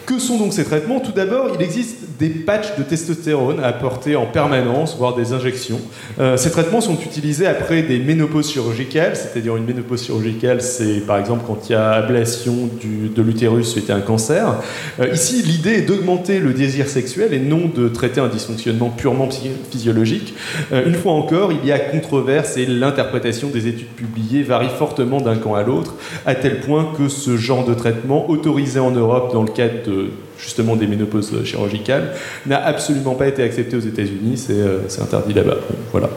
Que 0.09 0.17
sont 0.17 0.39
donc 0.39 0.53
ces 0.53 0.63
traitements? 0.63 0.99
Tout 0.99 1.11
d'abord, 1.11 1.51
il 1.53 1.61
existe 1.63 2.17
des 2.17 2.29
patchs 2.29 2.75
de 2.79 2.81
testostérone 2.81 3.59
à 3.59 3.67
apporter 3.67 4.15
en 4.15 4.25
permanence, 4.25 4.97
voire 4.97 5.15
des 5.15 5.33
injections. 5.33 5.79
Euh, 6.19 6.35
ces 6.35 6.49
traitements 6.49 6.81
sont 6.81 6.99
utilisés 6.99 7.45
après 7.45 7.83
des 7.83 7.99
ménopauses 7.99 8.49
chirurgicales, 8.49 9.15
c'est-à-dire 9.15 9.55
une 9.55 9.65
ménopause 9.65 10.03
chirurgicale, 10.03 10.63
c'est 10.63 11.01
par 11.05 11.19
exemple 11.19 11.43
quand 11.45 11.69
il 11.69 11.73
y 11.73 11.75
a 11.75 11.91
ablation 11.91 12.71
de 12.83 13.21
l'utérus 13.21 13.69
suite 13.69 13.91
à 13.91 13.95
un 13.97 14.01
cancer. 14.01 14.55
Euh, 14.99 15.13
ici, 15.13 15.43
l'idée 15.43 15.75
est 15.75 15.81
d'augmenter 15.83 16.39
le 16.39 16.53
désir 16.53 16.87
sexuel 16.89 17.31
et 17.31 17.39
non 17.39 17.69
de 17.73 17.87
traiter 17.87 18.19
un 18.19 18.29
dysfonctionnement 18.29 18.89
purement 18.89 19.29
physiologique. 19.69 20.33
Euh, 20.73 20.87
une 20.87 20.95
fois 20.95 21.11
encore, 21.11 21.51
il 21.51 21.63
y 21.67 21.71
a 21.71 21.77
controverse 21.77 22.57
et 22.57 22.65
l'interprétation 22.65 23.49
des 23.49 23.67
études 23.67 23.89
publiées 23.89 24.41
varie 24.41 24.69
fortement 24.75 25.21
d'un 25.21 25.35
camp 25.35 25.53
à 25.53 25.61
l'autre, 25.61 25.93
à 26.25 26.33
tel 26.33 26.61
point 26.61 26.93
que 26.97 27.09
ce 27.09 27.37
genre 27.37 27.63
de 27.63 27.75
traitement, 27.75 28.27
autorisé 28.27 28.79
en 28.79 28.89
Europe 28.89 29.31
dans 29.33 29.43
le 29.43 29.51
cadre 29.51 29.83
de 29.85 29.98
justement 30.37 30.75
des 30.75 30.87
ménopauses 30.87 31.43
chirurgicales, 31.43 32.13
n'a 32.45 32.63
absolument 32.63 33.15
pas 33.15 33.27
été 33.27 33.43
accepté 33.43 33.75
aux 33.75 33.81
États-Unis, 33.81 34.37
c'est 34.37 34.53
euh, 34.53 34.87
c'est 34.87 35.01
interdit 35.01 35.33
là-bas. 35.33 35.57
Voilà. 35.91 36.09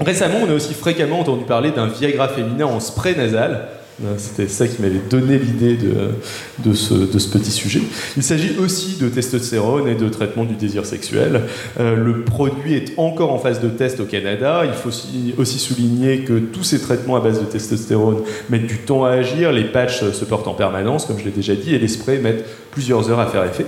Récemment, 0.00 0.38
on 0.46 0.50
a 0.50 0.54
aussi 0.54 0.74
fréquemment 0.74 1.20
entendu 1.20 1.44
parler 1.44 1.70
d'un 1.70 1.86
Viagra 1.86 2.28
féminin 2.28 2.66
en 2.66 2.80
spray 2.80 3.14
nasal. 3.16 3.68
Euh, 4.04 4.14
C'était 4.18 4.48
ça 4.48 4.66
qui 4.66 4.82
m'avait 4.82 5.00
donné 5.10 5.38
l'idée 5.38 5.76
de, 5.76 6.72
ce, 6.74 6.94
petit 7.30 7.50
sujet. 7.50 7.80
Il 8.16 8.22
s'agit 8.22 8.58
aussi 8.58 8.96
de 8.96 9.08
testostérone 9.08 9.88
et 9.88 9.94
de 9.94 10.08
traitement 10.08 10.44
du 10.44 10.54
désir 10.54 10.86
sexuel. 10.86 11.42
Euh, 11.80 11.96
le 11.96 12.22
produit 12.22 12.74
est 12.74 12.92
encore 12.96 13.32
en 13.32 13.38
phase 13.38 13.60
de 13.60 13.68
test 13.68 14.00
au 14.00 14.04
Canada. 14.04 14.62
Il 14.64 14.72
faut 14.72 14.90
aussi 15.38 15.58
souligner 15.58 16.20
que 16.20 16.38
tous 16.38 16.64
ces 16.64 16.80
traitements 16.80 17.16
à 17.16 17.20
base 17.20 17.40
de 17.40 17.44
testostérone 17.44 18.22
mettent 18.50 18.66
du 18.66 18.78
temps 18.78 19.04
à 19.04 19.10
agir. 19.10 19.52
Les 19.52 19.64
patchs 19.64 20.10
se 20.10 20.24
portent 20.24 20.48
en 20.48 20.54
permanence, 20.54 21.06
comme 21.06 21.18
je 21.18 21.24
l'ai 21.24 21.30
déjà 21.30 21.54
dit, 21.54 21.74
et 21.74 21.78
les 21.78 21.88
sprays 21.88 22.18
mettent 22.18 22.44
plusieurs 22.70 23.10
heures 23.10 23.20
à 23.20 23.26
faire 23.26 23.44
effet. 23.44 23.66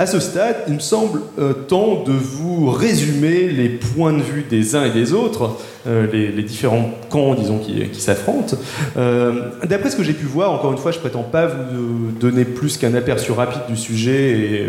À 0.00 0.06
ce 0.06 0.20
stade, 0.20 0.58
il 0.68 0.74
me 0.74 0.78
semble 0.78 1.22
euh, 1.40 1.52
temps 1.52 2.04
de 2.04 2.12
vous 2.12 2.70
résumer 2.70 3.48
les 3.48 3.68
points 3.68 4.12
de 4.12 4.22
vue 4.22 4.44
des 4.48 4.76
uns 4.76 4.84
et 4.84 4.90
des 4.90 5.12
autres, 5.12 5.56
euh, 5.88 6.06
les, 6.12 6.42
différents 6.44 6.90
camps, 7.10 7.34
disons, 7.34 7.58
qui, 7.58 8.00
s'affrontent. 8.00 8.56
Euh, 8.96 9.50
D'après 9.68 9.90
ce 9.90 9.96
que 9.96 10.04
j'ai 10.04 10.12
pu 10.12 10.26
voir, 10.26 10.52
encore 10.52 10.70
une 10.70 10.78
fois, 10.78 10.92
je 10.92 11.00
prétends 11.00 11.24
pas 11.24 11.46
vous 11.46 12.12
donner 12.12 12.44
plus 12.44 12.76
qu'un 12.76 12.94
aperçu 12.94 13.32
rapide 13.32 13.62
du 13.68 13.76
sujet 13.76 14.30
et 14.30 14.66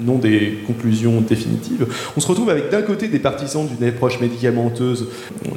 non 0.00 0.18
des 0.18 0.58
conclusions 0.66 1.20
définitives. 1.20 1.86
On 2.16 2.20
se 2.20 2.26
retrouve 2.26 2.50
avec 2.50 2.70
d'un 2.70 2.82
côté 2.82 3.06
des 3.06 3.20
partisans 3.20 3.66
d'une 3.66 3.86
approche 3.86 4.20
médicamenteuse 4.20 5.08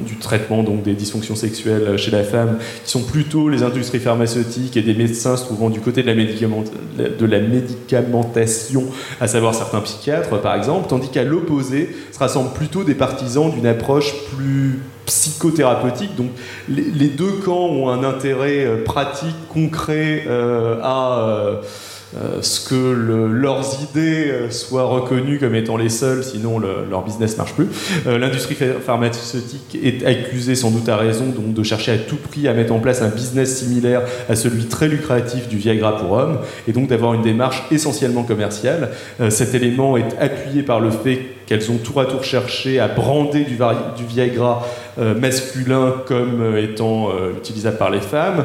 du 0.06 0.16
traitement 0.16 0.62
donc 0.62 0.84
des 0.84 0.94
dysfonctions 0.94 1.34
sexuelles 1.34 1.96
chez 1.98 2.12
la 2.12 2.22
femme, 2.22 2.58
qui 2.84 2.90
sont 2.90 3.02
plutôt 3.02 3.48
les 3.48 3.64
industries 3.64 3.98
pharmaceutiques 3.98 4.76
et 4.76 4.82
des 4.82 4.94
médecins 4.94 5.36
se 5.36 5.44
trouvant 5.44 5.70
du 5.70 5.80
côté 5.80 6.02
de 6.02 6.06
la, 6.06 6.14
médicament- 6.14 6.64
de 6.96 7.26
la 7.26 7.40
médicamentation, 7.40 8.84
à 9.20 9.26
savoir 9.26 9.54
certains 9.54 9.80
psychiatres 9.80 10.40
par 10.40 10.54
exemple, 10.54 10.88
tandis 10.88 11.08
qu'à 11.08 11.24
l'opposé 11.24 11.94
se 12.12 12.18
rassemblent 12.18 12.52
plutôt 12.52 12.84
des 12.84 12.94
partisans 12.94 13.50
d'une 13.50 13.66
approche 13.66 14.14
plus 14.34 14.80
psychothérapeutique. 15.06 16.14
Donc 16.16 16.30
les, 16.68 17.08
deux 17.08 17.32
camps 17.44 17.66
ont 17.66 17.88
un 17.88 18.04
intérêt 18.04 18.64
euh, 18.64 18.84
pratique, 18.84 19.36
concret 19.48 20.24
euh, 20.26 20.80
à, 20.82 21.20
euh, 21.20 21.56
euh, 22.16 22.38
ce 22.40 22.66
que 22.68 22.74
le- 22.74 23.26
leurs 23.32 23.82
idées 23.82 24.30
euh, 24.30 24.50
soient 24.50 24.84
reconnues 24.84 25.38
comme 25.38 25.54
étant 25.54 25.76
les 25.76 25.88
seules, 25.90 26.24
sinon 26.24 26.58
le- 26.58 26.86
leur 26.90 27.04
business 27.04 27.36
marche 27.36 27.52
plus. 27.54 27.66
Euh, 28.06 28.18
L'industrie 28.18 28.54
pha- 28.54 28.80
pharmaceutique 28.84 29.78
est 29.82 30.04
accusée, 30.06 30.54
sans 30.54 30.70
doute 30.70 30.88
à 30.88 30.96
raison, 30.96 31.26
donc 31.26 31.52
de 31.54 31.62
chercher 31.62 31.92
à 31.92 31.98
tout 31.98 32.16
prix 32.16 32.48
à 32.48 32.54
mettre 32.54 32.72
en 32.72 32.78
place 32.78 33.02
un 33.02 33.08
business 33.08 33.58
similaire 33.58 34.02
à 34.28 34.36
celui 34.36 34.64
très 34.66 34.88
lucratif 34.88 35.48
du 35.48 35.56
Viagra 35.58 35.96
pour 35.98 36.12
hommes, 36.12 36.38
et 36.66 36.72
donc 36.72 36.88
d'avoir 36.88 37.14
une 37.14 37.22
démarche 37.22 37.64
essentiellement 37.70 38.22
commerciale. 38.22 38.90
Cet 39.28 39.54
élément 39.54 39.96
est 39.96 40.16
appuyé 40.20 40.62
par 40.62 40.80
le 40.80 40.90
fait 40.90 41.20
qu'elles 41.48 41.70
ont 41.70 41.78
tour 41.78 42.00
à 42.00 42.04
tour 42.06 42.22
cherché 42.24 42.78
à 42.78 42.88
brander 42.88 43.44
du, 43.44 43.56
Viagra 44.06 44.66
euh, 44.98 45.14
masculin 45.14 45.94
comme 46.06 46.40
euh, 46.42 46.62
étant 46.62 47.08
euh, 47.08 47.30
utilisable 47.38 47.78
par 47.78 47.90
les 47.90 48.00
femmes, 48.00 48.44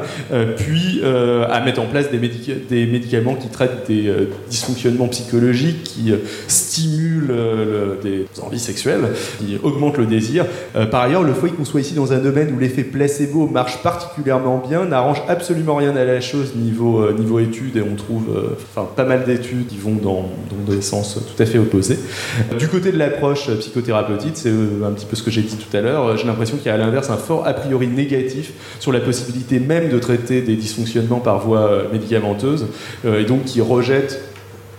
puis 0.58 1.02
à 1.04 1.60
mettre 1.62 1.82
en 1.82 1.86
place 1.86 2.10
des, 2.10 2.18
médica- 2.18 2.56
des 2.70 2.86
médicaments 2.86 3.36
qui 3.36 3.50
traitent 3.50 3.88
des 3.88 4.12
dysfonctionnements 4.50 5.08
psychologiques, 5.10 5.84
qui 5.84 6.14
stimulent 6.48 7.28
le- 7.28 8.00
des 8.02 8.26
envies 8.42 8.60
sexuelles, 8.60 9.02
qui 9.40 9.58
augmentent 9.64 9.98
le 9.98 10.06
désir. 10.06 10.46
Par 10.92 11.02
ailleurs, 11.02 11.24
le 11.24 11.34
fait 11.34 11.50
qu'on 11.50 11.66
soit 11.66 11.82
ici 11.82 11.94
dans 11.94 12.14
un 12.14 12.20
domaine 12.20 12.54
où 12.56 12.60
l'effet 12.60 12.84
placebo 12.84 13.48
marche 13.48 13.78
particulièrement 13.84 14.64
bien 14.66 14.86
n'arrange 14.86 15.22
absolument 15.28 15.76
rien 15.76 15.96
à 15.96 16.06
la 16.06 16.22
chose 16.22 16.54
niveau, 16.56 17.12
niveau 17.12 17.40
études, 17.40 17.78
et 17.78 17.82
on 17.82 17.96
trouve 17.96 18.56
pas 18.96 19.06
mal 19.06 19.26
d'études 19.26 19.68
qui 19.68 19.78
vont 19.78 19.96
dans, 19.96 20.30
dans 20.50 20.74
des 20.74 20.82
sens 20.82 21.16
tout 21.36 21.42
à 21.42 21.46
fait 21.46 21.58
opposés. 21.60 22.00
Du 22.58 22.68
côté 22.68 22.92
de 22.94 22.98
l'approche 22.98 23.50
psychothérapeutique, 23.60 24.34
c'est 24.36 24.50
euh, 24.50 24.86
un 24.86 24.92
petit 24.92 25.06
peu 25.06 25.16
ce 25.16 25.24
que 25.24 25.32
j'ai 25.32 25.42
dit 25.42 25.58
tout 25.58 25.76
à 25.76 25.82
l'heure, 25.82 26.16
j'ai 26.18 26.26
l'impression 26.26 26.58
qu'il 26.58 26.68
y 26.68 26.70
a 26.70 26.76
à 26.76 26.78
l'inverse 26.78 27.10
un 27.10 27.18
fort 27.18 27.46
a 27.46 27.54
priori 27.54 27.88
négatif 27.88 28.54
sur 28.80 28.92
la 28.92 29.00
possibilité 29.00 29.60
même 29.60 29.90
de 29.90 30.00
traiter 30.00 30.42
des 30.42 30.56
dysfonctionnements 30.56 31.20
par 31.20 31.40
voie 31.40 31.68
euh, 31.68 31.92
médicamenteuse, 31.92 32.68
euh, 33.06 33.22
et 33.22 33.26
donc 33.26 33.46
qui 33.46 33.62
rejette 33.62 34.22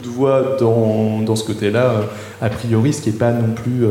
voit 0.02 0.56
dans, 0.60 1.20
dans 1.20 1.34
ce 1.34 1.44
côté-là, 1.44 2.02
a 2.42 2.50
priori, 2.50 2.92
ce 2.92 3.00
qui 3.00 3.10
n'est 3.10 3.16
pas 3.16 3.32
non 3.32 3.54
plus 3.54 3.86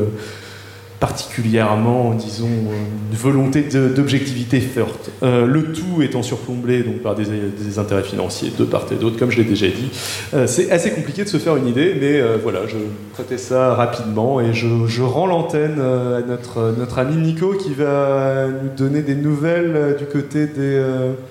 particulièrement, 1.04 2.14
disons, 2.14 2.48
une 2.48 3.18
volonté 3.18 3.64
d'objectivité 3.64 4.62
forte. 4.62 5.12
Euh, 5.22 5.46
le 5.46 5.74
tout 5.74 6.02
étant 6.02 6.24
surplombé 6.24 6.82
donc, 6.82 7.00
par 7.00 7.14
des, 7.14 7.26
des 7.26 7.78
intérêts 7.78 8.04
financiers 8.04 8.54
de 8.58 8.64
part 8.64 8.86
et 8.90 8.96
d'autre, 8.96 9.20
comme 9.20 9.30
je 9.30 9.40
l'ai 9.40 9.44
déjà 9.44 9.68
dit. 9.68 9.90
Euh, 10.34 10.48
c'est 10.48 10.72
assez 10.72 10.92
compliqué 10.92 11.26
de 11.26 11.28
se 11.28 11.36
faire 11.36 11.58
une 11.58 11.68
idée, 11.68 11.94
mais 12.00 12.22
euh, 12.22 12.38
voilà, 12.42 12.62
je 12.70 12.78
traitais 13.14 13.38
ça 13.38 13.74
rapidement 13.74 14.40
et 14.40 14.54
je, 14.54 14.66
je 14.88 15.02
rends 15.04 15.28
l'antenne 15.28 15.82
à 15.82 16.22
notre, 16.26 16.74
notre 16.80 17.00
ami 17.00 17.18
Nico 17.18 17.52
qui 17.52 17.74
va 17.74 18.48
nous 18.48 18.70
donner 18.70 19.02
des 19.02 19.16
nouvelles 19.16 19.98
du 20.00 20.06
côté 20.06 20.48
des, 20.48 20.82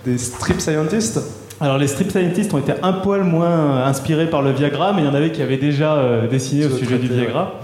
des 0.04 0.18
strip 0.18 0.60
scientists. 0.60 1.18
Alors 1.62 1.78
les 1.78 1.86
strip 1.86 2.10
scientists 2.10 2.52
ont 2.52 2.58
été 2.58 2.72
un 2.82 2.92
poil 2.92 3.22
moins 3.24 3.86
inspirés 3.86 4.28
par 4.28 4.42
le 4.42 4.50
Viagra, 4.50 4.92
mais 4.92 5.00
il 5.00 5.06
y 5.06 5.08
en 5.08 5.14
avait 5.14 5.32
qui 5.32 5.40
avaient 5.40 5.56
déjà 5.56 6.26
dessiné 6.30 6.66
au 6.66 6.76
sujet 6.76 6.98
du 6.98 7.08
Viagra. 7.08 7.54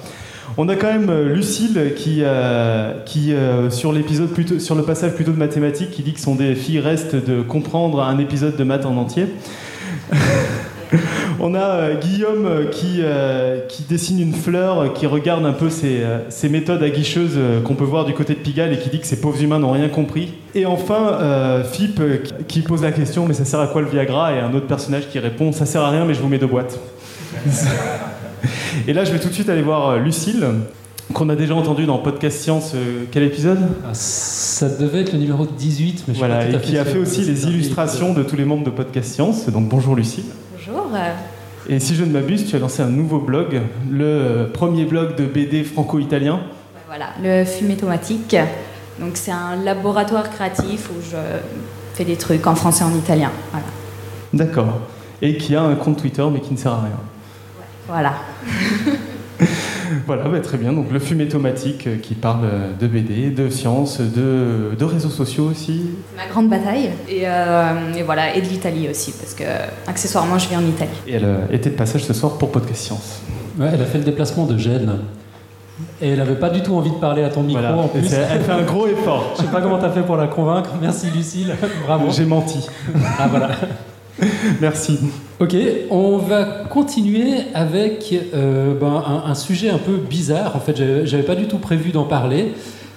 On 0.60 0.68
a 0.68 0.74
quand 0.74 0.88
même 0.88 1.08
euh, 1.08 1.32
Lucille 1.32 1.92
qui, 1.96 2.22
euh, 2.22 2.92
qui 3.06 3.32
euh, 3.32 3.70
sur 3.70 3.92
l'épisode 3.92 4.30
plutôt, 4.30 4.58
sur 4.58 4.74
le 4.74 4.82
passage 4.82 5.12
plutôt 5.12 5.30
de 5.30 5.36
mathématiques, 5.36 5.92
qui 5.92 6.02
dit 6.02 6.12
que 6.12 6.20
son 6.20 6.34
défi 6.34 6.80
reste 6.80 7.14
de 7.14 7.42
comprendre 7.42 8.02
un 8.02 8.18
épisode 8.18 8.56
de 8.56 8.64
maths 8.64 8.84
en 8.84 8.96
entier. 8.96 9.26
On 11.38 11.54
a 11.54 11.94
Guillaume 11.94 12.70
qui, 12.72 13.02
qui 13.68 13.82
dessine 13.84 14.18
une 14.20 14.32
fleur, 14.32 14.94
qui 14.94 15.06
regarde 15.06 15.44
un 15.44 15.52
peu 15.52 15.68
ces, 15.68 16.00
ces 16.30 16.48
méthodes 16.48 16.82
aguicheuses 16.82 17.38
qu'on 17.62 17.74
peut 17.74 17.84
voir 17.84 18.06
du 18.06 18.14
côté 18.14 18.32
de 18.34 18.38
Pigalle 18.40 18.72
et 18.72 18.78
qui 18.78 18.88
dit 18.88 18.98
que 18.98 19.06
ces 19.06 19.20
pauvres 19.20 19.40
humains 19.40 19.58
n'ont 19.58 19.70
rien 19.70 19.88
compris. 19.88 20.32
Et 20.54 20.64
enfin, 20.64 21.18
euh, 21.20 21.62
Philippe 21.62 22.00
qui 22.48 22.62
pose 22.62 22.82
la 22.82 22.90
question 22.90 23.26
mais 23.26 23.34
ça 23.34 23.44
sert 23.44 23.60
à 23.60 23.68
quoi 23.68 23.82
le 23.82 23.88
Viagra? 23.88 24.32
Et 24.32 24.40
un 24.40 24.52
autre 24.54 24.66
personnage 24.66 25.08
qui 25.08 25.18
répond 25.18 25.52
ça 25.52 25.66
sert 25.66 25.82
à 25.82 25.90
rien 25.90 26.06
mais 26.06 26.14
je 26.14 26.20
vous 26.20 26.28
mets 26.28 26.38
deux 26.38 26.46
boîtes. 26.46 26.80
et 28.86 28.92
là 28.92 29.04
je 29.04 29.12
vais 29.12 29.18
tout 29.18 29.28
de 29.28 29.32
suite 29.34 29.48
aller 29.48 29.62
voir 29.62 29.88
euh, 29.90 29.98
Lucille, 29.98 30.44
qu'on 31.14 31.28
a 31.28 31.36
déjà 31.36 31.54
entendu 31.54 31.86
dans 31.86 31.98
Podcast 31.98 32.40
Science. 32.40 32.72
euh, 32.74 33.04
quel 33.10 33.22
épisode 33.22 33.60
Ça 33.92 34.68
devait 34.68 35.00
être 35.00 35.12
le 35.12 35.18
numéro 35.18 35.46
18, 35.46 36.04
mais 36.06 36.14
je 36.14 36.18
suis 36.18 36.18
Voilà, 36.18 36.44
pas 36.44 36.52
tout 36.52 36.56
et 36.56 36.60
qui 36.60 36.78
a 36.78 36.84
fait 36.84 36.98
aussi 36.98 37.22
les 37.22 37.46
illustrations 37.46 38.12
de 38.12 38.22
tous 38.22 38.36
les 38.36 38.44
membres 38.44 38.64
de 38.64 38.70
Podcast 38.70 39.12
Science. 39.14 39.48
Donc 39.48 39.68
bonjour 39.68 39.94
Lucille. 39.96 40.24
Bonjour. 40.56 40.90
Et 41.70 41.80
si 41.80 41.94
je 41.94 42.04
ne 42.04 42.12
m'abuse, 42.12 42.46
tu 42.46 42.56
as 42.56 42.58
lancé 42.58 42.82
un 42.82 42.88
nouveau 42.88 43.18
blog, 43.18 43.60
le 43.90 44.04
euh, 44.04 44.46
premier 44.52 44.84
blog 44.84 45.16
de 45.16 45.24
BD 45.26 45.64
franco-italien. 45.64 46.40
Voilà, 46.86 47.10
le 47.22 47.44
fumet 47.44 47.74
automatique. 47.74 48.34
Donc 48.98 49.12
c'est 49.14 49.30
un 49.30 49.56
laboratoire 49.62 50.30
créatif 50.30 50.88
où 50.90 50.94
je 51.10 51.16
fais 51.94 52.04
des 52.04 52.16
trucs 52.16 52.46
en 52.46 52.54
français 52.54 52.84
et 52.84 52.86
en 52.86 52.96
italien. 52.96 53.30
Voilà. 53.52 53.66
D'accord. 54.32 54.78
Et 55.20 55.36
qui 55.36 55.54
a 55.56 55.62
un 55.62 55.74
compte 55.74 55.98
Twitter 55.98 56.24
mais 56.32 56.40
qui 56.40 56.52
ne 56.52 56.58
sert 56.58 56.72
à 56.72 56.80
rien. 56.80 56.98
Voilà. 57.88 58.12
Voilà, 60.06 60.24
bah, 60.24 60.40
très 60.40 60.58
bien. 60.58 60.72
Donc 60.72 60.90
le 60.92 60.98
fumet 60.98 61.24
automatique 61.24 61.86
euh, 61.86 61.96
qui 61.96 62.14
parle 62.14 62.44
euh, 62.44 62.72
de 62.78 62.86
BD, 62.86 63.30
de 63.30 63.48
sciences, 63.48 64.00
de, 64.00 64.74
de 64.78 64.84
réseaux 64.84 65.08
sociaux 65.08 65.44
aussi. 65.44 65.90
Ma 66.16 66.26
grande 66.26 66.48
bataille. 66.48 66.90
Et, 67.08 67.22
euh, 67.24 67.94
et 67.96 68.02
voilà, 68.02 68.34
et 68.34 68.40
de 68.42 68.46
l'Italie 68.46 68.88
aussi, 68.90 69.12
parce 69.12 69.34
que 69.34 69.44
accessoirement 69.86 70.38
je 70.38 70.48
vis 70.48 70.56
en 70.56 70.66
Italie. 70.66 70.90
Et 71.06 71.14
elle 71.14 71.26
était 71.52 71.70
de 71.70 71.74
passage 71.76 72.04
ce 72.04 72.12
soir 72.12 72.36
pour 72.36 72.50
Podcast 72.50 72.82
Science. 72.84 73.20
Ouais, 73.58 73.68
elle 73.72 73.80
a 73.80 73.86
fait 73.86 73.98
le 73.98 74.04
déplacement 74.04 74.44
de 74.46 74.58
Gênes. 74.58 74.92
Et 76.02 76.10
elle 76.10 76.20
avait 76.20 76.34
pas 76.34 76.50
du 76.50 76.62
tout 76.62 76.74
envie 76.74 76.90
de 76.90 76.96
parler 76.96 77.22
à 77.22 77.28
ton 77.28 77.42
micro 77.42 77.62
Voilà. 77.62 77.76
en 77.76 77.88
plus. 77.88 78.12
elle 78.12 78.40
fait 78.42 78.52
un 78.52 78.62
gros 78.62 78.86
effort. 78.88 79.34
Je 79.36 79.42
sais 79.42 79.48
pas 79.48 79.60
comment 79.60 79.78
t'as 79.78 79.90
fait 79.90 80.02
pour 80.02 80.16
la 80.16 80.26
convaincre. 80.26 80.70
Merci 80.82 81.06
Lucille. 81.14 81.54
Bravo. 81.86 82.10
J'ai 82.10 82.24
menti. 82.24 82.66
Ah 83.18 83.28
voilà. 83.28 83.50
Merci. 84.60 84.98
Ok, 85.40 85.54
on 85.90 86.18
va 86.18 86.44
continuer 86.44 87.34
avec 87.54 88.14
euh, 88.34 88.74
ben, 88.74 89.02
un, 89.06 89.30
un 89.30 89.34
sujet 89.34 89.70
un 89.70 89.78
peu 89.78 89.96
bizarre. 89.96 90.56
En 90.56 90.60
fait, 90.60 90.76
j'avais 91.04 91.22
pas 91.22 91.36
du 91.36 91.46
tout 91.46 91.58
prévu 91.58 91.90
d'en 91.90 92.04
parler. 92.04 92.54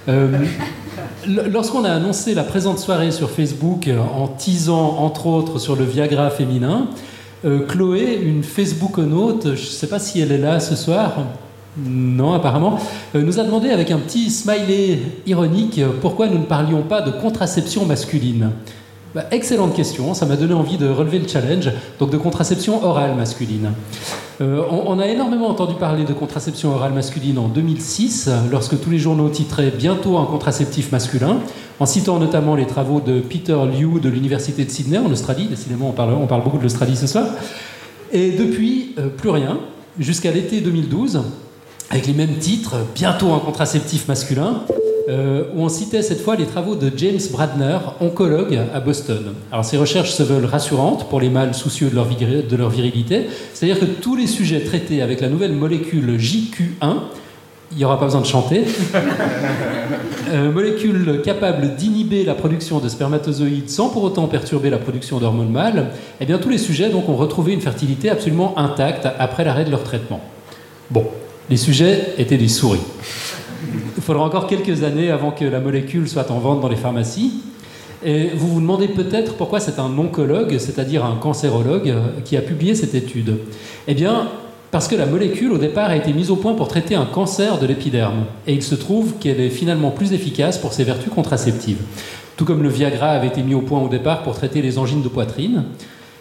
Euh, 0.09 0.27
Lorsqu'on 1.27 1.83
a 1.83 1.91
annoncé 1.91 2.33
la 2.33 2.43
présente 2.43 2.79
soirée 2.79 3.11
sur 3.11 3.29
Facebook 3.29 3.87
euh, 3.87 3.99
en 3.99 4.27
teasant 4.27 4.97
entre 4.97 5.27
autres 5.27 5.59
sur 5.59 5.75
le 5.75 5.85
Viagra 5.85 6.31
féminin, 6.31 6.87
euh, 7.45 7.65
Chloé, 7.67 8.19
une 8.23 8.43
Facebookonaute, 8.43 9.43
je 9.43 9.51
ne 9.51 9.55
sais 9.55 9.87
pas 9.87 9.99
si 9.99 10.19
elle 10.19 10.31
est 10.31 10.39
là 10.39 10.59
ce 10.59 10.75
soir, 10.75 11.13
non 11.77 12.33
apparemment, 12.33 12.79
euh, 13.15 13.21
nous 13.21 13.39
a 13.39 13.43
demandé 13.43 13.69
avec 13.69 13.91
un 13.91 13.99
petit 13.99 14.31
smiley 14.31 14.99
ironique 15.27 15.79
pourquoi 16.01 16.27
nous 16.27 16.39
ne 16.39 16.45
parlions 16.45 16.81
pas 16.81 17.01
de 17.01 17.11
contraception 17.11 17.85
masculine. 17.85 18.49
Bah, 19.13 19.25
excellente 19.31 19.75
question, 19.75 20.13
ça 20.13 20.25
m'a 20.25 20.37
donné 20.37 20.53
envie 20.53 20.77
de 20.77 20.87
relever 20.87 21.19
le 21.19 21.27
challenge, 21.27 21.69
donc 21.99 22.11
de 22.11 22.17
contraception 22.17 22.81
orale 22.85 23.13
masculine. 23.15 23.73
Euh, 24.39 24.63
on, 24.69 24.99
a 24.99 25.07
énormément 25.07 25.49
entendu 25.49 25.75
parler 25.75 26.05
de 26.05 26.13
contraception 26.13 26.73
orale 26.73 26.93
masculine 26.93 27.37
en 27.37 27.49
2006, 27.49 28.29
lorsque 28.49 28.79
tous 28.79 28.89
les 28.89 28.99
journaux 28.99 29.27
titraient 29.27 29.69
bientôt 29.69 30.17
un 30.17 30.23
contraceptif 30.25 30.93
masculin, 30.93 31.39
en 31.81 31.85
citant 31.85 32.19
notamment 32.19 32.55
les 32.55 32.65
travaux 32.65 33.01
de 33.01 33.19
Peter 33.19 33.57
Liu 33.65 33.99
de 33.99 34.07
l'Université 34.07 34.63
de 34.63 34.69
Sydney 34.69 34.97
en 34.97 35.11
Australie. 35.11 35.47
Décidément, 35.47 35.89
on 35.89 35.93
parle, 35.93 36.13
on 36.13 36.27
parle 36.27 36.43
beaucoup 36.43 36.57
de 36.57 36.63
l'Australie 36.63 36.95
ce 36.95 37.07
soir. 37.07 37.25
Et 38.13 38.31
depuis, 38.31 38.95
euh, 38.97 39.09
plus 39.09 39.29
rien, 39.29 39.59
jusqu'à 39.99 40.31
l'été 40.31 40.61
2012, 40.61 41.21
avec 41.89 42.07
les 42.07 42.13
mêmes 42.13 42.37
titres, 42.37 42.77
bientôt 42.95 43.33
un 43.33 43.39
contraceptif 43.39 44.07
masculin, 44.07 44.63
euh, 45.11 45.43
où 45.55 45.61
on 45.61 45.69
citait 45.69 46.01
cette 46.01 46.21
fois 46.21 46.35
les 46.35 46.45
travaux 46.45 46.75
de 46.75 46.89
James 46.95 47.19
Bradner, 47.31 47.77
oncologue 47.99 48.57
à 48.73 48.79
Boston. 48.79 49.33
Alors 49.51 49.65
ces 49.65 49.77
recherches 49.77 50.11
se 50.11 50.23
veulent 50.23 50.45
rassurantes 50.45 51.09
pour 51.09 51.19
les 51.19 51.29
mâles 51.29 51.53
soucieux 51.53 51.89
de 51.89 51.95
leur, 51.95 52.07
vir- 52.07 52.47
de 52.47 52.55
leur 52.55 52.69
virilité, 52.69 53.27
c'est-à-dire 53.53 53.79
que 53.79 53.85
tous 53.85 54.15
les 54.15 54.27
sujets 54.27 54.61
traités 54.61 55.01
avec 55.01 55.19
la 55.21 55.27
nouvelle 55.29 55.51
molécule 55.53 56.17
JQ1, 56.17 56.95
il 57.73 57.77
n'y 57.77 57.85
aura 57.85 57.99
pas 57.99 58.05
besoin 58.05 58.21
de 58.21 58.25
chanter, 58.25 58.63
euh, 60.31 60.51
molécule 60.51 61.21
capable 61.23 61.75
d'inhiber 61.75 62.23
la 62.23 62.33
production 62.35 62.79
de 62.79 62.89
spermatozoïdes 62.89 63.69
sans 63.69 63.89
pour 63.89 64.03
autant 64.03 64.27
perturber 64.27 64.69
la 64.69 64.77
production 64.77 65.19
d'hormones 65.19 65.51
mâles, 65.51 65.87
eh 66.19 66.25
bien 66.25 66.37
tous 66.37 66.49
les 66.49 66.57
sujets 66.57 66.89
donc, 66.89 67.07
ont 67.09 67.15
retrouvé 67.15 67.53
une 67.53 67.61
fertilité 67.61 68.09
absolument 68.09 68.57
intacte 68.57 69.07
après 69.19 69.43
l'arrêt 69.43 69.65
de 69.65 69.71
leur 69.71 69.83
traitement. 69.83 70.21
Bon, 70.89 71.05
les 71.49 71.57
sujets 71.57 72.13
étaient 72.17 72.37
des 72.37 72.47
souris. 72.47 72.79
Il 74.01 74.03
faudra 74.03 74.23
encore 74.23 74.47
quelques 74.47 74.81
années 74.81 75.11
avant 75.11 75.29
que 75.29 75.45
la 75.45 75.59
molécule 75.59 76.09
soit 76.09 76.31
en 76.31 76.39
vente 76.39 76.59
dans 76.59 76.67
les 76.67 76.75
pharmacies. 76.75 77.33
Et 78.03 78.29
vous 78.33 78.47
vous 78.47 78.59
demandez 78.59 78.87
peut-être 78.87 79.35
pourquoi 79.35 79.59
c'est 79.59 79.77
un 79.77 79.95
oncologue, 79.95 80.57
c'est-à-dire 80.57 81.05
un 81.05 81.17
cancérologue, 81.17 81.93
qui 82.25 82.35
a 82.35 82.41
publié 82.41 82.73
cette 82.73 82.95
étude. 82.95 83.37
Eh 83.87 83.93
bien, 83.93 84.27
parce 84.71 84.87
que 84.87 84.95
la 84.95 85.05
molécule, 85.05 85.51
au 85.51 85.59
départ, 85.59 85.91
a 85.91 85.95
été 85.95 86.13
mise 86.13 86.31
au 86.31 86.35
point 86.35 86.55
pour 86.55 86.67
traiter 86.67 86.95
un 86.95 87.05
cancer 87.05 87.59
de 87.59 87.67
l'épiderme. 87.67 88.23
Et 88.47 88.53
il 88.53 88.63
se 88.63 88.73
trouve 88.73 89.13
qu'elle 89.19 89.39
est 89.39 89.51
finalement 89.51 89.91
plus 89.91 90.13
efficace 90.13 90.57
pour 90.57 90.73
ses 90.73 90.83
vertus 90.83 91.13
contraceptives. 91.13 91.81
Tout 92.37 92.45
comme 92.45 92.63
le 92.63 92.69
Viagra 92.69 93.09
avait 93.09 93.27
été 93.27 93.43
mis 93.43 93.53
au 93.53 93.61
point 93.61 93.79
au 93.79 93.87
départ 93.87 94.23
pour 94.23 94.33
traiter 94.33 94.63
les 94.63 94.79
angines 94.79 95.03
de 95.03 95.09
poitrine. 95.09 95.65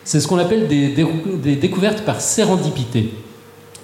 C'est 0.04 0.20
ce 0.20 0.28
qu'on 0.28 0.36
appelle 0.36 0.68
des 0.68 1.56
découvertes 1.56 2.02
par 2.02 2.20
sérendipité. 2.20 3.08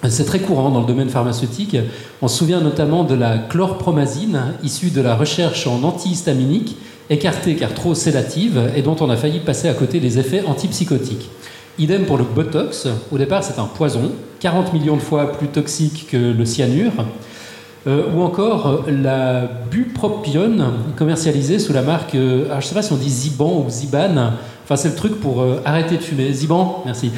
C'est 0.07 0.25
très 0.25 0.39
courant 0.39 0.69
dans 0.69 0.81
le 0.81 0.85
domaine 0.85 1.09
pharmaceutique. 1.09 1.75
On 2.21 2.27
se 2.27 2.37
souvient 2.37 2.61
notamment 2.61 3.03
de 3.03 3.15
la 3.15 3.37
chlorpromazine, 3.37 4.53
issue 4.63 4.91
de 4.91 5.01
la 5.01 5.15
recherche 5.15 5.65
en 5.65 5.83
antihistaminique, 5.83 6.77
écartée 7.09 7.55
car 7.55 7.73
trop 7.73 7.95
sédative, 7.95 8.71
et 8.75 8.81
dont 8.81 8.95
on 8.99 9.09
a 9.09 9.17
failli 9.17 9.39
passer 9.39 9.67
à 9.67 9.73
côté 9.73 9.99
des 9.99 10.19
effets 10.19 10.43
antipsychotiques. 10.45 11.29
Idem 11.79 12.05
pour 12.05 12.17
le 12.17 12.23
Botox. 12.23 12.87
Au 13.11 13.17
départ, 13.17 13.43
c'est 13.43 13.59
un 13.59 13.65
poison, 13.65 14.11
40 14.39 14.73
millions 14.73 14.95
de 14.95 15.01
fois 15.01 15.31
plus 15.31 15.47
toxique 15.47 16.07
que 16.11 16.17
le 16.17 16.45
cyanure. 16.45 16.93
Euh, 17.87 18.03
ou 18.13 18.21
encore 18.21 18.67
euh, 18.67 18.91
la 18.91 19.49
bupropion, 19.71 20.73
commercialisée 20.97 21.57
sous 21.57 21.71
la 21.71 21.83
marque, 21.83 22.15
euh, 22.15 22.45
alors 22.47 22.59
je 22.59 22.65
ne 22.65 22.69
sais 22.69 22.75
pas 22.75 22.81
si 22.81 22.91
on 22.91 22.97
dit 22.97 23.09
Ziban 23.09 23.63
ou 23.65 23.69
Ziban, 23.69 24.33
enfin 24.65 24.75
c'est 24.75 24.89
le 24.89 24.95
truc 24.95 25.21
pour 25.21 25.41
euh, 25.41 25.61
arrêter 25.63 25.95
de 25.95 26.01
fumer. 26.01 26.33
Ziban, 26.33 26.81
merci. 26.85 27.11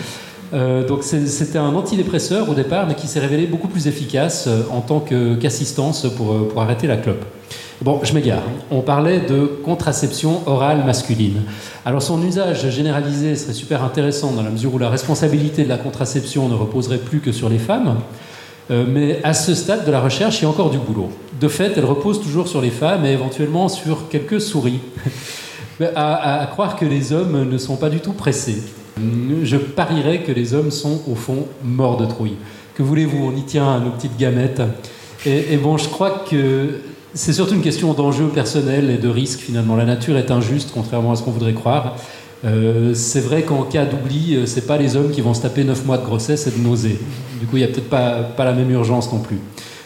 Euh, 0.53 0.85
donc 0.85 1.03
c'était 1.03 1.57
un 1.57 1.75
antidépresseur 1.75 2.49
au 2.49 2.53
départ, 2.53 2.87
mais 2.87 2.95
qui 2.95 3.07
s'est 3.07 3.19
révélé 3.19 3.45
beaucoup 3.45 3.67
plus 3.67 3.87
efficace 3.87 4.45
euh, 4.47 4.63
en 4.71 4.81
tant 4.81 4.99
qu'assistance 4.99 6.07
pour, 6.15 6.31
euh, 6.31 6.49
pour 6.51 6.61
arrêter 6.61 6.87
la 6.87 6.97
clope. 6.97 7.23
Bon, 7.81 7.99
je 8.03 8.13
m'égare. 8.13 8.43
On 8.71 8.81
parlait 8.81 9.21
de 9.21 9.45
contraception 9.63 10.41
orale 10.47 10.83
masculine. 10.85 11.43
Alors 11.85 12.01
son 12.01 12.21
usage 12.25 12.69
généralisé 12.69 13.35
serait 13.35 13.53
super 13.53 13.83
intéressant 13.83 14.31
dans 14.31 14.43
la 14.43 14.49
mesure 14.49 14.73
où 14.73 14.79
la 14.79 14.89
responsabilité 14.89 15.63
de 15.63 15.69
la 15.69 15.77
contraception 15.77 16.49
ne 16.49 16.55
reposerait 16.55 16.97
plus 16.97 17.19
que 17.19 17.31
sur 17.31 17.47
les 17.47 17.59
femmes. 17.59 17.97
Mais 18.69 19.19
à 19.23 19.33
ce 19.33 19.55
stade 19.55 19.83
de 19.85 19.91
la 19.91 19.99
recherche, 19.99 20.39
il 20.39 20.43
y 20.43 20.45
a 20.45 20.49
encore 20.49 20.69
du 20.69 20.77
boulot. 20.77 21.09
De 21.39 21.47
fait, 21.47 21.73
elle 21.75 21.85
repose 21.85 22.21
toujours 22.21 22.47
sur 22.47 22.61
les 22.61 22.69
femmes 22.69 23.03
et 23.05 23.11
éventuellement 23.11 23.67
sur 23.67 24.09
quelques 24.09 24.41
souris. 24.41 24.79
À 25.95 26.45
croire 26.51 26.75
que 26.75 26.83
les 26.83 27.13
hommes 27.13 27.49
ne 27.49 27.57
sont 27.57 27.77
pas 27.77 27.89
du 27.89 28.01
tout 28.01 28.11
pressés. 28.11 28.61
Je 29.43 29.57
parierais 29.57 30.23
que 30.23 30.31
les 30.31 30.53
hommes 30.53 30.71
sont 30.71 31.01
au 31.09 31.15
fond 31.15 31.47
morts 31.63 31.97
de 31.97 32.05
trouille. 32.05 32.35
Que 32.75 32.83
voulez-vous 32.83 33.31
On 33.33 33.35
y 33.35 33.43
tient 33.43 33.75
à 33.75 33.79
nos 33.79 33.91
petites 33.91 34.17
gamètes. 34.17 34.61
Et, 35.25 35.57
bon, 35.57 35.77
je 35.77 35.89
crois 35.89 36.23
que 36.29 36.79
c'est 37.13 37.33
surtout 37.33 37.55
une 37.55 37.61
question 37.61 37.93
d'enjeu 37.93 38.27
personnel 38.27 38.89
et 38.89 38.97
de 38.97 39.09
risque 39.09 39.39
finalement. 39.39 39.75
La 39.75 39.85
nature 39.85 40.17
est 40.17 40.31
injuste, 40.31 40.71
contrairement 40.73 41.11
à 41.11 41.15
ce 41.15 41.23
qu'on 41.23 41.31
voudrait 41.31 41.53
croire. 41.53 41.95
Euh, 42.45 42.93
c'est 42.93 43.19
vrai 43.19 43.41
qu'en 43.41 43.63
cas 43.63 43.83
d'oubli, 43.83 44.35
euh, 44.35 44.45
c'est 44.45 44.65
pas 44.65 44.77
les 44.77 44.95
hommes 44.95 45.11
qui 45.11 45.19
vont 45.19 45.33
se 45.33 45.41
taper 45.41 45.65
9 45.65 45.85
mois 45.85 45.97
de 45.97 46.05
grossesse 46.05 46.47
et 46.47 46.51
de 46.51 46.57
nausées. 46.57 46.97
Du 47.39 47.47
coup, 47.47 47.57
il 47.57 47.59
n'y 47.59 47.65
a 47.65 47.67
peut-être 47.67 47.89
pas, 47.89 48.21
pas 48.21 48.45
la 48.45 48.53
même 48.53 48.71
urgence 48.71 49.11
non 49.11 49.19
plus. 49.19 49.39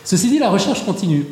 Ceci 0.03 0.29
dit, 0.29 0.37
la 0.37 0.51
recherche 0.51 0.85
continue. 0.85 1.25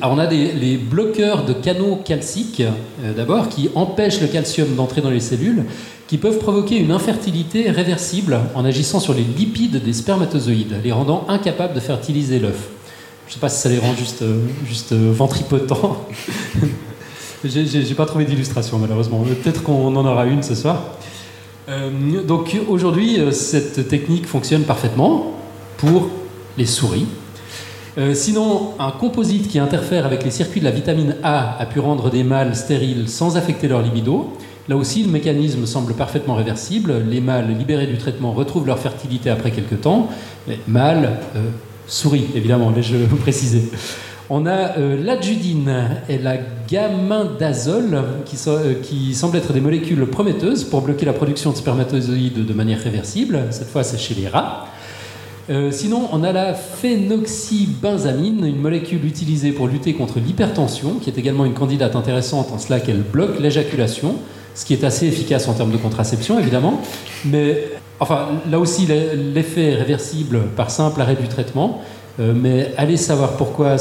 Alors, 0.00 0.14
on 0.14 0.18
a 0.18 0.26
des, 0.26 0.52
les 0.52 0.76
bloqueurs 0.76 1.46
de 1.46 1.54
canaux 1.54 1.96
calciques, 2.04 2.62
euh, 3.02 3.14
d'abord, 3.14 3.48
qui 3.48 3.70
empêchent 3.74 4.20
le 4.20 4.26
calcium 4.26 4.74
d'entrer 4.74 5.00
dans 5.00 5.10
les 5.10 5.20
cellules, 5.20 5.64
qui 6.08 6.18
peuvent 6.18 6.38
provoquer 6.38 6.76
une 6.76 6.92
infertilité 6.92 7.70
réversible 7.70 8.38
en 8.54 8.64
agissant 8.64 9.00
sur 9.00 9.12
les 9.12 9.22
lipides 9.22 9.82
des 9.82 9.92
spermatozoïdes, 9.92 10.76
les 10.84 10.92
rendant 10.92 11.24
incapables 11.28 11.74
de 11.74 11.80
fertiliser 11.80 12.38
l'œuf. 12.38 12.68
Je 13.26 13.32
ne 13.32 13.34
sais 13.34 13.40
pas 13.40 13.48
si 13.48 13.60
ça 13.60 13.68
les 13.68 13.78
rend 13.78 13.92
juste, 13.96 14.22
euh, 14.22 14.38
juste 14.68 14.92
euh, 14.92 15.10
ventripotents. 15.12 16.06
J'ai- 17.44 17.94
pas 17.94 18.06
trouvé 18.06 18.24
d'illustration 18.24 18.78
malheureusement. 18.78 19.22
Peut-être 19.42 19.62
qu'on 19.62 19.94
en 19.96 20.06
aura 20.06 20.26
une 20.26 20.42
ce 20.42 20.54
soir. 20.54 20.82
Euh, 21.68 21.90
donc 22.22 22.56
aujourd'hui, 22.68 23.18
cette 23.32 23.88
technique 23.88 24.26
fonctionne 24.26 24.62
parfaitement 24.62 25.32
pour 25.76 26.08
les 26.56 26.66
souris. 26.66 27.06
Sinon, 28.12 28.72
un 28.78 28.90
composite 28.90 29.48
qui 29.48 29.58
interfère 29.58 30.04
avec 30.04 30.22
les 30.22 30.30
circuits 30.30 30.60
de 30.60 30.66
la 30.66 30.70
vitamine 30.70 31.16
A 31.22 31.56
a 31.58 31.64
pu 31.64 31.80
rendre 31.80 32.10
des 32.10 32.24
mâles 32.24 32.54
stériles 32.54 33.08
sans 33.08 33.38
affecter 33.38 33.68
leur 33.68 33.80
libido. 33.80 34.35
Là 34.68 34.76
aussi, 34.76 35.04
le 35.04 35.10
mécanisme 35.10 35.64
semble 35.64 35.94
parfaitement 35.94 36.34
réversible. 36.34 36.94
Les 37.08 37.20
mâles 37.20 37.56
libérés 37.56 37.86
du 37.86 37.98
traitement 37.98 38.32
retrouvent 38.32 38.66
leur 38.66 38.80
fertilité 38.80 39.30
après 39.30 39.52
quelques 39.52 39.80
temps. 39.80 40.08
Mais 40.48 40.58
mâles, 40.66 41.18
euh, 41.36 41.50
souris, 41.86 42.26
évidemment, 42.34 42.70
vais-je 42.70 42.96
vous 42.96 43.16
préciser. 43.16 43.70
On 44.28 44.44
a 44.44 44.76
euh, 44.76 45.00
l'adjudine 45.00 45.72
et 46.08 46.18
la 46.18 46.38
gamindazole 46.68 48.02
qui, 48.24 48.36
euh, 48.48 48.74
qui 48.82 49.14
semblent 49.14 49.36
être 49.36 49.52
des 49.52 49.60
molécules 49.60 50.04
prometteuses 50.06 50.64
pour 50.64 50.82
bloquer 50.82 51.06
la 51.06 51.12
production 51.12 51.52
de 51.52 51.56
spermatozoïdes 51.56 52.44
de 52.44 52.52
manière 52.52 52.80
réversible. 52.80 53.44
Cette 53.50 53.68
fois, 53.68 53.84
c'est 53.84 53.98
chez 53.98 54.14
les 54.14 54.26
rats. 54.26 54.66
Sinon, 55.70 56.08
on 56.10 56.24
a 56.24 56.32
la 56.32 56.54
phénoxybenzamine, 56.54 58.44
une 58.44 58.60
molécule 58.60 59.04
utilisée 59.04 59.52
pour 59.52 59.68
lutter 59.68 59.94
contre 59.94 60.18
l'hypertension, 60.18 60.94
qui 61.00 61.08
est 61.08 61.18
également 61.18 61.44
une 61.44 61.54
candidate 61.54 61.94
intéressante 61.94 62.50
en 62.52 62.58
cela 62.58 62.80
qu'elle 62.80 63.02
bloque 63.02 63.38
l'éjaculation, 63.38 64.16
ce 64.56 64.64
qui 64.64 64.72
est 64.72 64.82
assez 64.82 65.06
efficace 65.06 65.46
en 65.46 65.52
termes 65.52 65.70
de 65.70 65.76
contraception, 65.76 66.40
évidemment. 66.40 66.80
Mais, 67.24 67.68
enfin, 68.00 68.30
là 68.50 68.58
aussi, 68.58 68.86
l'e- 68.86 69.14
l'effet 69.32 69.72
est 69.72 69.74
réversible 69.76 70.40
par 70.56 70.70
simple 70.72 71.00
arrêt 71.00 71.14
du 71.14 71.28
traitement. 71.28 71.82
Euh, 72.18 72.32
mais 72.34 72.72
allez 72.78 72.96
savoir 72.96 73.32
pourquoi 73.36 73.76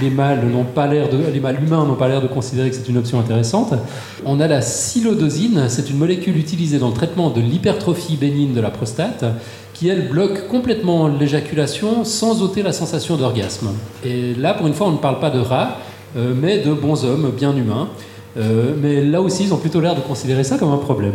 les 0.00 0.10
mâles 0.10 0.46
n'ont 0.46 0.64
pas 0.64 0.86
l'air 0.86 1.08
de, 1.10 1.18
les 1.32 1.40
mâles 1.40 1.62
humains 1.62 1.84
n'ont 1.84 1.96
pas 1.96 2.08
l'air 2.08 2.22
de 2.22 2.26
considérer 2.28 2.70
que 2.70 2.76
c'est 2.76 2.88
une 2.88 2.96
option 2.96 3.18
intéressante. 3.20 3.74
On 4.24 4.40
a 4.40 4.46
la 4.46 4.62
silodosine, 4.62 5.64
c'est 5.68 5.90
une 5.90 5.98
molécule 5.98 6.36
utilisée 6.38 6.78
dans 6.78 6.88
le 6.88 6.94
traitement 6.94 7.30
de 7.30 7.40
l'hypertrophie 7.40 8.16
bénigne 8.16 8.54
de 8.54 8.60
la 8.60 8.70
prostate, 8.70 9.24
qui 9.74 9.88
elle 9.88 10.08
bloque 10.08 10.46
complètement 10.48 11.08
l'éjaculation 11.08 12.04
sans 12.04 12.42
ôter 12.42 12.62
la 12.62 12.72
sensation 12.72 13.16
d'orgasme. 13.16 13.70
Et 14.04 14.34
là, 14.34 14.54
pour 14.54 14.66
une 14.66 14.74
fois, 14.74 14.86
on 14.86 14.92
ne 14.92 14.98
parle 14.98 15.18
pas 15.20 15.30
de 15.30 15.40
rats, 15.40 15.78
euh, 16.16 16.32
mais 16.34 16.58
de 16.60 16.72
bons 16.72 17.04
hommes 17.04 17.30
bien 17.36 17.54
humains. 17.56 17.88
Euh, 18.36 18.74
mais 18.80 19.02
là 19.04 19.20
aussi, 19.20 19.44
ils 19.44 19.52
ont 19.54 19.58
plutôt 19.58 19.80
l'air 19.80 19.94
de 19.94 20.00
considérer 20.00 20.44
ça 20.44 20.56
comme 20.58 20.72
un 20.72 20.78
problème. 20.78 21.14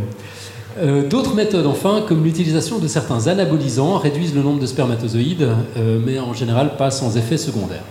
Euh, 0.80 1.08
D'autres 1.08 1.34
méthodes, 1.34 1.66
enfin, 1.66 2.04
comme 2.08 2.24
l'utilisation 2.24 2.78
de 2.78 2.88
certains 2.88 3.28
anabolisants, 3.28 3.98
réduisent 3.98 4.36
le 4.36 4.44
nombre 4.44 4.60
de 4.60 4.68
spermatozoïdes, 4.68 5.48
euh, 5.78 6.00
mais 6.06 6.20
en 6.20 6.34
général 6.34 6.78
pas 6.78 6.92
sans 6.92 7.18
effet 7.18 7.38
secondaire. 7.38 7.82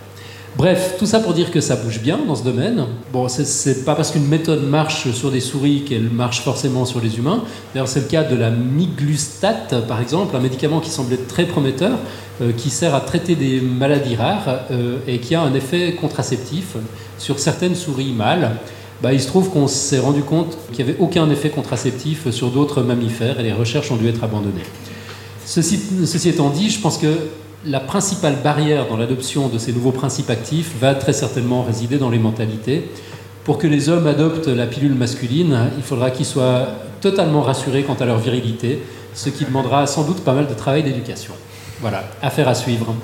Bref, 0.55 0.95
tout 0.97 1.05
ça 1.05 1.19
pour 1.19 1.33
dire 1.33 1.51
que 1.51 1.61
ça 1.61 1.75
bouge 1.75 1.99
bien 2.01 2.17
dans 2.25 2.33
ce 2.33 2.43
domaine. 2.43 2.85
Bon, 3.13 3.27
c'est- 3.27 3.85
pas 3.85 3.93
parce 3.93 4.09
qu'une 4.09 4.25
méthode 4.27 4.63
marche 4.67 5.11
sur 5.11 5.29
des 5.29 5.39
souris 5.41 5.83
qu'elle 5.83 6.09
marche 6.09 6.41
forcément 6.41 6.83
sur 6.85 6.99
les 6.99 7.17
humains. 7.19 7.43
D'ailleurs, 7.73 7.87
c'est 7.87 7.99
le 7.99 8.05
cas 8.07 8.23
de 8.23 8.35
la 8.35 8.49
miglustat, 8.49 9.53
par 9.87 10.01
exemple, 10.01 10.35
un 10.35 10.39
médicament 10.39 10.79
qui 10.79 10.89
semble 10.89 11.13
être 11.13 11.27
très 11.27 11.45
prometteur, 11.45 11.99
qui 12.57 12.71
sert 12.71 12.95
à 12.95 13.01
traiter 13.01 13.35
des 13.35 13.61
maladies 13.61 14.15
rares 14.15 14.61
et 15.07 15.19
qui 15.19 15.35
a 15.35 15.41
un 15.43 15.53
effet 15.53 15.93
contraceptif 15.99 16.75
sur 17.19 17.37
certaines 17.37 17.75
souris 17.75 18.11
mâles. 18.13 18.51
Bah, 19.01 19.13
il 19.13 19.21
se 19.21 19.27
trouve 19.27 19.49
qu'on 19.49 19.67
s'est 19.67 19.99
rendu 19.99 20.23
compte 20.23 20.57
qu'il 20.71 20.83
n'y 20.83 20.91
avait 20.91 20.99
aucun 20.99 21.29
effet 21.29 21.49
contraceptif 21.49 22.29
sur 22.31 22.49
d'autres 22.49 22.81
mammifères 22.81 23.39
et 23.39 23.43
les 23.43 23.53
recherches 23.53 23.91
ont 23.91 23.95
dû 23.95 24.07
être 24.07 24.23
abandonnées. 24.23 24.65
Ceci, 25.45 25.79
ceci 26.05 26.29
étant 26.29 26.49
dit, 26.49 26.69
je 26.69 26.79
pense 26.79 26.97
que 26.97 27.07
la 27.65 27.79
principale 27.79 28.37
barrière 28.43 28.87
dans 28.87 28.97
l'adoption 28.97 29.49
de 29.49 29.57
ces 29.57 29.71
nouveaux 29.71 29.91
principes 29.91 30.29
actifs 30.29 30.73
va 30.79 30.95
très 30.95 31.13
certainement 31.13 31.63
résider 31.63 31.97
dans 31.97 32.09
les 32.09 32.19
mentalités. 32.19 32.89
Pour 33.43 33.57
que 33.57 33.67
les 33.67 33.87
hommes 33.87 34.07
adoptent 34.07 34.47
la 34.47 34.65
pilule 34.65 34.93
masculine, 34.93 35.69
il 35.77 35.83
faudra 35.83 36.11
qu'ils 36.11 36.25
soient 36.25 36.67
totalement 36.99 37.41
rassurés 37.41 37.83
quant 37.83 37.93
à 37.93 38.05
leur 38.05 38.17
virilité, 38.17 38.81
ce 39.13 39.29
qui 39.29 39.45
demandera 39.45 39.87
sans 39.87 40.03
doute 40.03 40.21
pas 40.21 40.33
mal 40.33 40.47
de 40.47 40.53
travail 40.53 40.83
d'éducation. 40.83 41.33
Voilà, 41.81 42.03
affaire 42.21 42.47
à 42.47 42.55
suivre. 42.55 42.95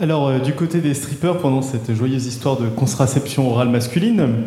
Alors, 0.00 0.28
euh, 0.28 0.38
du 0.38 0.54
côté 0.54 0.80
des 0.80 0.94
strippers, 0.94 1.38
pendant 1.38 1.62
cette 1.62 1.94
joyeuse 1.94 2.26
histoire 2.26 2.56
de 2.56 2.66
contraception 2.68 3.50
orale 3.50 3.68
masculine, 3.68 4.44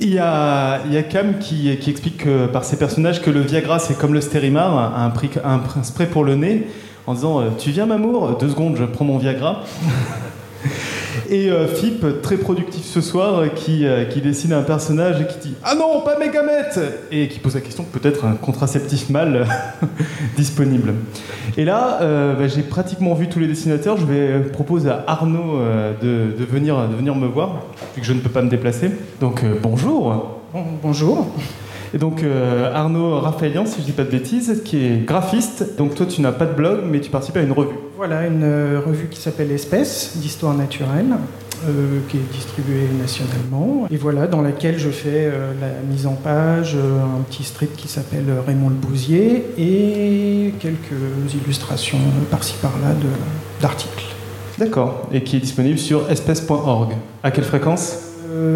il 0.00 0.10
y 0.14 0.18
a, 0.18 0.80
Cam 1.10 1.38
qui, 1.38 1.68
explique 1.70 2.18
que, 2.18 2.46
par 2.46 2.64
ses 2.64 2.78
personnages 2.78 3.20
que 3.20 3.30
le 3.30 3.40
Viagra, 3.40 3.78
c'est 3.80 3.98
comme 3.98 4.14
le 4.14 4.20
Stérimar, 4.20 4.96
un, 4.96 5.06
un 5.06 5.58
pr- 5.58 5.82
spray 5.84 6.06
pour 6.06 6.24
le 6.24 6.36
nez, 6.36 6.68
en 7.06 7.14
disant 7.14 7.40
euh, 7.40 7.48
Tu 7.58 7.70
viens, 7.70 7.86
Mamour? 7.86 8.36
Deux 8.38 8.48
secondes, 8.48 8.76
je 8.78 8.84
prends 8.84 9.04
mon 9.04 9.18
Viagra. 9.18 9.62
Et 11.30 11.50
euh, 11.50 11.66
Fip, 11.66 12.04
très 12.22 12.36
productif 12.36 12.84
ce 12.84 13.00
soir, 13.00 13.52
qui, 13.54 13.86
euh, 13.86 14.04
qui 14.04 14.20
dessine 14.20 14.52
un 14.52 14.62
personnage 14.62 15.20
et 15.20 15.26
qui 15.26 15.48
dit 15.48 15.54
Ah 15.62 15.74
non, 15.74 16.00
pas 16.00 16.18
mes 16.18 16.30
gamètes 16.30 16.80
Et 17.10 17.28
qui 17.28 17.38
pose 17.38 17.54
la 17.54 17.60
question 17.60 17.84
peut-être 17.84 18.24
un 18.24 18.32
contraceptif 18.34 19.10
mâle 19.10 19.46
disponible. 20.36 20.94
Et 21.56 21.64
là, 21.64 21.98
euh, 22.00 22.34
bah, 22.34 22.48
j'ai 22.48 22.62
pratiquement 22.62 23.14
vu 23.14 23.28
tous 23.28 23.40
les 23.40 23.46
dessinateurs. 23.46 23.98
Je 23.98 24.06
vais 24.06 24.14
euh, 24.14 24.48
proposer 24.50 24.88
à 24.88 25.04
Arnaud 25.06 25.60
de, 26.00 26.32
de 26.38 26.44
venir, 26.44 26.88
de 26.88 26.94
venir 26.94 27.14
me 27.14 27.26
voir, 27.26 27.62
vu 27.94 28.00
que 28.00 28.06
je 28.06 28.12
ne 28.12 28.20
peux 28.20 28.30
pas 28.30 28.42
me 28.42 28.48
déplacer. 28.48 28.90
Donc 29.20 29.44
bonjour. 29.62 30.38
Bonjour. 30.82 31.26
Et 31.94 31.98
donc 31.98 32.22
euh, 32.22 32.72
Arnaud 32.74 33.18
Raphaëlian, 33.20 33.64
si 33.66 33.80
je 33.80 33.86
dis 33.86 33.92
pas 33.92 34.04
de 34.04 34.10
bêtises, 34.10 34.62
qui 34.64 34.84
est 34.84 35.06
graphiste. 35.06 35.76
Donc 35.76 35.94
toi, 35.94 36.06
tu 36.06 36.20
n'as 36.20 36.32
pas 36.32 36.46
de 36.46 36.52
blog, 36.52 36.80
mais 36.84 37.00
tu 37.00 37.10
participes 37.10 37.36
à 37.36 37.42
une 37.42 37.52
revue. 37.52 37.76
Voilà 37.98 38.28
une 38.28 38.44
euh, 38.44 38.80
revue 38.86 39.08
qui 39.10 39.20
s'appelle 39.20 39.50
Espèces 39.50 40.12
d'histoire 40.18 40.54
naturelle, 40.54 41.16
euh, 41.66 41.98
qui 42.08 42.18
est 42.18 42.32
distribuée 42.32 42.86
nationalement. 42.96 43.88
Et 43.90 43.96
voilà, 43.96 44.28
dans 44.28 44.40
laquelle 44.40 44.78
je 44.78 44.88
fais 44.90 45.26
euh, 45.26 45.50
la 45.60 45.66
mise 45.92 46.06
en 46.06 46.12
page, 46.12 46.76
euh, 46.76 47.00
un 47.02 47.22
petit 47.28 47.42
strip 47.42 47.74
qui 47.76 47.88
s'appelle 47.88 48.26
Raymond 48.46 48.68
le 48.68 48.76
Bousier 48.76 49.46
et 49.58 50.54
quelques 50.60 51.34
illustrations 51.44 51.98
par-ci 52.30 52.54
par-là 52.62 52.94
d'articles. 53.60 54.04
D'accord. 54.58 55.08
Et 55.12 55.24
qui 55.24 55.34
est 55.38 55.40
disponible 55.40 55.78
sur 55.80 56.08
espèce.org. 56.08 56.92
À 57.24 57.32
quelle 57.32 57.42
fréquence? 57.42 57.96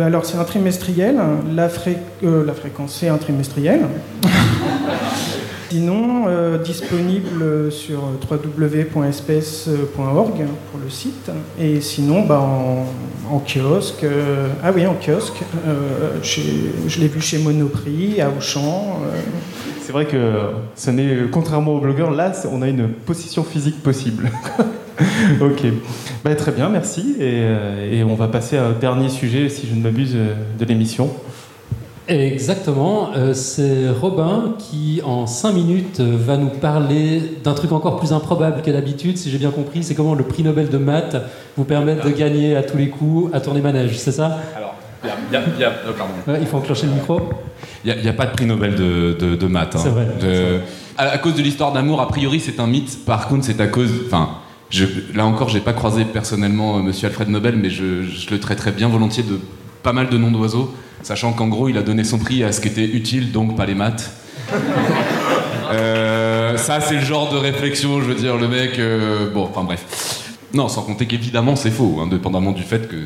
Alors 0.05 0.25
c'est 0.25 0.39
un 0.39 0.45
trimestriel. 0.45 1.17
La, 1.53 1.69
fré- 1.69 1.99
la 2.23 2.53
fréquence, 2.53 2.97
c'est 3.01 3.09
un 3.09 3.19
trimestriel. 3.19 3.81
Sinon, 5.73 6.25
euh, 6.29 6.59
disponible 6.59 7.73
sur 7.73 8.01
www.espèce.org 8.31 10.35
pour 10.71 10.81
le 10.85 10.91
site. 10.91 11.31
Et 11.59 11.81
sinon, 11.81 12.27
bah, 12.27 12.47
en, 13.31 13.39
kiosque. 13.39 14.05
euh, 14.05 14.49
ah 14.63 14.71
oui, 14.75 14.87
en 14.87 14.93
kiosque. 14.93 15.43
euh, 15.67 16.19
je 16.23 17.01
l'ai 17.01 17.09
vu 17.09 17.23
chez 17.23 17.39
Monoprix, 17.39 18.21
à 18.21 18.29
Auchan. 18.29 19.01
C'est 19.81 19.93
vrai 19.93 20.05
que 20.05 20.51
ce 20.77 20.91
n'est, 20.91 21.21
contrairement 21.33 21.77
aux 21.77 21.81
blogueurs, 21.81 22.11
là, 22.11 22.33
on 22.53 22.61
a 22.61 22.69
une 22.69 22.89
position 22.89 23.43
physique 23.43 23.83
possible. 23.83 24.31
ok. 25.41 25.63
Bah, 26.23 26.35
très 26.35 26.53
bien, 26.53 26.69
merci. 26.69 27.17
Et, 27.19 27.97
et 27.97 28.05
on 28.05 28.15
va 28.15 28.29
passer 28.29 28.59
au 28.59 28.79
dernier 28.79 29.09
sujet, 29.09 29.49
si 29.49 29.67
je 29.67 29.75
ne 29.75 29.81
m'abuse, 29.81 30.15
de 30.15 30.65
l'émission. 30.67 31.09
Exactement, 32.09 33.11
euh, 33.17 33.33
c'est 33.33 33.89
Robin 33.89 34.55
qui 34.59 35.01
en 35.05 35.27
5 35.27 35.53
minutes 35.53 36.01
euh, 36.01 36.17
va 36.19 36.37
nous 36.37 36.49
parler 36.49 37.23
d'un 37.45 37.55
truc 37.55 37.71
encore 37.73 37.97
plus 37.99 38.13
improbable 38.13 38.61
que 38.63 38.71
d'habitude, 38.73 39.17
si 39.17 39.31
j'ai 39.31 39.39
bien 39.39 39.51
compris, 39.51 39.85
c'est 39.85 39.95
comment 39.95 40.15
le 40.15 40.25
prix 40.25 40.43
Nobel 40.43 40.69
de 40.69 40.79
maths 40.79 41.17
vous 41.57 41.65
permet 41.65 41.95
de 41.95 42.11
gagner 42.11 42.57
à 42.57 42.63
tous 42.65 42.77
les 42.77 42.89
coups 42.89 43.33
à 43.33 43.41
tourner 43.41 43.61
manège, 43.61 43.97
c'est 43.99 44.11
ça? 44.13 44.39
Alors, 44.57 44.75
il 45.05 45.09
y 45.09 45.11
a- 45.11 45.15
il 45.31 45.33
y 45.33 45.37
a- 45.37 45.43
il 45.57 45.61
y 45.61 45.65
a- 45.65 45.71
pardon. 45.97 46.13
Ouais, 46.27 46.39
Il 46.41 46.47
faut 46.47 46.57
enclencher 46.57 46.87
le 46.87 46.93
micro. 46.95 47.21
Il 47.85 47.95
n'y 48.03 48.09
a, 48.09 48.13
pas 48.13 48.27
de 48.27 48.33
prix 48.33 48.47
Nobel 48.47 48.75
de, 48.75 49.17
de, 49.19 49.37
de 49.37 49.47
maths. 49.47 49.77
hein. 49.77 49.81
C'est 49.83 49.89
vrai, 49.89 50.07
De- 50.21 50.59
à, 50.99 51.05
à 51.11 51.19
cause 51.19 51.35
de 51.35 51.43
l'histoire 51.43 51.73
d'amour, 51.73 52.01
a 52.01 52.09
priori, 52.09 52.41
c'est 52.41 52.59
un 52.61 52.67
mythe. 52.67 53.05
Par 53.05 53.29
contre, 53.29 53.45
c'est 53.45 53.61
à 53.61 53.67
cause. 53.69 53.91
Enfin, 54.07 54.29
je- 54.71 54.87
là 55.15 55.25
encore, 55.25 55.49
j'ai 55.49 55.61
pas 55.61 55.73
croisé 55.73 56.05
personnellement 56.05 56.79
euh, 56.79 56.83
Monsieur 56.83 57.07
Alfred 57.09 57.29
Nobel, 57.29 57.57
mais 57.57 57.71
je, 57.71 58.03
je 58.03 58.31
le 58.31 58.39
traiterais 58.41 58.73
bien 58.73 58.89
volontiers 58.89 59.23
de 59.23 59.39
pas 59.83 59.93
mal 59.93 60.09
de 60.11 60.17
noms 60.19 60.31
d'oiseaux, 60.31 60.73
sachant 61.03 61.33
qu'en 61.33 61.49
gros, 61.49 61.69
il 61.69 61.77
a 61.79 61.83
donné 61.83 62.05
son 62.05 62.19
prix 62.19 62.45
à 62.45 62.53
ce 62.53 62.61
qui 62.61 62.69
était 62.69 62.85
utile, 62.85 63.33
donc 63.33 63.57
pas 63.57 63.67
les 63.67 63.75
maths. 63.75 64.11
Euh, 65.73 66.57
ça, 66.57 66.81
c'est 66.81 66.95
le 66.95 67.01
genre 67.01 67.33
de 67.33 67.39
réflexion, 67.39 68.01
je 68.01 68.07
veux 68.07 68.15
dire, 68.15 68.37
le 68.37 68.49
mec. 68.49 68.79
euh, 68.79 69.31
bon, 69.31 69.49
enfin 69.51 69.65
bref. 69.65 69.85
Non, 70.53 70.69
sans 70.69 70.83
compter 70.83 71.07
qu'évidemment, 71.07 71.57
c'est 71.57 71.71
faux, 71.71 71.99
indépendamment 72.03 72.53
du 72.53 72.63
fait 72.63 72.89
que. 72.89 72.97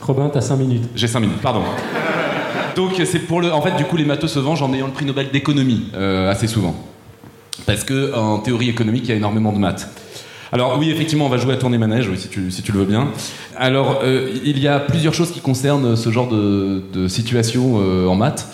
Robin, 0.00 0.28
t'as 0.32 0.40
5 0.40 0.56
minutes. 0.56 0.84
J'ai 0.94 1.06
5 1.06 1.20
minutes, 1.20 1.40
pardon. 1.40 1.62
Donc 2.74 2.92
c'est 3.04 3.18
pour 3.20 3.40
le. 3.40 3.52
En 3.52 3.62
fait, 3.62 3.76
du 3.76 3.84
coup, 3.84 3.96
les 3.96 4.04
matheux 4.04 4.28
se 4.28 4.38
vengent 4.38 4.62
en 4.62 4.72
ayant 4.72 4.86
le 4.86 4.92
prix 4.92 5.04
Nobel 5.04 5.30
d'économie 5.30 5.86
euh, 5.94 6.30
assez 6.30 6.46
souvent, 6.46 6.74
parce 7.66 7.84
que 7.84 8.14
en 8.14 8.38
théorie 8.38 8.68
économique, 8.68 9.04
il 9.04 9.10
y 9.10 9.12
a 9.12 9.16
énormément 9.16 9.52
de 9.52 9.58
maths. 9.58 9.88
Alors 10.52 10.78
oui, 10.78 10.90
effectivement, 10.90 11.26
on 11.26 11.28
va 11.28 11.36
jouer 11.36 11.54
à 11.54 11.56
tourner 11.56 11.78
manège, 11.78 12.08
oui, 12.08 12.18
si 12.18 12.28
tu, 12.28 12.72
le 12.72 12.78
veux 12.78 12.84
bien. 12.84 13.08
Alors, 13.56 14.00
euh, 14.02 14.30
il 14.44 14.58
y 14.58 14.66
a 14.66 14.80
plusieurs 14.80 15.14
choses 15.14 15.30
qui 15.30 15.40
concernent 15.40 15.96
ce 15.96 16.10
genre 16.10 16.28
de, 16.28 17.06
situation 17.08 17.80
euh, 17.80 18.06
en 18.06 18.16
maths. 18.16 18.48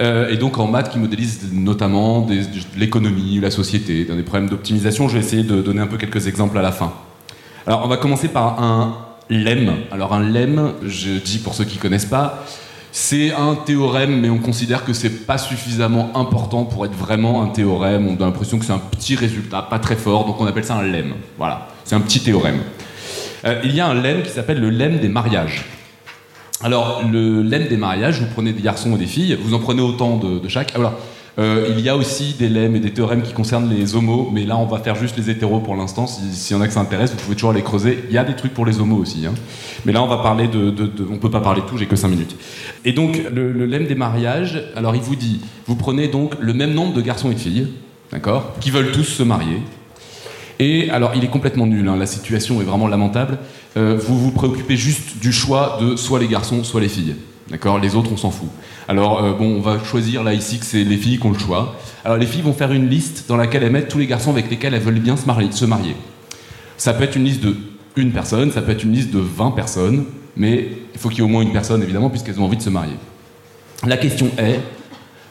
Euh, 0.00 0.30
et 0.30 0.36
donc 0.36 0.58
en 0.58 0.68
maths 0.68 0.90
qui 0.90 0.98
modélisent 0.98 1.52
notamment 1.52 2.26
l'économie, 2.78 3.40
la 3.40 3.50
société, 3.50 4.04
des 4.04 4.22
problèmes 4.22 4.48
d'optimisation. 4.48 5.08
Je 5.08 5.14
vais 5.14 5.24
essayer 5.24 5.42
de 5.42 5.60
donner 5.60 5.80
un 5.80 5.86
peu 5.86 5.98
quelques 5.98 6.28
exemples 6.28 6.56
à 6.56 6.62
la 6.62 6.72
fin. 6.72 6.92
Alors 7.66 7.82
on 7.84 7.88
va 7.88 7.96
commencer 7.96 8.28
par 8.28 8.62
un 8.62 8.96
lemme. 9.28 9.74
Alors 9.90 10.14
un 10.14 10.20
lemme, 10.20 10.72
je 10.86 11.10
dis 11.18 11.38
pour 11.38 11.54
ceux 11.54 11.64
qui 11.64 11.76
connaissent 11.76 12.06
pas, 12.06 12.44
c'est 12.94 13.32
un 13.32 13.54
théorème, 13.54 14.20
mais 14.20 14.28
on 14.28 14.38
considère 14.38 14.84
que 14.84 14.92
c'est 14.92 15.26
pas 15.26 15.38
suffisamment 15.38 16.14
important 16.14 16.64
pour 16.64 16.84
être 16.84 16.94
vraiment 16.94 17.42
un 17.42 17.48
théorème. 17.48 18.06
On 18.06 18.22
a 18.22 18.26
l'impression 18.26 18.58
que 18.58 18.66
c'est 18.66 18.72
un 18.72 18.78
petit 18.78 19.16
résultat, 19.16 19.62
pas 19.62 19.78
très 19.78 19.96
fort, 19.96 20.26
donc 20.26 20.38
on 20.40 20.46
appelle 20.46 20.64
ça 20.64 20.74
un 20.74 20.82
lemme. 20.82 21.14
Voilà, 21.38 21.68
c'est 21.84 21.94
un 21.94 22.00
petit 22.00 22.20
théorème. 22.20 22.60
Euh, 23.46 23.60
il 23.64 23.74
y 23.74 23.80
a 23.80 23.86
un 23.86 23.94
lemme 23.94 24.22
qui 24.22 24.28
s'appelle 24.28 24.60
le 24.60 24.68
lemme 24.68 24.98
des 24.98 25.08
mariages. 25.08 25.64
Alors, 26.62 27.02
le 27.10 27.42
lemme 27.42 27.66
des 27.66 27.78
mariages, 27.78 28.20
vous 28.20 28.28
prenez 28.32 28.52
des 28.52 28.62
garçons 28.62 28.94
et 28.94 28.98
des 28.98 29.06
filles, 29.06 29.38
vous 29.42 29.54
en 29.54 29.58
prenez 29.58 29.80
autant 29.80 30.18
de, 30.18 30.38
de 30.38 30.48
chaque. 30.48 30.74
Euh, 31.38 31.68
il 31.70 31.80
y 31.80 31.88
a 31.88 31.96
aussi 31.96 32.34
des 32.38 32.48
lemmes 32.50 32.76
et 32.76 32.80
des 32.80 32.92
théorèmes 32.92 33.22
qui 33.22 33.32
concernent 33.32 33.70
les 33.72 33.94
homos, 33.94 34.30
mais 34.32 34.44
là, 34.44 34.58
on 34.58 34.66
va 34.66 34.78
faire 34.78 34.96
juste 34.96 35.16
les 35.16 35.30
hétéros 35.30 35.60
pour 35.60 35.74
l'instant. 35.76 36.06
Si- 36.06 36.20
S'il 36.34 36.56
y 36.56 36.58
en 36.58 36.62
a 36.62 36.66
que 36.66 36.74
ça 36.74 36.80
intéresse, 36.80 37.10
vous 37.12 37.16
pouvez 37.22 37.34
toujours 37.36 37.52
les 37.54 37.62
creuser. 37.62 38.04
Il 38.08 38.14
y 38.14 38.18
a 38.18 38.24
des 38.24 38.36
trucs 38.36 38.52
pour 38.52 38.66
les 38.66 38.80
homos 38.80 38.96
aussi. 38.98 39.24
hein. 39.26 39.32
Mais 39.86 39.92
là, 39.92 40.02
on 40.02 40.06
va 40.08 40.18
parler 40.18 40.46
de- 40.48 40.74
On 41.10 41.16
peut 41.16 41.30
pas 41.30 41.40
parler 41.40 41.62
de 41.62 41.66
tout, 41.66 41.78
j'ai 41.78 41.86
que 41.86 41.96
5 41.96 42.08
minutes. 42.08 42.36
Et 42.84 42.92
donc, 42.92 43.18
le, 43.32 43.50
le 43.50 43.64
lemme 43.66 43.86
des 43.86 43.94
mariages, 43.94 44.62
alors 44.76 44.94
il 44.94 45.00
vous 45.00 45.16
dit 45.16 45.40
vous 45.66 45.76
prenez 45.76 46.08
donc 46.08 46.34
le 46.38 46.52
même 46.52 46.74
nombre 46.74 46.92
de 46.92 47.00
garçons 47.00 47.30
et 47.30 47.34
de 47.34 47.40
filles, 47.40 47.68
d'accord, 48.12 48.52
qui 48.60 48.70
veulent 48.70 48.92
tous 48.92 49.04
se 49.04 49.22
marier. 49.22 49.56
Et 50.58 50.90
alors, 50.90 51.12
il 51.16 51.24
est 51.24 51.28
complètement 51.30 51.66
nul, 51.66 51.88
hein, 51.88 51.96
la 51.96 52.06
situation 52.06 52.60
est 52.60 52.64
vraiment 52.64 52.86
lamentable. 52.88 53.38
Euh, 53.78 53.96
vous 53.98 54.18
vous 54.18 54.30
préoccupez 54.32 54.76
juste 54.76 55.18
du 55.18 55.32
choix 55.32 55.78
de 55.80 55.96
soit 55.96 56.20
les 56.20 56.28
garçons, 56.28 56.62
soit 56.62 56.80
les 56.82 56.88
filles. 56.90 57.16
D'accord? 57.52 57.78
Les 57.78 57.94
autres, 57.94 58.10
on 58.10 58.16
s'en 58.16 58.30
fout. 58.30 58.48
Alors, 58.88 59.22
euh, 59.22 59.34
bon, 59.34 59.56
on 59.56 59.60
va 59.60 59.78
choisir 59.84 60.24
là 60.24 60.32
ici 60.32 60.58
que 60.58 60.64
c'est 60.64 60.82
les 60.82 60.96
filles 60.96 61.18
qui 61.18 61.26
ont 61.26 61.32
le 61.32 61.38
choix. 61.38 61.76
Alors, 62.04 62.16
les 62.16 62.26
filles 62.26 62.42
vont 62.42 62.54
faire 62.54 62.72
une 62.72 62.88
liste 62.88 63.26
dans 63.28 63.36
laquelle 63.36 63.62
elles 63.62 63.70
mettent 63.70 63.88
tous 63.90 63.98
les 63.98 64.06
garçons 64.06 64.30
avec 64.30 64.50
lesquels 64.50 64.72
elles 64.72 64.80
veulent 64.80 64.98
bien 64.98 65.16
se 65.16 65.26
marier. 65.66 65.94
Ça 66.78 66.94
peut 66.94 67.04
être 67.04 67.14
une 67.14 67.24
liste 67.24 67.42
de 67.42 67.54
une 67.94 68.10
personne, 68.10 68.50
ça 68.50 68.62
peut 68.62 68.72
être 68.72 68.84
une 68.84 68.92
liste 68.92 69.10
de 69.10 69.18
20 69.18 69.50
personnes, 69.50 70.04
mais 70.34 70.66
il 70.94 70.98
faut 70.98 71.10
qu'il 71.10 71.18
y 71.18 71.20
ait 71.20 71.24
au 71.24 71.28
moins 71.28 71.42
une 71.42 71.52
personne, 71.52 71.82
évidemment, 71.82 72.08
puisqu'elles 72.08 72.40
ont 72.40 72.44
envie 72.44 72.56
de 72.56 72.62
se 72.62 72.70
marier. 72.70 72.96
La 73.86 73.98
question 73.98 74.30
est 74.38 74.60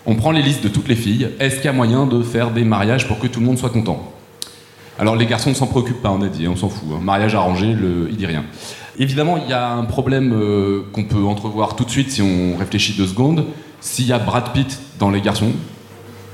on 0.06 0.16
prend 0.16 0.32
les 0.32 0.42
listes 0.42 0.64
de 0.64 0.68
toutes 0.68 0.88
les 0.88 0.96
filles, 0.96 1.30
est-ce 1.40 1.56
qu'il 1.56 1.66
y 1.66 1.68
a 1.70 1.74
moyen 1.74 2.06
de 2.06 2.22
faire 2.24 2.52
des 2.52 2.64
mariages 2.64 3.08
pour 3.08 3.20
que 3.20 3.28
tout 3.28 3.40
le 3.40 3.46
monde 3.46 3.58
soit 3.58 3.70
content? 3.70 4.12
Alors 5.00 5.16
les 5.16 5.26
garçons 5.26 5.50
ne 5.50 5.56
s'en 5.56 5.68
préoccupent 5.68 6.02
pas, 6.02 6.12
on 6.12 6.22
a 6.22 6.28
dit, 6.28 6.48
on 6.48 6.56
s'en 6.56 6.70
fout. 6.70 6.88
hein. 6.94 7.00
Mariage 7.02 7.34
arrangé, 7.34 7.74
le, 7.74 8.08
il 8.10 8.18
dit 8.18 8.26
rien. 8.26 8.44
Évidemment, 9.00 9.38
il 9.38 9.50
y 9.50 9.54
a 9.54 9.72
un 9.72 9.86
problème 9.86 10.34
euh, 10.34 10.82
qu'on 10.92 11.04
peut 11.04 11.24
entrevoir 11.24 11.76
tout 11.76 11.86
de 11.86 11.90
suite 11.90 12.12
si 12.12 12.22
on 12.22 12.58
réfléchit 12.58 12.94
deux 12.94 13.08
secondes. 13.08 13.46
S'il 13.80 14.06
y 14.06 14.14
a 14.14 14.20
Brad 14.20 14.52
Pitt 14.54 14.80
dans 15.00 15.10
les 15.10 15.22
garçons, 15.22 15.54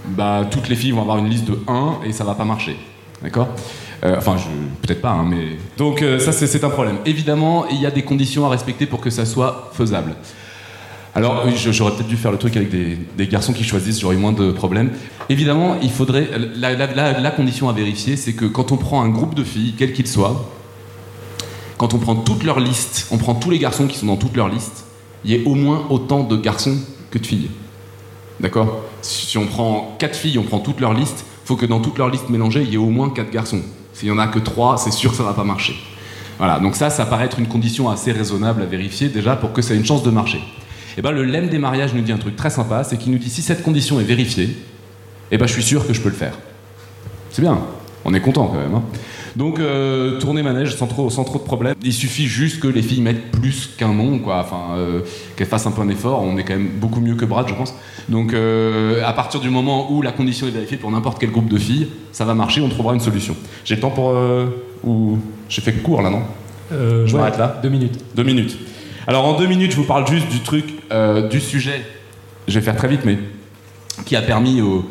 bah, 0.09 0.41
toutes 0.49 0.69
les 0.69 0.75
filles 0.75 0.91
vont 0.91 1.01
avoir 1.01 1.17
une 1.17 1.29
liste 1.29 1.45
de 1.45 1.59
1 1.67 1.99
et 2.05 2.11
ça 2.11 2.23
va 2.23 2.33
pas 2.33 2.45
marcher. 2.45 2.77
D'accord? 3.21 3.47
Euh, 4.03 4.15
Enfin, 4.17 4.35
peut-être 4.81 5.01
pas, 5.01 5.11
hein, 5.11 5.25
mais... 5.27 5.57
Donc 5.77 6.01
euh, 6.01 6.19
ça, 6.19 6.31
c'est 6.31 6.63
un 6.63 6.69
problème. 6.69 6.97
Évidemment, 7.05 7.67
il 7.69 7.81
y 7.81 7.85
a 7.85 7.91
des 7.91 8.03
conditions 8.03 8.45
à 8.45 8.49
respecter 8.49 8.85
pour 8.85 9.01
que 9.01 9.09
ça 9.09 9.25
soit 9.25 9.71
faisable. 9.73 10.15
Alors, 11.15 11.45
j'aurais 11.71 11.93
peut-être 11.93 12.07
dû 12.07 12.17
faire 12.17 12.31
le 12.31 12.37
truc 12.37 12.55
avec 12.57 12.69
des, 12.69 13.27
garçons 13.27 13.53
qui 13.53 13.63
choisissent, 13.63 13.99
j'aurais 13.99 14.17
moins 14.17 14.33
de 14.33 14.51
problèmes. 14.51 14.91
Évidemment, 15.29 15.77
il 15.81 15.89
faudrait. 15.89 16.29
La- 16.55 16.75
la 16.75 17.31
condition 17.31 17.69
à 17.69 17.73
vérifier, 17.73 18.17
c'est 18.17 18.33
que 18.33 18.45
quand 18.45 18.71
on 18.71 18.77
prend 18.77 19.01
un 19.01 19.09
groupe 19.09 19.33
de 19.33 19.43
filles, 19.43 19.73
quel 19.75 19.93
qu'il 19.93 20.05
soit, 20.05 20.47
quand 21.77 21.93
on 21.93 21.97
prend 21.99 22.15
toute 22.15 22.43
leur 22.43 22.59
liste, 22.59 23.07
on 23.11 23.17
prend 23.17 23.35
tous 23.35 23.49
les 23.49 23.59
garçons 23.59 23.87
qui 23.87 23.97
sont 23.97 24.07
dans 24.07 24.17
toute 24.17 24.35
leur 24.35 24.49
liste, 24.49 24.85
il 25.23 25.31
y 25.31 25.35
ait 25.35 25.43
au 25.45 25.55
moins 25.55 25.85
autant 25.89 26.23
de 26.23 26.35
garçons 26.35 26.77
que 27.11 27.19
de 27.19 27.25
filles. 27.25 27.49
D'accord? 28.39 28.83
Si 29.01 29.37
on 29.37 29.45
prend 29.45 29.95
quatre 29.99 30.15
filles, 30.15 30.37
on 30.37 30.43
prend 30.43 30.59
toute 30.59 30.79
leur 30.79 30.93
liste, 30.93 31.25
faut 31.45 31.55
que 31.55 31.65
dans 31.65 31.79
toute 31.79 31.97
leur 31.97 32.09
liste 32.09 32.29
mélangée, 32.29 32.61
il 32.63 32.69
y 32.69 32.73
ait 32.75 32.77
au 32.77 32.89
moins 32.89 33.09
quatre 33.09 33.31
garçons. 33.31 33.61
S'il 33.93 34.09
y 34.09 34.11
en 34.11 34.19
a 34.19 34.27
que 34.27 34.39
trois, 34.39 34.77
c'est 34.77 34.91
sûr 34.91 35.11
que 35.11 35.17
ça 35.17 35.23
va 35.23 35.33
pas 35.33 35.43
marcher. 35.43 35.75
Voilà, 36.37 36.59
donc 36.59 36.75
ça, 36.75 36.89
ça 36.89 37.05
paraît 37.05 37.25
être 37.25 37.39
une 37.39 37.47
condition 37.47 37.89
assez 37.89 38.11
raisonnable 38.11 38.61
à 38.61 38.65
vérifier 38.65 39.09
déjà 39.09 39.35
pour 39.35 39.53
que 39.53 39.61
ça 39.61 39.73
ait 39.73 39.77
une 39.77 39.85
chance 39.85 40.03
de 40.03 40.11
marcher. 40.11 40.39
Et 40.97 41.01
ben 41.01 41.11
le 41.11 41.23
lemme 41.23 41.47
des 41.47 41.57
mariages 41.57 41.93
nous 41.93 42.01
dit 42.01 42.11
un 42.11 42.17
truc 42.17 42.35
très 42.35 42.49
sympa, 42.49 42.83
c'est 42.83 42.97
qu'il 42.97 43.11
nous 43.11 43.17
dit 43.17 43.29
si 43.29 43.41
cette 43.41 43.63
condition 43.63 43.99
est 43.99 44.03
vérifiée, 44.03 44.55
et 45.31 45.37
ben 45.37 45.47
je 45.47 45.53
suis 45.53 45.63
sûr 45.63 45.87
que 45.87 45.93
je 45.93 46.01
peux 46.01 46.09
le 46.09 46.15
faire. 46.15 46.33
C'est 47.31 47.41
bien, 47.41 47.59
on 48.05 48.13
est 48.13 48.21
content 48.21 48.47
quand 48.47 48.59
même. 48.59 48.75
hein. 48.75 48.83
Donc 49.37 49.59
euh, 49.59 50.19
tourner 50.19 50.41
manège 50.41 50.75
sans 50.75 50.87
trop, 50.87 51.11
sans 51.11 51.23
trop 51.23 51.37
de 51.37 51.43
problèmes. 51.43 51.75
Il 51.83 51.93
suffit 51.93 52.25
juste 52.25 52.59
que 52.59 52.67
les 52.67 52.81
filles 52.81 53.01
mettent 53.01 53.29
plus 53.29 53.69
qu'un 53.77 53.93
nom, 53.93 54.17
quoi. 54.17 54.39
Enfin, 54.39 54.75
euh, 54.75 55.01
qu'elles 55.35 55.47
fassent 55.47 55.67
un 55.67 55.71
peu 55.71 55.83
un 55.83 55.89
effort. 55.89 56.23
On 56.23 56.37
est 56.37 56.43
quand 56.43 56.55
même 56.55 56.69
beaucoup 56.79 56.99
mieux 56.99 57.13
que 57.13 57.23
Brad, 57.23 57.47
je 57.47 57.53
pense. 57.53 57.75
Donc 58.09 58.33
euh, 58.33 59.03
à 59.05 59.13
partir 59.13 59.39
du 59.39 59.51
moment 59.51 59.91
où 59.91 60.01
la 60.01 60.11
condition 60.11 60.47
est 60.47 60.51
vérifiée 60.51 60.77
pour 60.77 60.89
n'importe 60.89 61.19
quel 61.19 61.29
groupe 61.29 61.49
de 61.49 61.57
filles, 61.59 61.87
ça 62.11 62.25
va 62.25 62.33
marcher. 62.33 62.61
On 62.61 62.69
trouvera 62.69 62.95
une 62.95 62.99
solution. 62.99 63.35
J'ai 63.63 63.75
le 63.75 63.81
temps 63.81 63.91
pour 63.91 64.15
ou 64.83 65.19
j'ai 65.49 65.61
fait 65.61 65.73
court 65.73 66.01
là, 66.01 66.09
non? 66.09 66.23
Je 66.71 67.05
ouais, 67.05 67.13
m'arrête 67.13 67.37
là. 67.37 67.59
Deux 67.61 67.69
minutes. 67.69 67.99
Deux 68.15 68.23
minutes. 68.23 68.57
Alors 69.05 69.25
en 69.25 69.37
deux 69.37 69.47
minutes, 69.47 69.71
je 69.71 69.77
vous 69.77 69.83
parle 69.83 70.07
juste 70.07 70.29
du 70.29 70.39
truc, 70.39 70.65
du 71.29 71.39
sujet. 71.39 71.85
Je 72.47 72.57
vais 72.57 72.65
faire 72.65 72.75
très 72.75 72.87
vite, 72.87 73.01
mais 73.05 73.19
qui 74.05 74.15
a 74.15 74.21
permis 74.21 74.61
aux, 74.61 74.89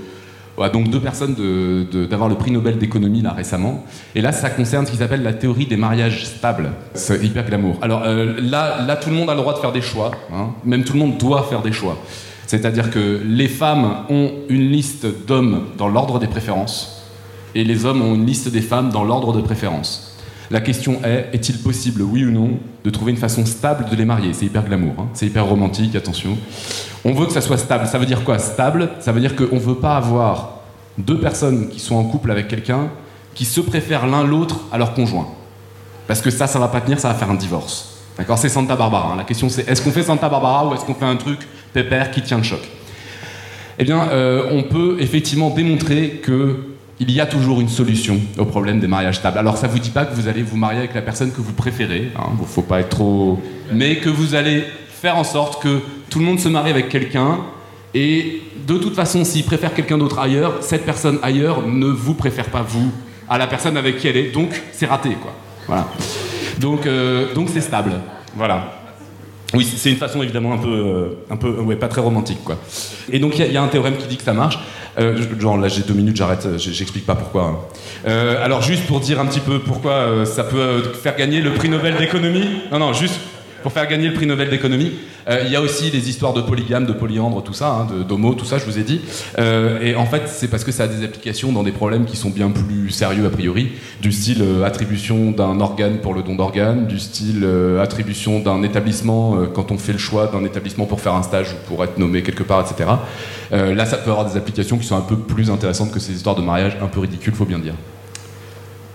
donc 0.73 0.89
deux 0.89 1.01
personnes 1.01 1.35
d'avoir 2.09 2.29
le 2.29 2.35
prix 2.35 2.51
Nobel 2.51 2.79
d'économie 2.79 3.21
là 3.23 3.33
récemment. 3.33 3.85
Et 4.15 4.21
là, 4.23 4.33
ça 4.33 4.49
concerne 4.51 4.87
ce 4.87 4.91
qui 4.91 4.97
s'appelle 4.97 5.23
la 5.23 5.35
théorie 5.35 5.67
des 5.67 5.77
mariages 5.77 6.25
stables. 6.25 6.71
C'est 6.95 7.23
hyper 7.23 7.45
glamour. 7.47 7.77
Alors 7.83 8.03
euh, 8.05 8.35
là, 8.41 8.83
là, 8.87 8.97
tout 8.97 9.11
le 9.11 9.17
monde 9.17 9.29
a 9.31 9.35
le 9.35 9.41
droit 9.41 9.55
de 9.55 9.59
faire 9.59 9.73
des 9.73 9.83
choix. 9.83 10.11
hein. 10.33 10.51
Même 10.65 10.85
tout 10.85 10.95
le 10.95 10.99
monde 11.01 11.19
doit 11.19 11.43
faire 11.45 11.63
des 11.63 11.73
choix. 11.73 11.99
C'est-à-dire 12.47 12.91
que 12.91 13.21
les 13.25 13.49
femmes 13.49 14.05
ont 14.09 14.31
une 14.49 14.71
liste 14.71 15.07
d'hommes 15.27 15.65
dans 15.77 15.89
l'ordre 15.89 16.19
des 16.19 16.29
préférences 16.29 17.03
et 17.55 17.65
les 17.65 17.85
hommes 17.85 18.03
ont 18.03 18.15
une 18.15 18.25
liste 18.27 18.49
des 18.49 18.61
femmes 18.61 18.91
dans 18.91 19.05
l'ordre 19.05 19.33
de 19.33 19.41
préférence. 19.41 20.16
La 20.51 20.61
question 20.61 21.01
est, 21.05 21.31
est-il 21.33 21.59
possible, 21.59 22.03
oui 22.03 22.25
ou 22.25 22.31
non, 22.31 22.51
de 22.85 22.91
trouver 22.91 23.11
une 23.11 23.19
façon 23.19 23.45
stable 23.45 23.87
de 23.91 23.97
les 23.97 24.05
marier? 24.05 24.33
C'est 24.33 24.47
hyper 24.47 24.65
glamour, 24.65 24.95
hein. 24.99 25.09
c'est 25.13 25.27
hyper 25.27 25.45
romantique, 25.47 25.97
attention. 25.97 26.39
On 27.05 27.13
veut 27.15 27.27
que 27.27 27.33
ça 27.33 27.41
soit 27.41 27.59
stable. 27.59 27.87
Ça 27.87 27.99
veut 27.99 28.07
dire 28.07 28.23
quoi 28.25 28.39
Stable, 28.39 28.91
ça 29.01 29.13
veut 29.13 29.21
dire 29.21 29.35
qu'on 29.35 29.57
ne 29.57 29.61
veut 29.61 29.75
pas 29.77 29.97
avoir 29.97 30.61
deux 30.99 31.19
personnes 31.19 31.69
qui 31.69 31.81
sont 31.81 31.97
en 31.97 32.05
couple 32.05 32.31
avec 32.31 32.49
quelqu'un 32.49 32.89
qui 33.35 33.45
se 33.45 33.61
préfèrent 33.61 34.07
l'un 34.07 34.25
l'autre 34.25 34.61
à 34.73 34.79
leur 34.79 34.95
conjoint. 34.95 35.29
Parce 36.07 36.21
que 36.21 36.31
ça, 36.31 36.47
ça 36.47 36.59
va 36.59 36.69
pas 36.69 36.81
tenir, 36.81 37.01
ça 37.01 37.09
va 37.09 37.15
faire 37.15 37.31
un 37.31 37.35
divorce. 37.35 37.99
D'accord? 38.17 38.39
C'est 38.39 38.49
Santa 38.49 38.77
Barbara. 38.77 39.13
hein. 39.13 39.17
La 39.17 39.25
question 39.25 39.49
c'est, 39.49 39.69
est-ce 39.69 39.83
qu'on 39.83 39.91
fait 39.91 40.05
Santa 40.05 40.29
Barbara 40.29 40.67
ou 40.67 40.75
est-ce 40.75 40.85
qu'on 40.85 40.95
fait 40.95 41.05
un 41.05 41.17
truc 41.17 41.41
pépère 41.73 42.11
qui 42.11 42.23
tient 42.23 42.39
le 42.39 42.45
choc? 42.45 42.61
Eh 43.79 43.85
bien, 43.85 44.09
euh, 44.09 44.49
on 44.53 44.63
peut 44.63 44.97
effectivement 45.01 45.51
démontrer 45.51 46.21
que 46.25 46.76
il 46.99 47.11
y 47.11 47.21
a 47.21 47.27
toujours 47.27 47.61
une 47.61 47.69
solution 47.69 48.19
au 48.39 48.45
problème 48.45 48.81
des 48.81 48.87
mariages 48.87 49.17
stables. 49.17 49.39
Alors, 49.39 49.57
ça 49.57 49.67
vous 49.67 49.79
dit 49.79 49.91
pas 49.91 50.05
que 50.05 50.15
vous 50.15 50.29
allez 50.29 50.43
vous 50.43 50.57
marier 50.57 50.79
avec 50.79 50.95
la 50.95 51.03
personne 51.03 51.31
que 51.31 51.41
vous 51.41 51.53
préférez, 51.53 52.11
hein, 52.17 52.31
faut 52.47 52.63
pas 52.63 52.81
être 52.81 52.91
trop, 52.91 53.41
mais 53.73 53.97
que 53.97 54.09
vous 54.09 54.35
allez 54.35 54.65
faire 54.89 55.17
en 55.17 55.25
sorte 55.25 55.63
que 55.63 55.81
tout 56.09 56.19
le 56.19 56.25
monde 56.25 56.41
se 56.41 56.49
marie 56.49 56.71
avec 56.71 56.89
quelqu'un 56.89 57.39
et 57.95 58.43
de 58.67 58.79
toute 58.79 58.95
façon, 58.95 59.25
s'il 59.25 59.45
préfère 59.45 59.73
quelqu'un 59.73 59.99
d'autre 59.99 60.19
ailleurs, 60.19 60.59
cette 60.61 60.85
personne 60.85 61.19
ailleurs 61.23 61.67
ne 61.67 61.87
vous 61.87 62.15
préfère 62.15 62.47
pas 62.47 62.63
vous 62.63 62.91
à 63.29 63.39
la 63.39 63.47
personne 63.47 63.77
avec 63.77 63.99
qui 63.99 64.09
elle 64.09 64.17
est, 64.17 64.31
donc 64.33 64.51
c'est 64.73 64.87
raté, 64.87 65.11
quoi. 65.11 65.87
Euh, 66.87 67.35
donc 67.35 67.49
c'est 67.53 67.61
stable. 67.61 67.93
Voilà. 68.35 68.73
Oui, 69.55 69.65
c'est 69.65 69.91
une 69.91 69.97
façon 69.97 70.23
évidemment 70.23 70.53
un 70.53 70.59
peu, 70.59 70.69
euh, 70.69 71.09
un 71.31 71.37
peu, 71.37 71.51
ouais, 71.51 71.77
pas 71.77 71.89
très 71.89 72.01
romantique, 72.01 72.43
quoi. 72.45 72.59
Et 73.11 73.19
donc 73.19 73.39
il 73.39 73.53
y, 73.53 73.57
a 73.57 73.63
un 73.63 73.69
théorème 73.69 73.97
qui 73.97 74.07
dit 74.07 74.17
que 74.17 74.25
ça 74.25 74.33
marche. 74.33 74.59
Euh, 74.99 75.15
genre 75.39 75.59
là 75.59 75.69
j'ai 75.69 75.83
deux 75.83 75.95
minutes, 75.95 76.17
j'arrête, 76.17 76.47
euh, 76.47 76.59
j'explique 76.59 77.05
pas 77.05 77.15
pourquoi. 77.15 77.69
Euh, 78.07 78.43
alors 78.43 78.63
juste 78.63 78.87
pour 78.87 79.01
dire 79.01 79.21
un 79.21 79.27
petit 79.27 79.41
peu 79.41 79.59
pourquoi 79.59 80.25
ça 80.25 80.45
peut 80.45 80.83
faire 80.95 81.17
gagner 81.17 81.41
le 81.41 81.53
prix 81.53 81.69
Nobel 81.69 81.97
d'économie. 81.97 82.49
Non, 82.73 82.79
non, 82.79 82.93
juste 82.93 83.21
pour 83.67 83.73
faire 83.73 83.89
gagner 83.89 84.07
le 84.07 84.15
prix 84.15 84.27
Nobel 84.27 84.49
d'économie. 84.49 84.93
Euh, 85.29 85.43
Il 85.45 85.51
y 85.51 85.57
a 85.57 85.61
aussi 85.61 85.91
des 85.91 86.09
histoires 86.09 86.33
de 86.33 86.41
polygame, 86.41 86.87
de 86.87 86.93
polyandre, 86.93 87.43
tout 87.43 87.53
ça, 87.53 87.71
hein, 87.71 87.89
d'homo, 88.09 88.33
tout 88.35 88.45
ça, 88.45 88.59
je 88.59 88.65
vous 88.65 88.79
ai 88.79 88.85
dit. 88.85 89.01
Euh, 89.41 89.81
et 89.83 89.97
en 89.97 90.07
fait, 90.07 90.23
c'est 90.29 90.47
parce 90.47 90.63
que 90.63 90.71
ça 90.71 90.85
a 90.85 90.87
des 90.87 91.05
applications 91.05 91.51
dans 91.51 91.65
des 91.65 91.73
problèmes 91.73 92.05
qui 92.05 92.17
sont 92.17 92.31
bien 92.31 92.53
plus 92.53 92.91
sérieux 92.91 93.27
a 93.27 93.29
priori, 93.29 93.73
du 94.01 94.13
style 94.13 94.41
euh, 94.41 94.63
attribution 94.63 95.33
d'un 95.33 95.59
organe 95.59 95.99
pour 95.99 96.15
le 96.15 96.23
don 96.23 96.37
d'organe, 96.37 96.87
du 96.87 97.01
style 97.01 97.45
attribution 97.83 98.39
d'un 98.39 98.63
établissement 98.63 99.37
quand 99.53 99.73
on 99.73 99.79
fait 99.79 99.91
le 99.91 99.99
choix 99.99 100.29
d'un 100.29 100.45
établissement 100.45 100.85
pour 100.85 101.01
faire 101.01 101.15
un 101.15 101.25
stage 101.25 101.51
ou 101.51 101.67
pour 101.67 101.83
être 101.83 101.99
nommé 101.99 102.23
quelque 102.23 102.45
part, 102.45 102.61
etc. 102.61 102.89
Là, 103.51 103.85
ça 103.85 103.97
peut 103.97 104.13
avoir 104.13 104.31
des 104.31 104.37
applications 104.37 104.79
qui 104.79 104.87
sont 104.87 104.97
un 104.97 105.01
peu 105.01 105.17
plus 105.17 105.51
intéressantes 105.51 105.91
que 105.91 105.99
ces 105.99 106.13
histoires 106.13 106.37
de 106.37 106.43
mariage 106.43 106.77
un 106.81 106.87
peu 106.87 107.01
ridicules, 107.01 107.35
faut 107.35 107.45
bien 107.45 107.59
dire. 107.59 107.75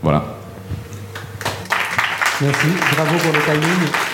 Voilà. 0.02 0.24
Merci, 2.40 2.68
bravo 2.96 3.18
pour 3.18 3.34
le 3.34 3.42
timing. 3.42 4.11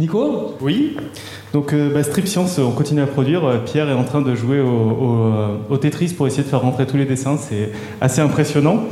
Nico 0.00 0.56
Oui. 0.60 0.96
Donc, 1.52 1.72
euh, 1.72 1.92
bah, 1.92 2.02
Strip 2.02 2.26
Science, 2.26 2.58
on 2.58 2.70
continue 2.70 3.02
à 3.02 3.06
produire. 3.06 3.44
Euh, 3.44 3.58
Pierre 3.58 3.88
est 3.90 3.94
en 3.94 4.04
train 4.04 4.22
de 4.22 4.34
jouer 4.34 4.60
au, 4.60 4.66
au, 4.66 5.14
euh, 5.26 5.56
au 5.68 5.76
Tetris 5.76 6.14
pour 6.16 6.26
essayer 6.26 6.42
de 6.42 6.48
faire 6.48 6.62
rentrer 6.62 6.86
tous 6.86 6.96
les 6.96 7.04
dessins. 7.04 7.36
C'est 7.36 7.70
assez 8.00 8.20
impressionnant. 8.20 8.84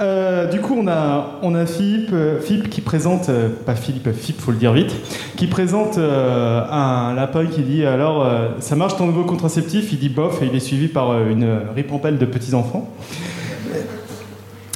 Euh, 0.00 0.50
du 0.50 0.60
coup, 0.60 0.76
on 0.78 0.88
a, 0.88 1.38
on 1.42 1.54
a 1.54 1.64
Philippe, 1.64 2.14
Philippe 2.42 2.68
qui 2.68 2.82
présente, 2.82 3.28
euh, 3.28 3.48
pas 3.64 3.74
Philippe, 3.74 4.12
Philippe, 4.12 4.40
faut 4.40 4.50
le 4.50 4.58
dire 4.58 4.72
vite, 4.72 4.94
qui 5.36 5.46
présente 5.46 5.96
euh, 5.96 6.62
un 6.70 7.14
lapin 7.14 7.46
qui 7.46 7.62
dit 7.62 7.84
alors 7.86 8.26
ça 8.58 8.76
marche 8.76 8.96
ton 8.96 9.06
nouveau 9.06 9.24
contraceptif? 9.24 9.92
Il 9.92 9.98
dit 9.98 10.08
bof 10.08 10.42
et 10.42 10.46
il 10.46 10.54
est 10.54 10.60
suivi 10.60 10.88
par 10.88 11.26
une 11.28 11.48
ripampelle 11.74 12.18
de 12.18 12.26
petits 12.26 12.54
enfants. 12.54 12.90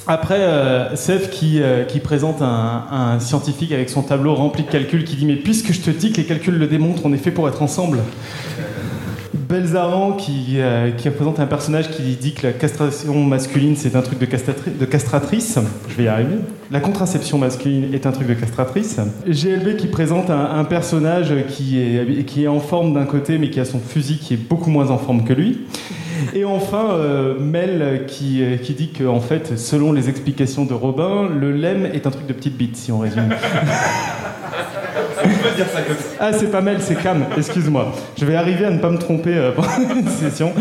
Après, 0.07 0.39
euh, 0.41 0.95
euh, 0.95 1.85
qui 1.85 2.01
présente 2.01 2.43
un, 2.43 3.19
scientifique 3.21 3.73
avec 3.73 3.91
son 3.91 4.03
tableau 4.03 4.35
rempli 4.35 4.65
de 4.65 4.71
calculs 4.71 5.05
qui 5.05 5.17
dit 5.17 5.27
Mais 5.27 5.37
puisque 5.37 5.73
je 5.73 5.81
te 5.81 5.91
dis 5.91 6.13
que 6.13 6.19
les 6.19 6.25
calculs 6.25 6.59
le 6.59 6.67
démontrent, 6.67 7.03
on 7.05 7.13
est 7.13 7.19
fait 7.19 7.31
pour 7.31 7.49
être 7.49 7.63
ensemble. 7.63 7.99
Belzaran 9.33 10.13
qui, 10.13 10.57
euh, 10.61 10.93
qui 10.93 11.09
représente 11.09 11.41
un 11.41 11.47
personnage 11.47 11.91
qui 11.91 12.03
dit 12.15 12.35
que 12.35 12.47
la 12.47 12.53
castration 12.53 13.15
masculine 13.25 13.75
c'est 13.75 13.97
un 13.97 14.03
truc 14.03 14.19
de 14.19 14.85
castratrice. 14.85 15.59
Je 15.89 15.95
vais 15.97 16.05
y 16.05 16.09
arriver. 16.09 16.37
La 16.71 16.79
contraception 16.79 17.37
masculine 17.39 17.93
est 17.93 18.07
un 18.07 18.13
truc 18.13 18.29
de 18.29 18.35
castratrice. 18.35 19.01
GLB 19.27 19.77
qui 19.77 19.89
présente 19.89 20.31
un, 20.31 20.53
un 20.57 20.65
personnage 20.65 21.35
qui 21.49 21.81
est, 21.81 22.25
qui 22.27 22.45
est 22.45 22.49
en 22.49 22.61
forme 22.61 22.95
d'un 22.95 23.07
côté 23.07 23.39
mais 23.39 23.51
qui 23.51 23.59
a 23.59 23.65
son 23.65 23.81
fusil 23.81 24.19
qui 24.19 24.35
est 24.35 24.49
beaucoup 24.49 24.71
moins 24.71 24.91
en 24.91 24.99
forme 24.99 25.25
que 25.25 25.33
lui. 25.33 25.67
Et 26.35 26.45
enfin, 26.45 26.91
euh, 26.93 27.35
Mel 27.39 28.05
qui, 28.07 28.43
euh, 28.43 28.57
qui 28.57 28.75
dit 28.75 28.91
que, 28.91 29.05
en 29.05 29.21
fait, 29.21 29.57
selon 29.59 29.93
les 29.93 30.09
explications 30.09 30.65
de 30.65 30.75
Robin, 30.75 31.29
le 31.29 31.53
lemme 31.53 31.87
est 31.87 32.07
un 32.07 32.11
truc 32.11 32.27
de 32.27 32.33
petite 32.33 32.57
bite, 32.57 32.77
si 32.77 32.93
on 32.93 32.99
résume. 32.99 33.29
On 35.23 35.29
peut 35.29 35.55
dire 35.55 35.67
ça 35.73 35.83
comme 35.83 35.97
ça. 35.97 36.05
Ah, 36.19 36.33
c'est 36.33 36.51
pas 36.51 36.61
Mel, 36.63 36.79
c'est 36.81 36.95
Cam, 36.95 37.25
excuse-moi. 37.37 37.93
Je 38.19 38.25
vais 38.25 38.37
arriver 38.37 38.65
à 38.65 38.71
ne 38.71 38.79
pas 38.79 38.89
me 38.91 38.97
tromper 38.99 39.35
euh, 39.37 39.53
pendant 39.53 39.69
une 39.97 40.09
session. 40.09 40.53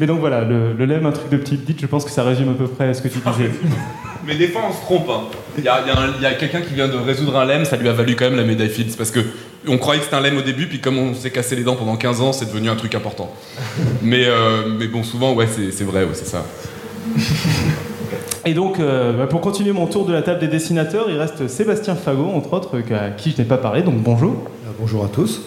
Mais 0.00 0.06
donc 0.06 0.18
voilà, 0.20 0.42
le, 0.42 0.72
le 0.72 0.84
lemme, 0.86 1.06
un 1.06 1.12
truc 1.12 1.30
de 1.30 1.36
petite 1.36 1.64
bite, 1.64 1.80
je 1.80 1.86
pense 1.86 2.04
que 2.04 2.10
ça 2.10 2.24
résume 2.24 2.48
à 2.50 2.54
peu 2.54 2.66
près 2.66 2.92
ce 2.94 3.00
que 3.02 3.08
tu 3.08 3.18
disais. 3.18 3.50
Mais 4.26 4.34
des 4.34 4.48
fois, 4.48 4.62
on 4.68 4.72
se 4.72 4.80
trompe. 4.80 5.08
hein. 5.08 5.20
Il 5.56 5.64
y 5.64 5.68
a, 5.68 5.80
il 5.84 5.88
y 5.88 5.90
a 5.90 5.98
un- 6.00 6.12
il 6.16 6.22
y 6.22 6.26
a 6.26 6.34
quelqu'un 6.34 6.60
qui 6.60 6.74
vient 6.74 6.88
de 6.88 6.96
résoudre 6.96 7.36
un 7.38 7.44
lemme, 7.44 7.64
ça 7.64 7.76
lui 7.76 7.88
a 7.88 7.92
valu 7.92 8.14
quand 8.16 8.24
même 8.26 8.36
la 8.36 8.44
médaille 8.44 8.68
Fields. 8.68 8.96
Parce 8.96 9.10
que 9.12 9.20
on 9.66 9.78
croyait 9.78 9.98
que 9.98 10.04
c'était 10.04 10.16
un 10.16 10.20
lemme 10.20 10.38
au 10.38 10.42
début, 10.42 10.66
puis 10.66 10.80
comme 10.80 10.98
on 10.98 11.14
s'est 11.14 11.30
cassé 11.30 11.56
les 11.56 11.64
dents 11.64 11.76
pendant 11.76 11.96
15 11.96 12.20
ans, 12.20 12.32
c'est 12.32 12.46
devenu 12.46 12.68
un 12.68 12.76
truc 12.76 12.94
important. 12.94 13.32
Mais, 14.02 14.24
euh, 14.26 14.68
mais 14.78 14.86
bon, 14.86 15.02
souvent, 15.02 15.34
ouais, 15.34 15.48
c'est 15.50 15.72
c'est 15.72 15.84
vrai, 15.84 16.04
ouais, 16.04 16.14
c'est 16.14 16.26
ça. 16.26 16.44
Et 18.44 18.54
donc, 18.54 18.78
euh, 18.78 19.12
bah, 19.12 19.26
pour 19.26 19.40
continuer 19.40 19.72
mon 19.72 19.86
tour 19.86 20.06
de 20.06 20.12
la 20.12 20.22
table 20.22 20.40
des 20.40 20.48
dessinateurs, 20.48 21.06
il 21.10 21.18
reste 21.18 21.48
Sébastien 21.48 21.94
Fagot, 21.94 22.30
entre 22.34 22.52
autres, 22.52 22.78
à 22.94 23.10
qui 23.10 23.32
je 23.32 23.38
n'ai 23.38 23.48
pas 23.48 23.58
parlé, 23.58 23.82
donc 23.82 23.96
bonjour. 23.96 24.36
bonjour 24.78 25.04
à 25.04 25.08
tous. 25.08 25.42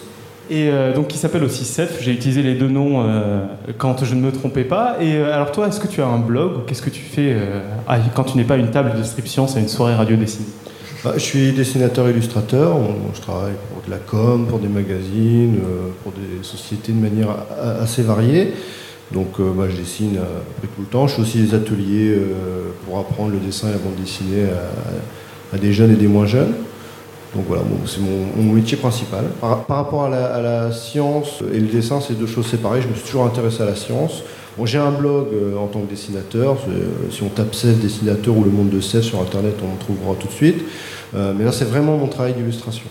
Et 0.50 0.68
euh, 0.68 0.92
donc, 0.92 1.08
qui 1.08 1.18
s'appelle 1.18 1.44
aussi 1.44 1.64
Seth. 1.64 1.98
J'ai 2.00 2.12
utilisé 2.12 2.42
les 2.42 2.54
deux 2.54 2.68
noms 2.68 3.02
euh, 3.02 3.46
quand 3.78 4.04
je 4.04 4.14
ne 4.14 4.20
me 4.20 4.32
trompais 4.32 4.64
pas. 4.64 4.96
Et 5.00 5.14
euh, 5.14 5.34
alors, 5.34 5.52
toi, 5.52 5.68
est-ce 5.68 5.80
que 5.80 5.86
tu 5.86 6.02
as 6.02 6.06
un 6.06 6.18
blog 6.18 6.56
ou 6.56 6.60
qu'est-ce 6.60 6.82
que 6.82 6.90
tu 6.90 7.00
fais 7.00 7.32
euh, 7.32 7.62
ah, 7.88 7.98
quand 8.14 8.24
tu 8.24 8.36
n'es 8.36 8.44
pas 8.44 8.54
à 8.54 8.56
une 8.58 8.70
table 8.70 8.92
de 8.98 9.02
science 9.26 9.56
à 9.56 9.60
une 9.60 9.68
soirée 9.68 9.94
radio 9.94 10.16
dessinée? 10.16 10.48
Bah, 11.04 11.14
je 11.16 11.20
suis 11.20 11.52
dessinateur-illustrateur. 11.52 12.76
Je 13.12 13.20
travaille 13.20 13.54
pour 13.72 13.82
de 13.82 13.90
la 13.90 13.96
com, 13.96 14.46
pour 14.48 14.60
des 14.60 14.68
magazines, 14.68 15.56
euh, 15.56 15.88
pour 16.04 16.12
des 16.12 16.44
sociétés 16.44 16.92
de 16.92 17.00
manière 17.00 17.30
assez 17.80 18.02
variée. 18.02 18.54
Donc, 19.10 19.40
euh, 19.40 19.50
bah, 19.52 19.64
je 19.68 19.76
dessine 19.76 20.18
à 20.18 20.20
peu 20.20 20.52
près 20.58 20.68
tout 20.68 20.82
le 20.82 20.86
temps. 20.86 21.08
Je 21.08 21.16
fais 21.16 21.22
aussi 21.22 21.38
des 21.42 21.54
ateliers 21.56 22.14
euh, 22.14 22.70
pour 22.84 23.00
apprendre 23.00 23.32
le 23.32 23.38
dessin 23.38 23.68
et 23.68 23.72
la 23.72 23.78
bande 23.78 23.96
dessinée 24.00 24.46
à, 25.52 25.58
des 25.58 25.72
jeunes 25.72 25.90
et 25.90 25.96
des 25.96 26.06
moins 26.06 26.26
jeunes. 26.26 26.54
Donc 27.34 27.46
voilà, 27.48 27.62
c'est 27.86 28.00
mon, 28.00 28.52
métier 28.52 28.76
principal. 28.76 29.24
Par, 29.40 29.66
rapport 29.66 30.04
à 30.04 30.40
la 30.40 30.70
science 30.70 31.42
et 31.52 31.58
le 31.58 31.66
dessin, 31.66 32.00
c'est 32.00 32.16
deux 32.16 32.28
choses 32.28 32.46
séparées. 32.46 32.80
Je 32.80 32.88
me 32.88 32.94
suis 32.94 33.04
toujours 33.06 33.24
intéressé 33.24 33.62
à 33.62 33.66
la 33.66 33.74
science. 33.74 34.22
Bon, 34.58 34.66
j'ai 34.66 34.76
un 34.76 34.90
blog 34.90 35.28
euh, 35.32 35.56
en 35.56 35.66
tant 35.66 35.80
que 35.80 35.88
dessinateur. 35.88 36.58
Euh, 36.68 37.10
si 37.10 37.22
on 37.22 37.30
tape 37.30 37.54
Seth 37.54 37.80
dessinateur 37.80 38.36
ou 38.36 38.44
le 38.44 38.50
monde 38.50 38.68
de 38.68 38.82
Seth 38.82 39.02
sur 39.02 39.20
internet, 39.20 39.54
on 39.62 39.72
en 39.72 39.76
trouvera 39.76 40.14
tout 40.14 40.26
de 40.26 40.32
suite. 40.32 40.62
Euh, 41.14 41.32
mais 41.36 41.44
là, 41.44 41.52
c'est 41.52 41.64
vraiment 41.64 41.96
mon 41.96 42.06
travail 42.06 42.34
d'illustration. 42.34 42.84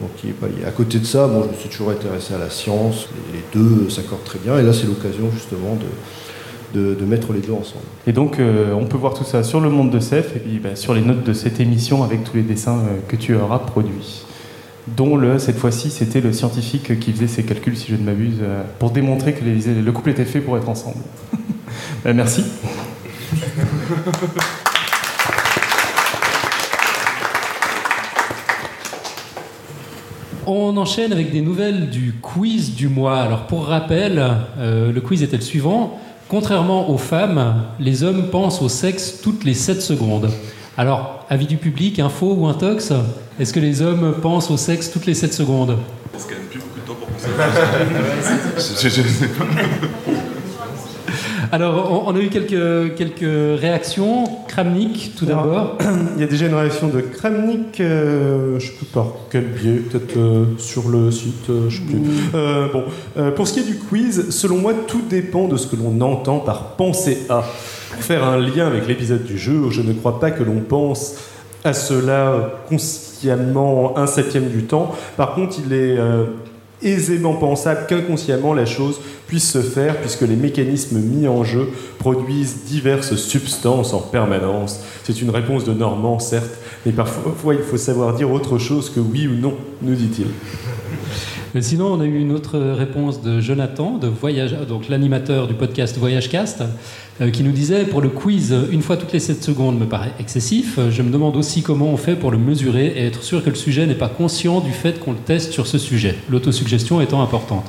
Donc, 0.00 0.10
qui 0.16 0.28
est 0.28 0.32
pas 0.32 0.46
lié. 0.46 0.64
À 0.66 0.72
côté 0.72 0.98
de 0.98 1.04
ça, 1.04 1.30
je 1.32 1.48
me 1.48 1.54
suis 1.54 1.68
toujours 1.68 1.90
intéressé 1.90 2.34
à 2.34 2.38
la 2.38 2.50
science. 2.50 3.08
Les, 3.32 3.60
deux 3.60 3.88
s'accordent 3.90 4.24
très 4.24 4.40
bien. 4.40 4.58
Et 4.58 4.62
là, 4.62 4.72
c'est 4.72 4.86
l'occasion 4.86 5.30
justement 5.32 5.76
de, 6.74 7.04
mettre 7.04 7.32
les 7.32 7.40
deux 7.40 7.52
ensemble. 7.52 7.84
Et 8.06 8.12
donc, 8.12 8.38
on 8.38 8.84
peut 8.84 8.98
voir 8.98 9.14
tout 9.14 9.24
ça 9.24 9.42
sur 9.42 9.60
le 9.60 9.70
monde 9.70 9.90
de 9.90 9.98
Seth 9.98 10.36
et 10.36 10.38
puis 10.38 10.58
bah, 10.58 10.76
sur 10.76 10.94
les 10.94 11.00
notes 11.00 11.24
de 11.24 11.32
cette 11.32 11.58
émission 11.58 12.04
avec 12.04 12.24
tous 12.24 12.36
les 12.36 12.42
dessins 12.42 12.82
que 13.08 13.16
tu 13.16 13.34
auras 13.34 13.58
produits. 13.58 14.24
Dont 14.96 15.16
le, 15.16 15.38
cette 15.38 15.58
fois-ci, 15.58 15.90
c'était 15.90 16.20
le 16.20 16.32
scientifique 16.32 16.98
qui 17.00 17.12
faisait 17.12 17.26
ses 17.26 17.44
calculs, 17.44 17.76
si 17.76 17.92
je 17.92 17.96
ne 17.96 18.02
m'abuse, 18.02 18.38
euh, 18.40 18.62
pour 18.78 18.90
démontrer 18.90 19.34
que 19.34 19.44
le 19.44 19.92
couple 19.92 20.10
était 20.10 20.24
fait 20.24 20.40
pour 20.40 20.56
être 20.56 20.68
ensemble. 20.68 20.98
Bah, 22.04 22.12
merci. 22.14 22.44
On 30.50 30.78
enchaîne 30.78 31.12
avec 31.12 31.30
des 31.30 31.42
nouvelles 31.42 31.90
du 31.90 32.14
quiz 32.22 32.74
du 32.74 32.88
mois. 32.88 33.20
Alors 33.20 33.46
pour 33.48 33.66
rappel, 33.66 34.24
euh, 34.58 34.90
le 34.90 35.00
quiz 35.02 35.22
était 35.22 35.36
le 35.36 35.42
suivant. 35.42 36.00
Contrairement 36.26 36.88
aux 36.88 36.96
femmes, 36.96 37.64
les 37.78 38.02
hommes 38.02 38.30
pensent 38.30 38.62
au 38.62 38.70
sexe 38.70 39.20
toutes 39.22 39.44
les 39.44 39.52
7 39.52 39.82
secondes. 39.82 40.30
Alors, 40.78 41.26
avis 41.28 41.46
du 41.46 41.56
public, 41.56 41.98
info 41.98 42.34
ou 42.38 42.46
intox 42.46 42.92
Est-ce 43.40 43.52
que 43.52 43.58
les 43.60 43.82
hommes 43.82 44.14
pensent 44.22 44.48
au 44.50 44.56
sexe 44.56 44.90
toutes 44.90 45.06
les 45.06 45.14
7 45.14 45.34
secondes? 45.34 45.76
Parce 46.12 46.24
qu'il 46.24 46.36
n'y 46.36 46.42
a 46.42 46.46
plus 46.48 46.60
beaucoup 46.60 46.78
de 46.80 46.86
temps 46.86 46.94
pour 46.94 47.08
penser. 47.08 47.28
je, 48.82 48.88
je- 48.88 49.02
je 49.02 49.08
sais 49.08 49.28
pas. 49.28 49.44
Alors, 51.52 52.06
on, 52.06 52.12
on 52.12 52.16
a 52.16 52.20
eu 52.20 52.28
quelques, 52.28 52.94
quelques 52.96 53.60
réactions. 53.60 54.24
Kramnik, 54.48 55.12
tout 55.16 55.24
d'abord. 55.24 55.78
Il 56.16 56.20
y 56.20 56.24
a 56.24 56.26
déjà 56.26 56.46
une 56.46 56.54
réaction 56.54 56.88
de 56.88 57.00
Kramnik, 57.00 57.80
euh, 57.80 58.58
je 58.58 58.66
sais 58.66 58.72
plus 58.72 58.86
par 58.86 59.06
quel 59.30 59.44
biais, 59.44 59.76
peut-être 59.76 60.16
euh, 60.16 60.44
sur 60.58 60.88
le 60.88 61.10
site, 61.10 61.48
euh, 61.50 61.68
je 61.68 61.76
sais 61.78 61.82
plus. 61.84 62.00
Euh, 62.34 62.66
bon, 62.72 62.84
pour 63.32 63.46
ce 63.46 63.54
qui 63.54 63.60
est 63.60 63.64
du 63.64 63.78
quiz, 63.78 64.30
selon 64.30 64.58
moi, 64.58 64.72
tout 64.86 65.02
dépend 65.08 65.48
de 65.48 65.56
ce 65.56 65.66
que 65.66 65.76
l'on 65.76 66.00
entend 66.00 66.38
par 66.38 66.76
penser 66.76 67.18
à. 67.28 67.44
Pour 67.90 68.02
faire 68.02 68.22
un 68.24 68.38
lien 68.38 68.66
avec 68.66 68.86
l'épisode 68.86 69.24
du 69.24 69.38
jeu, 69.38 69.70
je 69.70 69.80
ne 69.80 69.92
crois 69.92 70.20
pas 70.20 70.30
que 70.30 70.42
l'on 70.42 70.60
pense 70.60 71.16
à 71.64 71.72
cela 71.72 72.60
consciemment 72.68 73.96
un 73.96 74.06
septième 74.06 74.48
du 74.48 74.64
temps. 74.64 74.94
Par 75.16 75.34
contre, 75.34 75.56
il 75.64 75.72
est 75.72 75.96
aisément 76.82 77.34
pensable 77.34 77.86
qu'inconsciemment 77.88 78.54
la 78.54 78.66
chose 78.66 79.00
puisse 79.26 79.50
se 79.50 79.60
faire 79.60 79.96
puisque 80.00 80.22
les 80.22 80.36
mécanismes 80.36 80.98
mis 80.98 81.28
en 81.28 81.44
jeu 81.44 81.68
produisent 81.98 82.64
diverses 82.66 83.16
substances 83.16 83.92
en 83.92 84.00
permanence. 84.00 84.80
C'est 85.04 85.20
une 85.20 85.30
réponse 85.30 85.64
de 85.64 85.72
Normand, 85.72 86.18
certes, 86.18 86.56
mais 86.86 86.92
parfois 86.92 87.54
il 87.54 87.62
faut 87.62 87.76
savoir 87.76 88.14
dire 88.14 88.30
autre 88.30 88.58
chose 88.58 88.90
que 88.90 89.00
oui 89.00 89.26
ou 89.26 89.34
non, 89.34 89.54
nous 89.82 89.94
dit-il. 89.94 90.26
Sinon, 91.60 91.92
on 91.94 92.00
a 92.00 92.04
eu 92.04 92.18
une 92.18 92.32
autre 92.32 92.58
réponse 92.58 93.22
de 93.22 93.40
Jonathan, 93.40 93.98
de 93.98 94.06
Voyage, 94.06 94.54
donc 94.68 94.88
l'animateur 94.88 95.46
du 95.46 95.54
podcast 95.54 95.96
Voyagecast, 95.98 96.62
euh, 97.20 97.30
qui 97.30 97.42
nous 97.42 97.52
disait 97.52 97.84
pour 97.84 98.00
le 98.00 98.08
quiz, 98.08 98.54
une 98.70 98.82
fois 98.82 98.96
toutes 98.96 99.12
les 99.12 99.20
7 99.20 99.42
secondes 99.42 99.78
me 99.78 99.86
paraît 99.86 100.12
excessif. 100.20 100.78
Je 100.90 101.02
me 101.02 101.10
demande 101.10 101.36
aussi 101.36 101.62
comment 101.62 101.86
on 101.86 101.96
fait 101.96 102.16
pour 102.16 102.30
le 102.30 102.38
mesurer 102.38 102.86
et 102.96 103.06
être 103.06 103.22
sûr 103.22 103.42
que 103.42 103.50
le 103.50 103.56
sujet 103.56 103.86
n'est 103.86 103.94
pas 103.94 104.08
conscient 104.08 104.60
du 104.60 104.72
fait 104.72 105.00
qu'on 105.00 105.12
le 105.12 105.18
teste 105.18 105.52
sur 105.52 105.66
ce 105.66 105.78
sujet, 105.78 106.16
l'autosuggestion 106.28 107.00
étant 107.00 107.22
importante. 107.22 107.64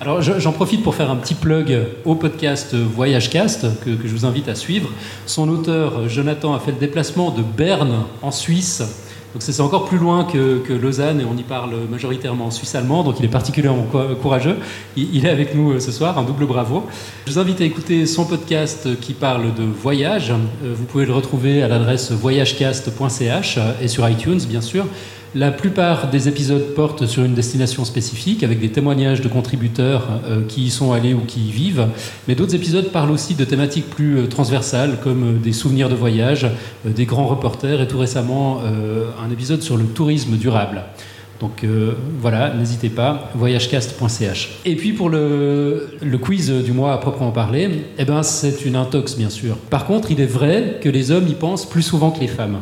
Alors 0.00 0.22
je- 0.22 0.38
j'en 0.38 0.52
profite 0.52 0.82
pour 0.82 0.94
faire 0.94 1.10
un 1.10 1.16
petit 1.16 1.34
plug 1.34 1.76
au 2.06 2.14
podcast 2.14 2.74
Voyagecast 2.74 3.66
que 3.84 3.90
je 4.02 4.08
vous 4.12 4.24
invite 4.24 4.48
à 4.48 4.54
suivre. 4.54 4.88
Son 5.26 5.48
auteur 5.50 6.08
Jonathan 6.08 6.54
a 6.54 6.58
fait 6.60 6.70
le 6.72 6.78
déplacement 6.78 7.30
de 7.30 7.42
Berne 7.42 8.04
en 8.22 8.30
Suisse. 8.30 8.82
Donc 9.32 9.42
c'est 9.42 9.60
encore 9.60 9.84
plus 9.84 9.98
loin 9.98 10.24
que, 10.24 10.72
Lausanne 10.72 11.20
et 11.20 11.24
on 11.24 11.36
y 11.36 11.42
parle 11.44 11.70
majoritairement 11.88 12.46
en 12.46 12.50
suisse 12.50 12.74
allemand, 12.74 13.04
donc 13.04 13.16
il 13.20 13.24
est 13.24 13.28
particulièrement 13.28 13.86
co- 13.90 14.16
courageux. 14.20 14.56
Il, 14.96 15.14
il 15.14 15.24
est 15.24 15.30
avec 15.30 15.54
nous 15.54 15.72
euh, 15.72 15.78
ce 15.80 15.92
soir, 15.92 16.18
un 16.18 16.24
double 16.24 16.46
bravo. 16.46 16.86
Je 17.26 17.32
vous 17.32 17.38
invite 17.38 17.60
à 17.60 17.64
écouter 17.64 18.06
son 18.06 18.24
podcast 18.24 18.88
qui 19.00 19.12
parle 19.12 19.54
de 19.54 19.62
voyage. 19.62 20.32
Euh, 20.64 20.74
Vous 20.74 20.84
pouvez 20.84 21.06
le 21.06 21.12
retrouver 21.12 21.62
à 21.62 21.68
l'adresse 21.68 22.10
voyagecast.ch 22.10 23.58
et 23.80 23.86
sur 23.88 24.08
iTunes 24.08 24.40
bien 24.48 24.60
sûr. 24.60 24.86
La 25.36 25.52
plupart 25.52 26.10
des 26.10 26.26
épisodes 26.26 26.74
portent 26.74 27.06
sur 27.06 27.22
une 27.22 27.34
destination 27.34 27.84
spécifique 27.84 28.42
avec 28.42 28.58
des 28.58 28.70
témoignages 28.70 29.20
de 29.20 29.28
contributeurs 29.28 30.08
euh, 30.24 30.40
qui 30.48 30.62
y 30.64 30.70
sont 30.70 30.90
allés 30.90 31.14
ou 31.14 31.20
qui 31.20 31.46
y 31.46 31.50
vivent. 31.52 31.86
Mais 32.26 32.34
d'autres 32.34 32.56
épisodes 32.56 32.90
parlent 32.90 33.12
aussi 33.12 33.36
de 33.36 33.44
thématiques 33.44 33.88
plus 33.88 34.18
euh, 34.18 34.26
transversales 34.26 34.98
comme 35.00 35.36
euh, 35.36 35.38
des 35.38 35.52
souvenirs 35.52 35.88
de 35.88 35.94
voyage, 35.94 36.48
des 36.84 37.04
grands 37.04 37.28
reporters 37.28 37.80
et 37.80 37.86
tout 37.86 37.98
récemment 37.98 38.60
un 38.62 39.30
épisode 39.30 39.62
sur 39.62 39.76
le 39.76 39.84
tourisme 39.84 40.36
durable. 40.36 40.82
Donc 41.38 41.64
voilà, 42.20 42.52
n'hésitez 42.54 42.88
pas, 42.88 43.30
voyagecast.ch. 43.34 44.60
Et 44.64 44.76
puis 44.76 44.92
pour 44.92 45.08
le, 45.08 45.96
le 46.02 46.18
quiz 46.18 46.50
du 46.50 46.72
mois 46.72 46.92
à 46.92 46.98
proprement 46.98 47.30
parler, 47.30 47.84
eh 47.98 48.04
ben, 48.04 48.22
c'est 48.22 48.64
une 48.64 48.76
intox 48.76 49.16
bien 49.16 49.30
sûr. 49.30 49.56
Par 49.56 49.86
contre, 49.86 50.10
il 50.10 50.20
est 50.20 50.26
vrai 50.26 50.78
que 50.82 50.88
les 50.88 51.10
hommes 51.10 51.28
y 51.28 51.34
pensent 51.34 51.68
plus 51.68 51.82
souvent 51.82 52.10
que 52.10 52.20
les 52.20 52.28
femmes. 52.28 52.58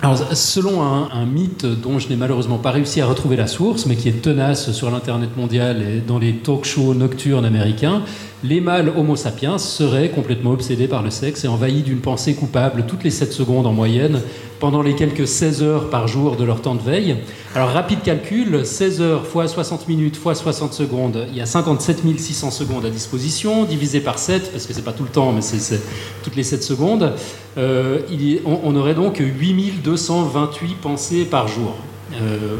Alors, 0.00 0.16
selon 0.36 0.82
un, 0.82 1.08
un 1.12 1.26
mythe 1.26 1.66
dont 1.66 1.98
je 1.98 2.08
n'ai 2.08 2.14
malheureusement 2.14 2.58
pas 2.58 2.70
réussi 2.70 3.00
à 3.00 3.06
retrouver 3.06 3.34
la 3.34 3.48
source, 3.48 3.86
mais 3.86 3.96
qui 3.96 4.08
est 4.08 4.22
tenace 4.22 4.70
sur 4.70 4.90
l'Internet 4.92 5.36
mondial 5.36 5.82
et 5.82 6.00
dans 6.00 6.20
les 6.20 6.34
talk 6.34 6.64
shows 6.64 6.94
nocturnes 6.94 7.44
américains, 7.44 8.02
les 8.44 8.60
mâles 8.60 8.92
Homo 8.96 9.16
sapiens 9.16 9.58
seraient 9.58 10.10
complètement 10.10 10.52
obsédés 10.52 10.86
par 10.88 11.02
le 11.02 11.10
sexe 11.10 11.44
et 11.44 11.48
envahis 11.48 11.82
d'une 11.82 11.98
pensée 12.00 12.34
coupable 12.34 12.84
toutes 12.86 13.02
les 13.04 13.10
7 13.10 13.32
secondes 13.32 13.66
en 13.66 13.72
moyenne, 13.72 14.20
pendant 14.60 14.82
les 14.82 14.94
quelques 14.94 15.26
16 15.26 15.62
heures 15.62 15.90
par 15.90 16.08
jour 16.08 16.36
de 16.36 16.44
leur 16.44 16.60
temps 16.62 16.74
de 16.74 16.82
veille. 16.82 17.16
Alors, 17.54 17.68
rapide 17.70 18.02
calcul, 18.02 18.64
16 18.64 19.00
heures 19.00 19.26
fois 19.26 19.46
60 19.48 19.88
minutes 19.88 20.16
fois 20.16 20.34
60 20.34 20.72
secondes, 20.72 21.26
il 21.30 21.36
y 21.36 21.40
a 21.40 21.46
57 21.46 22.02
600 22.18 22.50
secondes 22.50 22.84
à 22.84 22.90
disposition, 22.90 23.64
divisé 23.64 24.00
par 24.00 24.18
7, 24.18 24.50
parce 24.52 24.66
que 24.66 24.72
c'est 24.72 24.82
pas 24.82 24.92
tout 24.92 25.04
le 25.04 25.08
temps, 25.10 25.32
mais 25.32 25.40
c'est- 25.42 25.80
toutes 26.22 26.36
les 26.36 26.42
7 26.44 26.62
secondes. 26.62 27.12
Euh, 27.56 28.00
on, 28.44 28.58
on 28.64 28.76
aurait 28.76 28.94
donc 28.94 29.18
8228 29.20 30.76
pensées 30.80 31.24
par 31.24 31.48
jour. 31.48 31.74
Euh, 32.14 32.56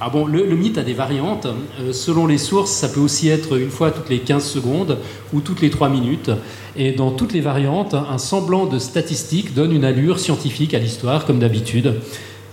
ah 0.00 0.10
bon, 0.10 0.26
le, 0.26 0.46
le 0.46 0.56
mythe 0.56 0.78
a 0.78 0.82
des 0.82 0.92
variantes. 0.92 1.46
Euh, 1.80 1.92
selon 1.92 2.26
les 2.26 2.38
sources, 2.38 2.70
ça 2.70 2.88
peut 2.88 3.00
aussi 3.00 3.28
être 3.28 3.58
une 3.58 3.70
fois 3.70 3.90
toutes 3.90 4.08
les 4.08 4.20
15 4.20 4.44
secondes 4.44 4.98
ou 5.32 5.40
toutes 5.40 5.60
les 5.60 5.70
3 5.70 5.88
minutes. 5.88 6.30
Et 6.76 6.92
dans 6.92 7.10
toutes 7.10 7.32
les 7.32 7.40
variantes, 7.40 7.94
un 7.94 8.18
semblant 8.18 8.66
de 8.66 8.78
statistique 8.78 9.54
donne 9.54 9.72
une 9.72 9.84
allure 9.84 10.18
scientifique 10.18 10.74
à 10.74 10.78
l'histoire, 10.78 11.26
comme 11.26 11.38
d'habitude. 11.38 11.94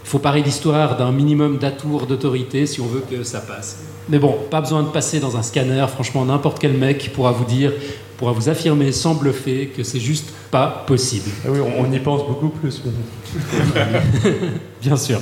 Il 0.04 0.08
faut 0.08 0.20
parer 0.20 0.42
l'histoire 0.42 0.98
d'un 0.98 1.12
minimum 1.12 1.58
d'atours 1.58 2.06
d'autorité 2.06 2.66
si 2.66 2.82
on 2.82 2.88
veut 2.88 3.04
que 3.10 3.24
ça 3.24 3.40
passe. 3.40 3.80
Mais 4.10 4.20
bon, 4.20 4.36
pas 4.50 4.60
besoin 4.62 4.84
de 4.84 4.90
passer 4.90 5.20
dans 5.20 5.38
un 5.38 5.44
scanner. 5.44 5.86
Franchement, 5.88 6.26
n'importe 6.26 6.60
quel 6.60 6.74
mec 6.74 7.12
pourra 7.14 7.32
vous 7.32 7.46
dire, 7.46 7.72
pourra 8.22 8.34
vous 8.34 8.50
affirmer 8.50 8.92
sans 8.92 9.16
bluffer 9.16 9.72
que 9.76 9.82
c'est 9.82 10.00
juste 10.00 10.30
pas 10.52 10.84
possible. 10.86 11.28
Ah 11.44 11.48
oui, 11.50 11.58
on, 11.60 11.82
on 11.88 11.92
y 11.92 11.98
pense 11.98 12.22
beaucoup 12.28 12.50
plus. 12.50 12.80
Bien 14.82 14.96
sûr. 14.96 15.20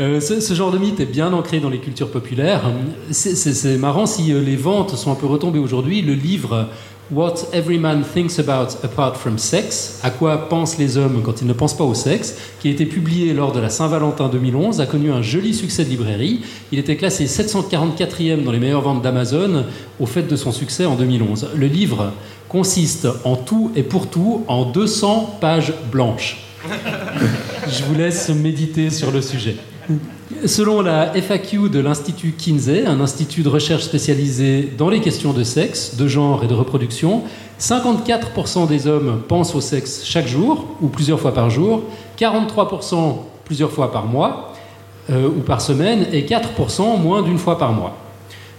Euh, 0.00 0.20
ce, 0.20 0.38
ce 0.40 0.52
genre 0.52 0.70
de 0.70 0.76
mythe 0.76 1.00
est 1.00 1.06
bien 1.06 1.32
ancré 1.32 1.60
dans 1.60 1.70
les 1.70 1.78
cultures 1.78 2.10
populaires. 2.10 2.70
C'est 3.10 3.78
marrant 3.78 4.04
si 4.04 4.34
euh, 4.34 4.40
les 4.42 4.56
ventes 4.56 4.96
sont 4.96 5.10
un 5.10 5.14
peu 5.14 5.24
retombées 5.26 5.58
aujourd'hui. 5.58 6.02
Le 6.02 6.12
livre 6.12 6.68
What 7.10 7.34
Every 7.52 7.78
Man 7.78 8.02
Thinks 8.02 8.38
About 8.38 8.78
Apart 8.82 9.16
from 9.16 9.36
Sex, 9.36 10.00
à 10.02 10.08
quoi 10.08 10.48
pensent 10.48 10.78
les 10.78 10.96
hommes 10.96 11.20
quand 11.22 11.42
ils 11.42 11.46
ne 11.46 11.52
pensent 11.52 11.76
pas 11.76 11.84
au 11.84 11.92
sexe, 11.92 12.34
qui 12.60 12.68
a 12.68 12.70
été 12.70 12.86
publié 12.86 13.34
lors 13.34 13.52
de 13.52 13.60
la 13.60 13.68
Saint-Valentin 13.68 14.30
2011, 14.30 14.80
a 14.80 14.86
connu 14.86 15.12
un 15.12 15.20
joli 15.20 15.52
succès 15.52 15.84
de 15.84 15.90
librairie. 15.90 16.40
Il 16.72 16.78
était 16.78 16.96
classé 16.96 17.26
744e 17.26 18.42
dans 18.42 18.52
les 18.52 18.58
meilleures 18.58 18.80
ventes 18.80 19.02
d'Amazon 19.02 19.66
au 20.00 20.06
fait 20.06 20.22
de 20.22 20.34
son 20.34 20.50
succès 20.50 20.86
en 20.86 20.94
2011. 20.94 21.50
Le 21.54 21.66
livre 21.66 22.12
consiste 22.48 23.06
en 23.24 23.36
tout 23.36 23.70
et 23.76 23.82
pour 23.82 24.08
tout 24.08 24.42
en 24.48 24.64
200 24.64 25.38
pages 25.42 25.74
blanches. 25.92 26.38
Je 27.68 27.84
vous 27.84 27.94
laisse 27.94 28.30
méditer 28.30 28.88
sur 28.88 29.10
le 29.10 29.20
sujet. 29.20 29.56
Selon 30.46 30.82
la 30.82 31.14
FAQ 31.14 31.70
de 31.70 31.78
l'Institut 31.78 32.32
Kinsey, 32.32 32.84
un 32.84 33.00
institut 33.00 33.42
de 33.42 33.48
recherche 33.48 33.84
spécialisé 33.84 34.70
dans 34.76 34.90
les 34.90 35.00
questions 35.00 35.32
de 35.32 35.42
sexe, 35.42 35.96
de 35.96 36.06
genre 36.06 36.44
et 36.44 36.46
de 36.46 36.52
reproduction, 36.52 37.22
54% 37.58 38.68
des 38.68 38.86
hommes 38.86 39.22
pensent 39.26 39.54
au 39.54 39.62
sexe 39.62 40.04
chaque 40.04 40.26
jour 40.26 40.66
ou 40.82 40.88
plusieurs 40.88 41.18
fois 41.18 41.32
par 41.32 41.48
jour, 41.48 41.84
43% 42.18 43.16
plusieurs 43.46 43.70
fois 43.70 43.90
par 43.90 44.04
mois 44.04 44.52
euh, 45.08 45.28
ou 45.28 45.40
par 45.40 45.62
semaine 45.62 46.06
et 46.12 46.22
4% 46.22 47.00
moins 47.00 47.22
d'une 47.22 47.38
fois 47.38 47.56
par 47.56 47.72
mois. 47.72 47.96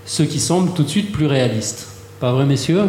Ce 0.05 0.23
qui 0.23 0.39
semble 0.39 0.71
tout 0.71 0.83
de 0.83 0.89
suite 0.89 1.11
plus 1.11 1.27
réaliste. 1.27 1.87
Pas 2.19 2.31
vrai, 2.31 2.45
messieurs? 2.45 2.85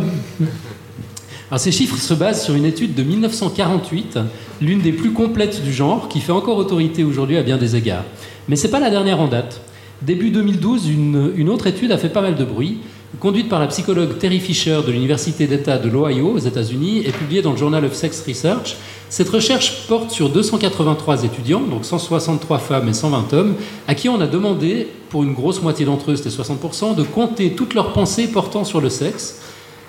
Alors, 1.48 1.60
ces 1.60 1.70
chiffres 1.70 1.97
se 1.97 2.12
basent 2.12 2.44
sur 2.44 2.56
une 2.56 2.64
étude 2.64 2.94
de 2.94 3.05
1948, 3.05 4.18
l'une 4.60 4.81
des 4.81 4.90
plus 4.90 5.12
complètes 5.12 5.62
du 5.62 5.73
genre, 5.73 6.09
qui 6.09 6.18
fait 6.18 6.32
encore 6.32 6.56
autorité 6.56 7.05
aujourd'hui 7.05 7.36
à 7.36 7.44
bien 7.44 7.56
des 7.56 7.77
égards. 7.77 8.02
Mais 8.48 8.56
c'est 8.56 8.70
pas 8.70 8.81
la 8.81 8.90
dernière 8.90 9.20
en 9.20 9.28
date. 9.28 9.60
Début 10.02 10.31
2012, 10.31 10.90
une, 10.90 11.32
une 11.36 11.48
autre 11.48 11.68
étude 11.68 11.93
a 11.93 11.98
fait 11.98 12.09
pas 12.09 12.20
mal 12.20 12.35
de 12.35 12.44
bruit, 12.44 12.78
conduite 13.20 13.48
par 13.48 13.60
la 13.60 13.68
psychologue 13.68 14.18
Terry 14.18 14.40
Fisher 14.40 14.81
de 14.85 14.90
l'Université 14.90 15.47
d'État 15.47 15.78
de 15.78 15.89
l'Ohio 15.89 16.32
aux 16.32 16.39
États-Unis 16.39 17.02
et 17.06 17.12
publiée 17.12 17.43
dans 17.43 17.52
le 17.52 17.56
Journal 17.56 17.85
of 17.85 17.94
Sex 17.94 18.24
Research. 18.27 18.77
Cette 19.09 19.28
recherche 19.28 19.86
porte 19.86 20.10
sur 20.10 20.31
283 20.31 21.23
étudiants, 21.23 21.60
donc 21.62 21.85
163 21.85 22.59
femmes 22.59 22.89
et 22.89 22.93
120 22.93 23.32
hommes, 23.35 23.55
à 23.86 23.94
qui 23.94 24.09
on 24.09 24.20
a 24.20 24.27
demandé, 24.27 24.89
pour 25.10 25.23
une 25.23 25.32
grosse 25.32 25.62
moitié 25.62 25.86
d'entre 25.86 26.10
eux, 26.10 26.16
c'était 26.16 26.28
60%, 26.28 26.97
de 26.97 27.05
compter 27.05 27.52
toutes 27.52 27.74
leurs 27.74 27.93
pensées 27.93 28.27
portant 28.27 28.64
sur 28.64 28.81
le 28.81 28.90
sexe 28.90 29.40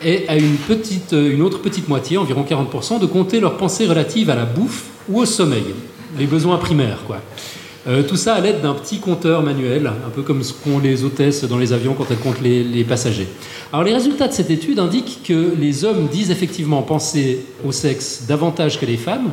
et 0.03 0.27
à 0.27 0.35
une, 0.37 0.55
petite, 0.55 1.13
une 1.13 1.41
autre 1.41 1.59
petite 1.59 1.87
moitié, 1.87 2.17
environ 2.17 2.45
40%, 2.47 2.99
de 2.99 3.05
compter 3.05 3.39
leurs 3.39 3.57
pensées 3.57 3.87
relatives 3.87 4.29
à 4.29 4.35
la 4.35 4.45
bouffe 4.45 4.85
ou 5.09 5.19
au 5.19 5.25
sommeil, 5.25 5.65
les 6.17 6.25
besoins 6.25 6.57
primaires. 6.57 7.03
Quoi. 7.05 7.21
Euh, 7.87 8.03
tout 8.03 8.17
ça 8.17 8.35
à 8.35 8.41
l'aide 8.41 8.61
d'un 8.61 8.73
petit 8.73 8.99
compteur 8.99 9.41
manuel, 9.41 9.87
un 9.87 10.09
peu 10.09 10.21
comme 10.21 10.43
ce 10.43 10.51
qu'ont 10.53 10.79
les 10.79 11.05
hôtesses 11.05 11.45
dans 11.45 11.57
les 11.57 11.71
avions 11.71 11.93
quand 11.93 12.05
elles 12.11 12.17
comptent 12.17 12.41
les, 12.41 12.63
les 12.63 12.83
passagers. 12.83 13.27
Alors 13.71 13.85
les 13.85 13.93
résultats 13.93 14.27
de 14.27 14.33
cette 14.33 14.49
étude 14.49 14.79
indiquent 14.79 15.21
que 15.23 15.53
les 15.57 15.85
hommes 15.85 16.07
disent 16.07 16.31
effectivement 16.31 16.81
penser 16.81 17.45
au 17.65 17.71
sexe 17.71 18.23
davantage 18.27 18.79
que 18.79 18.85
les 18.85 18.97
femmes, 18.97 19.31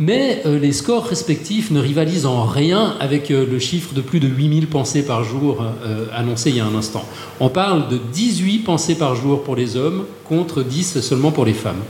mais 0.00 0.42
euh, 0.46 0.58
les 0.58 0.72
scores 0.72 1.04
respectifs 1.04 1.70
ne 1.70 1.78
rivalisent 1.78 2.24
en 2.26 2.44
rien 2.44 2.96
avec 3.00 3.30
euh, 3.30 3.46
le 3.48 3.58
chiffre 3.58 3.92
de 3.94 4.00
plus 4.00 4.18
de 4.18 4.26
8000 4.26 4.66
pensées 4.66 5.04
par 5.04 5.22
jour 5.22 5.62
euh, 5.62 6.06
annoncé 6.14 6.48
il 6.48 6.56
y 6.56 6.60
a 6.60 6.64
un 6.64 6.74
instant. 6.74 7.04
On 7.38 7.50
parle 7.50 7.88
de 7.88 7.98
18 7.98 8.60
pensées 8.60 8.96
par 8.96 9.14
jour 9.14 9.44
pour 9.44 9.54
les 9.54 9.76
hommes 9.76 10.06
contre 10.24 10.62
10 10.62 11.00
seulement 11.00 11.30
pour 11.30 11.44
les 11.44 11.52
femmes. 11.52 11.82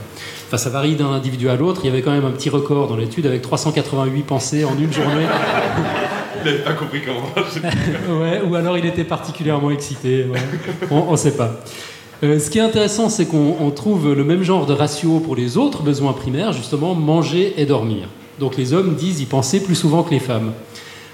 Enfin, 0.47 0.57
ça 0.57 0.69
varie 0.69 0.95
d'un 0.95 1.11
individu 1.11 1.47
à 1.47 1.55
l'autre. 1.55 1.81
Il 1.85 1.87
y 1.87 1.89
avait 1.89 2.01
quand 2.01 2.11
même 2.11 2.25
un 2.25 2.31
petit 2.31 2.49
record 2.49 2.89
dans 2.89 2.97
l'étude 2.97 3.25
avec 3.25 3.41
388 3.41 4.23
pensées 4.23 4.65
en 4.65 4.77
une 4.77 4.91
journée. 4.91 5.25
Il 6.43 6.51
n'avait 6.51 6.63
pas 6.63 6.73
compris 6.73 7.01
comment. 7.05 8.19
ouais, 8.21 8.41
ou 8.41 8.55
alors 8.55 8.77
il 8.77 8.85
était 8.85 9.05
particulièrement 9.05 9.71
excité. 9.71 10.25
ouais. 10.25 10.39
On 10.89 11.11
ne 11.11 11.17
sait 11.17 11.37
pas. 11.37 11.61
Euh, 12.23 12.37
ce 12.37 12.51
qui 12.51 12.59
est 12.59 12.61
intéressant, 12.61 13.09
c'est 13.09 13.25
qu'on 13.25 13.55
on 13.59 13.71
trouve 13.71 14.13
le 14.13 14.23
même 14.23 14.43
genre 14.43 14.67
de 14.67 14.73
ratio 14.73 15.19
pour 15.19 15.35
les 15.35 15.57
autres 15.57 15.81
besoins 15.81 16.13
primaires, 16.13 16.53
justement 16.53 16.93
manger 16.93 17.55
et 17.57 17.65
dormir. 17.65 18.07
Donc 18.39 18.57
les 18.57 18.73
hommes 18.73 18.95
disent 18.95 19.21
y 19.21 19.25
penser 19.25 19.63
plus 19.63 19.75
souvent 19.75 20.03
que 20.03 20.11
les 20.11 20.19
femmes. 20.19 20.51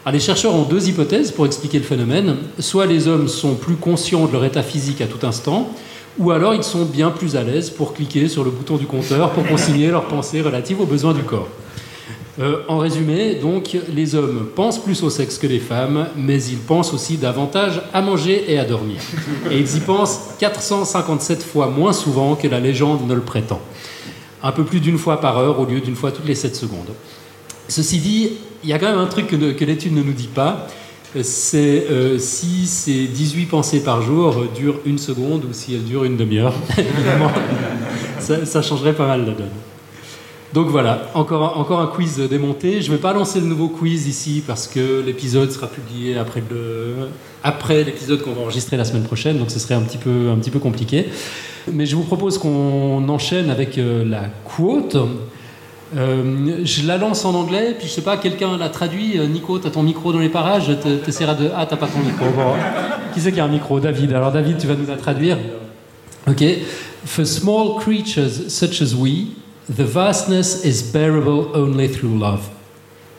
Alors, 0.05 0.13
les 0.13 0.19
chercheurs 0.19 0.53
ont 0.53 0.63
deux 0.63 0.89
hypothèses 0.89 1.31
pour 1.31 1.45
expliquer 1.45 1.79
le 1.79 1.85
phénomène. 1.85 2.35
Soit 2.59 2.85
les 2.85 3.07
hommes 3.07 3.27
sont 3.27 3.55
plus 3.55 3.75
conscients 3.75 4.25
de 4.25 4.33
leur 4.33 4.43
état 4.43 4.63
physique 4.63 5.01
à 5.01 5.05
tout 5.05 5.25
instant, 5.25 5.69
ou 6.17 6.31
alors 6.31 6.53
ils 6.53 6.63
sont 6.63 6.83
bien 6.83 7.09
plus 7.09 7.35
à 7.35 7.43
l'aise 7.43 7.69
pour 7.69 7.93
cliquer 7.93 8.27
sur 8.27 8.43
le 8.43 8.51
bouton 8.51 8.75
du 8.75 8.85
compteur 8.85 9.31
pour 9.31 9.45
consigner 9.45 9.89
leurs 9.89 10.07
pensées 10.07 10.41
relatives 10.41 10.81
aux 10.81 10.85
besoins 10.85 11.13
du 11.13 11.23
corps. 11.23 11.47
Euh, 12.39 12.59
en 12.67 12.77
résumé, 12.77 13.35
donc, 13.35 13.75
les 13.91 14.13
hommes 14.13 14.47
pensent 14.55 14.83
plus 14.83 15.01
au 15.01 15.09
sexe 15.09 15.39
que 15.39 15.47
les 15.47 15.59
femmes, 15.59 16.07
mais 16.15 16.43
ils 16.43 16.59
pensent 16.59 16.93
aussi 16.93 17.17
davantage 17.17 17.81
à 17.93 18.01
manger 18.01 18.45
et 18.47 18.59
à 18.59 18.65
dormir. 18.65 18.97
Et 19.49 19.57
ils 19.57 19.77
y 19.77 19.79
pensent 19.79 20.19
457 20.39 21.41
fois 21.41 21.67
moins 21.67 21.93
souvent 21.93 22.35
que 22.35 22.47
la 22.47 22.59
légende 22.59 23.07
ne 23.07 23.15
le 23.15 23.21
prétend. 23.21 23.59
Un 24.43 24.51
peu 24.51 24.63
plus 24.63 24.79
d'une 24.79 24.99
fois 24.99 25.19
par 25.19 25.39
heure 25.39 25.59
au 25.59 25.65
lieu 25.65 25.81
d'une 25.81 25.95
fois 25.95 26.11
toutes 26.11 26.27
les 26.27 26.35
7 26.35 26.55
secondes. 26.55 26.93
Ceci 27.67 27.97
dit, 27.97 28.33
il 28.63 28.69
y 28.69 28.73
a 28.73 28.77
quand 28.77 28.89
même 28.89 28.99
un 28.99 29.07
truc 29.07 29.27
que, 29.27 29.65
l'étude 29.65 29.93
ne 29.93 30.03
nous 30.03 30.13
dit 30.13 30.29
pas, 30.33 30.67
c'est 31.23 31.87
euh, 31.89 32.19
si 32.19 32.67
ces 32.67 33.07
18 33.07 33.47
pensées 33.47 33.79
par 33.79 34.03
jour 34.03 34.37
euh, 34.37 34.49
durent 34.55 34.79
une 34.85 34.99
seconde 34.99 35.45
ou 35.45 35.53
si 35.53 35.73
elles 35.73 35.83
durent 35.83 36.03
une 36.03 36.17
demi-heure. 36.17 36.53
Évidemment, 36.77 37.31
ça, 38.19 38.45
ça 38.45 38.61
changerait 38.61 38.93
pas 38.93 39.07
mal 39.07 39.25
la 39.25 39.33
donne. 39.33 39.49
Donc 40.53 40.67
voilà, 40.67 41.09
encore, 41.13 41.57
encore 41.57 41.81
un 41.81 41.87
quiz 41.87 42.17
démonté. 42.29 42.81
Je 42.81 42.89
ne 42.89 42.95
vais 42.95 43.01
pas 43.01 43.13
lancer 43.13 43.39
le 43.39 43.47
nouveau 43.47 43.67
quiz 43.67 44.07
ici 44.07 44.41
parce 44.45 44.67
que 44.67 45.03
l'épisode 45.05 45.51
sera 45.51 45.67
publié 45.67 46.17
après 46.17 46.41
le 46.49 47.09
après 47.43 47.83
l'épisode 47.83 48.21
qu'on 48.21 48.33
va 48.33 48.41
enregistrer 48.41 48.77
la 48.77 48.85
semaine 48.85 49.03
prochaine, 49.03 49.37
donc 49.37 49.51
ce 49.51 49.59
serait 49.59 49.75
un 49.75 49.81
petit 49.81 49.97
peu, 49.97 50.29
un 50.31 50.37
petit 50.37 50.49
peu 50.49 50.59
compliqué. 50.59 51.05
Mais 51.71 51.85
je 51.85 51.95
vous 51.95 52.03
propose 52.03 52.37
qu'on 52.37 53.07
enchaîne 53.09 53.49
avec 53.49 53.77
euh, 53.77 54.03
la 54.05 54.23
quote. 54.43 54.97
Euh, 55.95 56.61
je 56.63 56.85
la 56.85 56.97
lance 56.97 57.23
en 57.23 57.33
anglais, 57.33 57.75
puis 57.77 57.87
je 57.87 57.93
sais 57.93 58.01
pas, 58.01 58.17
quelqu'un 58.17 58.57
l'a 58.57 58.69
traduit. 58.69 59.17
Euh, 59.17 59.27
Nico, 59.27 59.59
t'as 59.59 59.69
ton 59.69 59.83
micro 59.83 60.11
dans 60.11 60.19
les 60.19 60.29
parages, 60.29 60.71
t'essaieras 61.05 61.35
de. 61.35 61.49
Ah, 61.55 61.65
t'as 61.65 61.77
pas 61.77 61.87
ton 61.87 61.99
micro. 61.99 62.25
Bon. 62.35 62.53
Qui 63.13 63.21
c'est 63.21 63.31
qui 63.31 63.39
a 63.39 63.45
un 63.45 63.49
micro? 63.49 63.79
David. 63.79 64.13
Alors, 64.13 64.31
David, 64.31 64.57
tu 64.57 64.67
vas 64.67 64.75
nous 64.75 64.87
la 64.87 64.97
traduire. 64.97 65.37
Ok. 66.27 66.43
For 67.05 67.25
small 67.25 67.75
creatures 67.79 68.49
such 68.49 68.81
as 68.81 68.93
we, 68.93 69.27
the 69.69 69.83
vastness 69.83 70.63
is 70.63 70.81
bearable 70.81 71.51
only 71.53 71.89
through 71.89 72.17
love. 72.17 72.41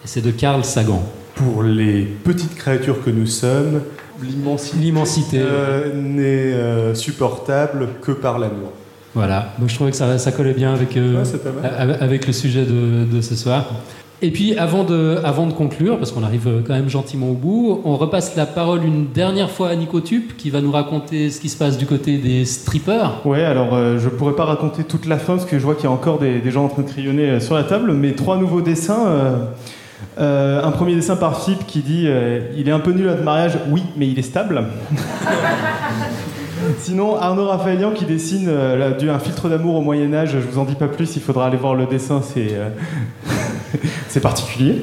Et 0.04 0.08
c'est 0.08 0.20
de 0.22 0.30
Carl 0.30 0.64
Sagan. 0.64 1.02
Pour 1.34 1.62
les 1.62 2.02
petites 2.02 2.54
créatures 2.56 3.02
que 3.04 3.10
nous 3.10 3.26
sommes, 3.26 3.82
l'immensité, 4.22 5.38
euh, 5.40 5.92
n'est 5.94 6.52
euh, 6.52 6.94
supportable 6.94 7.88
que 8.02 8.12
par 8.12 8.38
l'amour. 8.38 8.72
Voilà, 9.14 9.54
donc 9.58 9.68
je 9.68 9.74
trouvais 9.74 9.90
que 9.90 9.96
ça, 9.96 10.18
ça 10.18 10.32
collait 10.32 10.52
bien 10.52 10.72
avec, 10.74 10.96
euh, 10.96 11.22
Ouais, 11.22 11.96
avec 12.00 12.26
le 12.26 12.32
sujet 12.32 12.64
de, 12.64 13.04
de 13.04 13.20
ce 13.20 13.34
soir. 13.36 13.66
Et 14.20 14.32
puis 14.32 14.56
avant 14.58 14.82
de, 14.82 15.20
conclure, 15.56 15.96
parce 15.98 16.10
qu'on 16.10 16.24
arrive 16.24 16.48
euh, 16.48 16.60
quand 16.66 16.74
même 16.74 16.88
gentiment 16.88 17.30
au 17.30 17.34
bout, 17.34 17.80
on 17.84 17.96
repasse 17.96 18.34
la 18.34 18.46
parole 18.46 18.84
une 18.84 19.06
dernière 19.06 19.48
fois 19.50 19.68
à 19.68 19.76
Nico 19.76 20.00
Tup 20.00 20.36
qui 20.36 20.50
va 20.50 20.60
nous 20.60 20.72
raconter 20.72 21.30
ce 21.30 21.40
qui 21.40 21.48
se 21.48 21.56
passe 21.56 21.78
du 21.78 21.86
côté 21.86 22.18
des 22.18 22.44
strippers. 22.44 23.20
Ouais, 23.24 23.44
alors 23.44 23.74
euh, 23.74 23.98
je 23.98 24.08
pourrais 24.08 24.34
pas 24.34 24.44
raconter 24.44 24.82
toute 24.82 25.06
la 25.06 25.18
fin 25.18 25.36
parce 25.36 25.46
que 25.46 25.56
je 25.58 25.64
vois 25.64 25.76
qu'il 25.76 25.84
y 25.84 25.86
a 25.86 25.92
encore 25.92 26.18
des, 26.18 26.50
gens 26.50 26.64
en 26.64 26.68
train 26.68 26.82
de 26.82 26.88
crayonner 26.88 27.30
euh, 27.30 27.40
sur 27.40 27.54
la 27.54 27.62
table, 27.62 27.92
mais 27.92 28.12
trois 28.12 28.38
nouveaux 28.38 28.60
dessins. 28.60 29.06
euh, 30.18 30.64
un 30.64 30.70
premier 30.72 30.96
dessin 30.96 31.14
par 31.14 31.40
Philippe 31.40 31.66
qui 31.66 31.80
dit 31.80 32.08
Il 32.56 32.68
est 32.68 32.72
un 32.72 32.80
peu 32.80 32.90
nul 32.90 33.06
à 33.08 33.12
notre 33.12 33.24
mariage, 33.24 33.58
oui, 33.70 33.84
mais 33.96 34.08
il 34.08 34.18
est 34.18 34.22
stable. 34.22 34.64
Sinon, 36.78 37.16
Arnaud 37.16 37.46
Raphaëlian 37.46 37.92
qui 37.92 38.04
dessine 38.04 38.50
un 38.50 39.18
filtre 39.20 39.48
d'amour 39.48 39.76
au 39.76 39.80
Moyen-Âge, 39.80 40.32
je 40.32 40.38
vous 40.38 40.58
en 40.58 40.64
dis 40.64 40.74
pas 40.74 40.88
plus, 40.88 41.14
il 41.14 41.22
faudra 41.22 41.46
aller 41.46 41.56
voir 41.56 41.76
le 41.76 41.86
dessin, 41.86 42.20
c'est. 42.20 42.56
c'est 44.08 44.20
particulier. 44.20 44.82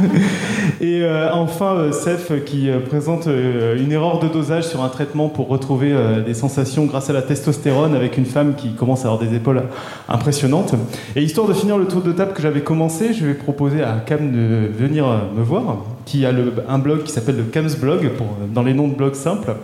Et 0.80 1.02
euh, 1.02 1.32
enfin, 1.32 1.74
euh, 1.76 1.92
Seth 1.92 2.44
qui 2.44 2.68
euh, 2.68 2.80
présente 2.80 3.26
euh, 3.26 3.76
une 3.78 3.92
erreur 3.92 4.18
de 4.18 4.28
dosage 4.28 4.64
sur 4.64 4.82
un 4.82 4.88
traitement 4.88 5.28
pour 5.28 5.48
retrouver 5.48 5.94
des 6.24 6.34
sensations 6.34 6.84
grâce 6.84 7.10
à 7.10 7.12
la 7.12 7.22
testostérone 7.22 7.94
avec 7.94 8.18
une 8.18 8.26
femme 8.26 8.54
qui 8.56 8.72
commence 8.72 9.04
à 9.04 9.08
avoir 9.08 9.18
des 9.18 9.34
épaules 9.34 9.62
impressionnantes. 10.08 10.74
Et 11.16 11.22
histoire 11.22 11.46
de 11.46 11.52
finir 11.52 11.78
le 11.78 11.86
tour 11.86 12.02
de 12.02 12.12
table 12.12 12.32
que 12.32 12.42
j'avais 12.42 12.62
commencé, 12.62 13.12
je 13.14 13.26
vais 13.26 13.34
proposer 13.34 13.82
à 13.82 14.02
Cam 14.04 14.30
de 14.30 14.68
venir 14.72 15.06
me 15.36 15.42
voir, 15.42 15.78
qui 16.04 16.26
a 16.26 16.32
un 16.68 16.78
blog 16.78 17.04
qui 17.04 17.12
s'appelle 17.12 17.36
le 17.36 17.44
Cam's 17.44 17.76
Blog, 17.76 18.10
pour, 18.10 18.26
dans 18.52 18.62
les 18.62 18.74
noms 18.74 18.88
de 18.88 18.94
blogs 18.94 19.14
simples, 19.14 19.54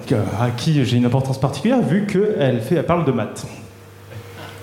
à 0.40 0.50
qui 0.50 0.84
j'ai 0.84 0.96
une 0.96 1.04
importance 1.04 1.38
particulière 1.38 1.80
vu 1.82 2.06
qu'elle 2.06 2.60
elle 2.70 2.84
parle 2.84 3.04
de 3.04 3.12
maths. 3.12 3.46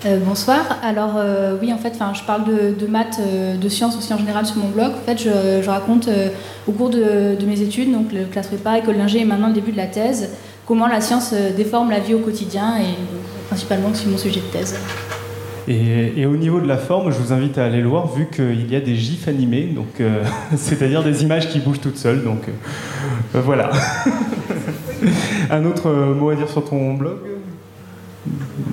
Euh, 0.06 0.18
bonsoir. 0.24 0.78
Alors 0.84 1.14
euh, 1.16 1.56
oui, 1.60 1.72
en 1.72 1.78
fait, 1.78 1.94
je 2.14 2.22
parle 2.22 2.44
de, 2.44 2.86
maths, 2.86 3.18
euh, 3.20 3.56
de 3.56 3.68
sciences 3.68 3.96
aussi 3.96 4.14
en 4.14 4.18
général 4.18 4.46
sur 4.46 4.56
mon 4.56 4.68
blog. 4.68 4.92
En 4.92 5.04
fait, 5.04 5.18
je, 5.18 5.68
raconte 5.68 6.08
au 6.68 6.72
cours 6.72 6.90
de, 6.90 7.36
mes 7.44 7.60
études, 7.60 7.92
donc 7.92 8.12
le 8.12 8.24
classe 8.24 8.46
prépa, 8.46 8.78
école 8.78 8.96
d'ingé 8.96 9.20
et 9.20 9.24
maintenant 9.24 9.48
le 9.48 9.54
début 9.54 9.72
de 9.72 9.76
la 9.76 9.86
thèse, 9.86 10.30
comment 10.66 10.86
la 10.86 11.00
science 11.00 11.34
déforme 11.56 11.90
la 11.90 11.98
vie 11.98 12.14
au 12.14 12.20
quotidien 12.20 12.78
et 12.78 12.94
principalement 13.48 13.88
c'est 13.92 14.06
mon 14.06 14.18
sujet 14.18 14.40
de 14.40 14.58
thèse. 14.58 14.78
Et, 15.66 16.24
au 16.24 16.36
niveau 16.36 16.60
de 16.60 16.66
la 16.66 16.78
forme, 16.78 17.10
je 17.10 17.18
vous 17.18 17.32
invite 17.32 17.58
à 17.58 17.64
aller 17.66 17.82
le 17.82 17.88
voir 17.88 18.06
vu 18.06 18.28
qu'il 18.32 18.70
y 18.70 18.76
a 18.76 18.80
des 18.80 18.94
gifs 18.94 19.26
animés, 19.26 19.64
donc 19.64 20.00
c'est-à-dire 20.56 21.02
des 21.02 21.24
images 21.24 21.48
qui 21.48 21.58
bougent 21.58 21.80
toutes 21.80 21.98
seules. 21.98 22.22
Donc 22.22 22.42
voilà. 23.34 23.70
Un 25.50 25.64
autre 25.64 25.90
mot 25.90 26.30
à 26.30 26.36
dire 26.36 26.48
sur 26.48 26.64
ton 26.64 26.94
blog? 26.94 27.18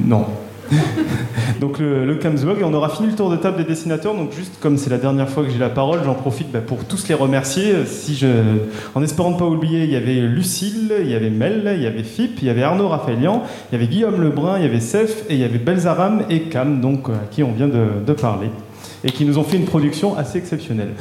Non. 0.06 0.26
donc 1.62 1.80
le, 1.80 2.06
le 2.06 2.16
et 2.16 2.64
on 2.64 2.74
aura 2.74 2.90
fini 2.90 3.10
le 3.10 3.16
tour 3.16 3.30
de 3.30 3.36
table 3.36 3.58
des 3.58 3.64
dessinateurs. 3.64 4.16
Donc 4.16 4.34
juste 4.34 4.60
comme 4.60 4.78
c'est 4.78 4.90
la 4.90 4.98
dernière 4.98 5.30
fois 5.30 5.44
que 5.44 5.52
j'ai 5.52 5.58
la 5.58 5.70
parole, 5.70 6.00
j'en 6.04 6.14
profite 6.14 6.52
bah, 6.52 6.60
pour 6.66 6.86
tous 6.86 7.08
les 7.08 7.16
remercier. 7.16 7.86
Si 7.86 8.16
je, 8.16 8.28
en 8.96 9.04
espérant 9.04 9.32
ne 9.32 9.38
pas 9.38 9.46
oublier, 9.46 9.84
il 9.84 9.92
y 9.92 9.96
avait 9.96 10.22
Lucille, 10.22 10.94
il 11.02 11.10
y 11.10 11.16
avait 11.16 11.30
Mel, 11.30 11.74
il 11.76 11.84
y 11.84 11.88
avait 11.88 12.04
Fip, 12.04 12.38
il 12.42 12.48
y 12.48 12.50
avait 12.50 12.64
Arnaud 12.64 12.88
Raphaëlian, 12.88 13.44
il 13.72 13.76
y 13.76 13.82
avait 13.82 13.88
Guillaume 13.88 14.22
Lebrun, 14.22 14.58
il 14.58 14.64
y 14.64 14.68
avait 14.68 14.80
Seth 14.80 15.26
et 15.30 15.34
il 15.34 15.40
y 15.40 15.44
avait 15.44 15.60
Belzaram 15.60 16.24
et 16.30 16.42
Cam, 16.44 16.82
donc 16.82 17.10
euh, 17.10 17.14
à 17.14 17.28
qui 17.30 17.44
on 17.44 17.52
vient 17.52 17.68
de 17.68 18.14
parler 18.14 18.50
et 19.04 19.12
qui 19.12 19.24
nous 19.24 19.38
ont 19.38 19.44
fait 19.44 19.58
une 19.58 19.66
production 19.66 20.18
assez 20.18 20.40
exceptionnelle. 20.40 20.94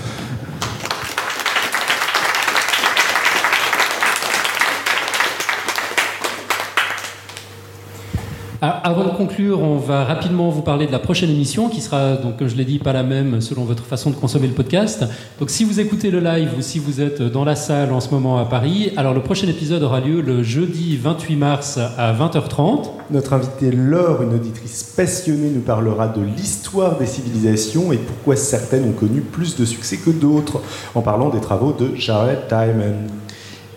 Ah, 8.66 8.80
Avant 8.82 9.04
de 9.04 9.10
conclure, 9.10 9.60
on 9.60 9.76
va 9.76 10.04
rapidement 10.04 10.48
vous 10.48 10.62
parler 10.62 10.86
de 10.86 10.92
la 10.92 10.98
prochaine 10.98 11.28
émission 11.28 11.68
qui 11.68 11.82
sera, 11.82 12.14
donc, 12.14 12.38
comme 12.38 12.48
je 12.48 12.56
l'ai 12.56 12.64
dit, 12.64 12.78
pas 12.78 12.94
la 12.94 13.02
même 13.02 13.42
selon 13.42 13.64
votre 13.64 13.84
façon 13.84 14.08
de 14.08 14.14
consommer 14.14 14.46
le 14.46 14.54
podcast. 14.54 15.04
Donc, 15.38 15.50
si 15.50 15.64
vous 15.64 15.80
écoutez 15.80 16.10
le 16.10 16.20
live 16.20 16.48
ou 16.56 16.62
si 16.62 16.78
vous 16.78 17.02
êtes 17.02 17.20
dans 17.20 17.44
la 17.44 17.56
salle 17.56 17.92
en 17.92 18.00
ce 18.00 18.08
moment 18.08 18.38
à 18.38 18.46
Paris, 18.46 18.90
alors 18.96 19.12
le 19.12 19.20
prochain 19.20 19.48
épisode 19.48 19.82
aura 19.82 20.00
lieu 20.00 20.22
le 20.22 20.42
jeudi 20.42 20.96
28 20.96 21.36
mars 21.36 21.78
à 21.98 22.14
20h30. 22.14 22.86
Notre 23.10 23.34
invitée 23.34 23.70
Laure, 23.70 24.22
une 24.22 24.32
auditrice 24.32 24.82
passionnée, 24.96 25.50
nous 25.54 25.60
parlera 25.60 26.08
de 26.08 26.22
l'histoire 26.22 26.96
des 26.96 27.04
civilisations 27.04 27.92
et 27.92 27.98
pourquoi 27.98 28.34
certaines 28.34 28.88
ont 28.88 28.92
connu 28.92 29.20
plus 29.20 29.56
de 29.56 29.66
succès 29.66 29.98
que 29.98 30.08
d'autres, 30.08 30.62
en 30.94 31.02
parlant 31.02 31.28
des 31.28 31.40
travaux 31.42 31.74
de 31.78 31.94
Jared 31.96 32.48
Diamond. 32.48 33.23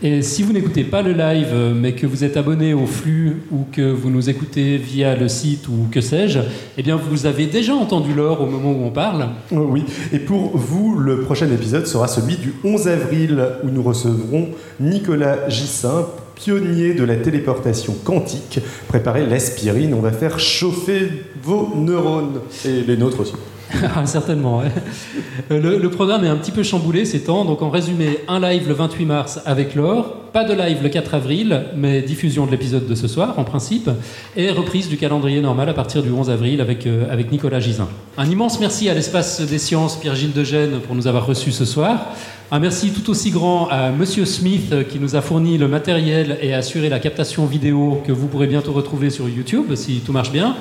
Et 0.03 0.22
si 0.22 0.44
vous 0.44 0.53
n'écoutez 0.53 0.84
pas 0.84 1.02
le 1.02 1.11
live, 1.11 1.48
euh, 1.53 1.74
mais 1.74 1.94
que 1.94 2.06
vous 2.06 2.24
êtes 2.24 2.38
abonné 2.38 2.74
au 2.76 2.86
flux 2.86 3.41
ou 3.52 3.65
que 3.72 3.82
vous 3.82 4.11
nous 4.11 4.30
écoutez 4.30 4.78
via 4.78 5.15
le 5.15 5.28
site 5.28 5.68
ou 5.68 5.88
que 5.91 6.02
sais-je, 6.02 6.40
eh 6.78 6.84
bien 6.84 6.98
vous 6.98 7.26
avez 7.26 7.48
déjà 7.48 7.74
entendu 7.74 8.14
l'or 8.14 8.41
au 8.41 8.45
moment 8.45 8.72
où 8.72 8.86
on 8.86 8.91
parle. 8.91 9.30
Oh 9.52 9.65
Oui, 9.69 9.84
et 10.14 10.19
pour 10.19 10.56
vous, 10.56 10.99
le 10.99 11.22
prochain 11.22 11.52
épisode 11.52 11.88
sera 11.88 12.07
celui 12.07 12.36
du 12.36 12.53
11 12.64 12.88
avril, 12.88 13.44
où 13.64 13.69
nous 13.69 13.82
recevrons 13.82 14.49
Nicolas 14.80 15.49
Gissin, 15.49 16.06
pionnier 16.36 16.94
de 16.94 17.03
la 17.03 17.15
téléportation 17.15 17.95
quantique. 18.03 18.60
Préparez 18.88 19.26
l'aspirine, 19.26 19.95
on 19.95 20.02
va 20.02 20.11
faire 20.11 20.40
chauffer 20.40 21.10
vos 21.41 21.74
neurones, 21.76 22.41
et 22.65 22.82
les 22.82 22.98
nôtres 22.98 23.22
aussi. 23.22 23.34
Ah, 23.95 24.06
Certainement. 24.06 24.61
Euh, 24.61 25.60
Le, 25.60 25.77
le 25.77 25.89
programme 25.89 26.23
est 26.26 26.30
un 26.30 26.35
petit 26.38 26.52
peu 26.52 26.64
chamboulé 26.64 27.06
ces 27.06 27.23
temps. 27.23 27.45
Donc 27.45 27.61
en 27.61 27.69
résumé, 27.69 28.19
un 28.27 28.39
live 28.39 28.68
le 28.68 28.73
28 28.73 29.06
mars 29.06 29.39
avec 29.45 29.76
Laure, 29.76 30.15
pas 30.34 30.44
de 30.44 30.53
live 30.53 30.80
le 30.84 30.89
4 30.89 31.15
avril, 31.15 31.64
mais 31.76 32.02
diffusion 32.02 32.45
de 32.45 32.52
l'épisode 32.52 32.88
de 32.88 32.95
ce 32.95 33.07
soir 33.07 33.34
en 33.38 33.44
principe, 33.44 33.89
et 34.35 34.49
reprise 34.52 34.88
du 34.89 34.98
calendrier 34.98 35.41
normal 35.41 35.69
à 35.69 35.73
partir 35.73 36.03
du 36.03 36.11
11 36.11 36.30
avril 36.30 36.61
avec, 36.61 36.85
euh, 36.85 37.11
avec 37.11 37.31
Nicolas 37.31 37.60
Gisin. 37.60 37.88
Un 38.18 38.30
immense 38.30 38.60
merci 38.60 38.89
à 38.89 38.94
l'Espace 38.94 39.41
des 39.41 39.57
Sciences 39.57 39.95
Pierre-Gilles 39.98 40.34
de 40.34 40.44
Gênes 40.44 40.80
pour 40.85 40.95
nous 40.95 41.07
avoir 41.07 41.26
reçus 41.26 41.52
ce 41.52 41.65
soir. 41.65 42.07
Un 42.49 42.60
merci 42.60 42.91
tout 42.91 43.10
aussi 43.10 43.30
grand 43.30 43.68
à 43.68 43.91
Monsieur 43.91 44.24
Smith 44.24 44.72
euh, 44.72 44.82
qui 44.86 45.02
nous 45.02 45.18
a 45.18 45.22
fourni 45.22 45.57
le 45.57 45.68
matériel 45.68 46.38
et 46.41 46.53
assuré 46.53 46.88
la 46.88 46.98
captation 46.98 47.45
vidéo 47.45 48.02
que 48.07 48.14
vous 48.14 48.28
pourrez 48.28 48.48
bientôt 48.48 48.72
retrouver 48.72 49.10
sur 49.10 49.28
YouTube 49.28 49.76
si 49.76 49.99
tout 49.99 50.14
marche 50.14 50.32
bien. 50.32 50.56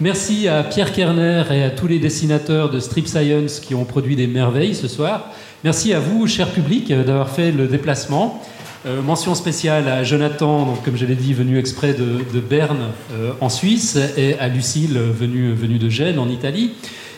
Merci 0.00 0.48
à 0.48 0.62
Pierre 0.62 0.90
Kerner 0.90 1.44
et 1.50 1.62
à 1.64 1.68
tous 1.68 1.86
les 1.86 1.98
dessinateurs 1.98 2.70
de 2.70 2.80
Strip 2.80 3.06
Science 3.06 3.60
qui 3.60 3.74
ont 3.74 3.84
produit 3.84 4.16
des 4.16 4.26
merveilles 4.26 4.74
ce 4.74 4.88
soir. 4.88 5.26
Merci 5.64 5.92
à 5.92 6.00
vous, 6.00 6.26
cher 6.26 6.48
public, 6.48 6.90
euh, 6.90 7.04
d'avoir 7.04 7.28
fait 7.28 7.52
le 7.52 7.66
déplacement. 7.66 8.42
Euh, 8.86 9.02
mention 9.02 9.34
spéciale 9.34 9.86
à 9.86 10.04
Jonathan, 10.04 10.64
donc, 10.64 10.82
comme 10.82 10.96
je 10.96 11.04
l'ai 11.04 11.14
dit, 11.14 11.34
venu 11.34 11.58
exprès 11.58 11.92
de, 11.92 12.40
Berne 12.40 12.86
en 13.42 13.50
Suisse, 13.50 13.98
et 14.16 14.38
à 14.38 14.48
Lucille, 14.48 14.98
venue, 14.98 15.52
venue 15.52 15.78
de 15.78 15.90
Gênes 15.90 16.18
en 16.18 16.30
Italie. 16.30 16.70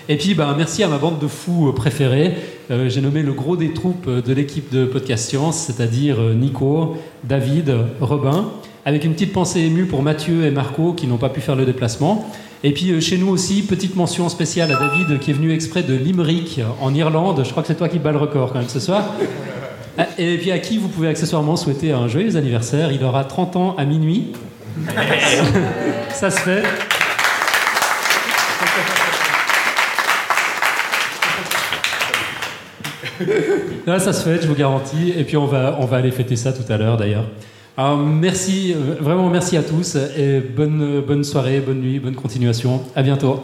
Et 0.08 0.16
puis, 0.16 0.34
ben, 0.34 0.52
merci 0.56 0.82
à 0.82 0.88
ma 0.88 0.98
bande 0.98 1.20
de 1.20 1.28
fous 1.28 1.72
préférée. 1.76 2.34
Euh, 2.70 2.88
J'ai 2.88 3.00
nommé 3.00 3.22
le 3.22 3.32
gros 3.32 3.56
des 3.56 3.72
troupes 3.72 4.06
euh, 4.06 4.22
de 4.22 4.32
l'équipe 4.32 4.72
de 4.72 4.84
Podcast 4.84 5.28
Science, 5.28 5.58
c'est-à-dire 5.58 6.20
euh, 6.20 6.34
Nico, 6.34 6.96
David, 7.24 7.74
Robin, 8.00 8.48
avec 8.84 9.04
une 9.04 9.12
petite 9.12 9.32
pensée 9.32 9.60
émue 9.60 9.86
pour 9.86 10.02
Mathieu 10.02 10.44
et 10.44 10.52
Marco 10.52 10.92
qui 10.92 11.08
n'ont 11.08 11.16
pas 11.16 11.30
pu 11.30 11.40
faire 11.40 11.56
le 11.56 11.64
déplacement. 11.64 12.30
Et 12.62 12.72
puis 12.72 13.00
chez 13.00 13.18
nous 13.18 13.28
aussi, 13.28 13.62
petite 13.62 13.96
mention 13.96 14.28
spéciale 14.28 14.70
à 14.70 14.76
David 14.76 15.18
qui 15.18 15.32
est 15.32 15.34
venu 15.34 15.52
exprès 15.52 15.82
de 15.82 15.94
Limerick 15.94 16.60
en 16.80 16.94
Irlande. 16.94 17.42
Je 17.44 17.50
crois 17.50 17.62
que 17.62 17.68
c'est 17.68 17.74
toi 17.74 17.88
qui 17.88 17.98
bats 17.98 18.12
le 18.12 18.18
record 18.18 18.52
quand 18.52 18.58
même 18.58 18.68
ce 18.68 18.80
soir. 18.80 19.14
Ah, 19.98 20.06
Et 20.18 20.36
puis 20.36 20.52
à 20.52 20.58
qui 20.58 20.76
vous 20.78 20.88
pouvez 20.88 21.08
accessoirement 21.08 21.56
souhaiter 21.56 21.92
un 21.92 22.06
joyeux 22.06 22.36
anniversaire. 22.36 22.92
Il 22.92 23.02
aura 23.02 23.24
30 23.24 23.56
ans 23.56 23.74
à 23.78 23.84
minuit. 23.84 24.28
Ça 26.12 26.30
se 26.30 26.40
fait. 26.40 26.62
Là, 33.86 33.98
ça 33.98 34.12
se 34.12 34.22
fait, 34.22 34.42
je 34.42 34.48
vous 34.48 34.54
garantis. 34.54 35.12
Et 35.16 35.24
puis 35.24 35.36
on 35.36 35.46
va, 35.46 35.76
on 35.80 35.86
va 35.86 35.98
aller 35.98 36.10
fêter 36.10 36.36
ça 36.36 36.52
tout 36.52 36.70
à 36.70 36.76
l'heure 36.76 36.96
d'ailleurs. 36.96 37.26
Merci, 37.96 38.74
euh, 38.74 38.96
vraiment 39.00 39.30
merci 39.30 39.56
à 39.56 39.62
tous 39.62 39.96
et 39.96 40.40
bonne, 40.40 41.00
bonne 41.00 41.24
soirée, 41.24 41.60
bonne 41.60 41.80
nuit, 41.80 41.98
bonne 41.98 42.14
continuation. 42.14 42.82
À 42.94 43.02
bientôt. 43.02 43.42